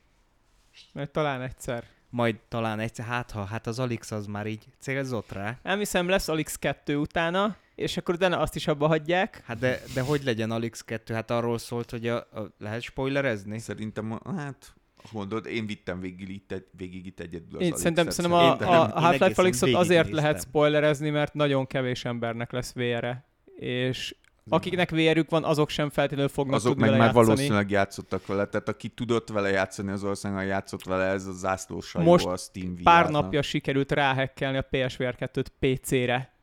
Mert 0.93 1.11
talán 1.11 1.43
egyszer. 1.43 1.85
Majd 2.11 2.37
talán 2.49 2.79
egyszer, 2.81 3.05
hát 3.05 3.31
ha, 3.31 3.45
hát 3.45 3.67
az 3.67 3.79
Alix 3.79 4.11
az 4.11 4.27
már 4.27 4.47
így 4.47 4.65
célzott 4.79 5.33
rá. 5.33 5.59
Nem 5.63 5.79
hiszem, 5.79 6.09
lesz 6.09 6.29
Alix 6.29 6.57
2 6.57 6.97
utána, 6.97 7.57
és 7.75 7.97
akkor 7.97 8.15
utána 8.15 8.39
azt 8.39 8.57
is 8.57 8.67
abba 8.67 8.87
hagyják. 8.87 9.43
Hát 9.47 9.59
de, 9.59 9.81
de 9.95 10.01
hogy 10.01 10.25
legyen 10.25 10.51
Alix 10.51 10.83
2? 10.83 11.15
Hát 11.15 11.31
arról 11.31 11.59
szólt, 11.59 11.91
hogy 11.91 12.09
a, 12.09 12.17
a, 12.17 12.55
lehet 12.59 12.83
spoilerezni? 12.83 13.59
Szerintem, 13.59 14.21
hát 14.37 14.75
mondod, 15.13 15.47
én 15.47 15.67
vittem 15.67 16.01
végig 16.01 16.29
itt, 16.29 16.55
végig 16.77 17.07
itt 17.07 17.21
egyedül 17.21 17.59
az 17.59 17.65
én 17.65 17.77
szerintem, 17.77 18.11
szerintem 18.11 18.41
a, 18.41 18.59
a, 18.59 18.97
a 18.97 19.01
Half-Life 19.01 19.43
Alyxot 19.43 19.75
azért 19.75 20.11
lehet 20.11 20.41
spoilerezni, 20.41 21.11
mert 21.11 21.35
nagyon 21.35 21.67
kevés 21.67 22.05
embernek 22.05 22.53
lesz 22.53 22.73
VR-e. 22.73 23.25
És 23.57 24.15
akiknek 24.49 24.91
VR-ük 24.91 25.31
van, 25.31 25.45
azok 25.45 25.69
sem 25.69 25.91
feltétlenül 25.91 26.31
fognak 26.31 26.55
azok 26.55 26.73
tudni 26.73 26.89
meg 26.89 26.91
vele 26.91 27.05
már 27.05 27.15
játszani. 27.15 27.35
valószínűleg 27.35 27.71
játszottak 27.71 28.27
vele, 28.27 28.47
tehát 28.47 28.69
aki 28.69 28.89
tudott 28.89 29.29
vele 29.29 29.49
játszani, 29.49 29.91
az 29.91 30.05
országban 30.05 30.45
játszott 30.45 30.85
vele, 30.85 31.05
ez 31.05 31.27
a 31.27 31.33
zászlósajó 31.33 32.05
Most 32.05 32.27
a 32.27 32.37
Steam 32.37 32.75
VR-nak. 32.75 32.85
pár 32.85 33.11
napja 33.11 33.43
sikerült 33.43 33.93
ráhekkelni 33.93 34.59
a 34.59 34.67
PSVR 34.71 35.15
2-t 35.19 35.47
PC-re 35.59 36.39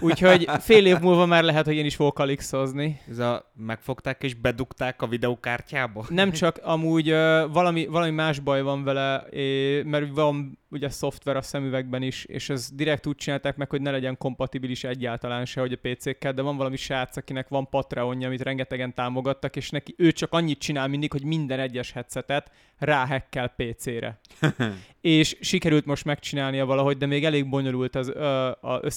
Úgyhogy 0.00 0.48
fél 0.60 0.86
év 0.86 0.98
múlva 0.98 1.26
már 1.26 1.42
lehet, 1.42 1.64
hogy 1.64 1.76
én 1.76 1.84
is 1.84 1.94
fogok 1.94 2.18
alixozni. 2.18 3.00
Ez 3.08 3.18
a 3.18 3.52
megfogták 3.54 4.22
és 4.22 4.34
bedugták 4.34 5.02
a 5.02 5.06
videokártyába? 5.06 6.04
Nem 6.08 6.30
csak, 6.30 6.60
amúgy 6.62 7.10
uh, 7.10 7.16
valami, 7.52 7.86
valami 7.86 8.10
más 8.10 8.38
baj 8.38 8.62
van 8.62 8.84
vele, 8.84 9.26
é, 9.30 9.82
mert 9.82 10.14
van 10.14 10.58
ugye 10.70 10.88
szoftver 10.88 11.36
a 11.36 11.42
szemüvegben 11.42 12.02
is, 12.02 12.24
és 12.24 12.48
ez 12.50 12.68
direkt 12.74 13.06
úgy 13.06 13.16
csinálták 13.16 13.56
meg, 13.56 13.70
hogy 13.70 13.80
ne 13.80 13.90
legyen 13.90 14.18
kompatibilis 14.18 14.84
egyáltalán 14.84 15.44
se, 15.44 15.60
hogy 15.60 15.78
a 15.82 15.88
PC-kkel, 15.88 16.32
de 16.32 16.42
van 16.42 16.56
valami 16.56 16.76
srác, 16.76 17.16
akinek 17.16 17.48
van 17.48 17.68
Patreonja, 17.68 18.26
amit 18.26 18.42
rengetegen 18.42 18.94
támogattak, 18.94 19.56
és 19.56 19.70
neki 19.70 19.94
ő 19.96 20.12
csak 20.12 20.32
annyit 20.32 20.58
csinál 20.58 20.88
mindig, 20.88 21.12
hogy 21.12 21.24
minden 21.24 21.60
egyes 21.60 21.92
headsetet 21.92 22.50
ráhekkel 22.78 23.54
PC-re. 23.56 24.20
és 25.00 25.36
sikerült 25.40 25.84
most 25.84 26.04
megcsinálnia 26.04 26.66
valahogy, 26.66 26.96
de 26.96 27.06
még 27.06 27.24
elég 27.24 27.48
bonyolult 27.48 27.94
az 27.94 28.08
ö, 28.08 28.50
a 28.60 28.90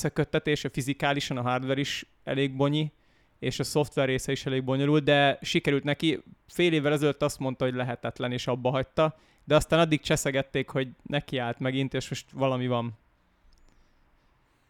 fizikálisan 0.71 1.37
a 1.37 1.41
hardware 1.41 1.79
is 1.79 2.05
elég 2.23 2.55
bonyi, 2.55 2.91
és 3.39 3.59
a 3.59 3.63
szoftver 3.63 4.07
része 4.07 4.31
is 4.31 4.45
elég 4.45 4.63
bonyolult, 4.63 5.03
de 5.03 5.39
sikerült 5.41 5.83
neki, 5.83 6.23
fél 6.47 6.73
évvel 6.73 6.93
ezelőtt 6.93 7.21
azt 7.21 7.39
mondta, 7.39 7.65
hogy 7.65 7.73
lehetetlen, 7.73 8.31
és 8.31 8.47
abba 8.47 8.69
hagyta, 8.69 9.17
de 9.43 9.55
aztán 9.55 9.79
addig 9.79 10.01
cseszegették, 10.01 10.69
hogy 10.69 10.87
neki 11.01 11.37
állt 11.37 11.59
megint, 11.59 11.93
és 11.93 12.09
most 12.09 12.25
valami 12.31 12.67
van. 12.67 12.99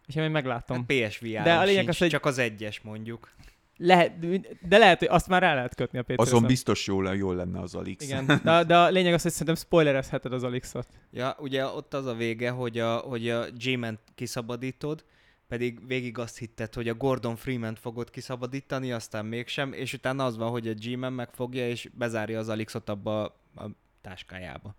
És 0.07 0.15
én 0.15 0.31
meglátom. 0.31 0.77
Hát 0.77 0.85
PSVR 0.85 1.41
de 1.41 1.53
a 1.53 1.63
lényeg 1.63 1.89
az, 1.89 1.97
hogy 1.97 2.09
csak 2.09 2.25
az 2.25 2.37
egyes 2.37 2.81
mondjuk. 2.81 3.31
Lehet, 3.77 4.19
de 4.67 4.77
lehet, 4.77 4.99
hogy 4.99 5.07
azt 5.07 5.27
már 5.27 5.41
rá 5.41 5.53
lehet 5.53 5.75
kötni 5.75 5.99
a 5.99 6.03
pc 6.03 6.19
Azon 6.19 6.45
biztos 6.45 6.87
jól, 6.87 7.15
jól 7.15 7.35
lenne 7.35 7.59
az 7.59 7.75
Alix. 7.75 8.05
Igen, 8.05 8.25
de, 8.43 8.63
de 8.63 8.77
a 8.77 8.89
lényeg 8.89 9.13
az, 9.13 9.21
hogy 9.21 9.31
szerintem 9.31 9.55
spoilerezheted 9.55 10.33
az 10.33 10.43
Alixot. 10.43 10.87
Ja, 11.11 11.35
ugye 11.39 11.65
ott 11.65 11.93
az 11.93 12.05
a 12.05 12.13
vége, 12.13 12.49
hogy 12.49 12.79
a, 12.79 12.97
hogy 12.97 13.29
a 13.29 13.45
G-ment 13.51 13.99
kiszabadítod, 14.15 15.03
pedig 15.51 15.87
végig 15.87 16.17
azt 16.17 16.37
hitted, 16.37 16.73
hogy 16.73 16.87
a 16.87 16.93
Gordon 16.93 17.35
Freeman 17.35 17.75
fogod 17.75 18.09
kiszabadítani, 18.09 18.91
aztán 18.91 19.25
mégsem, 19.25 19.73
és 19.73 19.93
utána 19.93 20.25
az 20.25 20.37
van, 20.37 20.49
hogy 20.49 20.67
a 20.67 20.73
G-man 20.73 21.13
megfogja, 21.13 21.69
és 21.69 21.89
bezárja 21.93 22.39
az 22.39 22.49
Alixot 22.49 22.89
abba 22.89 23.23
a 23.55 23.65
táskájába. 24.01 24.75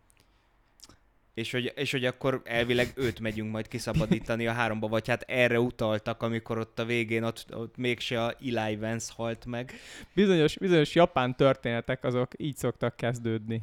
És 1.35 1.51
hogy, 1.51 1.73
és 1.77 1.91
hogy 1.91 2.05
akkor 2.05 2.43
elvileg 2.45 2.93
őt 2.95 3.21
megyünk 3.21 3.53
majd 3.53 3.69
kiszabadítani 3.69 4.47
a 4.47 4.53
háromba, 4.53 4.89
vagy 4.89 5.09
hát 5.09 5.23
erre 5.23 5.61
utaltak, 5.61 6.23
amikor 6.23 6.59
ott 6.59 6.79
a 6.79 6.85
végén 6.85 7.23
ott, 7.23 7.47
ott 7.55 7.77
mégse 7.77 8.25
a 8.25 8.35
Eli 8.45 8.77
Vance 8.77 9.13
halt 9.17 9.47
meg. 9.47 9.73
Bizonyos, 10.15 10.59
bizonyos 10.59 10.95
japán 10.95 11.37
történetek 11.37 12.05
azok 12.05 12.33
így 12.37 12.57
szoktak 12.57 12.97
kezdődni. 12.97 13.63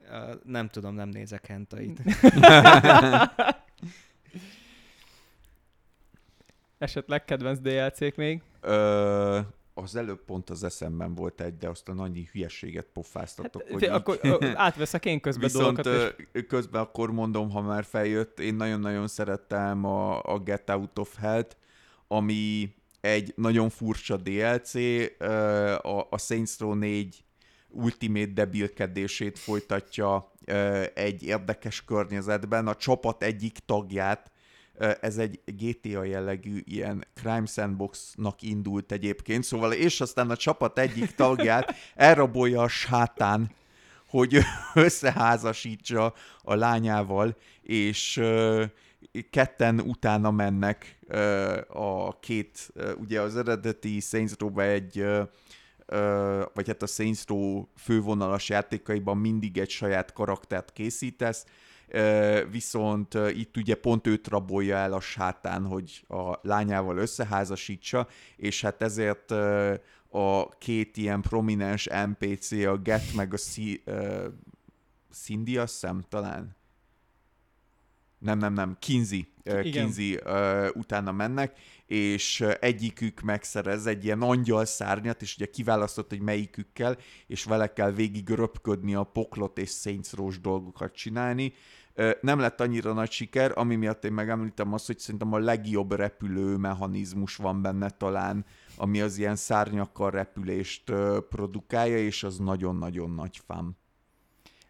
Uh, 0.00 0.34
nem 0.44 0.68
tudom, 0.68 0.94
nem 0.94 1.08
nézek 1.08 1.46
hentait. 1.46 2.02
Esetleg 6.78 7.24
kedvenc 7.24 7.58
DLC-k 7.58 8.16
még? 8.16 8.42
Ö, 8.60 9.40
az 9.74 9.96
előbb 9.96 10.24
pont 10.24 10.50
az 10.50 10.64
eszemben 10.64 11.14
volt 11.14 11.40
egy, 11.40 11.56
de 11.56 11.68
aztán 11.68 11.98
annyi 11.98 12.28
hülyeséget 12.32 12.86
pofáztatok, 12.92 13.62
hát, 13.62 13.72
hogy 13.72 13.84
akkor 13.84 14.20
így... 14.22 14.52
átveszek 14.54 15.04
én 15.04 15.20
közben 15.20 15.48
Viszont 15.52 15.80
dolgokat, 15.80 16.20
és... 16.32 16.46
közben 16.48 16.80
akkor 16.80 17.10
mondom, 17.12 17.50
ha 17.50 17.60
már 17.60 17.84
feljött, 17.84 18.40
én 18.40 18.54
nagyon-nagyon 18.54 19.08
szerettem 19.08 19.84
a, 19.84 20.22
a 20.22 20.38
Get 20.38 20.70
Out 20.70 20.98
of 20.98 21.16
Hell-t, 21.16 21.56
ami 22.08 22.74
egy 23.00 23.32
nagyon 23.36 23.68
furcsa 23.68 24.16
DLC, 24.16 24.74
a, 25.82 26.06
a 26.10 26.18
Saints 26.18 26.58
Row 26.58 26.74
4 26.74 27.24
ultimate 27.68 28.32
debilkedését 28.32 29.38
folytatja 29.38 30.32
egy 30.94 31.22
érdekes 31.22 31.84
környezetben. 31.84 32.66
A 32.66 32.74
csapat 32.74 33.22
egyik 33.22 33.58
tagját 33.58 34.30
ez 35.00 35.18
egy 35.18 35.40
GTA 35.44 36.04
jellegű 36.04 36.62
ilyen 36.64 37.06
crime 37.14 37.46
sandboxnak 37.46 38.42
indult 38.42 38.92
egyébként, 38.92 39.44
szóval 39.44 39.72
és 39.72 40.00
aztán 40.00 40.30
a 40.30 40.36
csapat 40.36 40.78
egyik 40.78 41.14
tagját 41.14 41.74
elrabolja 41.94 42.62
a 42.62 42.68
sátán, 42.68 43.50
hogy 44.08 44.38
összeházasítsa 44.74 46.14
a 46.42 46.54
lányával, 46.54 47.36
és 47.62 48.22
ketten 49.30 49.80
utána 49.80 50.30
mennek 50.30 50.98
a 51.68 52.18
két, 52.18 52.72
ugye 52.96 53.20
az 53.20 53.36
eredeti 53.36 54.00
Saints 54.00 54.32
row 54.38 54.60
egy 54.60 55.06
vagy 56.54 56.66
hát 56.66 56.82
a 56.82 56.86
Saints 56.86 57.26
Row 57.26 57.64
fővonalas 57.76 58.48
játékaiban 58.48 59.16
mindig 59.16 59.58
egy 59.58 59.70
saját 59.70 60.12
karaktert 60.12 60.72
készítesz, 60.72 61.44
viszont 62.50 63.14
itt 63.14 63.56
ugye 63.56 63.74
pont 63.74 64.06
őt 64.06 64.28
rabolja 64.28 64.76
el 64.76 64.92
a 64.92 65.00
sátán, 65.00 65.66
hogy 65.66 66.04
a 66.08 66.38
lányával 66.42 66.96
összeházasítsa, 66.96 68.08
és 68.36 68.60
hát 68.60 68.82
ezért 68.82 69.30
a 70.10 70.48
két 70.58 70.96
ilyen 70.96 71.20
prominens 71.20 71.88
NPC, 72.06 72.52
a 72.52 72.76
Get 72.76 73.14
meg 73.14 73.34
a 73.34 73.38
Cindy, 75.10 75.56
azt 75.58 75.72
hiszem, 75.72 76.04
talán? 76.08 76.56
Nem, 78.18 78.38
nem, 78.38 78.52
nem, 78.52 78.76
Kinsey, 78.78 79.26
Kinsey 79.62 80.16
uh, 80.24 80.68
utána 80.72 81.12
mennek, 81.12 81.58
és 81.86 82.40
egyikük 82.60 83.20
megszerez 83.20 83.86
egy 83.86 84.04
ilyen 84.04 84.22
angyal 84.22 84.64
szárnyat, 84.64 85.22
és 85.22 85.34
ugye 85.34 85.46
kiválasztott, 85.46 86.08
hogy 86.08 86.20
melyikükkel, 86.20 86.96
és 87.26 87.44
vele 87.44 87.72
kell 87.72 87.90
végig 87.90 88.28
röpködni 88.28 88.94
a 88.94 89.02
poklot 89.02 89.58
és 89.58 89.70
Saints 89.70 90.40
dolgokat 90.40 90.94
csinálni, 90.94 91.52
nem 92.20 92.38
lett 92.38 92.60
annyira 92.60 92.92
nagy 92.92 93.10
siker, 93.10 93.52
ami 93.54 93.76
miatt 93.76 94.04
én 94.04 94.12
megemlítem 94.12 94.72
azt, 94.72 94.86
hogy 94.86 94.98
szerintem 94.98 95.32
a 95.32 95.38
legjobb 95.38 95.92
repülő 95.92 96.56
mechanizmus 96.56 97.36
van 97.36 97.62
benne 97.62 97.90
talán, 97.90 98.44
ami 98.76 99.00
az 99.00 99.18
ilyen 99.18 99.36
szárnyakkal 99.36 100.10
repülést 100.10 100.92
produkálja, 101.28 101.98
és 101.98 102.22
az 102.22 102.38
nagyon-nagyon 102.38 103.10
nagy 103.10 103.40
fám. 103.46 103.76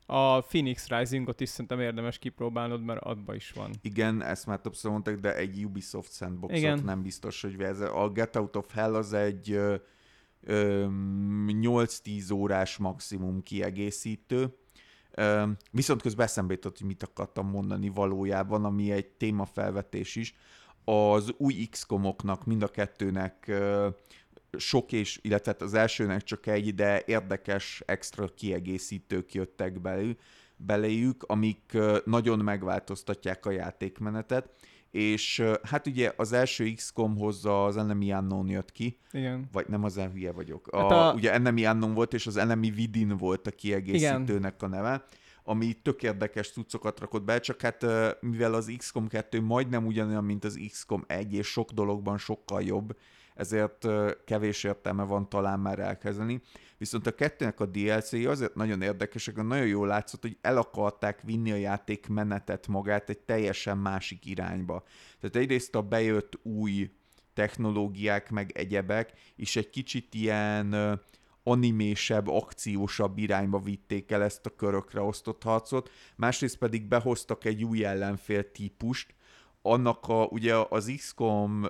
A 0.07 0.41
Phoenix 0.41 0.89
Risingot 0.89 1.41
is 1.41 1.49
szerintem 1.49 1.81
érdemes 1.81 2.19
kipróbálnod, 2.19 2.85
mert 2.85 3.01
abba 3.01 3.35
is 3.35 3.51
van. 3.51 3.71
Igen, 3.83 4.23
ezt 4.23 4.47
már 4.47 4.61
többször 4.61 4.91
mondtak, 4.91 5.15
de 5.15 5.37
egy 5.37 5.65
Ubisoft 5.65 6.13
sandboxot 6.13 6.59
Igen. 6.59 6.83
nem 6.85 7.03
biztos, 7.03 7.43
hogy 7.43 7.61
ez 7.61 7.81
a 7.81 8.11
Get 8.15 8.37
Out 8.37 8.57
of 8.57 8.73
Hell 8.73 8.95
az 8.95 9.13
egy 9.13 9.59
8-10 10.47 12.33
órás 12.35 12.77
maximum 12.77 13.43
kiegészítő. 13.43 14.57
Viszont 15.71 16.03
közben 16.03 16.27
eszembe 16.27 16.53
jutott, 16.53 16.79
hogy 16.79 16.87
mit 16.87 17.03
akartam 17.03 17.49
mondani 17.49 17.89
valójában, 17.89 18.65
ami 18.65 18.91
egy 18.91 19.07
témafelvetés 19.07 20.17
is. 20.17 20.35
Az 20.85 21.35
új 21.37 21.67
XCOM-oknak, 21.71 22.45
mind 22.45 22.63
a 22.63 22.69
kettőnek 22.69 23.53
sok 24.57 24.93
és, 24.93 25.19
illetve 25.23 25.51
hát 25.53 25.63
az 25.63 25.75
elsőnek 25.75 26.23
csak 26.23 26.47
egy, 26.47 26.75
de 26.75 27.03
érdekes 27.07 27.83
extra 27.87 28.29
kiegészítők 28.35 29.35
jöttek 29.35 29.81
belül, 29.81 30.17
beléjük, 30.57 31.23
amik 31.23 31.79
nagyon 32.05 32.39
megváltoztatják 32.39 33.47
a 33.47 33.51
játékmenetet, 33.51 34.49
és 34.95 35.43
hát 35.63 35.87
ugye 35.87 36.13
az 36.17 36.33
első 36.33 36.73
XCOM 36.73 37.17
hozza 37.17 37.65
az 37.65 37.77
Enemy 37.77 38.13
Unknown 38.13 38.49
jött 38.49 38.73
ki, 38.73 38.99
Igen. 39.13 39.49
vagy 39.53 39.69
nem 39.69 39.85
az 39.85 40.01
hülye 40.13 40.33
vagyok. 40.33 40.69
A, 40.69 40.79
hát 40.79 40.91
a... 40.91 41.13
Ugye 41.15 41.33
Enemy 41.33 41.67
Unknown 41.67 41.95
volt, 41.95 42.15
és 42.15 42.27
az 42.27 42.37
Enemy 42.37 42.73
Within 42.77 43.17
volt 43.17 43.47
a 43.47 43.51
kiegészítőnek 43.51 44.55
Igen. 44.57 44.71
a 44.71 44.75
neve, 44.75 45.05
ami 45.45 45.73
tök 45.73 46.03
érdekes 46.03 46.51
cuccokat 46.51 47.01
rakott 47.01 47.23
be, 47.23 47.41
csak 47.41 47.61
hát 47.61 47.87
mivel 48.21 48.55
az 48.55 48.75
XCOM 48.79 49.09
2 49.09 49.41
majdnem 49.41 49.87
ugyanolyan, 49.87 50.25
mint 50.25 50.45
az 50.45 50.61
XCOM 50.69 51.05
1, 51.07 51.35
és 51.35 51.47
sok 51.47 51.71
dologban 51.71 52.19
sokkal 52.19 52.63
jobb, 52.63 52.97
ezért 53.35 53.87
kevés 54.25 54.65
értelme 54.65 55.03
van 55.03 55.29
talán 55.29 55.61
már 55.61 55.79
elkezdeni. 55.79 56.41
Viszont 56.79 57.07
a 57.07 57.15
kettőnek 57.15 57.61
a 57.61 57.67
dlc 57.67 58.13
azért 58.13 58.55
nagyon 58.55 58.83
érdekesek, 58.83 59.43
nagyon 59.43 59.67
jól 59.67 59.87
látszott, 59.87 60.23
hogy 60.23 60.39
el 60.41 60.57
akarták 60.57 61.21
vinni 61.23 61.53
a 61.53 61.57
játék 61.57 62.09
menetet 62.09 62.67
magát 62.67 63.09
egy 63.09 63.19
teljesen 63.19 63.79
másik 63.79 64.27
irányba. 64.27 64.85
Tehát 65.21 65.37
egyrészt 65.37 65.75
a 65.75 65.83
bejött 65.83 66.39
új 66.43 66.91
technológiák, 67.35 68.31
meg 68.31 68.51
egyebek, 68.55 69.13
és 69.37 69.57
egy 69.57 69.71
kicsit 69.71 70.15
ilyen 70.15 71.01
animésebb, 71.43 72.29
akciósabb 72.29 73.19
irányba 73.19 73.59
vitték 73.59 74.11
el 74.11 74.23
ezt 74.23 74.47
a 74.47 74.55
körökre 74.55 75.01
osztott 75.01 75.43
harcot, 75.43 75.91
másrészt 76.17 76.59
pedig 76.59 76.89
behoztak 76.89 77.45
egy 77.45 77.65
új 77.65 77.85
ellenfél 77.85 78.51
típust, 78.51 79.15
annak 79.63 80.09
a, 80.09 80.25
ugye 80.25 80.55
az 80.69 80.93
XCOM 80.97 81.67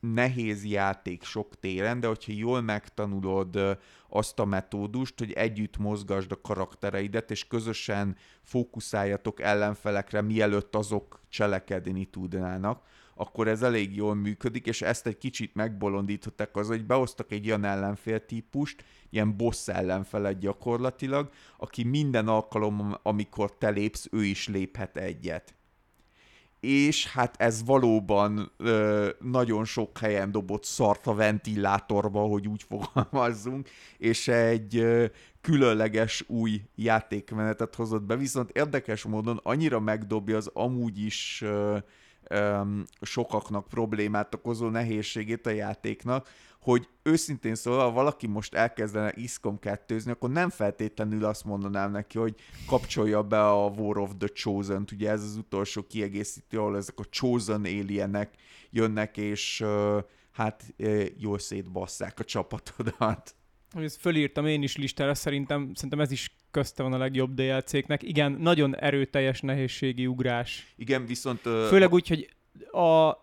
nehéz 0.00 0.64
játék 0.64 1.22
sok 1.22 1.60
téren, 1.60 2.00
de 2.00 2.06
hogyha 2.06 2.32
jól 2.32 2.60
megtanulod 2.60 3.78
azt 4.08 4.38
a 4.38 4.44
metódust, 4.44 5.18
hogy 5.18 5.32
együtt 5.32 5.78
mozgasd 5.78 6.32
a 6.32 6.40
karaktereidet, 6.40 7.30
és 7.30 7.46
közösen 7.46 8.16
fókuszáljatok 8.42 9.40
ellenfelekre, 9.40 10.20
mielőtt 10.20 10.76
azok 10.76 11.20
cselekedni 11.28 12.04
tudnának, 12.04 12.82
akkor 13.14 13.48
ez 13.48 13.62
elég 13.62 13.96
jól 13.96 14.14
működik, 14.14 14.66
és 14.66 14.82
ezt 14.82 15.06
egy 15.06 15.18
kicsit 15.18 15.54
megbolondították 15.54 16.56
az, 16.56 16.66
hogy 16.66 16.86
behoztak 16.86 17.32
egy 17.32 17.46
olyan 17.46 17.64
ellenfél 17.64 18.24
típust, 18.24 18.84
ilyen 19.10 19.36
boss 19.36 19.68
ellenfelet 19.68 20.38
gyakorlatilag, 20.38 21.30
aki 21.56 21.84
minden 21.84 22.28
alkalom, 22.28 22.96
amikor 23.02 23.58
te 23.58 23.68
lépsz, 23.70 24.08
ő 24.10 24.24
is 24.24 24.48
léphet 24.48 24.96
egyet 24.96 25.54
és 26.60 27.06
hát 27.06 27.34
ez 27.38 27.64
valóban 27.64 28.52
ö, 28.56 29.08
nagyon 29.20 29.64
sok 29.64 29.98
helyen 29.98 30.32
dobott 30.32 30.64
szart 30.64 31.06
a 31.06 31.14
ventilátorba, 31.14 32.20
hogy 32.20 32.48
úgy 32.48 32.64
fogalmazzunk, 32.68 33.68
és 33.98 34.28
egy 34.28 34.76
ö, 34.76 35.04
különleges 35.40 36.24
új 36.26 36.62
játékmenetet 36.74 37.74
hozott 37.74 38.02
be, 38.02 38.16
viszont 38.16 38.50
érdekes 38.50 39.02
módon 39.02 39.40
annyira 39.42 39.80
megdobja 39.80 40.36
az 40.36 40.50
amúgy 40.52 40.98
is 41.04 41.40
ö, 41.44 41.76
ö, 42.28 42.60
sokaknak 43.00 43.68
problémát 43.68 44.34
okozó 44.34 44.68
nehézségét 44.68 45.46
a 45.46 45.50
játéknak, 45.50 46.28
hogy 46.60 46.88
őszintén 47.02 47.54
szóval, 47.54 47.80
ha 47.80 47.90
valaki 47.90 48.26
most 48.26 48.54
elkezdene 48.54 49.14
2 49.60 50.00
akkor 50.06 50.30
nem 50.30 50.50
feltétlenül 50.50 51.24
azt 51.24 51.44
mondanám 51.44 51.90
neki, 51.90 52.18
hogy 52.18 52.34
kapcsolja 52.66 53.22
be 53.22 53.48
a 53.48 53.66
War 53.66 53.98
of 53.98 54.10
the 54.18 54.28
Chosen-t, 54.28 54.92
ugye 54.92 55.10
ez 55.10 55.22
az 55.22 55.36
utolsó 55.36 55.82
kiegészítő, 55.82 56.58
ahol 56.58 56.76
ezek 56.76 56.98
a 56.98 57.04
Chosen 57.04 57.60
alienek 57.60 58.34
jönnek, 58.70 59.16
és 59.16 59.64
hát 60.32 60.74
jól 61.18 61.38
szétbasszák 61.38 62.20
a 62.20 62.24
csapatodat. 62.24 63.34
Ezt 63.70 64.00
fölírtam 64.00 64.46
én 64.46 64.62
is 64.62 64.76
listára, 64.76 65.14
szerintem, 65.14 65.70
szerintem 65.74 66.00
ez 66.00 66.10
is 66.10 66.34
közte 66.50 66.82
van 66.82 66.92
a 66.92 66.98
legjobb 66.98 67.34
DLC-knek. 67.34 68.02
Igen, 68.02 68.32
nagyon 68.32 68.76
erőteljes 68.76 69.40
nehézségi 69.40 70.06
ugrás. 70.06 70.74
Igen, 70.76 71.06
viszont... 71.06 71.40
Főleg 71.40 71.92
úgy, 71.92 72.08
hogy 72.08 72.34
a, 72.70 73.16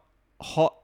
ha 0.54 0.77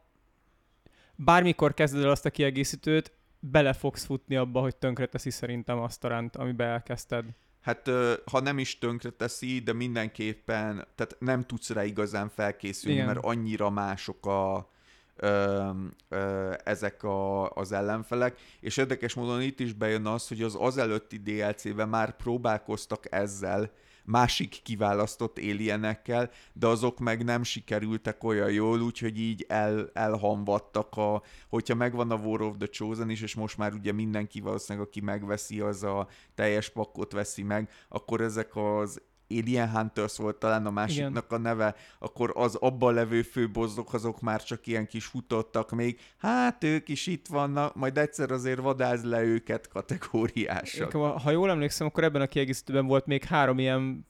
bármikor 1.15 1.73
kezded 1.73 2.03
el 2.03 2.09
azt 2.09 2.25
a 2.25 2.29
kiegészítőt, 2.29 3.11
bele 3.39 3.73
fogsz 3.73 4.05
futni 4.05 4.35
abba, 4.35 4.61
hogy 4.61 4.75
tönkreteszi 4.75 5.29
szerintem 5.29 5.79
azt 5.79 6.03
a 6.03 6.07
ránt, 6.07 6.35
amiben 6.35 6.67
elkezdted. 6.67 7.25
Hát 7.61 7.89
ha 8.31 8.39
nem 8.39 8.59
is 8.59 8.77
tönkre 8.77 9.09
teszi, 9.09 9.59
de 9.59 9.73
mindenképpen, 9.73 10.87
tehát 10.95 11.15
nem 11.19 11.45
tudsz 11.45 11.69
rá 11.69 11.83
igazán 11.83 12.29
felkészülni, 12.29 12.95
Igen. 12.95 13.07
mert 13.07 13.25
annyira 13.25 13.69
mások 13.69 14.25
a, 14.25 14.71
ö, 15.15 15.69
ö, 16.09 16.53
ezek 16.63 17.03
a, 17.03 17.49
az 17.49 17.71
ellenfelek, 17.71 18.39
és 18.59 18.77
érdekes 18.77 19.13
módon 19.13 19.41
itt 19.41 19.59
is 19.59 19.73
bejön 19.73 20.05
az, 20.05 20.27
hogy 20.27 20.41
az 20.41 20.57
az 20.59 20.77
előtti 20.77 21.17
DLC-ben 21.17 21.89
már 21.89 22.15
próbálkoztak 22.15 23.05
ezzel, 23.09 23.71
másik 24.03 24.59
kiválasztott 24.63 25.37
alienekkel, 25.37 26.31
de 26.53 26.67
azok 26.67 26.99
meg 26.99 27.23
nem 27.23 27.43
sikerültek 27.43 28.23
olyan 28.23 28.51
jól, 28.51 28.81
úgyhogy 28.81 29.19
így 29.19 29.45
el, 29.47 29.89
elhamvadtak 29.93 30.97
a, 30.97 31.23
hogyha 31.49 31.75
megvan 31.75 32.11
a 32.11 32.15
War 32.15 32.41
of 32.41 32.55
the 32.57 32.67
Chosen 32.67 33.09
is, 33.09 33.21
és 33.21 33.35
most 33.35 33.57
már 33.57 33.73
ugye 33.73 33.91
mindenki 33.91 34.39
valószínűleg, 34.39 34.87
aki 34.87 35.01
megveszi, 35.01 35.59
az 35.59 35.83
a 35.83 36.07
teljes 36.35 36.69
pakkot 36.69 37.11
veszi 37.11 37.43
meg, 37.43 37.69
akkor 37.89 38.21
ezek 38.21 38.55
az 38.55 39.01
Alien 39.29 39.69
Hunters 39.69 40.17
volt 40.17 40.35
talán 40.35 40.65
a 40.65 40.71
másiknak 40.71 41.25
Igen. 41.27 41.39
a 41.39 41.43
neve, 41.43 41.75
akkor 41.99 42.31
az 42.35 42.55
abban 42.55 42.93
levő 42.93 43.21
főbozdok, 43.21 43.93
azok 43.93 44.21
már 44.21 44.43
csak 44.43 44.67
ilyen 44.67 44.87
kis 44.87 45.05
futottak 45.05 45.71
még, 45.71 45.99
hát 46.17 46.63
ők 46.63 46.89
is 46.89 47.07
itt 47.07 47.27
vannak, 47.27 47.75
majd 47.75 47.97
egyszer 47.97 48.31
azért 48.31 48.59
vadáz 48.59 49.03
le 49.03 49.21
őket 49.21 49.67
kategóriásak. 49.67 50.91
Ha 50.91 51.31
jól 51.31 51.49
emlékszem, 51.49 51.87
akkor 51.87 52.03
ebben 52.03 52.21
a 52.21 52.27
kiegészítőben 52.27 52.85
volt 52.85 53.05
még 53.05 53.23
három 53.23 53.59
ilyen 53.59 54.05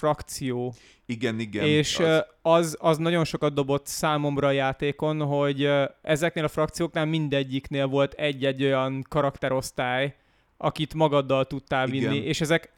frakció. 0.00 0.74
Igen, 1.06 1.38
igen. 1.38 1.64
És 1.66 1.98
az... 1.98 2.24
Az, 2.42 2.76
az 2.80 2.98
nagyon 2.98 3.24
sokat 3.24 3.54
dobott 3.54 3.86
számomra 3.86 4.46
a 4.46 4.50
játékon, 4.50 5.20
hogy 5.20 5.70
ezeknél 6.02 6.44
a 6.44 6.48
frakcióknál 6.48 7.04
mindegyiknél 7.04 7.86
volt 7.86 8.12
egy-egy 8.12 8.64
olyan 8.64 9.04
karakterosztály, 9.08 10.14
akit 10.56 10.94
magaddal 10.94 11.44
tudtál 11.44 11.86
vinni, 11.86 12.16
igen. 12.16 12.26
és 12.26 12.40
ezek 12.40 12.72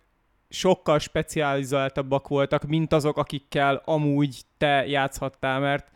sokkal 0.53 0.99
specializáltabbak 0.99 2.29
voltak, 2.29 2.67
mint 2.67 2.93
azok, 2.93 3.17
akikkel 3.17 3.83
amúgy 3.85 4.41
te 4.59 4.87
játszhattál, 4.87 5.61
mert 5.61 5.91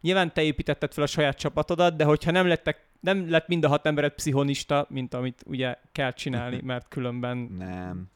nyilván 0.00 0.32
te 0.32 0.42
építetted 0.42 0.92
fel 0.92 1.04
a 1.04 1.06
saját 1.06 1.36
csapatodat, 1.36 1.96
de 1.96 2.04
hogyha 2.04 2.30
nem 2.30 2.46
lettek 2.46 2.86
nem 3.00 3.30
lett 3.30 3.48
mind 3.48 3.64
a 3.64 3.68
hat 3.68 3.86
embered 3.86 4.12
pszichonista, 4.12 4.86
mint 4.88 5.14
amit 5.14 5.42
ugye 5.46 5.76
kell 5.92 6.12
csinálni, 6.12 6.60
mert 6.64 6.88
különben... 6.88 7.36
Nem. 7.58 8.10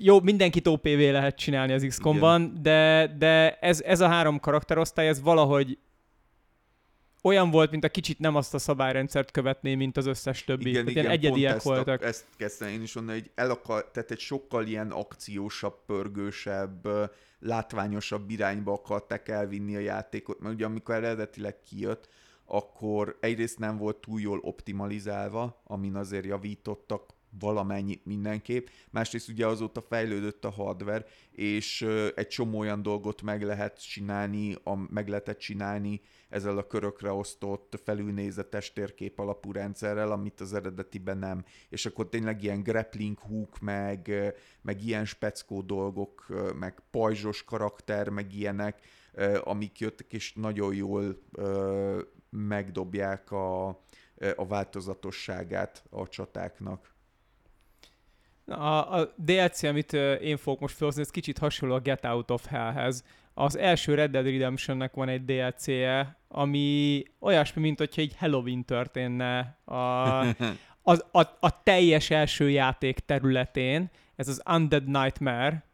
Jó, 0.00 0.20
mindenkit 0.20 0.66
OPV 0.66 0.98
lehet 0.98 1.36
csinálni 1.36 1.72
az 1.72 1.84
XCOM-ban, 1.88 2.58
de, 2.62 3.12
de 3.18 3.58
ez, 3.60 3.80
ez 3.80 4.00
a 4.00 4.08
három 4.08 4.40
karakterosztály, 4.40 5.08
ez 5.08 5.22
valahogy 5.22 5.78
olyan 7.22 7.50
volt, 7.50 7.70
mint 7.70 7.84
a 7.84 7.88
kicsit 7.88 8.18
nem 8.18 8.34
azt 8.34 8.54
a 8.54 8.58
szabályrendszert 8.58 9.30
követné, 9.30 9.74
mint 9.74 9.96
az 9.96 10.06
összes 10.06 10.44
többi. 10.44 10.68
Igen, 10.68 10.88
igen, 10.88 11.04
ilyen 11.04 11.16
egyediek 11.16 11.54
ezt 11.54 11.64
voltak. 11.64 12.02
A, 12.02 12.04
ezt 12.04 12.24
kezdtem 12.36 12.68
én 12.68 12.82
is 12.82 12.94
mondani, 12.94 13.18
hogy 13.18 13.30
el 13.34 13.50
akar, 13.50 13.90
tehát 13.90 14.10
egy 14.10 14.18
sokkal 14.18 14.66
ilyen 14.66 14.90
akciósabb, 14.90 15.84
pörgősebb, 15.86 16.88
látványosabb 17.38 18.30
irányba 18.30 18.72
akarták 18.72 19.28
elvinni 19.28 19.76
a 19.76 19.80
játékot, 19.80 20.40
mert 20.40 20.54
ugye 20.54 20.64
amikor 20.64 20.94
eredetileg 20.94 21.60
kijött, 21.60 22.08
akkor 22.44 23.16
egyrészt 23.20 23.58
nem 23.58 23.76
volt 23.76 23.96
túl 23.96 24.20
jól 24.20 24.38
optimalizálva, 24.42 25.62
amin 25.64 25.94
azért 25.94 26.24
javítottak 26.24 27.14
valamennyit 27.38 28.06
mindenképp. 28.06 28.66
Másrészt 28.90 29.28
ugye 29.28 29.46
azóta 29.46 29.80
fejlődött 29.80 30.44
a 30.44 30.50
hardware, 30.50 31.04
és 31.30 31.86
egy 32.14 32.28
csomó 32.28 32.58
olyan 32.58 32.82
dolgot 32.82 33.22
meg 33.22 33.42
lehet 33.42 33.88
csinálni, 33.88 34.56
a, 34.64 34.76
meg 34.90 35.08
lehetett 35.08 35.38
csinálni 35.38 36.00
ezzel 36.32 36.58
a 36.58 36.66
körökre 36.66 37.12
osztott, 37.12 37.80
felülnézetes 37.84 38.72
térkép 38.72 39.18
alapú 39.18 39.52
rendszerrel, 39.52 40.10
amit 40.12 40.40
az 40.40 40.54
eredetiben 40.54 41.18
nem. 41.18 41.44
És 41.68 41.86
akkor 41.86 42.08
tényleg 42.08 42.42
ilyen 42.42 42.62
grappling 42.62 43.18
hook, 43.18 43.60
meg, 43.60 44.10
meg 44.62 44.84
ilyen 44.84 45.04
speckó 45.04 45.60
dolgok, 45.60 46.26
meg 46.58 46.82
pajzsos 46.90 47.44
karakter, 47.44 48.08
meg 48.08 48.34
ilyenek, 48.34 48.80
amik 49.40 49.80
jöttek, 49.80 50.12
és 50.12 50.32
nagyon 50.32 50.74
jól 50.74 51.22
megdobják 52.30 53.30
a, 53.30 53.68
a 54.36 54.46
változatosságát 54.48 55.84
a 55.90 56.08
csatáknak. 56.08 56.91
A, 58.46 58.98
a 58.98 59.14
DLC, 59.16 59.62
amit 59.62 59.92
én 60.20 60.36
fogok 60.36 60.60
most 60.60 60.76
felhozni, 60.76 61.02
ez 61.02 61.10
kicsit 61.10 61.38
hasonló 61.38 61.74
a 61.74 61.80
Get 61.80 62.04
Out 62.04 62.30
of 62.30 62.46
Hellhez. 62.46 63.04
Az 63.34 63.56
első 63.56 63.94
Red 63.94 64.10
Dead 64.10 64.24
Redemptionnek 64.24 64.94
van 64.94 65.08
egy 65.08 65.24
DLC-je, 65.24 66.16
ami 66.28 67.02
olyasmi, 67.20 67.62
mint 67.62 67.78
hogyha 67.78 68.00
egy 68.00 68.14
Halloween 68.18 68.64
történne 68.64 69.58
a, 69.64 69.74
az, 70.92 71.04
a, 71.12 71.20
a 71.40 71.62
teljes 71.62 72.10
első 72.10 72.50
játék 72.50 72.98
területén, 72.98 73.90
ez 74.16 74.28
az 74.28 74.42
Undead 74.50 74.84
Nightmare, 74.84 75.64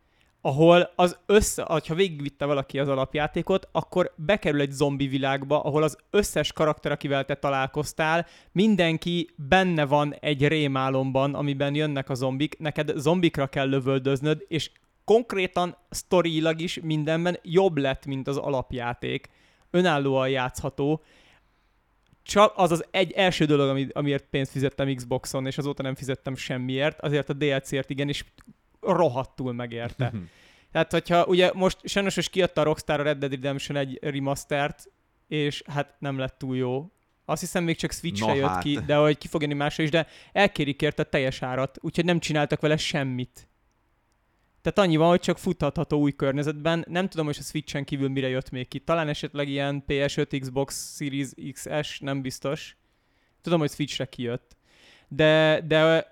ahol 0.40 0.92
az 0.96 1.18
össze, 1.26 1.62
ha 1.62 1.94
végigvitte 1.94 2.44
valaki 2.44 2.78
az 2.78 2.88
alapjátékot, 2.88 3.68
akkor 3.72 4.12
bekerül 4.16 4.60
egy 4.60 4.70
zombi 4.70 5.06
világba, 5.06 5.62
ahol 5.62 5.82
az 5.82 5.96
összes 6.10 6.52
karakter, 6.52 6.92
akivel 6.92 7.24
te 7.24 7.34
találkoztál, 7.34 8.26
mindenki 8.52 9.30
benne 9.36 9.84
van 9.84 10.14
egy 10.20 10.48
rémálomban, 10.48 11.34
amiben 11.34 11.74
jönnek 11.74 12.08
a 12.10 12.14
zombik, 12.14 12.58
neked 12.58 12.92
zombikra 12.96 13.46
kell 13.46 13.68
lövöldöznöd, 13.68 14.44
és 14.48 14.70
konkrétan 15.04 15.76
sztorilag 15.90 16.60
is 16.60 16.80
mindenben 16.82 17.38
jobb 17.42 17.76
lett, 17.76 18.06
mint 18.06 18.28
az 18.28 18.36
alapjáték. 18.36 19.28
Önállóan 19.70 20.28
játszható. 20.28 21.02
Csak 22.22 22.52
az 22.56 22.70
az 22.70 22.84
egy 22.90 23.12
első 23.12 23.44
dolog, 23.44 23.90
amiért 23.92 24.24
pénzt 24.30 24.50
fizettem 24.50 24.94
Xboxon, 24.94 25.46
és 25.46 25.58
azóta 25.58 25.82
nem 25.82 25.94
fizettem 25.94 26.36
semmiért, 26.36 27.00
azért 27.00 27.28
a 27.28 27.32
DLC-ért 27.32 27.90
igen, 27.90 28.08
és 28.08 28.24
rohadtul 28.92 29.52
megérte. 29.52 30.12
Tehát, 30.72 30.92
hogyha 30.92 31.24
ugye 31.24 31.50
most 31.54 31.78
sajnos 31.84 32.16
is 32.16 32.28
kiadta 32.28 32.60
a 32.60 32.64
Rockstar 32.64 33.00
a 33.00 33.02
Red 33.02 33.18
Dead 33.18 33.32
Redemption 33.32 33.76
egy 33.76 33.98
remastert, 34.02 34.90
és 35.28 35.62
hát 35.66 35.94
nem 35.98 36.18
lett 36.18 36.38
túl 36.38 36.56
jó. 36.56 36.90
Azt 37.24 37.40
hiszem 37.40 37.64
még 37.64 37.76
csak 37.76 37.92
Switch-re 37.92 38.26
no, 38.26 38.34
jött 38.34 38.48
hát. 38.48 38.62
ki, 38.62 38.78
de 38.86 38.96
hogy 38.96 39.18
ki 39.18 39.28
fog 39.28 39.40
jönni 39.40 39.54
másra 39.54 39.82
is, 39.82 39.90
de 39.90 40.06
elkérik 40.32 40.82
érte 40.82 41.02
a 41.02 41.04
teljes 41.04 41.42
árat, 41.42 41.78
úgyhogy 41.80 42.04
nem 42.04 42.18
csináltak 42.18 42.60
vele 42.60 42.76
semmit. 42.76 43.48
Tehát 44.62 44.78
annyi 44.78 44.96
van, 44.96 45.08
hogy 45.08 45.20
csak 45.20 45.38
futhatható 45.38 46.00
új 46.00 46.12
környezetben. 46.12 46.84
Nem 46.88 47.08
tudom, 47.08 47.26
hogy 47.26 47.36
a 47.40 47.42
Switch-en 47.42 47.84
kívül 47.84 48.08
mire 48.08 48.28
jött 48.28 48.50
még 48.50 48.68
ki. 48.68 48.78
Talán 48.78 49.08
esetleg 49.08 49.48
ilyen 49.48 49.84
PS5, 49.86 50.36
Xbox 50.40 50.96
Series 50.96 51.28
XS, 51.52 51.98
nem 51.98 52.22
biztos. 52.22 52.76
Tudom, 53.40 53.58
hogy 53.58 53.70
Switch-re 53.70 54.04
kijött. 54.04 54.56
De, 55.08 55.60
de 55.66 56.06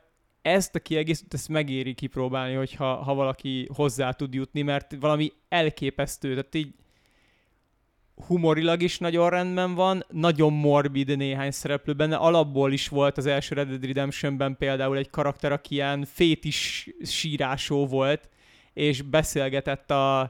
ezt 0.47 0.74
a 0.74 0.81
kiegészítőt, 0.81 1.35
ezt 1.35 1.48
megéri 1.48 1.94
kipróbálni, 1.94 2.55
hogyha 2.55 2.94
ha 2.94 3.14
valaki 3.14 3.68
hozzá 3.74 4.10
tud 4.10 4.35
jutni, 4.35 4.62
mert 4.62 4.97
valami 5.01 5.32
elképesztő, 5.48 6.31
tehát 6.31 6.55
így 6.55 6.74
humorilag 8.27 8.82
is 8.82 8.98
nagyon 8.98 9.31
rendben 9.31 9.74
van, 9.74 10.05
nagyon 10.10 10.52
morbid 10.52 11.16
néhány 11.16 11.51
szereplő 11.51 11.93
benne, 11.93 12.16
alapból 12.16 12.73
is 12.73 12.89
volt 12.89 13.18
az 13.18 13.27
első 13.27 13.55
Red 13.55 13.68
Dead 13.68 13.85
Redemptionben 13.85 14.56
például 14.56 14.97
egy 14.97 15.10
karakter, 15.10 15.52
aki 15.52 15.74
ilyen 15.74 16.05
fétis 16.05 16.89
sírásó 17.02 17.86
volt, 17.86 18.28
és 18.73 19.02
beszélgetett 19.02 19.90
a, 19.90 20.20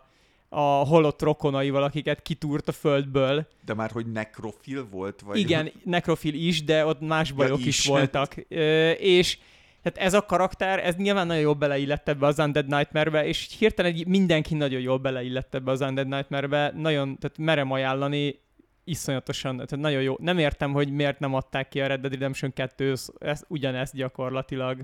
a 0.49 0.61
holott 0.61 1.23
rokonaival, 1.23 1.83
akiket 1.83 2.23
kitúrt 2.23 2.69
a 2.69 2.73
földből. 2.73 3.47
De 3.65 3.75
már, 3.75 3.91
hogy 3.91 4.07
nekrofil 4.07 4.89
volt? 4.91 5.21
Vagy... 5.21 5.39
Igen, 5.39 5.73
nekrofil 5.85 6.35
is, 6.35 6.65
de 6.65 6.87
ott 6.87 7.01
más 7.01 7.33
bajok 7.33 7.61
ja, 7.61 7.67
is. 7.67 7.79
is 7.79 7.87
voltak. 7.87 8.35
Ö, 8.49 8.91
és 8.91 9.39
tehát 9.87 10.07
ez 10.07 10.15
a 10.15 10.27
karakter, 10.27 10.87
ez 10.87 10.95
nyilván 10.97 11.27
nagyon 11.27 11.43
jól 11.43 11.55
beleillett 11.55 12.09
ebbe 12.09 12.27
az 12.27 12.39
Undead 12.39 12.67
Nightmare-be, 12.67 13.27
és 13.27 13.57
hirtelen 13.59 13.93
egy, 13.93 14.07
mindenki 14.07 14.55
nagyon 14.55 14.81
jól 14.81 14.99
beleillett 14.99 15.55
ebbe 15.55 15.71
az 15.71 15.81
Undead 15.81 16.09
Nightmare-be, 16.09 16.73
nagyon, 16.77 17.19
tehát 17.19 17.39
merem 17.39 17.71
ajánlani, 17.71 18.41
iszonyatosan, 18.85 19.55
tehát 19.55 19.77
nagyon 19.77 20.03
jó. 20.03 20.15
Nem 20.19 20.39
értem, 20.39 20.73
hogy 20.73 20.91
miért 20.93 21.19
nem 21.19 21.35
adták 21.35 21.69
ki 21.69 21.81
a 21.81 21.87
Red 21.87 22.01
Dead 22.01 22.13
Redemption 22.13 22.53
2 22.53 22.95
ez, 23.19 23.43
ugyanezt 23.49 23.95
gyakorlatilag. 23.95 24.81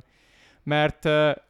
Mert 0.62 1.08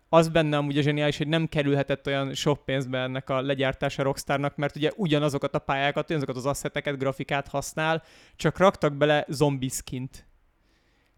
az 0.08 0.28
benne 0.28 0.56
amúgy 0.56 0.78
a 0.78 0.82
zseniális, 0.82 1.16
hogy 1.16 1.28
nem 1.28 1.48
kerülhetett 1.48 2.06
olyan 2.06 2.34
sok 2.34 2.64
pénzbe 2.64 2.98
ennek 2.98 3.30
a 3.30 3.40
legyártása 3.40 4.02
Rockstarnak, 4.02 4.56
mert 4.56 4.76
ugye 4.76 4.90
ugyanazokat 4.96 5.54
a 5.54 5.58
pályákat, 5.58 6.04
ugyanazokat 6.04 6.36
az 6.36 6.46
asszeteket, 6.46 6.98
grafikát 6.98 7.48
használ, 7.48 8.02
csak 8.36 8.58
raktak 8.58 8.96
bele 8.96 9.24
zombi 9.28 9.68
skint 9.68 10.26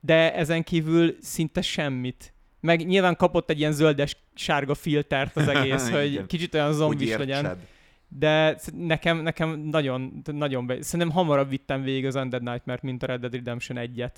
de 0.05 0.35
ezen 0.35 0.63
kívül 0.63 1.17
szinte 1.21 1.63
semmit. 1.63 2.35
Meg 2.61 2.87
nyilván 2.87 3.17
kapott 3.17 3.51
egy 3.51 3.59
ilyen 3.59 3.73
zöldes-sárga 3.73 4.75
filtert 4.75 5.37
az 5.37 5.49
egész, 5.57 5.91
hogy 5.91 6.27
kicsit 6.27 6.55
olyan 6.55 6.73
zombis 6.73 7.17
legyen. 7.17 7.59
De 8.09 8.59
nekem, 8.75 9.19
nekem 9.19 9.59
nagyon, 9.59 10.23
nagyon 10.25 10.67
be... 10.67 10.83
Szerintem 10.83 11.17
hamarabb 11.17 11.49
vittem 11.49 11.83
végig 11.83 12.07
az 12.07 12.15
Undead 12.15 12.43
Nightmare, 12.43 12.79
mint 12.83 13.03
a 13.03 13.07
Red 13.07 13.21
Dead 13.21 13.33
Redemption 13.33 13.89
1-et. 13.95 14.15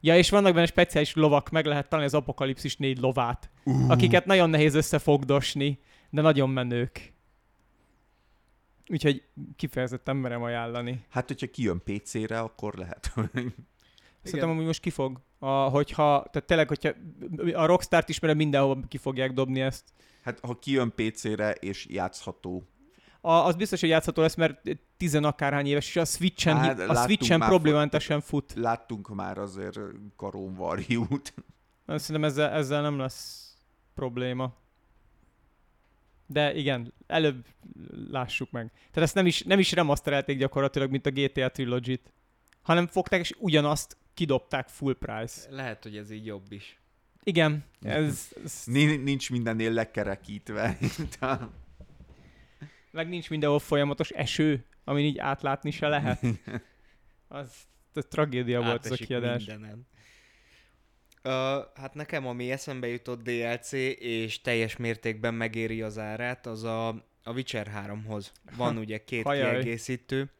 Ja, 0.00 0.16
és 0.16 0.30
vannak 0.30 0.54
benne 0.54 0.66
speciális 0.66 1.14
lovak, 1.14 1.50
meg 1.50 1.66
lehet 1.66 1.88
találni 1.88 2.10
az 2.10 2.20
Apokalipszis 2.20 2.76
négy 2.76 2.98
lovát, 2.98 3.50
uh. 3.64 3.90
akiket 3.90 4.26
nagyon 4.26 4.50
nehéz 4.50 4.74
összefogdosni, 4.74 5.78
de 6.10 6.20
nagyon 6.20 6.50
menők. 6.50 7.12
Úgyhogy 8.88 9.22
kifejezetten 9.56 10.16
merem 10.16 10.42
ajánlani. 10.42 11.04
Hát, 11.08 11.26
hogyha 11.26 11.46
kijön 11.46 11.82
PC-re, 11.84 12.38
akkor 12.38 12.74
lehet. 12.74 13.12
Szerintem 14.22 14.50
amúgy 14.50 14.64
most 14.64 14.80
kifog. 14.80 15.20
A, 15.38 15.50
hogyha, 15.50 16.26
tehát 16.30 16.46
tényleg, 16.46 16.68
hogyha 16.68 16.90
a 17.54 17.66
Rockstart 17.66 18.08
ismerem, 18.08 18.36
mindenhol 18.36 18.84
ki 18.88 18.96
fogják 18.98 19.32
dobni 19.32 19.60
ezt. 19.60 19.84
Hát, 20.22 20.40
ha 20.40 20.58
kijön 20.58 20.92
PC-re 20.94 21.50
és 21.50 21.86
játszható. 21.90 22.62
A, 23.20 23.30
az 23.32 23.54
biztos, 23.54 23.80
hogy 23.80 23.88
játszható 23.88 24.22
lesz, 24.22 24.34
mert 24.34 24.60
tizen 24.96 25.24
akárhány 25.24 25.66
éves, 25.66 25.88
és 25.88 25.96
a 25.96 26.04
Switch-en, 26.04 26.56
hát, 26.56 26.80
a 26.80 26.94
Switch-en 26.94 27.40
problémátesen 27.40 28.20
fut. 28.20 28.52
Láttunk 28.54 29.14
már 29.14 29.38
azért 29.38 29.78
Karon 30.16 30.54
Warrior-t. 30.58 31.34
Szerintem 31.86 32.24
ezzel, 32.24 32.50
ezzel 32.50 32.82
nem 32.82 32.98
lesz 32.98 33.50
probléma. 33.94 34.54
De 36.26 36.54
igen, 36.54 36.92
előbb 37.06 37.46
lássuk 38.10 38.50
meg. 38.50 38.70
Tehát 38.72 39.08
ezt 39.08 39.14
nem 39.14 39.26
is, 39.26 39.42
nem 39.42 39.58
is 39.58 39.72
remasterelték 39.72 40.38
gyakorlatilag, 40.38 40.90
mint 40.90 41.06
a 41.06 41.10
GTA 41.10 41.50
Trilogy-t, 41.50 42.12
hanem 42.62 42.86
fogták 42.86 43.20
és 43.20 43.34
ugyanazt 43.38 43.96
kidobták 44.14 44.68
full 44.68 44.96
price. 44.98 45.50
Lehet, 45.50 45.82
hogy 45.82 45.96
ez 45.96 46.10
így 46.10 46.26
jobb 46.26 46.52
is. 46.52 46.80
Igen, 47.22 47.64
ez... 47.80 48.28
ez... 48.44 48.62
Nincs 48.64 49.30
mindennél 49.30 49.72
lekerekítve. 49.72 50.78
Meg 52.90 53.08
nincs 53.08 53.30
mindenhol 53.30 53.58
folyamatos 53.58 54.10
eső, 54.10 54.64
amin 54.84 55.04
így 55.04 55.18
átlátni 55.18 55.70
se 55.70 55.88
lehet. 55.88 56.20
Az, 57.28 57.52
az 57.94 58.06
tragédia 58.10 58.62
Átesik 58.62 58.70
volt 58.70 58.84
az 58.84 59.00
a 59.00 59.04
kiadás. 59.04 59.44
Mindenen. 59.44 59.86
Uh, 61.24 61.32
hát 61.74 61.94
nekem, 61.94 62.26
ami 62.26 62.50
eszembe 62.50 62.86
jutott 62.86 63.22
DLC, 63.22 63.72
és 63.98 64.40
teljes 64.40 64.76
mértékben 64.76 65.34
megéri 65.34 65.82
az 65.82 65.98
árát, 65.98 66.46
az 66.46 66.64
a, 66.64 66.88
a 67.22 67.32
Witcher 67.32 67.70
3-hoz. 67.86 68.32
Van 68.56 68.76
ugye 68.76 69.04
két 69.04 69.24
Hajaj. 69.24 69.50
kiegészítő. 69.50 70.30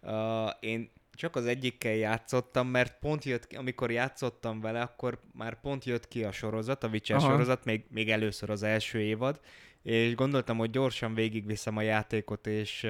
Uh, 0.00 0.50
én 0.60 0.90
csak 1.16 1.36
az 1.36 1.46
egyikkel 1.46 1.94
játszottam, 1.94 2.68
mert 2.68 2.98
pont 2.98 3.24
jött 3.24 3.46
ki, 3.46 3.56
amikor 3.56 3.90
játszottam 3.90 4.60
vele, 4.60 4.80
akkor 4.80 5.20
már 5.32 5.60
pont 5.60 5.84
jött 5.84 6.08
ki 6.08 6.24
a 6.24 6.32
sorozat, 6.32 6.84
a 6.84 6.88
Witcher 6.88 7.16
Aha. 7.16 7.30
sorozat, 7.30 7.64
még, 7.64 7.84
még 7.88 8.10
először 8.10 8.50
az 8.50 8.62
első 8.62 9.00
évad, 9.00 9.40
és 9.82 10.14
gondoltam, 10.14 10.56
hogy 10.58 10.70
gyorsan 10.70 11.14
végigviszem 11.14 11.76
a 11.76 11.82
játékot, 11.82 12.46
és 12.46 12.86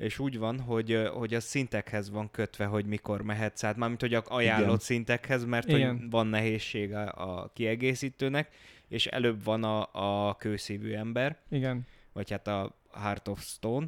és 0.00 0.18
úgy 0.18 0.38
van, 0.38 0.60
hogy, 0.60 1.08
hogy 1.12 1.34
a 1.34 1.40
szintekhez 1.40 2.10
van 2.10 2.30
kötve, 2.30 2.64
hogy 2.64 2.86
mikor 2.86 3.22
mehetsz 3.22 3.64
át, 3.64 3.76
mármint 3.76 4.00
hogy 4.00 4.14
a 4.14 4.22
ajánlott 4.26 4.66
Igen. 4.66 4.78
szintekhez, 4.78 5.44
mert 5.44 5.70
hogy 5.70 6.10
van 6.10 6.26
nehézség 6.26 6.94
a, 6.94 7.12
a 7.40 7.50
kiegészítőnek, 7.54 8.54
és 8.88 9.06
előbb 9.06 9.44
van 9.44 9.64
a, 9.64 9.88
a 10.28 10.34
kőszívű 10.34 10.92
ember. 10.92 11.38
Igen. 11.50 11.86
Vagy 12.12 12.30
hát 12.30 12.46
a 12.46 12.76
Heart 12.92 13.28
of 13.28 13.42
Stone, 13.42 13.86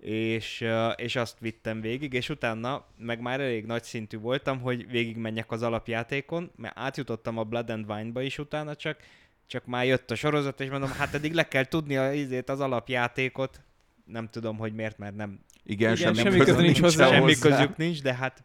és, 0.00 0.66
és 0.96 1.16
azt 1.16 1.36
vittem 1.38 1.80
végig, 1.80 2.12
és 2.12 2.28
utána 2.28 2.84
meg 2.98 3.20
már 3.20 3.40
elég 3.40 3.66
nagy 3.66 3.82
szintű 3.82 4.18
voltam, 4.18 4.60
hogy 4.60 4.90
végig 4.90 5.16
menjek 5.16 5.50
az 5.50 5.62
alapjátékon, 5.62 6.50
mert 6.56 6.78
átjutottam 6.78 7.38
a 7.38 7.44
Blood 7.44 7.70
and 7.70 7.90
Wine-ba 7.90 8.22
is 8.22 8.38
utána 8.38 8.76
csak, 8.76 8.98
csak 9.46 9.66
már 9.66 9.86
jött 9.86 10.10
a 10.10 10.14
sorozat, 10.14 10.60
és 10.60 10.70
mondom, 10.70 10.90
hát 10.90 11.14
eddig 11.14 11.32
le 11.32 11.48
kell 11.48 11.64
tudni 11.64 11.96
a, 11.96 12.12
izét, 12.12 12.48
az 12.48 12.60
alapjátékot. 12.60 13.60
Nem 14.04 14.28
tudom, 14.28 14.56
hogy 14.56 14.74
miért, 14.74 14.98
mert 14.98 15.16
nem... 15.16 15.40
Igen, 15.64 15.92
Igen 15.92 15.96
semmi, 15.96 16.30
semmi 16.30 16.44
közük 16.44 16.60
nincs 16.60 16.80
hozzá. 16.80 17.08
Semmi 17.08 17.34
közük 17.34 17.76
nincs, 17.76 18.02
de 18.02 18.14
hát 18.14 18.44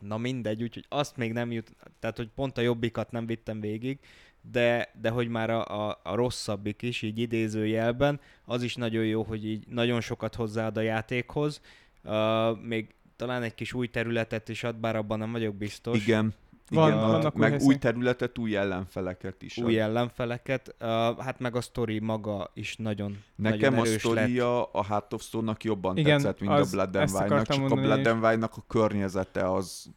na 0.00 0.16
mindegy, 0.16 0.62
úgyhogy 0.62 0.84
azt 0.88 1.16
még 1.16 1.32
nem 1.32 1.52
jut, 1.52 1.72
tehát 2.00 2.16
hogy 2.16 2.28
pont 2.34 2.58
a 2.58 2.60
jobbikat 2.60 3.10
nem 3.10 3.26
vittem 3.26 3.60
végig, 3.60 3.98
de, 4.40 4.90
de 5.00 5.10
hogy 5.10 5.28
már 5.28 5.50
a, 5.50 5.88
a, 5.88 6.00
a 6.02 6.14
rosszabbik 6.14 6.82
is, 6.82 7.02
így 7.02 7.18
idézőjelben, 7.18 8.20
az 8.44 8.62
is 8.62 8.74
nagyon 8.74 9.04
jó, 9.04 9.22
hogy 9.22 9.46
így 9.46 9.64
nagyon 9.68 10.00
sokat 10.00 10.34
hozzáad 10.34 10.76
a 10.76 10.80
játékhoz, 10.80 11.60
uh, 12.04 12.58
még 12.62 12.94
talán 13.16 13.42
egy 13.42 13.54
kis 13.54 13.72
új 13.72 13.86
területet 13.86 14.48
is 14.48 14.64
ad, 14.64 14.76
bár 14.76 14.96
abban 14.96 15.18
nem 15.18 15.32
vagyok 15.32 15.54
biztos. 15.54 16.06
Igen. 16.06 16.34
Van, 16.70 16.88
Igen, 16.88 17.00
vannak 17.00 17.34
meg 17.34 17.52
új, 17.52 17.58
új 17.66 17.76
területet, 17.76 18.38
új 18.38 18.56
ellenfeleket 18.56 19.42
is. 19.42 19.56
Új 19.56 19.80
ad. 19.80 19.88
ellenfeleket, 19.88 20.74
uh, 20.80 20.88
hát 21.18 21.38
meg 21.38 21.56
a 21.56 21.60
sztori 21.60 21.98
maga 21.98 22.50
is 22.54 22.76
nagyon 22.76 23.18
Nekem 23.36 23.74
nagyon 23.74 23.94
a 23.94 23.98
sztoria 23.98 24.64
a 24.64 24.84
Heart 24.84 25.12
of 25.12 25.22
Stone-nak 25.22 25.64
jobban 25.64 25.96
Igen, 25.96 26.16
tetszett, 26.16 26.40
mint 26.40 26.52
a 26.52 26.66
Blood 26.70 26.96
and 26.96 27.10
Wine-nak, 27.10 27.46
csak 27.46 27.70
a 27.70 27.74
Blood 27.74 28.06
and 28.06 28.24
Wine-nak 28.24 28.56
a 28.56 28.64
környezete 28.66 29.52
az 29.52 29.90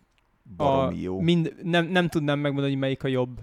baromi 0.56 0.98
a, 0.98 1.02
jó. 1.02 1.20
Mind, 1.20 1.56
nem, 1.64 1.86
nem 1.86 2.08
tudnám 2.08 2.40
megmondani, 2.40 2.72
hogy 2.72 2.82
melyik 2.82 3.04
a 3.04 3.08
jobb. 3.08 3.40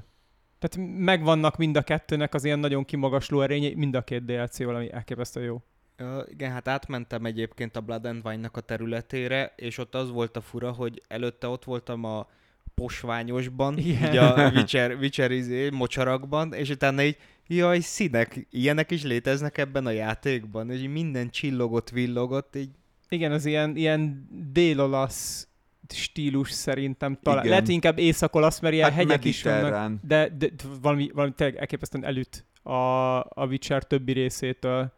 Tehát 0.59 0.90
megvannak 0.98 1.56
mind 1.56 1.76
a 1.76 1.82
kettőnek 1.82 2.35
az 2.35 2.44
ilyen 2.44 2.59
nagyon 2.59 2.85
kimagasló 2.85 3.40
erényei, 3.40 3.74
mind 3.74 3.94
a 3.94 4.02
két 4.02 4.24
DLC 4.24 4.62
valami 4.64 4.93
elképesztő 4.93 5.43
jó. 5.43 5.62
Uh, 6.01 6.24
igen, 6.28 6.51
hát 6.51 6.68
átmentem 6.68 7.24
egyébként 7.24 7.76
a 7.76 7.80
Blood 7.80 8.05
and 8.05 8.26
Wine-nak 8.26 8.56
a 8.56 8.60
területére, 8.60 9.52
és 9.56 9.78
ott 9.78 9.94
az 9.94 10.10
volt 10.10 10.36
a 10.36 10.40
fura, 10.40 10.72
hogy 10.72 11.02
előtte 11.09 11.47
ott 11.48 11.64
voltam 11.64 12.05
a 12.05 12.28
posványosban, 12.74 13.78
így 13.78 14.16
a 14.16 14.51
Witcher, 14.55 14.94
Witcher 14.94 15.30
izé, 15.30 15.70
mocsarakban, 15.70 16.52
és 16.52 16.70
utána 16.70 17.02
így, 17.02 17.16
jaj, 17.47 17.80
színek, 17.80 18.47
ilyenek 18.51 18.90
is 18.90 19.02
léteznek 19.02 19.59
ebben 19.59 19.86
a 19.86 19.90
játékban, 19.90 20.70
és 20.70 20.86
minden 20.93 21.30
csillogott, 21.30 21.90
villogott, 21.90 22.56
így 22.56 22.70
igen, 23.09 23.32
az 23.32 23.44
ilyen, 23.44 23.76
ilyen 23.76 24.28
délolasz 24.52 25.47
stílus 25.93 26.51
szerintem 26.51 27.19
talán. 27.23 27.39
Igen. 27.39 27.51
Lehet 27.51 27.69
inkább 27.69 27.98
észak-olasz, 27.98 28.60
mert 28.60 28.74
ilyen 28.74 28.89
hát 28.89 28.98
hegyek 28.98 29.24
is 29.24 29.43
vannak. 29.43 29.93
De, 30.06 30.28
de, 30.39 30.47
valami, 30.81 31.10
valami 31.15 31.32
tényleg 31.36 31.56
elképesztően 31.56 32.05
előtt 32.05 32.44
a, 32.62 33.19
a 33.19 33.47
Witcher 33.48 33.85
többi 33.85 34.12
részétől. 34.12 34.93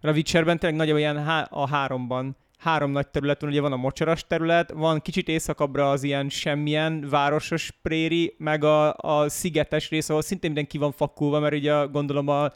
A 0.00 0.10
Witcherben 0.10 0.58
tényleg 0.58 0.78
nagyobb 0.78 0.96
ilyen 0.96 1.24
há, 1.24 1.42
a 1.50 1.68
háromban 1.68 2.36
három 2.58 2.90
nagy 2.90 3.08
terület 3.08 3.40
van, 3.40 3.50
ugye 3.50 3.60
van 3.60 3.72
a 3.72 3.76
mocsaras 3.76 4.26
terület, 4.26 4.70
van 4.70 5.00
kicsit 5.00 5.28
északabbra 5.28 5.90
az 5.90 6.02
ilyen 6.02 6.28
semmilyen 6.28 7.06
városos 7.10 7.70
préri, 7.82 8.34
meg 8.38 8.64
a, 8.64 8.94
a 8.96 9.28
szigetes 9.28 9.90
rész, 9.90 10.08
ahol 10.08 10.22
szintén 10.22 10.50
mindenki 10.50 10.78
van 10.78 10.92
fakulva, 10.92 11.40
mert 11.40 11.54
ugye 11.54 11.84
gondolom 11.84 12.28
a 12.28 12.52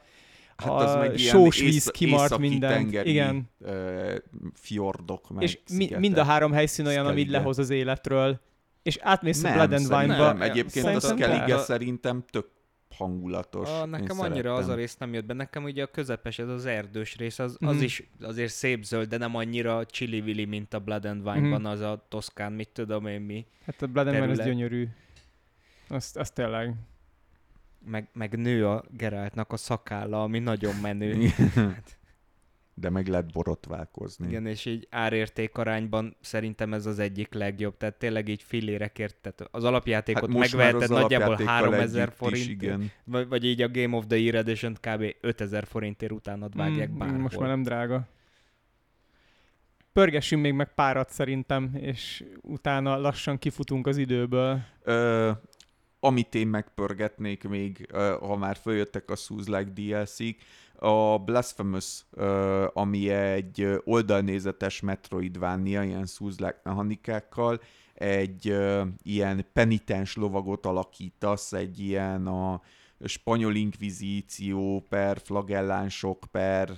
Hát 0.63 0.73
az 0.73 0.91
a 0.91 0.99
meg 0.99 1.17
sós 1.17 1.61
víz 1.61 1.75
ész, 1.75 1.87
kimart 1.87 2.39
minden. 2.39 2.89
Igen. 2.93 3.51
Uh, 3.59 4.15
fjordok 4.55 5.31
meg 5.31 5.43
És 5.43 5.59
mi, 5.73 5.91
mind 5.99 6.19
a 6.19 6.25
három 6.25 6.53
helyszín 6.53 6.87
olyan, 6.87 7.07
amit 7.07 7.31
lehoz 7.31 7.59
az 7.59 7.71
életről. 7.71 8.41
És 8.83 8.99
átmész 9.01 9.41
nem, 9.41 9.53
a 9.53 9.55
Blood 9.55 9.73
and 9.73 9.93
Wine-ba. 9.93 10.27
Nem, 10.27 10.43
egyébként 10.43 10.87
a 10.87 11.01
Skellige 11.01 11.59
szerintem 11.59 12.25
tök 12.31 12.47
hangulatos. 12.97 13.69
A, 13.69 13.87
nekem 13.87 14.21
annyira 14.21 14.35
szerettem. 14.35 14.55
az 14.55 14.69
a 14.69 14.75
rész 14.75 14.97
nem 14.97 15.15
jött 15.15 15.25
be. 15.25 15.35
Nekem 15.35 15.65
ugye 15.65 15.83
a 15.83 15.87
közepes, 15.87 16.39
ez 16.39 16.49
az 16.49 16.67
erdős 16.67 17.17
rész, 17.17 17.39
az, 17.39 17.57
az 17.61 17.77
mm. 17.77 17.81
is 17.81 18.11
azért 18.21 18.53
szép 18.53 18.85
zöld, 18.85 19.09
de 19.09 19.17
nem 19.17 19.35
annyira 19.37 19.87
chili 19.87 20.45
mint 20.45 20.75
a 20.75 20.79
Blood 20.79 21.05
and 21.05 21.27
Wine-ban, 21.27 21.61
mm. 21.61 21.65
az 21.65 21.81
a 21.81 22.07
Toszkán, 22.09 22.53
mit 22.53 22.69
tudom 22.69 23.07
én 23.07 23.21
mi. 23.21 23.47
Hát 23.65 23.83
a 23.83 23.87
Blood 23.87 24.07
and 24.07 24.21
Wine 24.21 24.31
az 24.31 24.39
gyönyörű. 24.39 24.89
Azt, 25.89 26.17
azt 26.17 26.35
tényleg 26.35 26.75
meg, 27.85 28.09
meg 28.13 28.37
nő 28.39 28.67
a 28.67 28.85
Geraltnak 28.91 29.53
a 29.53 29.57
szakálla, 29.57 30.23
ami 30.23 30.39
nagyon 30.39 30.75
menő. 30.75 31.29
Hát- 31.55 31.97
De 32.75 32.91
meg 32.91 33.07
lehet 33.07 33.33
borotválkozni. 33.33 34.27
Igen, 34.27 34.47
és 34.47 34.65
így 34.65 34.87
árérték 34.91 35.57
arányban 35.57 36.17
szerintem 36.21 36.73
ez 36.75 36.87
az 36.87 36.99
egyik 36.99 37.35
legjobb. 37.35 37.77
Tehát 37.77 37.95
tényleg 37.95 38.29
így 38.29 38.43
fillérekért, 38.43 39.17
tehát 39.17 39.55
az 39.55 39.65
alapjátékot 39.65 40.31
hát 40.31 40.39
megveheted 40.39 40.91
nagyjából 40.91 41.37
3000 41.45 42.13
forint. 42.13 42.39
Is, 42.39 42.49
igen. 42.49 42.91
Vagy, 43.05 43.29
vagy 43.29 43.45
így 43.45 43.63
a 43.63 43.69
Game 43.71 43.97
of 43.97 44.07
the 44.07 44.17
Year 44.19 44.35
edition 44.35 44.77
kb. 44.81 45.05
5000 45.21 45.65
forintért 45.65 46.13
utánad 46.13 46.57
vágják 46.57 46.91
mm, 46.91 46.99
bárhol. 46.99 47.19
Most 47.19 47.39
már 47.39 47.49
nem 47.49 47.63
drága. 47.63 48.07
Pörgessünk 49.93 50.43
még 50.43 50.53
meg 50.53 50.75
párat 50.75 51.11
szerintem, 51.11 51.71
és 51.75 52.25
utána 52.43 52.97
lassan 52.97 53.39
kifutunk 53.39 53.87
az 53.87 53.97
időből. 53.97 54.61
Ö, 54.83 55.31
amit 56.01 56.35
én 56.35 56.47
megpörgetnék 56.47 57.49
még, 57.49 57.89
ha 58.21 58.37
már 58.37 58.57
följöttek 58.57 59.11
a 59.11 59.17
Souls-like 59.17 59.71
DLC-k, 59.75 60.43
a 60.79 61.19
Blasphemous, 61.19 62.05
ami 62.73 63.09
egy 63.11 63.81
oldalnézetes 63.85 64.81
Metroidvania, 64.81 65.83
ilyen 65.83 66.07
Souls-like 66.07 66.61
mechanikákkal, 66.65 67.61
egy 67.95 68.57
ilyen 69.03 69.47
penitens 69.53 70.17
lovagot 70.17 70.67
alakítasz, 70.67 71.53
egy 71.53 71.79
ilyen 71.79 72.27
a 72.27 72.63
spanyol 73.05 73.55
inkvizíció 73.55 74.87
per 74.89 75.21
flagellánsok 75.25 76.25
per 76.31 76.71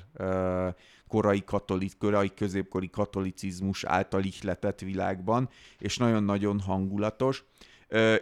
korai, 1.08 1.44
katolik, 1.44 1.98
korai 1.98 2.34
középkori 2.34 2.90
katolicizmus 2.90 3.84
által 3.84 4.24
ihletett 4.24 4.80
világban, 4.80 5.48
és 5.78 5.96
nagyon-nagyon 5.96 6.60
hangulatos 6.60 7.44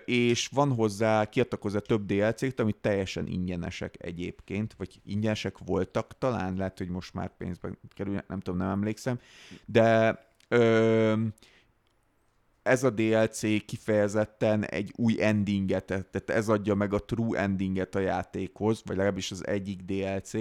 és 0.05 0.47
van 0.47 0.75
hozzá, 0.75 1.25
kiadtak 1.25 1.63
hozzá 1.63 1.79
több 1.79 2.07
DLC-t, 2.07 2.61
amit 2.61 2.77
teljesen 2.77 3.27
ingyenesek 3.27 3.95
egyébként, 3.99 4.75
vagy 4.77 5.01
ingyenesek 5.05 5.59
voltak 5.59 6.19
talán, 6.19 6.57
lehet, 6.57 6.79
hogy 6.79 6.89
most 6.89 7.15
már 7.15 7.37
pénzben 7.37 7.79
kerülnek, 7.95 8.29
nem 8.29 8.41
tudom, 8.41 8.59
nem 8.59 8.71
emlékszem, 8.71 9.19
de 9.67 10.19
ö, 10.49 11.15
ez 12.63 12.85
a 12.85 12.91
DLC 12.91 13.65
kifejezetten 13.65 14.65
egy 14.65 14.93
új 14.97 15.23
endinget, 15.23 15.85
tehát 15.85 16.31
ez 16.31 16.49
adja 16.49 16.75
meg 16.75 16.93
a 16.93 17.05
true 17.05 17.39
endinget 17.41 17.95
a 17.95 18.01
játékhoz, 18.01 18.83
vagy 18.85 18.97
legalábbis 18.97 19.31
az 19.31 19.47
egyik 19.47 19.83
DLC, 19.83 20.33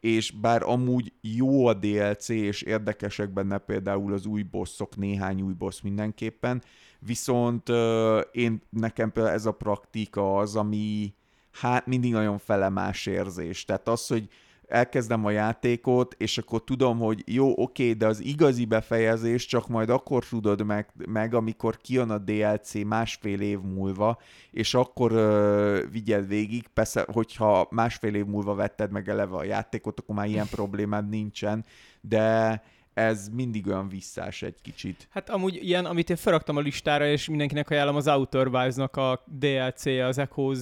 és 0.00 0.30
bár 0.30 0.62
amúgy 0.62 1.12
jó 1.20 1.66
a 1.66 1.74
DLC, 1.74 2.28
és 2.28 2.62
érdekesek 2.62 3.32
benne 3.32 3.58
például 3.58 4.12
az 4.12 4.26
új 4.26 4.42
bosszok, 4.42 4.96
néhány 4.96 5.42
új 5.42 5.52
boss 5.52 5.80
mindenképpen, 5.80 6.62
viszont 7.06 7.68
én 8.32 8.62
nekem 8.70 9.12
például 9.12 9.34
ez 9.34 9.46
a 9.46 9.52
praktika 9.52 10.36
az, 10.36 10.56
ami 10.56 11.14
hát 11.52 11.86
mindig 11.86 12.12
nagyon 12.12 12.38
felemás 12.38 13.06
érzés. 13.06 13.64
Tehát 13.64 13.88
az, 13.88 14.06
hogy 14.06 14.28
elkezdem 14.72 15.24
a 15.24 15.30
játékot, 15.30 16.14
és 16.18 16.38
akkor 16.38 16.64
tudom, 16.64 16.98
hogy 16.98 17.22
jó, 17.26 17.52
oké, 17.56 17.92
de 17.92 18.06
az 18.06 18.20
igazi 18.20 18.64
befejezés 18.64 19.46
csak 19.46 19.68
majd 19.68 19.90
akkor 19.90 20.24
tudod 20.24 20.64
meg, 20.64 20.92
meg 21.08 21.34
amikor 21.34 21.76
kijön 21.76 22.10
a 22.10 22.18
DLC 22.18 22.84
másfél 22.84 23.40
év 23.40 23.60
múlva, 23.60 24.18
és 24.50 24.74
akkor 24.74 25.12
ö, 25.12 25.82
vigyed 25.90 26.26
végig. 26.26 26.68
Persze, 26.68 27.06
hogyha 27.12 27.66
másfél 27.70 28.14
év 28.14 28.26
múlva 28.26 28.54
vetted 28.54 28.90
meg 28.90 29.08
eleve 29.08 29.36
a 29.36 29.44
játékot, 29.44 30.00
akkor 30.00 30.14
már 30.14 30.26
ilyen 30.28 30.48
problémád 30.50 31.08
nincsen, 31.08 31.64
de 32.00 32.62
ez 32.94 33.28
mindig 33.28 33.66
olyan 33.66 33.88
visszás 33.88 34.42
egy 34.42 34.60
kicsit. 34.62 35.08
Hát 35.10 35.30
amúgy 35.30 35.58
ilyen, 35.62 35.84
amit 35.84 36.10
én 36.10 36.16
felraktam 36.16 36.56
a 36.56 36.60
listára, 36.60 37.06
és 37.06 37.28
mindenkinek 37.28 37.70
ajánlom 37.70 37.96
az 37.96 38.08
Outer 38.08 38.46
Wilds-nak 38.46 38.96
a 38.96 39.24
DLC, 39.26 39.86
az 39.86 40.18
Echoes 40.18 40.58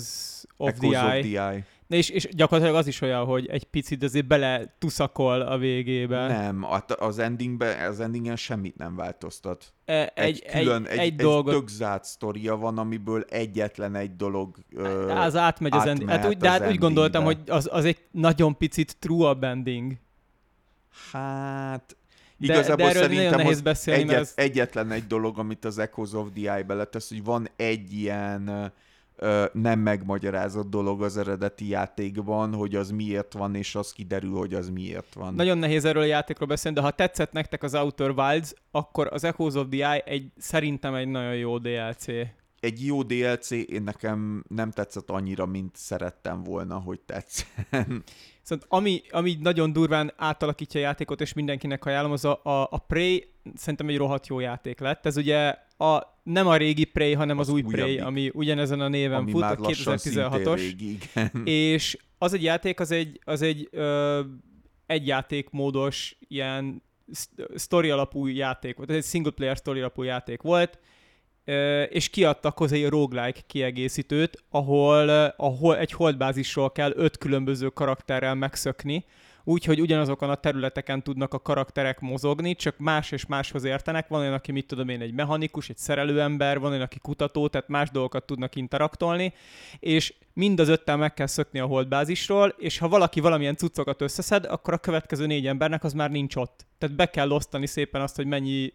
of, 0.56 0.68
Echoes 0.68 0.92
the, 0.92 1.04
of 1.04 1.12
Eye. 1.12 1.22
the 1.22 1.48
Eye. 1.50 1.64
Na 1.90 1.96
és, 1.96 2.08
és 2.08 2.28
gyakorlatilag 2.30 2.78
az 2.78 2.86
is 2.86 3.00
olyan, 3.00 3.24
hogy 3.24 3.46
egy 3.46 3.64
picit 3.64 4.02
azért 4.02 4.26
bele 4.26 4.74
tuszakol 4.78 5.40
a 5.40 5.58
végébe. 5.58 6.26
Nem, 6.26 6.66
az 6.98 7.18
endingben, 7.18 7.88
az 7.88 8.00
endingen 8.00 8.36
semmit 8.36 8.76
nem 8.76 8.96
változtat. 8.96 9.72
E, 9.84 10.12
egy, 10.14 10.42
egy, 10.46 10.62
külön, 10.62 10.86
egy, 10.86 10.98
egy, 10.98 10.98
egy 10.98 11.14
dolgot... 11.14 11.54
tök 11.54 11.68
zárt 11.68 12.04
sztoria 12.04 12.56
van, 12.56 12.78
amiből 12.78 13.24
egyetlen 13.28 13.94
egy 13.94 14.16
dolog 14.16 14.56
ö, 14.76 15.10
Az 15.10 15.36
átmegy 15.36 15.74
az 15.74 15.86
ending. 15.86 16.10
Hát 16.10 16.26
úgy, 16.26 16.36
de 16.36 16.50
hát 16.50 16.68
úgy 16.68 16.78
gondoltam, 16.78 17.24
hogy 17.24 17.38
az, 17.46 17.68
az 17.72 17.84
egy 17.84 17.98
nagyon 18.10 18.56
picit 18.56 18.96
true 18.98 19.36
ending. 19.40 19.96
Hát 21.12 21.96
de, 22.46 22.52
Igazából 22.52 22.86
de 22.86 22.92
szerintem 22.92 23.36
nehéz 23.36 23.60
beszélni, 23.60 24.02
egyet, 24.02 24.20
ez... 24.20 24.32
egyetlen 24.34 24.90
egy 24.90 25.06
dolog, 25.06 25.38
amit 25.38 25.64
az 25.64 25.78
Echoes 25.78 26.12
of 26.12 26.26
the 26.34 26.52
Eye 26.52 26.62
beletesz, 26.62 27.08
hogy 27.08 27.24
van 27.24 27.48
egy 27.56 27.92
ilyen 27.92 28.72
ö, 29.16 29.44
nem 29.52 29.78
megmagyarázott 29.78 30.70
dolog 30.70 31.02
az 31.02 31.16
eredeti 31.16 31.68
játékban, 31.68 32.54
hogy 32.54 32.74
az 32.74 32.90
miért 32.90 33.32
van, 33.32 33.54
és 33.54 33.74
az 33.74 33.92
kiderül, 33.92 34.36
hogy 34.36 34.54
az 34.54 34.70
miért 34.70 35.14
van. 35.14 35.34
Nagyon 35.34 35.58
nehéz 35.58 35.84
erről 35.84 36.02
a 36.02 36.06
játékról 36.06 36.48
beszélni, 36.48 36.76
de 36.76 36.84
ha 36.84 36.90
tetszett 36.90 37.32
nektek 37.32 37.62
az 37.62 37.74
Outer 37.74 38.10
Wilds, 38.10 38.52
akkor 38.70 39.08
az 39.10 39.24
Echoes 39.24 39.54
of 39.54 39.66
the 39.70 39.90
Eye 39.90 40.02
egy, 40.04 40.32
szerintem 40.38 40.94
egy 40.94 41.08
nagyon 41.08 41.34
jó 41.34 41.58
DLC 41.58 42.06
egy 42.60 42.86
jó 42.86 43.02
DLC 43.02 43.50
én 43.50 43.82
nekem 43.82 44.44
nem 44.48 44.70
tetszett 44.70 45.10
annyira, 45.10 45.46
mint 45.46 45.76
szerettem 45.76 46.42
volna, 46.42 46.78
hogy 46.78 47.00
tetszen. 47.00 47.46
Szóval 48.50 48.66
ami, 48.68 49.02
ami 49.10 49.36
nagyon 49.40 49.72
durván 49.72 50.12
átalakítja 50.16 50.80
a 50.80 50.82
játékot, 50.82 51.20
és 51.20 51.32
mindenkinek 51.32 51.84
ajánlom, 51.84 52.12
az 52.12 52.24
a, 52.24 52.40
a, 52.42 52.68
a 52.70 52.78
Prey 52.78 53.32
szerintem 53.54 53.88
egy 53.88 53.96
rohadt 53.96 54.26
jó 54.26 54.40
játék 54.40 54.80
lett. 54.80 55.06
Ez 55.06 55.16
ugye 55.16 55.54
a, 55.76 56.18
nem 56.22 56.46
a 56.46 56.56
régi 56.56 56.84
Prey, 56.84 57.12
hanem 57.12 57.38
az, 57.38 57.48
az 57.48 57.54
új 57.54 57.62
Prey, 57.62 57.98
ami 57.98 58.30
ugyanezen 58.34 58.80
a 58.80 58.88
néven 58.88 59.18
ami 59.18 59.30
fut, 59.30 59.42
a 59.42 59.56
2016-os. 59.56 60.90
És 61.44 61.98
az 62.18 62.32
egy 62.32 62.42
játék, 62.42 62.80
az 62.80 62.90
egy, 62.90 63.20
az 63.24 63.42
egy 63.42 63.68
ö, 63.70 64.20
egy 64.86 65.06
játékmódos 65.06 66.16
ilyen 66.28 66.82
story 67.56 67.90
alapú 67.90 68.26
játék 68.26 68.76
volt. 68.76 68.90
Ez 68.90 68.96
egy 68.96 69.04
single 69.04 69.30
player 69.30 69.56
story 69.56 69.78
alapú 69.78 70.02
játék 70.02 70.42
volt 70.42 70.78
és 71.88 72.08
kiadtak 72.08 72.58
hozzá 72.58 72.76
egy 72.76 72.88
roguelike 72.88 73.40
kiegészítőt, 73.46 74.44
ahol, 74.50 75.08
ahol 75.36 75.76
egy 75.76 75.92
holdbázisról 75.92 76.72
kell 76.72 76.92
öt 76.94 77.18
különböző 77.18 77.68
karakterrel 77.68 78.34
megszökni, 78.34 79.04
úgyhogy 79.44 79.80
ugyanazokon 79.80 80.30
a 80.30 80.34
területeken 80.34 81.02
tudnak 81.02 81.34
a 81.34 81.38
karakterek 81.38 82.00
mozogni, 82.00 82.54
csak 82.54 82.78
más 82.78 83.10
és 83.10 83.26
máshoz 83.26 83.64
értenek. 83.64 84.08
Van 84.08 84.20
olyan, 84.20 84.32
aki 84.32 84.52
mit 84.52 84.66
tudom 84.66 84.88
én, 84.88 85.00
egy 85.00 85.14
mechanikus, 85.14 85.68
egy 85.68 85.76
szerelőember, 85.76 86.58
van 86.58 86.70
olyan, 86.70 86.82
aki 86.82 86.98
kutató, 86.98 87.48
tehát 87.48 87.68
más 87.68 87.90
dolgokat 87.90 88.26
tudnak 88.26 88.56
interaktolni, 88.56 89.34
és 89.78 90.14
mind 90.32 90.60
az 90.60 90.68
öttel 90.68 90.96
meg 90.96 91.14
kell 91.14 91.26
szökni 91.26 91.58
a 91.58 91.66
holdbázisról, 91.66 92.54
és 92.58 92.78
ha 92.78 92.88
valaki 92.88 93.20
valamilyen 93.20 93.56
cuccokat 93.56 94.02
összeszed, 94.02 94.44
akkor 94.44 94.74
a 94.74 94.78
következő 94.78 95.26
négy 95.26 95.46
embernek 95.46 95.84
az 95.84 95.92
már 95.92 96.10
nincs 96.10 96.36
ott. 96.36 96.66
Tehát 96.78 96.96
be 96.96 97.10
kell 97.10 97.30
osztani 97.30 97.66
szépen 97.66 98.00
azt, 98.00 98.16
hogy 98.16 98.26
mennyi 98.26 98.72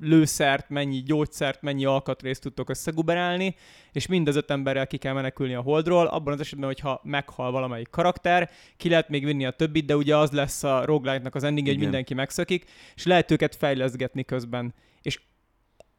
lőszert, 0.00 0.68
mennyi 0.68 1.02
gyógyszert, 1.02 1.62
mennyi 1.62 1.84
alkatrészt 1.84 2.42
tudtok 2.42 2.70
összeguberálni, 2.70 3.54
és 3.92 4.06
mind 4.06 4.28
az 4.28 4.36
öt 4.36 4.50
emberrel 4.50 4.86
ki 4.86 4.96
kell 4.96 5.12
menekülni 5.12 5.54
a 5.54 5.60
holdról, 5.60 6.06
abban 6.06 6.32
az 6.32 6.40
esetben, 6.40 6.66
hogyha 6.66 7.00
meghal 7.04 7.50
valamelyik 7.50 7.90
karakter, 7.90 8.50
ki 8.76 8.88
lehet 8.88 9.08
még 9.08 9.24
vinni 9.24 9.46
a 9.46 9.50
többit, 9.50 9.84
de 9.84 9.96
ugye 9.96 10.16
az 10.16 10.30
lesz 10.30 10.62
a 10.62 10.84
roguelike-nak 10.84 11.34
az 11.34 11.44
ending, 11.44 11.66
hogy 11.66 11.78
mindenki 11.78 12.14
megszökik, 12.14 12.64
és 12.94 13.04
lehet 13.04 13.30
őket 13.30 13.56
fejleszgetni 13.56 14.24
közben. 14.24 14.74
És 15.02 15.20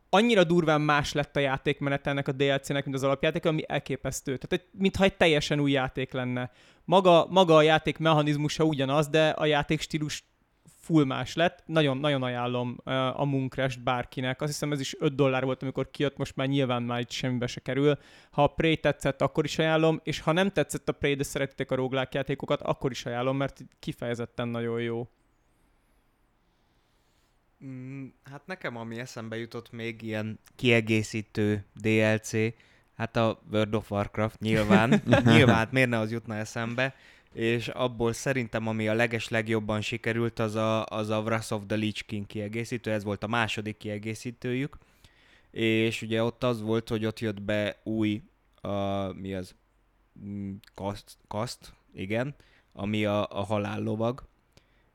annyira 0.09 0.43
durván 0.43 0.81
más 0.81 1.13
lett 1.13 1.35
a 1.35 1.39
játékmenet 1.39 2.07
ennek 2.07 2.27
a 2.27 2.31
DLC-nek, 2.31 2.83
mint 2.83 2.95
az 2.95 3.03
alapjáték, 3.03 3.45
ami 3.45 3.63
elképesztő. 3.67 4.37
Tehát, 4.37 4.65
egy, 4.65 4.79
mintha 4.79 5.03
egy 5.03 5.17
teljesen 5.17 5.59
új 5.59 5.71
játék 5.71 6.11
lenne. 6.11 6.51
Maga, 6.85 7.27
maga 7.29 7.55
a 7.55 7.61
játék 7.61 7.97
mechanizmusa 7.97 8.63
ugyanaz, 8.63 9.07
de 9.07 9.29
a 9.29 9.45
játék 9.45 9.81
stílus 9.81 10.23
full 10.81 11.05
más 11.05 11.35
lett. 11.35 11.63
Nagyon, 11.65 11.97
nagyon 11.97 12.23
ajánlom 12.23 12.77
a 13.13 13.25
Mooncrash 13.25 13.79
bárkinek. 13.79 14.41
Azt 14.41 14.51
hiszem 14.51 14.71
ez 14.71 14.79
is 14.79 14.95
5 14.99 15.15
dollár 15.15 15.43
volt, 15.43 15.61
amikor 15.61 15.91
kijött, 15.91 16.17
most 16.17 16.35
már 16.35 16.47
nyilván 16.47 16.83
már 16.83 16.99
itt 16.99 17.11
semmibe 17.11 17.47
se 17.47 17.59
kerül. 17.59 17.97
Ha 18.31 18.43
a 18.43 18.47
Prey 18.47 18.77
tetszett, 18.77 19.21
akkor 19.21 19.45
is 19.45 19.59
ajánlom, 19.59 19.99
és 20.03 20.19
ha 20.19 20.31
nem 20.31 20.49
tetszett 20.49 20.89
a 20.89 20.91
Prey, 20.91 21.15
de 21.15 21.23
szeretitek 21.23 21.71
a 21.71 21.75
roguelike 21.75 22.17
játékokat, 22.17 22.61
akkor 22.61 22.91
is 22.91 23.05
ajánlom, 23.05 23.37
mert 23.37 23.61
kifejezetten 23.79 24.47
nagyon 24.47 24.81
jó. 24.81 25.07
Mm, 27.65 28.05
hát 28.23 28.45
nekem 28.45 28.75
ami 28.75 28.99
eszembe 28.99 29.37
jutott 29.37 29.71
még 29.71 30.01
ilyen 30.01 30.39
kiegészítő 30.55 31.65
DLC, 31.73 32.31
hát 32.95 33.15
a 33.15 33.41
World 33.51 33.75
of 33.75 33.91
Warcraft 33.91 34.39
nyilván, 34.39 35.01
nyilván, 35.23 35.55
hát 35.55 35.71
miért 35.71 35.89
ne 35.89 35.97
az 35.97 36.11
jutna 36.11 36.35
eszembe, 36.35 36.95
és 37.33 37.67
abból 37.67 38.13
szerintem 38.13 38.67
ami 38.67 38.87
a 38.87 38.93
leges 38.93 39.29
legjobban 39.29 39.81
sikerült, 39.81 40.39
az 40.39 40.55
a, 40.55 40.85
az 40.85 41.09
a 41.09 41.19
Wrath 41.19 41.53
of 41.53 41.63
the 41.67 41.75
Lich 41.75 42.05
King 42.05 42.27
kiegészítő, 42.27 42.91
ez 42.91 43.03
volt 43.03 43.23
a 43.23 43.27
második 43.27 43.77
kiegészítőjük, 43.77 44.77
és 45.51 46.01
ugye 46.01 46.23
ott 46.23 46.43
az 46.43 46.61
volt, 46.61 46.89
hogy 46.89 47.05
ott 47.05 47.19
jött 47.19 47.41
be 47.41 47.79
új, 47.83 48.21
a, 48.61 49.05
mi 49.13 49.33
az, 49.33 49.55
kaszt, 50.73 51.17
mm, 51.17 51.27
kaszt 51.27 51.73
igen, 51.93 52.35
ami 52.73 53.05
a, 53.05 53.27
a 53.29 53.43
halállovag, 53.43 54.29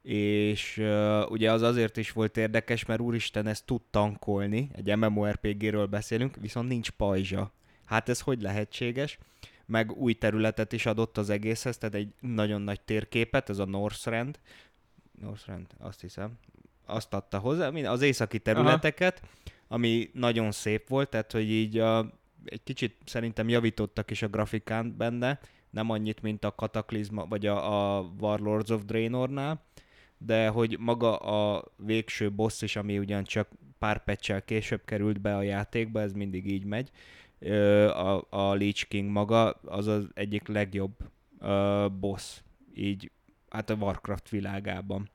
és 0.02 0.76
uh, 0.76 1.30
ugye 1.30 1.52
az 1.52 1.62
azért 1.62 1.96
is 1.96 2.12
volt 2.12 2.36
érdekes, 2.36 2.84
mert 2.84 3.00
úristen 3.00 3.46
ezt 3.46 3.64
tud 3.64 3.80
tankolni, 3.90 4.70
egy 4.72 4.96
MMORPG-ről 4.96 5.86
beszélünk, 5.86 6.36
viszont 6.40 6.68
nincs 6.68 6.90
pajzsa. 6.90 7.52
Hát 7.84 8.08
ez 8.08 8.20
hogy 8.20 8.42
lehetséges? 8.42 9.18
Meg 9.66 9.92
új 9.92 10.14
területet 10.14 10.72
is 10.72 10.86
adott 10.86 11.18
az 11.18 11.30
egészhez, 11.30 11.78
tehát 11.78 11.94
egy 11.94 12.14
nagyon 12.20 12.62
nagy 12.62 12.80
térképet, 12.80 13.48
ez 13.48 13.58
a 13.58 13.64
Northrend, 13.64 14.38
Northrend, 15.20 15.66
azt 15.78 16.00
hiszem, 16.00 16.38
azt 16.86 17.14
adta 17.14 17.38
hozzá, 17.38 17.68
az 17.68 18.02
északi 18.02 18.38
területeket, 18.38 19.20
Aha. 19.22 19.30
ami 19.68 20.10
nagyon 20.12 20.52
szép 20.52 20.88
volt, 20.88 21.08
tehát 21.08 21.32
hogy 21.32 21.50
így 21.50 21.78
a, 21.78 22.12
egy 22.44 22.62
kicsit 22.62 22.96
szerintem 23.04 23.48
javítottak 23.48 24.10
is 24.10 24.22
a 24.22 24.28
grafikán 24.28 24.96
benne, 24.96 25.40
nem 25.70 25.90
annyit, 25.90 26.22
mint 26.22 26.44
a 26.44 26.54
Kataklizma, 26.54 27.26
vagy 27.26 27.46
a, 27.46 27.98
a 27.98 28.10
Warlords 28.20 28.70
of 28.70 28.84
Draenornál, 28.84 29.64
de 30.18 30.48
hogy 30.48 30.78
maga 30.78 31.16
a 31.16 31.64
végső 31.76 32.32
boss 32.32 32.62
is, 32.62 32.76
ami 32.76 32.98
ugyan 32.98 33.24
csak 33.24 33.48
pár 33.78 34.04
pecsel 34.04 34.42
később 34.42 34.84
került 34.84 35.20
be 35.20 35.36
a 35.36 35.42
játékba, 35.42 36.00
ez 36.00 36.12
mindig 36.12 36.50
így 36.50 36.64
megy, 36.64 36.90
a, 37.88 38.26
a 38.30 38.54
Lich 38.54 38.88
King 38.88 39.10
maga 39.10 39.50
az 39.50 39.86
az 39.86 40.06
egyik 40.14 40.48
legjobb 40.48 40.92
boss, 42.00 42.40
így 42.74 43.10
hát 43.48 43.70
a 43.70 43.74
Warcraft 43.74 44.28
világában. 44.28 45.10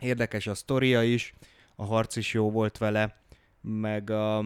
Érdekes 0.00 0.46
a 0.46 0.54
sztoria 0.54 1.02
is, 1.02 1.34
a 1.74 1.84
harc 1.84 2.16
is 2.16 2.32
jó 2.32 2.50
volt 2.50 2.78
vele, 2.78 3.22
meg 3.60 4.10
a, 4.10 4.44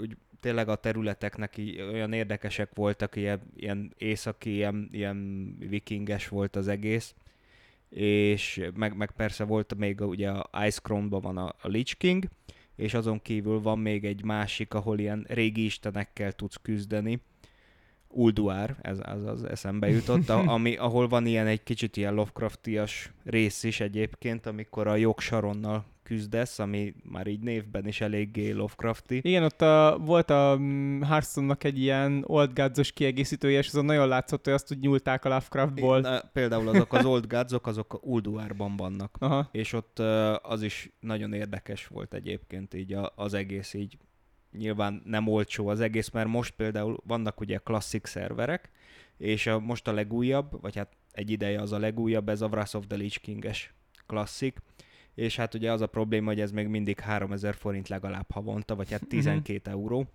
úgy, 0.00 0.16
tényleg 0.40 0.68
a 0.68 0.74
területeknek 0.74 1.60
olyan 1.92 2.12
érdekesek 2.12 2.70
voltak, 2.74 3.16
ilyen, 3.16 3.40
ilyen 3.56 3.94
északi, 3.98 4.54
ilyen, 4.54 4.88
ilyen 4.92 5.54
vikinges 5.58 6.28
volt 6.28 6.56
az 6.56 6.68
egész 6.68 7.14
és 7.90 8.70
meg, 8.74 8.96
meg 8.96 9.10
persze 9.10 9.44
volt 9.44 9.74
még 9.74 10.00
ugye 10.00 10.30
a 10.30 10.66
Ice 10.66 10.80
Crown-ban 10.82 11.20
van 11.20 11.36
a, 11.36 11.54
a 11.60 11.68
Lich 11.68 11.96
King, 11.96 12.24
és 12.80 12.94
azon 12.94 13.22
kívül 13.22 13.60
van 13.60 13.78
még 13.78 14.04
egy 14.04 14.24
másik, 14.24 14.74
ahol 14.74 14.98
ilyen 14.98 15.26
régi 15.28 15.64
istenekkel 15.64 16.32
tudsz 16.32 16.56
küzdeni. 16.62 17.20
Ulduár, 18.08 18.76
ez 18.82 18.98
az, 19.02 19.24
az 19.24 19.44
eszembe 19.44 19.88
jutott, 19.88 20.28
ami, 20.56 20.76
ahol 20.76 21.08
van 21.08 21.26
ilyen 21.26 21.46
egy 21.46 21.62
kicsit 21.62 21.96
ilyen 21.96 22.14
Lovecraftias 22.14 23.12
rész 23.24 23.62
is 23.62 23.80
egyébként, 23.80 24.46
amikor 24.46 24.86
a 24.86 24.96
jogsaronnal 24.96 25.84
küzdesz, 26.10 26.58
ami 26.58 26.94
már 27.02 27.26
így 27.26 27.40
névben 27.40 27.86
is 27.86 28.00
eléggé 28.00 28.50
Lovecrafti. 28.50 29.20
Igen, 29.22 29.42
ott 29.42 29.62
a, 29.62 29.98
volt 30.04 30.30
a 30.30 30.56
mm, 30.58 31.02
Hearthstone-nak 31.02 31.64
egy 31.64 31.78
ilyen 31.78 32.24
Old 32.26 32.52
Gods-os 32.52 32.92
kiegészítője, 32.92 33.58
és 33.58 33.66
azon 33.66 33.84
nagyon 33.84 34.08
látszott, 34.08 34.44
hogy 34.44 34.52
azt 34.52 34.72
úgy 34.72 34.78
nyúlták 34.78 35.24
a 35.24 35.28
Lovecraftból. 35.28 36.00
Na, 36.00 36.20
például 36.32 36.68
azok 36.68 36.92
az 36.92 37.04
Old 37.04 37.26
Gods-ok, 37.26 37.66
azok 37.66 38.00
Ulduárban 38.02 38.76
vannak. 38.76 39.16
Aha. 39.18 39.48
És 39.52 39.72
ott 39.72 39.98
az 40.42 40.62
is 40.62 40.90
nagyon 41.00 41.32
érdekes 41.32 41.86
volt 41.86 42.14
egyébként 42.14 42.74
így 42.74 42.96
az 43.14 43.34
egész 43.34 43.74
így 43.74 43.98
nyilván 44.58 45.02
nem 45.04 45.26
olcsó 45.26 45.68
az 45.68 45.80
egész, 45.80 46.10
mert 46.10 46.28
most 46.28 46.54
például 46.54 46.96
vannak 47.06 47.40
ugye 47.40 47.58
klasszik 47.58 48.06
szerverek, 48.06 48.70
és 49.16 49.46
a, 49.46 49.58
most 49.58 49.88
a 49.88 49.92
legújabb, 49.92 50.60
vagy 50.60 50.76
hát 50.76 50.92
egy 51.12 51.30
ideje 51.30 51.60
az 51.60 51.72
a 51.72 51.78
legújabb, 51.78 52.28
ez 52.28 52.40
a 52.40 52.46
Wrath 52.46 52.76
of 52.76 52.86
the 52.86 52.96
Lich 52.96 53.20
King-es 53.20 53.74
klasszik, 54.06 54.58
és 55.14 55.36
hát 55.36 55.54
ugye 55.54 55.72
az 55.72 55.80
a 55.80 55.86
probléma, 55.86 56.26
hogy 56.26 56.40
ez 56.40 56.50
még 56.50 56.66
mindig 56.66 57.00
3000 57.00 57.54
forint 57.54 57.88
legalább 57.88 58.30
havonta, 58.30 58.74
vagy 58.74 58.90
hát 58.90 59.06
12 59.08 59.54
uh-huh. 59.54 59.72
Mhm. 59.72 59.82
euró, 59.82 60.08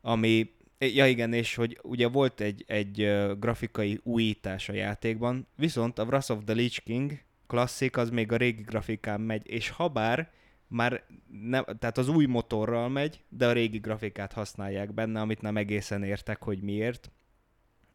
ami, 0.00 0.50
ja 0.78 1.06
igen, 1.06 1.32
és 1.32 1.54
hogy 1.54 1.78
ugye 1.82 2.08
volt 2.08 2.40
egy, 2.40 2.64
egy 2.66 2.96
grafikai 3.38 4.00
újítás 4.02 4.68
a 4.68 4.72
játékban, 4.72 5.46
viszont 5.56 5.98
a 5.98 6.04
Wrath 6.04 6.30
of 6.30 6.44
the 6.44 6.54
Lich 6.54 6.82
King 6.82 7.18
klasszik 7.46 7.96
az 7.96 8.10
még 8.10 8.32
a 8.32 8.36
régi 8.36 8.62
grafikán 8.62 9.20
megy, 9.20 9.50
és 9.50 9.68
habár 9.68 10.30
már 10.66 11.04
nem, 11.42 11.64
tehát 11.78 11.98
az 11.98 12.08
új 12.08 12.26
motorral 12.26 12.88
megy, 12.88 13.20
de 13.28 13.46
a 13.46 13.52
régi 13.52 13.78
grafikát 13.78 14.32
használják 14.32 14.94
benne, 14.94 15.20
amit 15.20 15.40
nem 15.40 15.56
egészen 15.56 16.02
értek, 16.02 16.42
hogy 16.42 16.60
miért. 16.60 17.10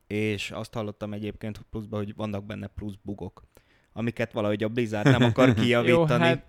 És 0.08 0.52
azt 0.52 0.74
hallottam 0.74 1.14
egyébként 1.14 1.62
pluszban, 1.70 2.00
hogy 2.00 2.16
vannak 2.16 2.46
benne 2.46 2.68
plusz 2.68 2.96
bugok 3.02 3.44
amiket 3.98 4.32
valahogy 4.32 4.64
a 4.64 4.68
Blizzard 4.68 5.06
nem 5.06 5.24
akar 5.24 5.54
kijavítani. 5.60 6.26
Jó, 6.26 6.26
hát 6.26 6.46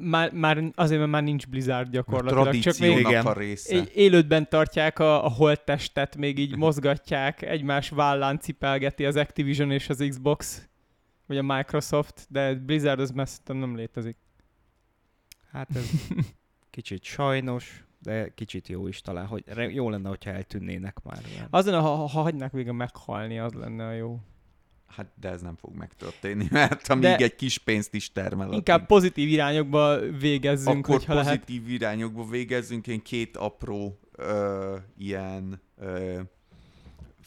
már, 0.00 0.32
már 0.32 0.72
azért, 0.74 1.00
mert 1.00 1.12
már 1.12 1.22
nincs 1.22 1.46
Blizzard 1.46 1.90
gyakorlatilag. 1.90 2.58
Csak 2.58 2.78
még 2.78 2.98
igen. 2.98 3.26
a 3.26 3.32
része. 3.32 3.84
élődben 3.94 4.48
tartják 4.48 4.98
a, 4.98 5.24
a 5.24 5.28
holttestet, 5.28 6.16
még 6.16 6.38
így 6.38 6.56
mozgatják, 6.56 7.42
egymás 7.42 7.88
vállán 7.88 8.38
cipelgeti 8.38 9.04
az 9.04 9.16
Activision 9.16 9.70
és 9.70 9.88
az 9.88 10.04
Xbox, 10.08 10.68
vagy 11.26 11.38
a 11.38 11.42
Microsoft, 11.42 12.26
de 12.28 12.54
Blizzard 12.54 13.00
az 13.00 13.10
messze 13.10 13.52
nem 13.52 13.76
létezik. 13.76 14.16
Hát 15.52 15.76
ez 15.76 15.90
kicsit 16.70 17.02
sajnos, 17.02 17.84
de 18.02 18.28
kicsit 18.34 18.68
jó 18.68 18.86
is 18.86 19.00
talán, 19.00 19.26
hogy 19.26 19.44
jó 19.74 19.90
lenne, 19.90 20.08
hogyha 20.08 20.30
eltűnnének 20.30 20.98
már. 21.04 21.22
Az 21.50 21.64
lenne, 21.66 21.78
ha, 21.78 21.94
ha 21.94 22.20
hagynák 22.20 22.52
végre 22.52 22.72
meghalni, 22.72 23.38
az 23.38 23.52
lenne 23.52 23.86
a 23.86 23.92
jó. 23.92 24.20
Hát 24.88 25.12
de 25.20 25.28
ez 25.28 25.42
nem 25.42 25.56
fog 25.56 25.74
megtörténni, 25.74 26.48
mert 26.60 26.88
amíg 26.88 27.02
de 27.02 27.16
egy 27.16 27.34
kis 27.34 27.58
pénzt 27.58 27.94
is 27.94 28.12
termel. 28.12 28.52
Inkább 28.52 28.76
addig... 28.76 28.88
pozitív 28.88 29.28
irányokba 29.28 29.98
végezzünk, 30.18 30.86
Akkor 30.86 30.96
hogyha 30.96 31.14
pozitív 31.14 31.62
lehet. 31.62 31.80
irányokba 31.80 32.24
végezzünk. 32.24 32.86
Én 32.86 33.02
két 33.02 33.36
apró 33.36 33.98
ö, 34.12 34.76
ilyen 34.96 35.60
ö, 35.76 36.20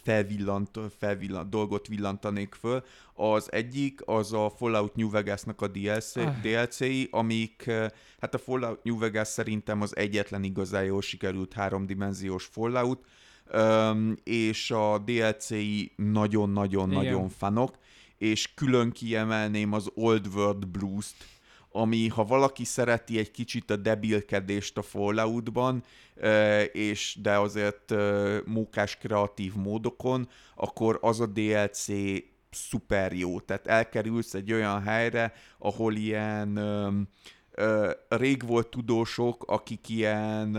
felvillant, 0.04 0.80
felvillant, 0.98 1.50
dolgot 1.50 1.88
villantanék 1.88 2.54
föl. 2.54 2.84
Az 3.14 3.52
egyik 3.52 4.02
az 4.06 4.34
a 4.34 4.50
Fallout 4.58 4.96
New 4.96 5.10
Vegas-nak 5.10 5.62
a 5.62 5.68
DLC, 5.68 6.16
ah. 6.16 6.42
DLC-i, 6.42 7.08
amik, 7.12 7.72
hát 8.20 8.34
a 8.34 8.38
Fallout 8.38 8.84
New 8.84 8.98
Vegas 8.98 9.28
szerintem 9.28 9.82
az 9.82 9.96
egyetlen 9.96 10.44
igazán 10.44 10.84
jól 10.84 11.02
sikerült 11.02 11.54
háromdimenziós 11.54 12.46
Fallout, 12.46 13.06
és 14.24 14.72
a 14.72 14.98
DLC-i 14.98 15.92
nagyon-nagyon-nagyon 15.96 17.30
fanok, 17.30 17.78
és 18.18 18.54
külön 18.54 18.92
kiemelném 18.92 19.74
az 19.74 19.92
Old 19.94 20.28
World 20.36 20.68
Blues-t, 20.68 21.16
ami 21.72 22.08
ha 22.08 22.24
valaki 22.24 22.64
szereti 22.64 23.18
egy 23.18 23.32
kicsit 23.32 23.72
a 23.72 23.76
debilkedést 23.76 24.78
a 24.78 24.82
Falloutban, 24.82 25.84
és 26.72 27.18
de 27.22 27.38
azért 27.38 27.94
mókás 28.46 28.98
kreatív 28.98 29.54
módokon, 29.56 30.30
akkor 30.56 30.98
az 31.02 31.20
a 31.20 31.26
DLC 31.26 31.88
szuper 32.50 33.14
jó. 33.14 33.40
Tehát 33.40 33.68
elkerülsz 33.68 34.34
egy 34.34 34.54
olyan 34.54 34.82
helyre, 34.82 35.34
ahol 35.58 35.96
ilyen 35.96 36.60
rég 38.10 38.48
volt 38.48 38.68
tudósok, 38.68 39.44
akik 39.48 39.90
ilyen 39.90 40.58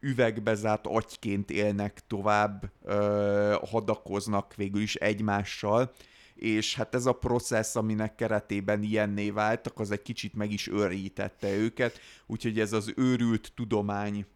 üvegbe 0.00 0.54
zárt 0.54 0.86
agyként 0.86 1.50
élnek 1.50 2.00
tovább, 2.06 2.72
ö, 2.82 3.56
hadakoznak 3.70 4.54
végül 4.54 4.80
is 4.80 4.94
egymással, 4.94 5.92
és 6.34 6.74
hát 6.74 6.94
ez 6.94 7.06
a 7.06 7.12
processz, 7.12 7.76
aminek 7.76 8.14
keretében 8.14 8.82
ilyenné 8.82 9.30
váltak, 9.30 9.78
az 9.78 9.90
egy 9.90 10.02
kicsit 10.02 10.34
meg 10.34 10.52
is 10.52 10.68
őrítette 10.68 11.56
őket, 11.56 11.98
úgyhogy 12.26 12.60
ez 12.60 12.72
az 12.72 12.92
őrült 12.96 13.52
tudomány 13.54 14.26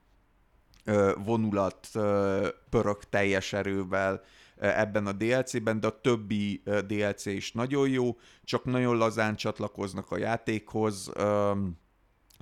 ö, 0.84 1.12
vonulat 1.24 1.88
ö, 1.94 2.48
pörög 2.70 3.04
teljes 3.04 3.52
erővel 3.52 4.22
ebben 4.56 5.06
a 5.06 5.12
DLC-ben, 5.12 5.80
de 5.80 5.86
a 5.86 6.00
többi 6.00 6.62
DLC 6.86 7.26
is 7.26 7.52
nagyon 7.52 7.88
jó, 7.88 8.16
csak 8.44 8.64
nagyon 8.64 8.96
lazán 8.96 9.36
csatlakoznak 9.36 10.10
a 10.10 10.18
játékhoz, 10.18 11.10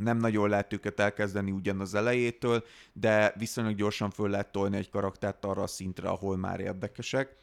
nem 0.01 0.16
nagyon 0.16 0.48
lehet 0.48 0.72
őket 0.72 1.01
elkezdeni 1.01 1.51
ugyan 1.51 1.81
az 1.81 1.94
elejétől, 1.94 2.64
de 2.93 3.35
viszonylag 3.39 3.74
gyorsan 3.74 4.10
föl 4.10 4.31
lehet 4.31 4.52
tolni 4.52 4.77
egy 4.77 4.90
karaktert 4.90 5.44
arra 5.44 5.62
a 5.62 5.66
szintre, 5.66 6.09
ahol 6.09 6.36
már 6.36 6.60
érdekesek. 6.60 7.36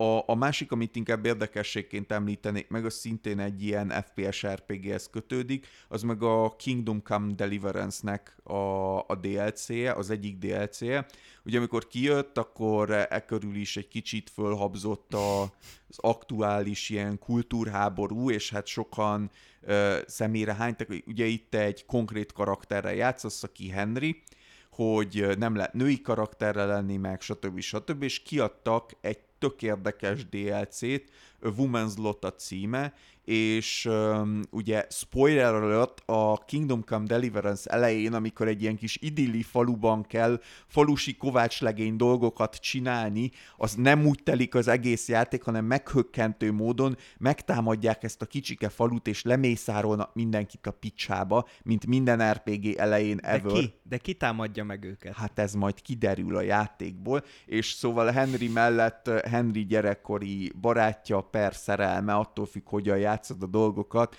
A, 0.00 0.22
a 0.26 0.34
másik, 0.34 0.72
amit 0.72 0.96
inkább 0.96 1.26
érdekességként 1.26 2.12
említenék 2.12 2.68
meg, 2.68 2.84
az 2.84 2.94
szintén 2.94 3.38
egy 3.38 3.62
ilyen 3.62 3.90
FPS 3.90 4.46
RPG-hez 4.46 5.10
kötődik, 5.10 5.66
az 5.88 6.02
meg 6.02 6.22
a 6.22 6.56
Kingdom 6.56 7.02
Come 7.02 7.32
Deliverance-nek 7.32 8.36
a, 8.42 8.54
a 8.98 9.18
DLC-je, 9.20 9.92
az 9.92 10.10
egyik 10.10 10.38
DLC-je. 10.38 11.06
Ugye 11.44 11.58
amikor 11.58 11.86
kijött, 11.86 12.38
akkor 12.38 12.90
e 12.90 13.24
körül 13.26 13.54
is 13.54 13.76
egy 13.76 13.88
kicsit 13.88 14.30
fölhabzott 14.30 15.14
a, 15.14 15.42
az 15.88 15.96
aktuális 15.96 16.88
ilyen 16.88 17.18
kultúrháború, 17.18 18.30
és 18.30 18.50
hát 18.50 18.66
sokan 18.66 19.30
ö, 19.60 19.98
személyre 20.06 20.54
hánytak, 20.54 20.88
ugye 21.06 21.24
itt 21.24 21.54
egy 21.54 21.86
konkrét 21.86 22.32
karakterrel 22.32 22.94
játszasz, 22.94 23.42
aki 23.42 23.68
Henry, 23.68 24.22
hogy 24.70 25.38
nem 25.38 25.54
lehet 25.54 25.72
női 25.72 26.00
karakterre 26.00 26.64
lenni, 26.64 26.96
meg 26.96 27.20
stb. 27.20 27.60
stb. 27.60 28.02
és 28.02 28.22
kiadtak 28.22 28.92
egy 29.00 29.18
tök 29.40 29.62
érdekes 29.62 30.28
DLC-t, 30.28 31.10
Woman's 31.42 31.96
Lot 31.96 32.24
a 32.24 32.34
címe, 32.34 32.94
és 33.24 33.84
um, 33.84 34.40
ugye 34.50 34.86
spoiler 34.90 35.54
alert 35.54 36.02
a 36.06 36.44
Kingdom 36.44 36.84
Come 36.84 37.06
Deliverance 37.06 37.70
elején, 37.70 38.14
amikor 38.14 38.48
egy 38.48 38.62
ilyen 38.62 38.76
kis 38.76 38.98
idilli 39.00 39.42
faluban 39.42 40.02
kell 40.02 40.40
falusi 40.66 41.16
kovácslegény 41.16 41.96
dolgokat 41.96 42.56
csinálni, 42.56 43.30
az 43.56 43.74
nem 43.74 44.06
úgy 44.06 44.22
telik 44.22 44.54
az 44.54 44.68
egész 44.68 45.08
játék, 45.08 45.42
hanem 45.42 45.64
meghökkentő 45.64 46.52
módon 46.52 46.96
megtámadják 47.18 48.02
ezt 48.02 48.22
a 48.22 48.26
kicsike 48.26 48.68
falut, 48.68 49.06
és 49.06 49.22
lemészárolnak 49.22 50.14
mindenkit 50.14 50.66
a 50.66 50.70
picsába, 50.70 51.48
mint 51.62 51.86
minden 51.86 52.32
RPG 52.32 52.74
elején 52.76 53.18
ever. 53.18 53.52
De 53.52 53.58
ki? 53.58 53.74
De 53.82 53.96
ki 53.96 54.14
támadja 54.14 54.64
meg 54.64 54.84
őket? 54.84 55.14
Hát 55.14 55.38
ez 55.38 55.54
majd 55.54 55.82
kiderül 55.82 56.36
a 56.36 56.40
játékból, 56.40 57.24
és 57.46 57.72
szóval 57.72 58.06
Henry 58.06 58.48
mellett 58.48 59.10
Henry 59.24 59.64
gyerekkori 59.64 60.52
barátja 60.60 61.20
per 61.20 61.54
szerelme, 61.54 62.14
attól 62.14 62.46
függ, 62.46 62.68
hogyan 62.68 62.98
játszod 63.20 63.42
a 63.42 63.46
dolgokat, 63.46 64.16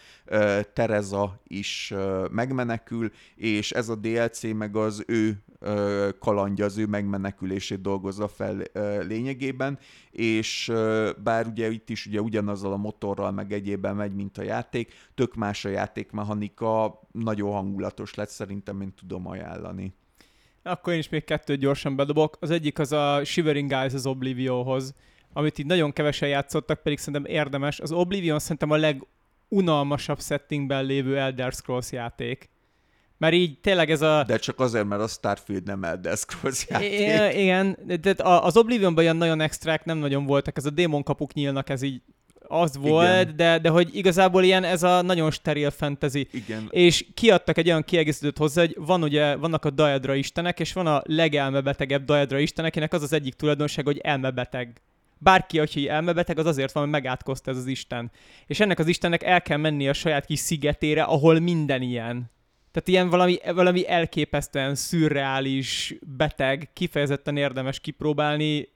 Tereza 0.73 1.40
is 1.48 1.94
megmenekül, 2.32 3.11
és 3.36 3.72
ez 3.72 3.90
a 3.90 3.95
DLC 3.95 4.41
meg 4.53 4.76
az 4.76 5.03
ő 5.07 5.44
kalandja, 6.19 6.65
az 6.65 6.78
ő 6.78 6.86
megmenekülését 6.86 7.82
dolgozza 7.82 8.28
fel 8.28 8.64
lényegében, 9.07 9.80
és 10.11 10.72
bár 11.23 11.48
ugye 11.48 11.72
itt 11.72 11.90
is 11.90 12.06
ugye 12.06 12.22
ugyanazzal 12.22 12.73
a 12.73 12.78
motorral 12.78 13.32
meg 13.32 13.52
egyébben 13.53 13.95
megy, 13.95 14.14
mint 14.14 14.38
a 14.38 14.44
játék, 14.44 14.94
tök 15.15 15.36
más 15.36 15.65
a 15.65 15.69
játékmechanika, 15.69 16.99
nagyon 17.11 17.52
hangulatos 17.52 18.14
lett, 18.14 18.30
szerintem 18.30 18.82
én 18.82 18.94
tudom 18.94 19.28
ajánlani. 19.28 19.94
Akkor 20.64 20.94
én 20.94 20.99
is 20.99 21.10
még 21.10 21.23
kettőt 21.23 21.60
gyorsan 21.60 21.95
bedobok. 21.95 22.38
Az 22.40 22.49
egyik 22.49 22.80
az 22.80 22.91
a 22.91 23.22
Shivering 23.23 23.69
Guys 23.69 23.94
az 23.94 24.06
Oblivionhoz, 24.06 24.94
amit 25.34 25.58
így 25.58 25.66
nagyon 25.66 25.94
kevesen 25.94 26.30
játszottak, 26.30 26.82
pedig 26.84 26.98
szerintem 26.98 27.32
érdemes. 27.32 27.80
Az 27.80 27.91
Oblivion 27.91 28.40
szerintem 28.40 28.72
a 28.72 28.78
legunalmasabb 29.49 30.22
settingben 30.22 30.86
lévő 30.86 31.18
Elder 31.18 31.52
Scrolls 31.52 31.91
játék. 31.91 32.49
Mert 33.18 33.34
így 33.34 33.60
tényleg 33.60 33.91
ez 33.91 34.02
a... 34.02 34.24
De 34.28 34.38
csak 34.38 34.60
azért, 34.60 34.86
mert 34.86 35.02
a 35.02 35.08
Starfield 35.08 35.64
nem 35.64 35.84
Elder 35.84 36.18
Scrolls 36.18 36.66
játék. 36.70 36.99
I- 37.36 37.41
igen, 37.41 37.78
de 38.02 38.16
az 38.18 38.58
Oblivionban 38.58 39.03
ilyen 39.03 39.16
nagyon 39.16 39.41
extrák 39.41 39.86
nem 39.86 39.98
nagyon 39.98 40.26
voltak, 40.26 40.58
ez 40.58 40.66
a 40.66 40.70
démon 40.70 41.03
kapuk 41.03 41.34
nyílnak, 41.34 41.70
ez 41.70 41.82
így 41.82 42.02
az 42.52 42.78
volt, 42.78 43.36
de, 43.36 43.60
de 43.60 43.70
hogy 43.70 43.95
igazából 43.95 44.44
ilyen 44.44 44.64
ez 44.64 44.84
a 44.84 45.02
nagyon 45.02 45.32
steril 45.32 45.70
fantasy. 45.70 46.28
Igen. 46.32 46.68
És 46.70 47.06
kiadtak 47.14 47.58
egy 47.58 47.68
olyan 47.68 47.84
kiegészítőt 47.84 48.38
hozzá, 48.38 48.62
hogy 48.62 48.76
van 48.80 49.03
ugye, 49.03 49.36
vannak 49.36 49.66
a 49.66 49.70
Daedra 49.70 50.16
istenek, 50.16 50.60
és 50.60 50.74
van 50.74 50.88
a 50.88 51.02
legelmebetegebb 51.06 52.06
Daedra 52.06 52.40
istenek, 52.40 52.94
az 52.94 53.03
az 53.03 53.14
egyik 53.14 53.34
tulajdonság, 53.34 53.86
hogy 53.86 53.98
elmebeteg 53.98 54.82
bárki, 55.23 55.60
aki 55.60 55.89
elmebeteg, 55.89 56.38
az 56.38 56.45
azért 56.45 56.72
van, 56.72 56.84
hogy 56.84 56.91
megátkozta 56.91 57.52
ez 57.52 57.57
az 57.57 57.68
Isten. 57.68 58.11
És 58.45 58.60
ennek 58.60 58.80
az 58.80 58.88
Istennek 58.88 59.23
el 59.23 59.41
kell 59.41 59.57
menni 59.57 59.89
a 59.89 59.93
saját 59.93 60.26
kis 60.26 60.39
szigetére, 60.39 61.03
ahol 61.03 61.39
minden 61.39 61.81
ilyen. 61.81 62.31
Tehát 62.72 62.88
ilyen 62.88 63.10
valami, 63.10 63.38
valami 63.53 63.89
elképesztően 63.89 64.76
szürreális, 64.76 65.95
beteg, 66.18 66.69
kifejezetten 66.73 67.38
érdemes 67.38 67.80
kipróbálni, 67.80 68.68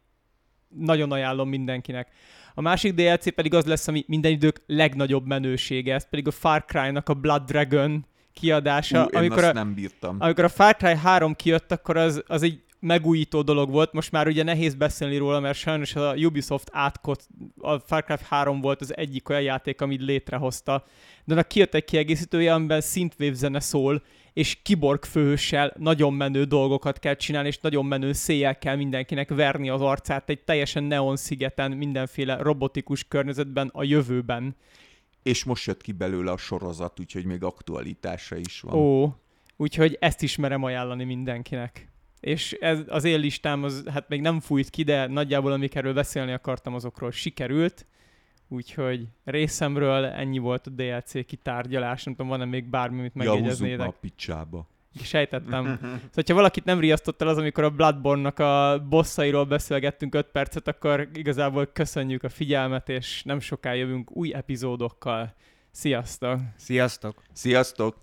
nagyon 0.67 1.11
ajánlom 1.11 1.49
mindenkinek. 1.49 2.07
A 2.53 2.61
másik 2.61 2.93
DLC 2.93 3.34
pedig 3.34 3.53
az 3.53 3.65
lesz, 3.65 3.88
ami 3.88 4.03
minden 4.07 4.31
idők 4.31 4.61
legnagyobb 4.67 5.26
menősége, 5.26 5.93
ez 5.93 6.09
pedig 6.09 6.27
a 6.27 6.31
Far 6.31 6.65
Cry-nak 6.65 7.09
a 7.09 7.13
Blood 7.13 7.43
Dragon 7.43 8.05
kiadása. 8.34 9.05
Ú, 9.05 9.17
amikor, 9.17 9.43
a, 9.43 9.53
nem 9.53 9.73
bírtam. 9.73 10.15
Amikor 10.19 10.43
a 10.43 10.49
Far 10.49 10.76
Cry 10.76 10.95
3 10.95 11.34
kijött, 11.34 11.72
akkor 11.72 11.97
az, 11.97 12.23
az 12.27 12.43
egy 12.43 12.63
megújító 12.86 13.41
dolog 13.41 13.72
volt. 13.72 13.94
Most 13.94 14.12
már 14.12 14.28
ugye 14.28 14.44
nehéz 14.44 14.76
beszélni 14.76 15.18
róla, 15.18 15.40
mert 15.40 15.57
sajnos 15.57 15.95
a 15.95 16.14
Ubisoft 16.16 16.70
átkot, 16.72 17.28
a 17.57 17.80
Far 17.80 18.03
Cry 18.03 18.16
3 18.30 18.62
volt 18.62 18.82
az 18.82 18.98
egyik 18.98 19.30
olyan 19.30 19.41
játék, 19.41 19.82
amit 19.82 20.02
létrehozta. 20.02 20.84
De 21.24 21.34
annak 21.34 21.48
kijött 21.48 21.74
egy 21.74 21.86
kiegészítője, 21.86 22.53
amiben 22.53 22.82
synthwave 22.82 23.34
zene 23.34 23.60
szól, 23.60 24.03
és 24.34 24.62
kiborg 24.62 25.03
főhőssel 25.03 25.74
nagyon 25.78 26.14
menő 26.14 26.44
dolgokat 26.44 26.99
kell 26.99 27.16
csinálni, 27.16 27.48
és 27.48 27.57
nagyon 27.60 27.86
menő 27.86 28.14
széjjel 28.14 28.57
kell 28.57 28.76
mindenkinek 28.76 29.30
verni 29.30 29.70
az 29.70 29.82
arcát 29.82 30.30
egy 30.30 30.40
teljesen 30.40 30.84
neon 30.84 31.16
szigeten, 31.16 31.72
mindenféle 31.72 32.38
robotikus 32.38 33.03
környezetben 33.03 33.70
a 33.74 33.84
jövőben. 33.84 34.56
És 35.24 35.44
most 35.44 35.66
jött 35.66 35.82
ki 35.82 35.91
belőle 35.91 36.32
a 36.32 36.38
sorozat, 36.38 36.99
úgyhogy 36.99 37.26
még 37.26 37.44
aktualitása 37.44 38.36
is 38.36 38.62
van. 38.62 38.76
Ó, 38.76 39.16
úgyhogy 39.57 39.98
ezt 39.99 40.22
ismerem 40.22 40.64
ajánlani 40.64 41.03
mindenkinek 41.03 41.94
és 42.26 42.52
ez, 42.60 42.80
az 42.88 43.03
én 43.03 43.19
listám 43.19 43.64
az 43.64 43.84
hát 43.91 44.07
még 44.10 44.22
nem 44.22 44.39
fújt 44.39 44.69
ki, 44.69 44.84
de 44.84 45.07
nagyjából 45.07 45.52
amikről 45.52 45.93
beszélni 45.93 46.31
akartam, 46.31 46.73
azokról 46.73 47.11
sikerült. 47.11 47.85
Úgyhogy 48.47 49.07
részemről 49.23 50.06
ennyi 50.06 50.38
volt 50.38 50.68
a 50.68 50.69
DLC 50.69 51.26
kitárgyalás, 51.26 52.03
nem 52.03 52.15
tudom, 52.15 52.30
van-e 52.31 52.45
még 52.45 52.69
bármi, 52.69 52.99
amit 52.99 53.14
megjegyeznétek. 53.14 53.80
Ja, 53.80 53.85
a 53.85 53.97
picsába. 54.02 54.68
Sejtettem. 55.03 55.64
szóval, 55.81 56.23
ha 56.27 56.34
valakit 56.34 56.65
nem 56.65 56.80
riasztott 56.80 57.22
el 57.22 57.27
az, 57.27 57.38
amikor 57.38 57.64
a 57.64 57.69
Bloodborne-nak 57.69 58.39
a 58.39 58.85
bosszairól 58.89 59.45
beszélgettünk 59.45 60.15
5 60.15 60.27
percet, 60.31 60.68
akkor 60.68 61.10
igazából 61.14 61.65
köszönjük 61.65 62.23
a 62.23 62.30
figyelmet, 62.30 62.89
és 62.89 63.23
nem 63.23 63.39
soká 63.39 63.73
jövünk 63.73 64.15
új 64.15 64.34
epizódokkal. 64.34 65.35
Sziasztok! 65.72 66.39
Sziasztok! 66.56 67.22
Sziasztok! 67.34 67.93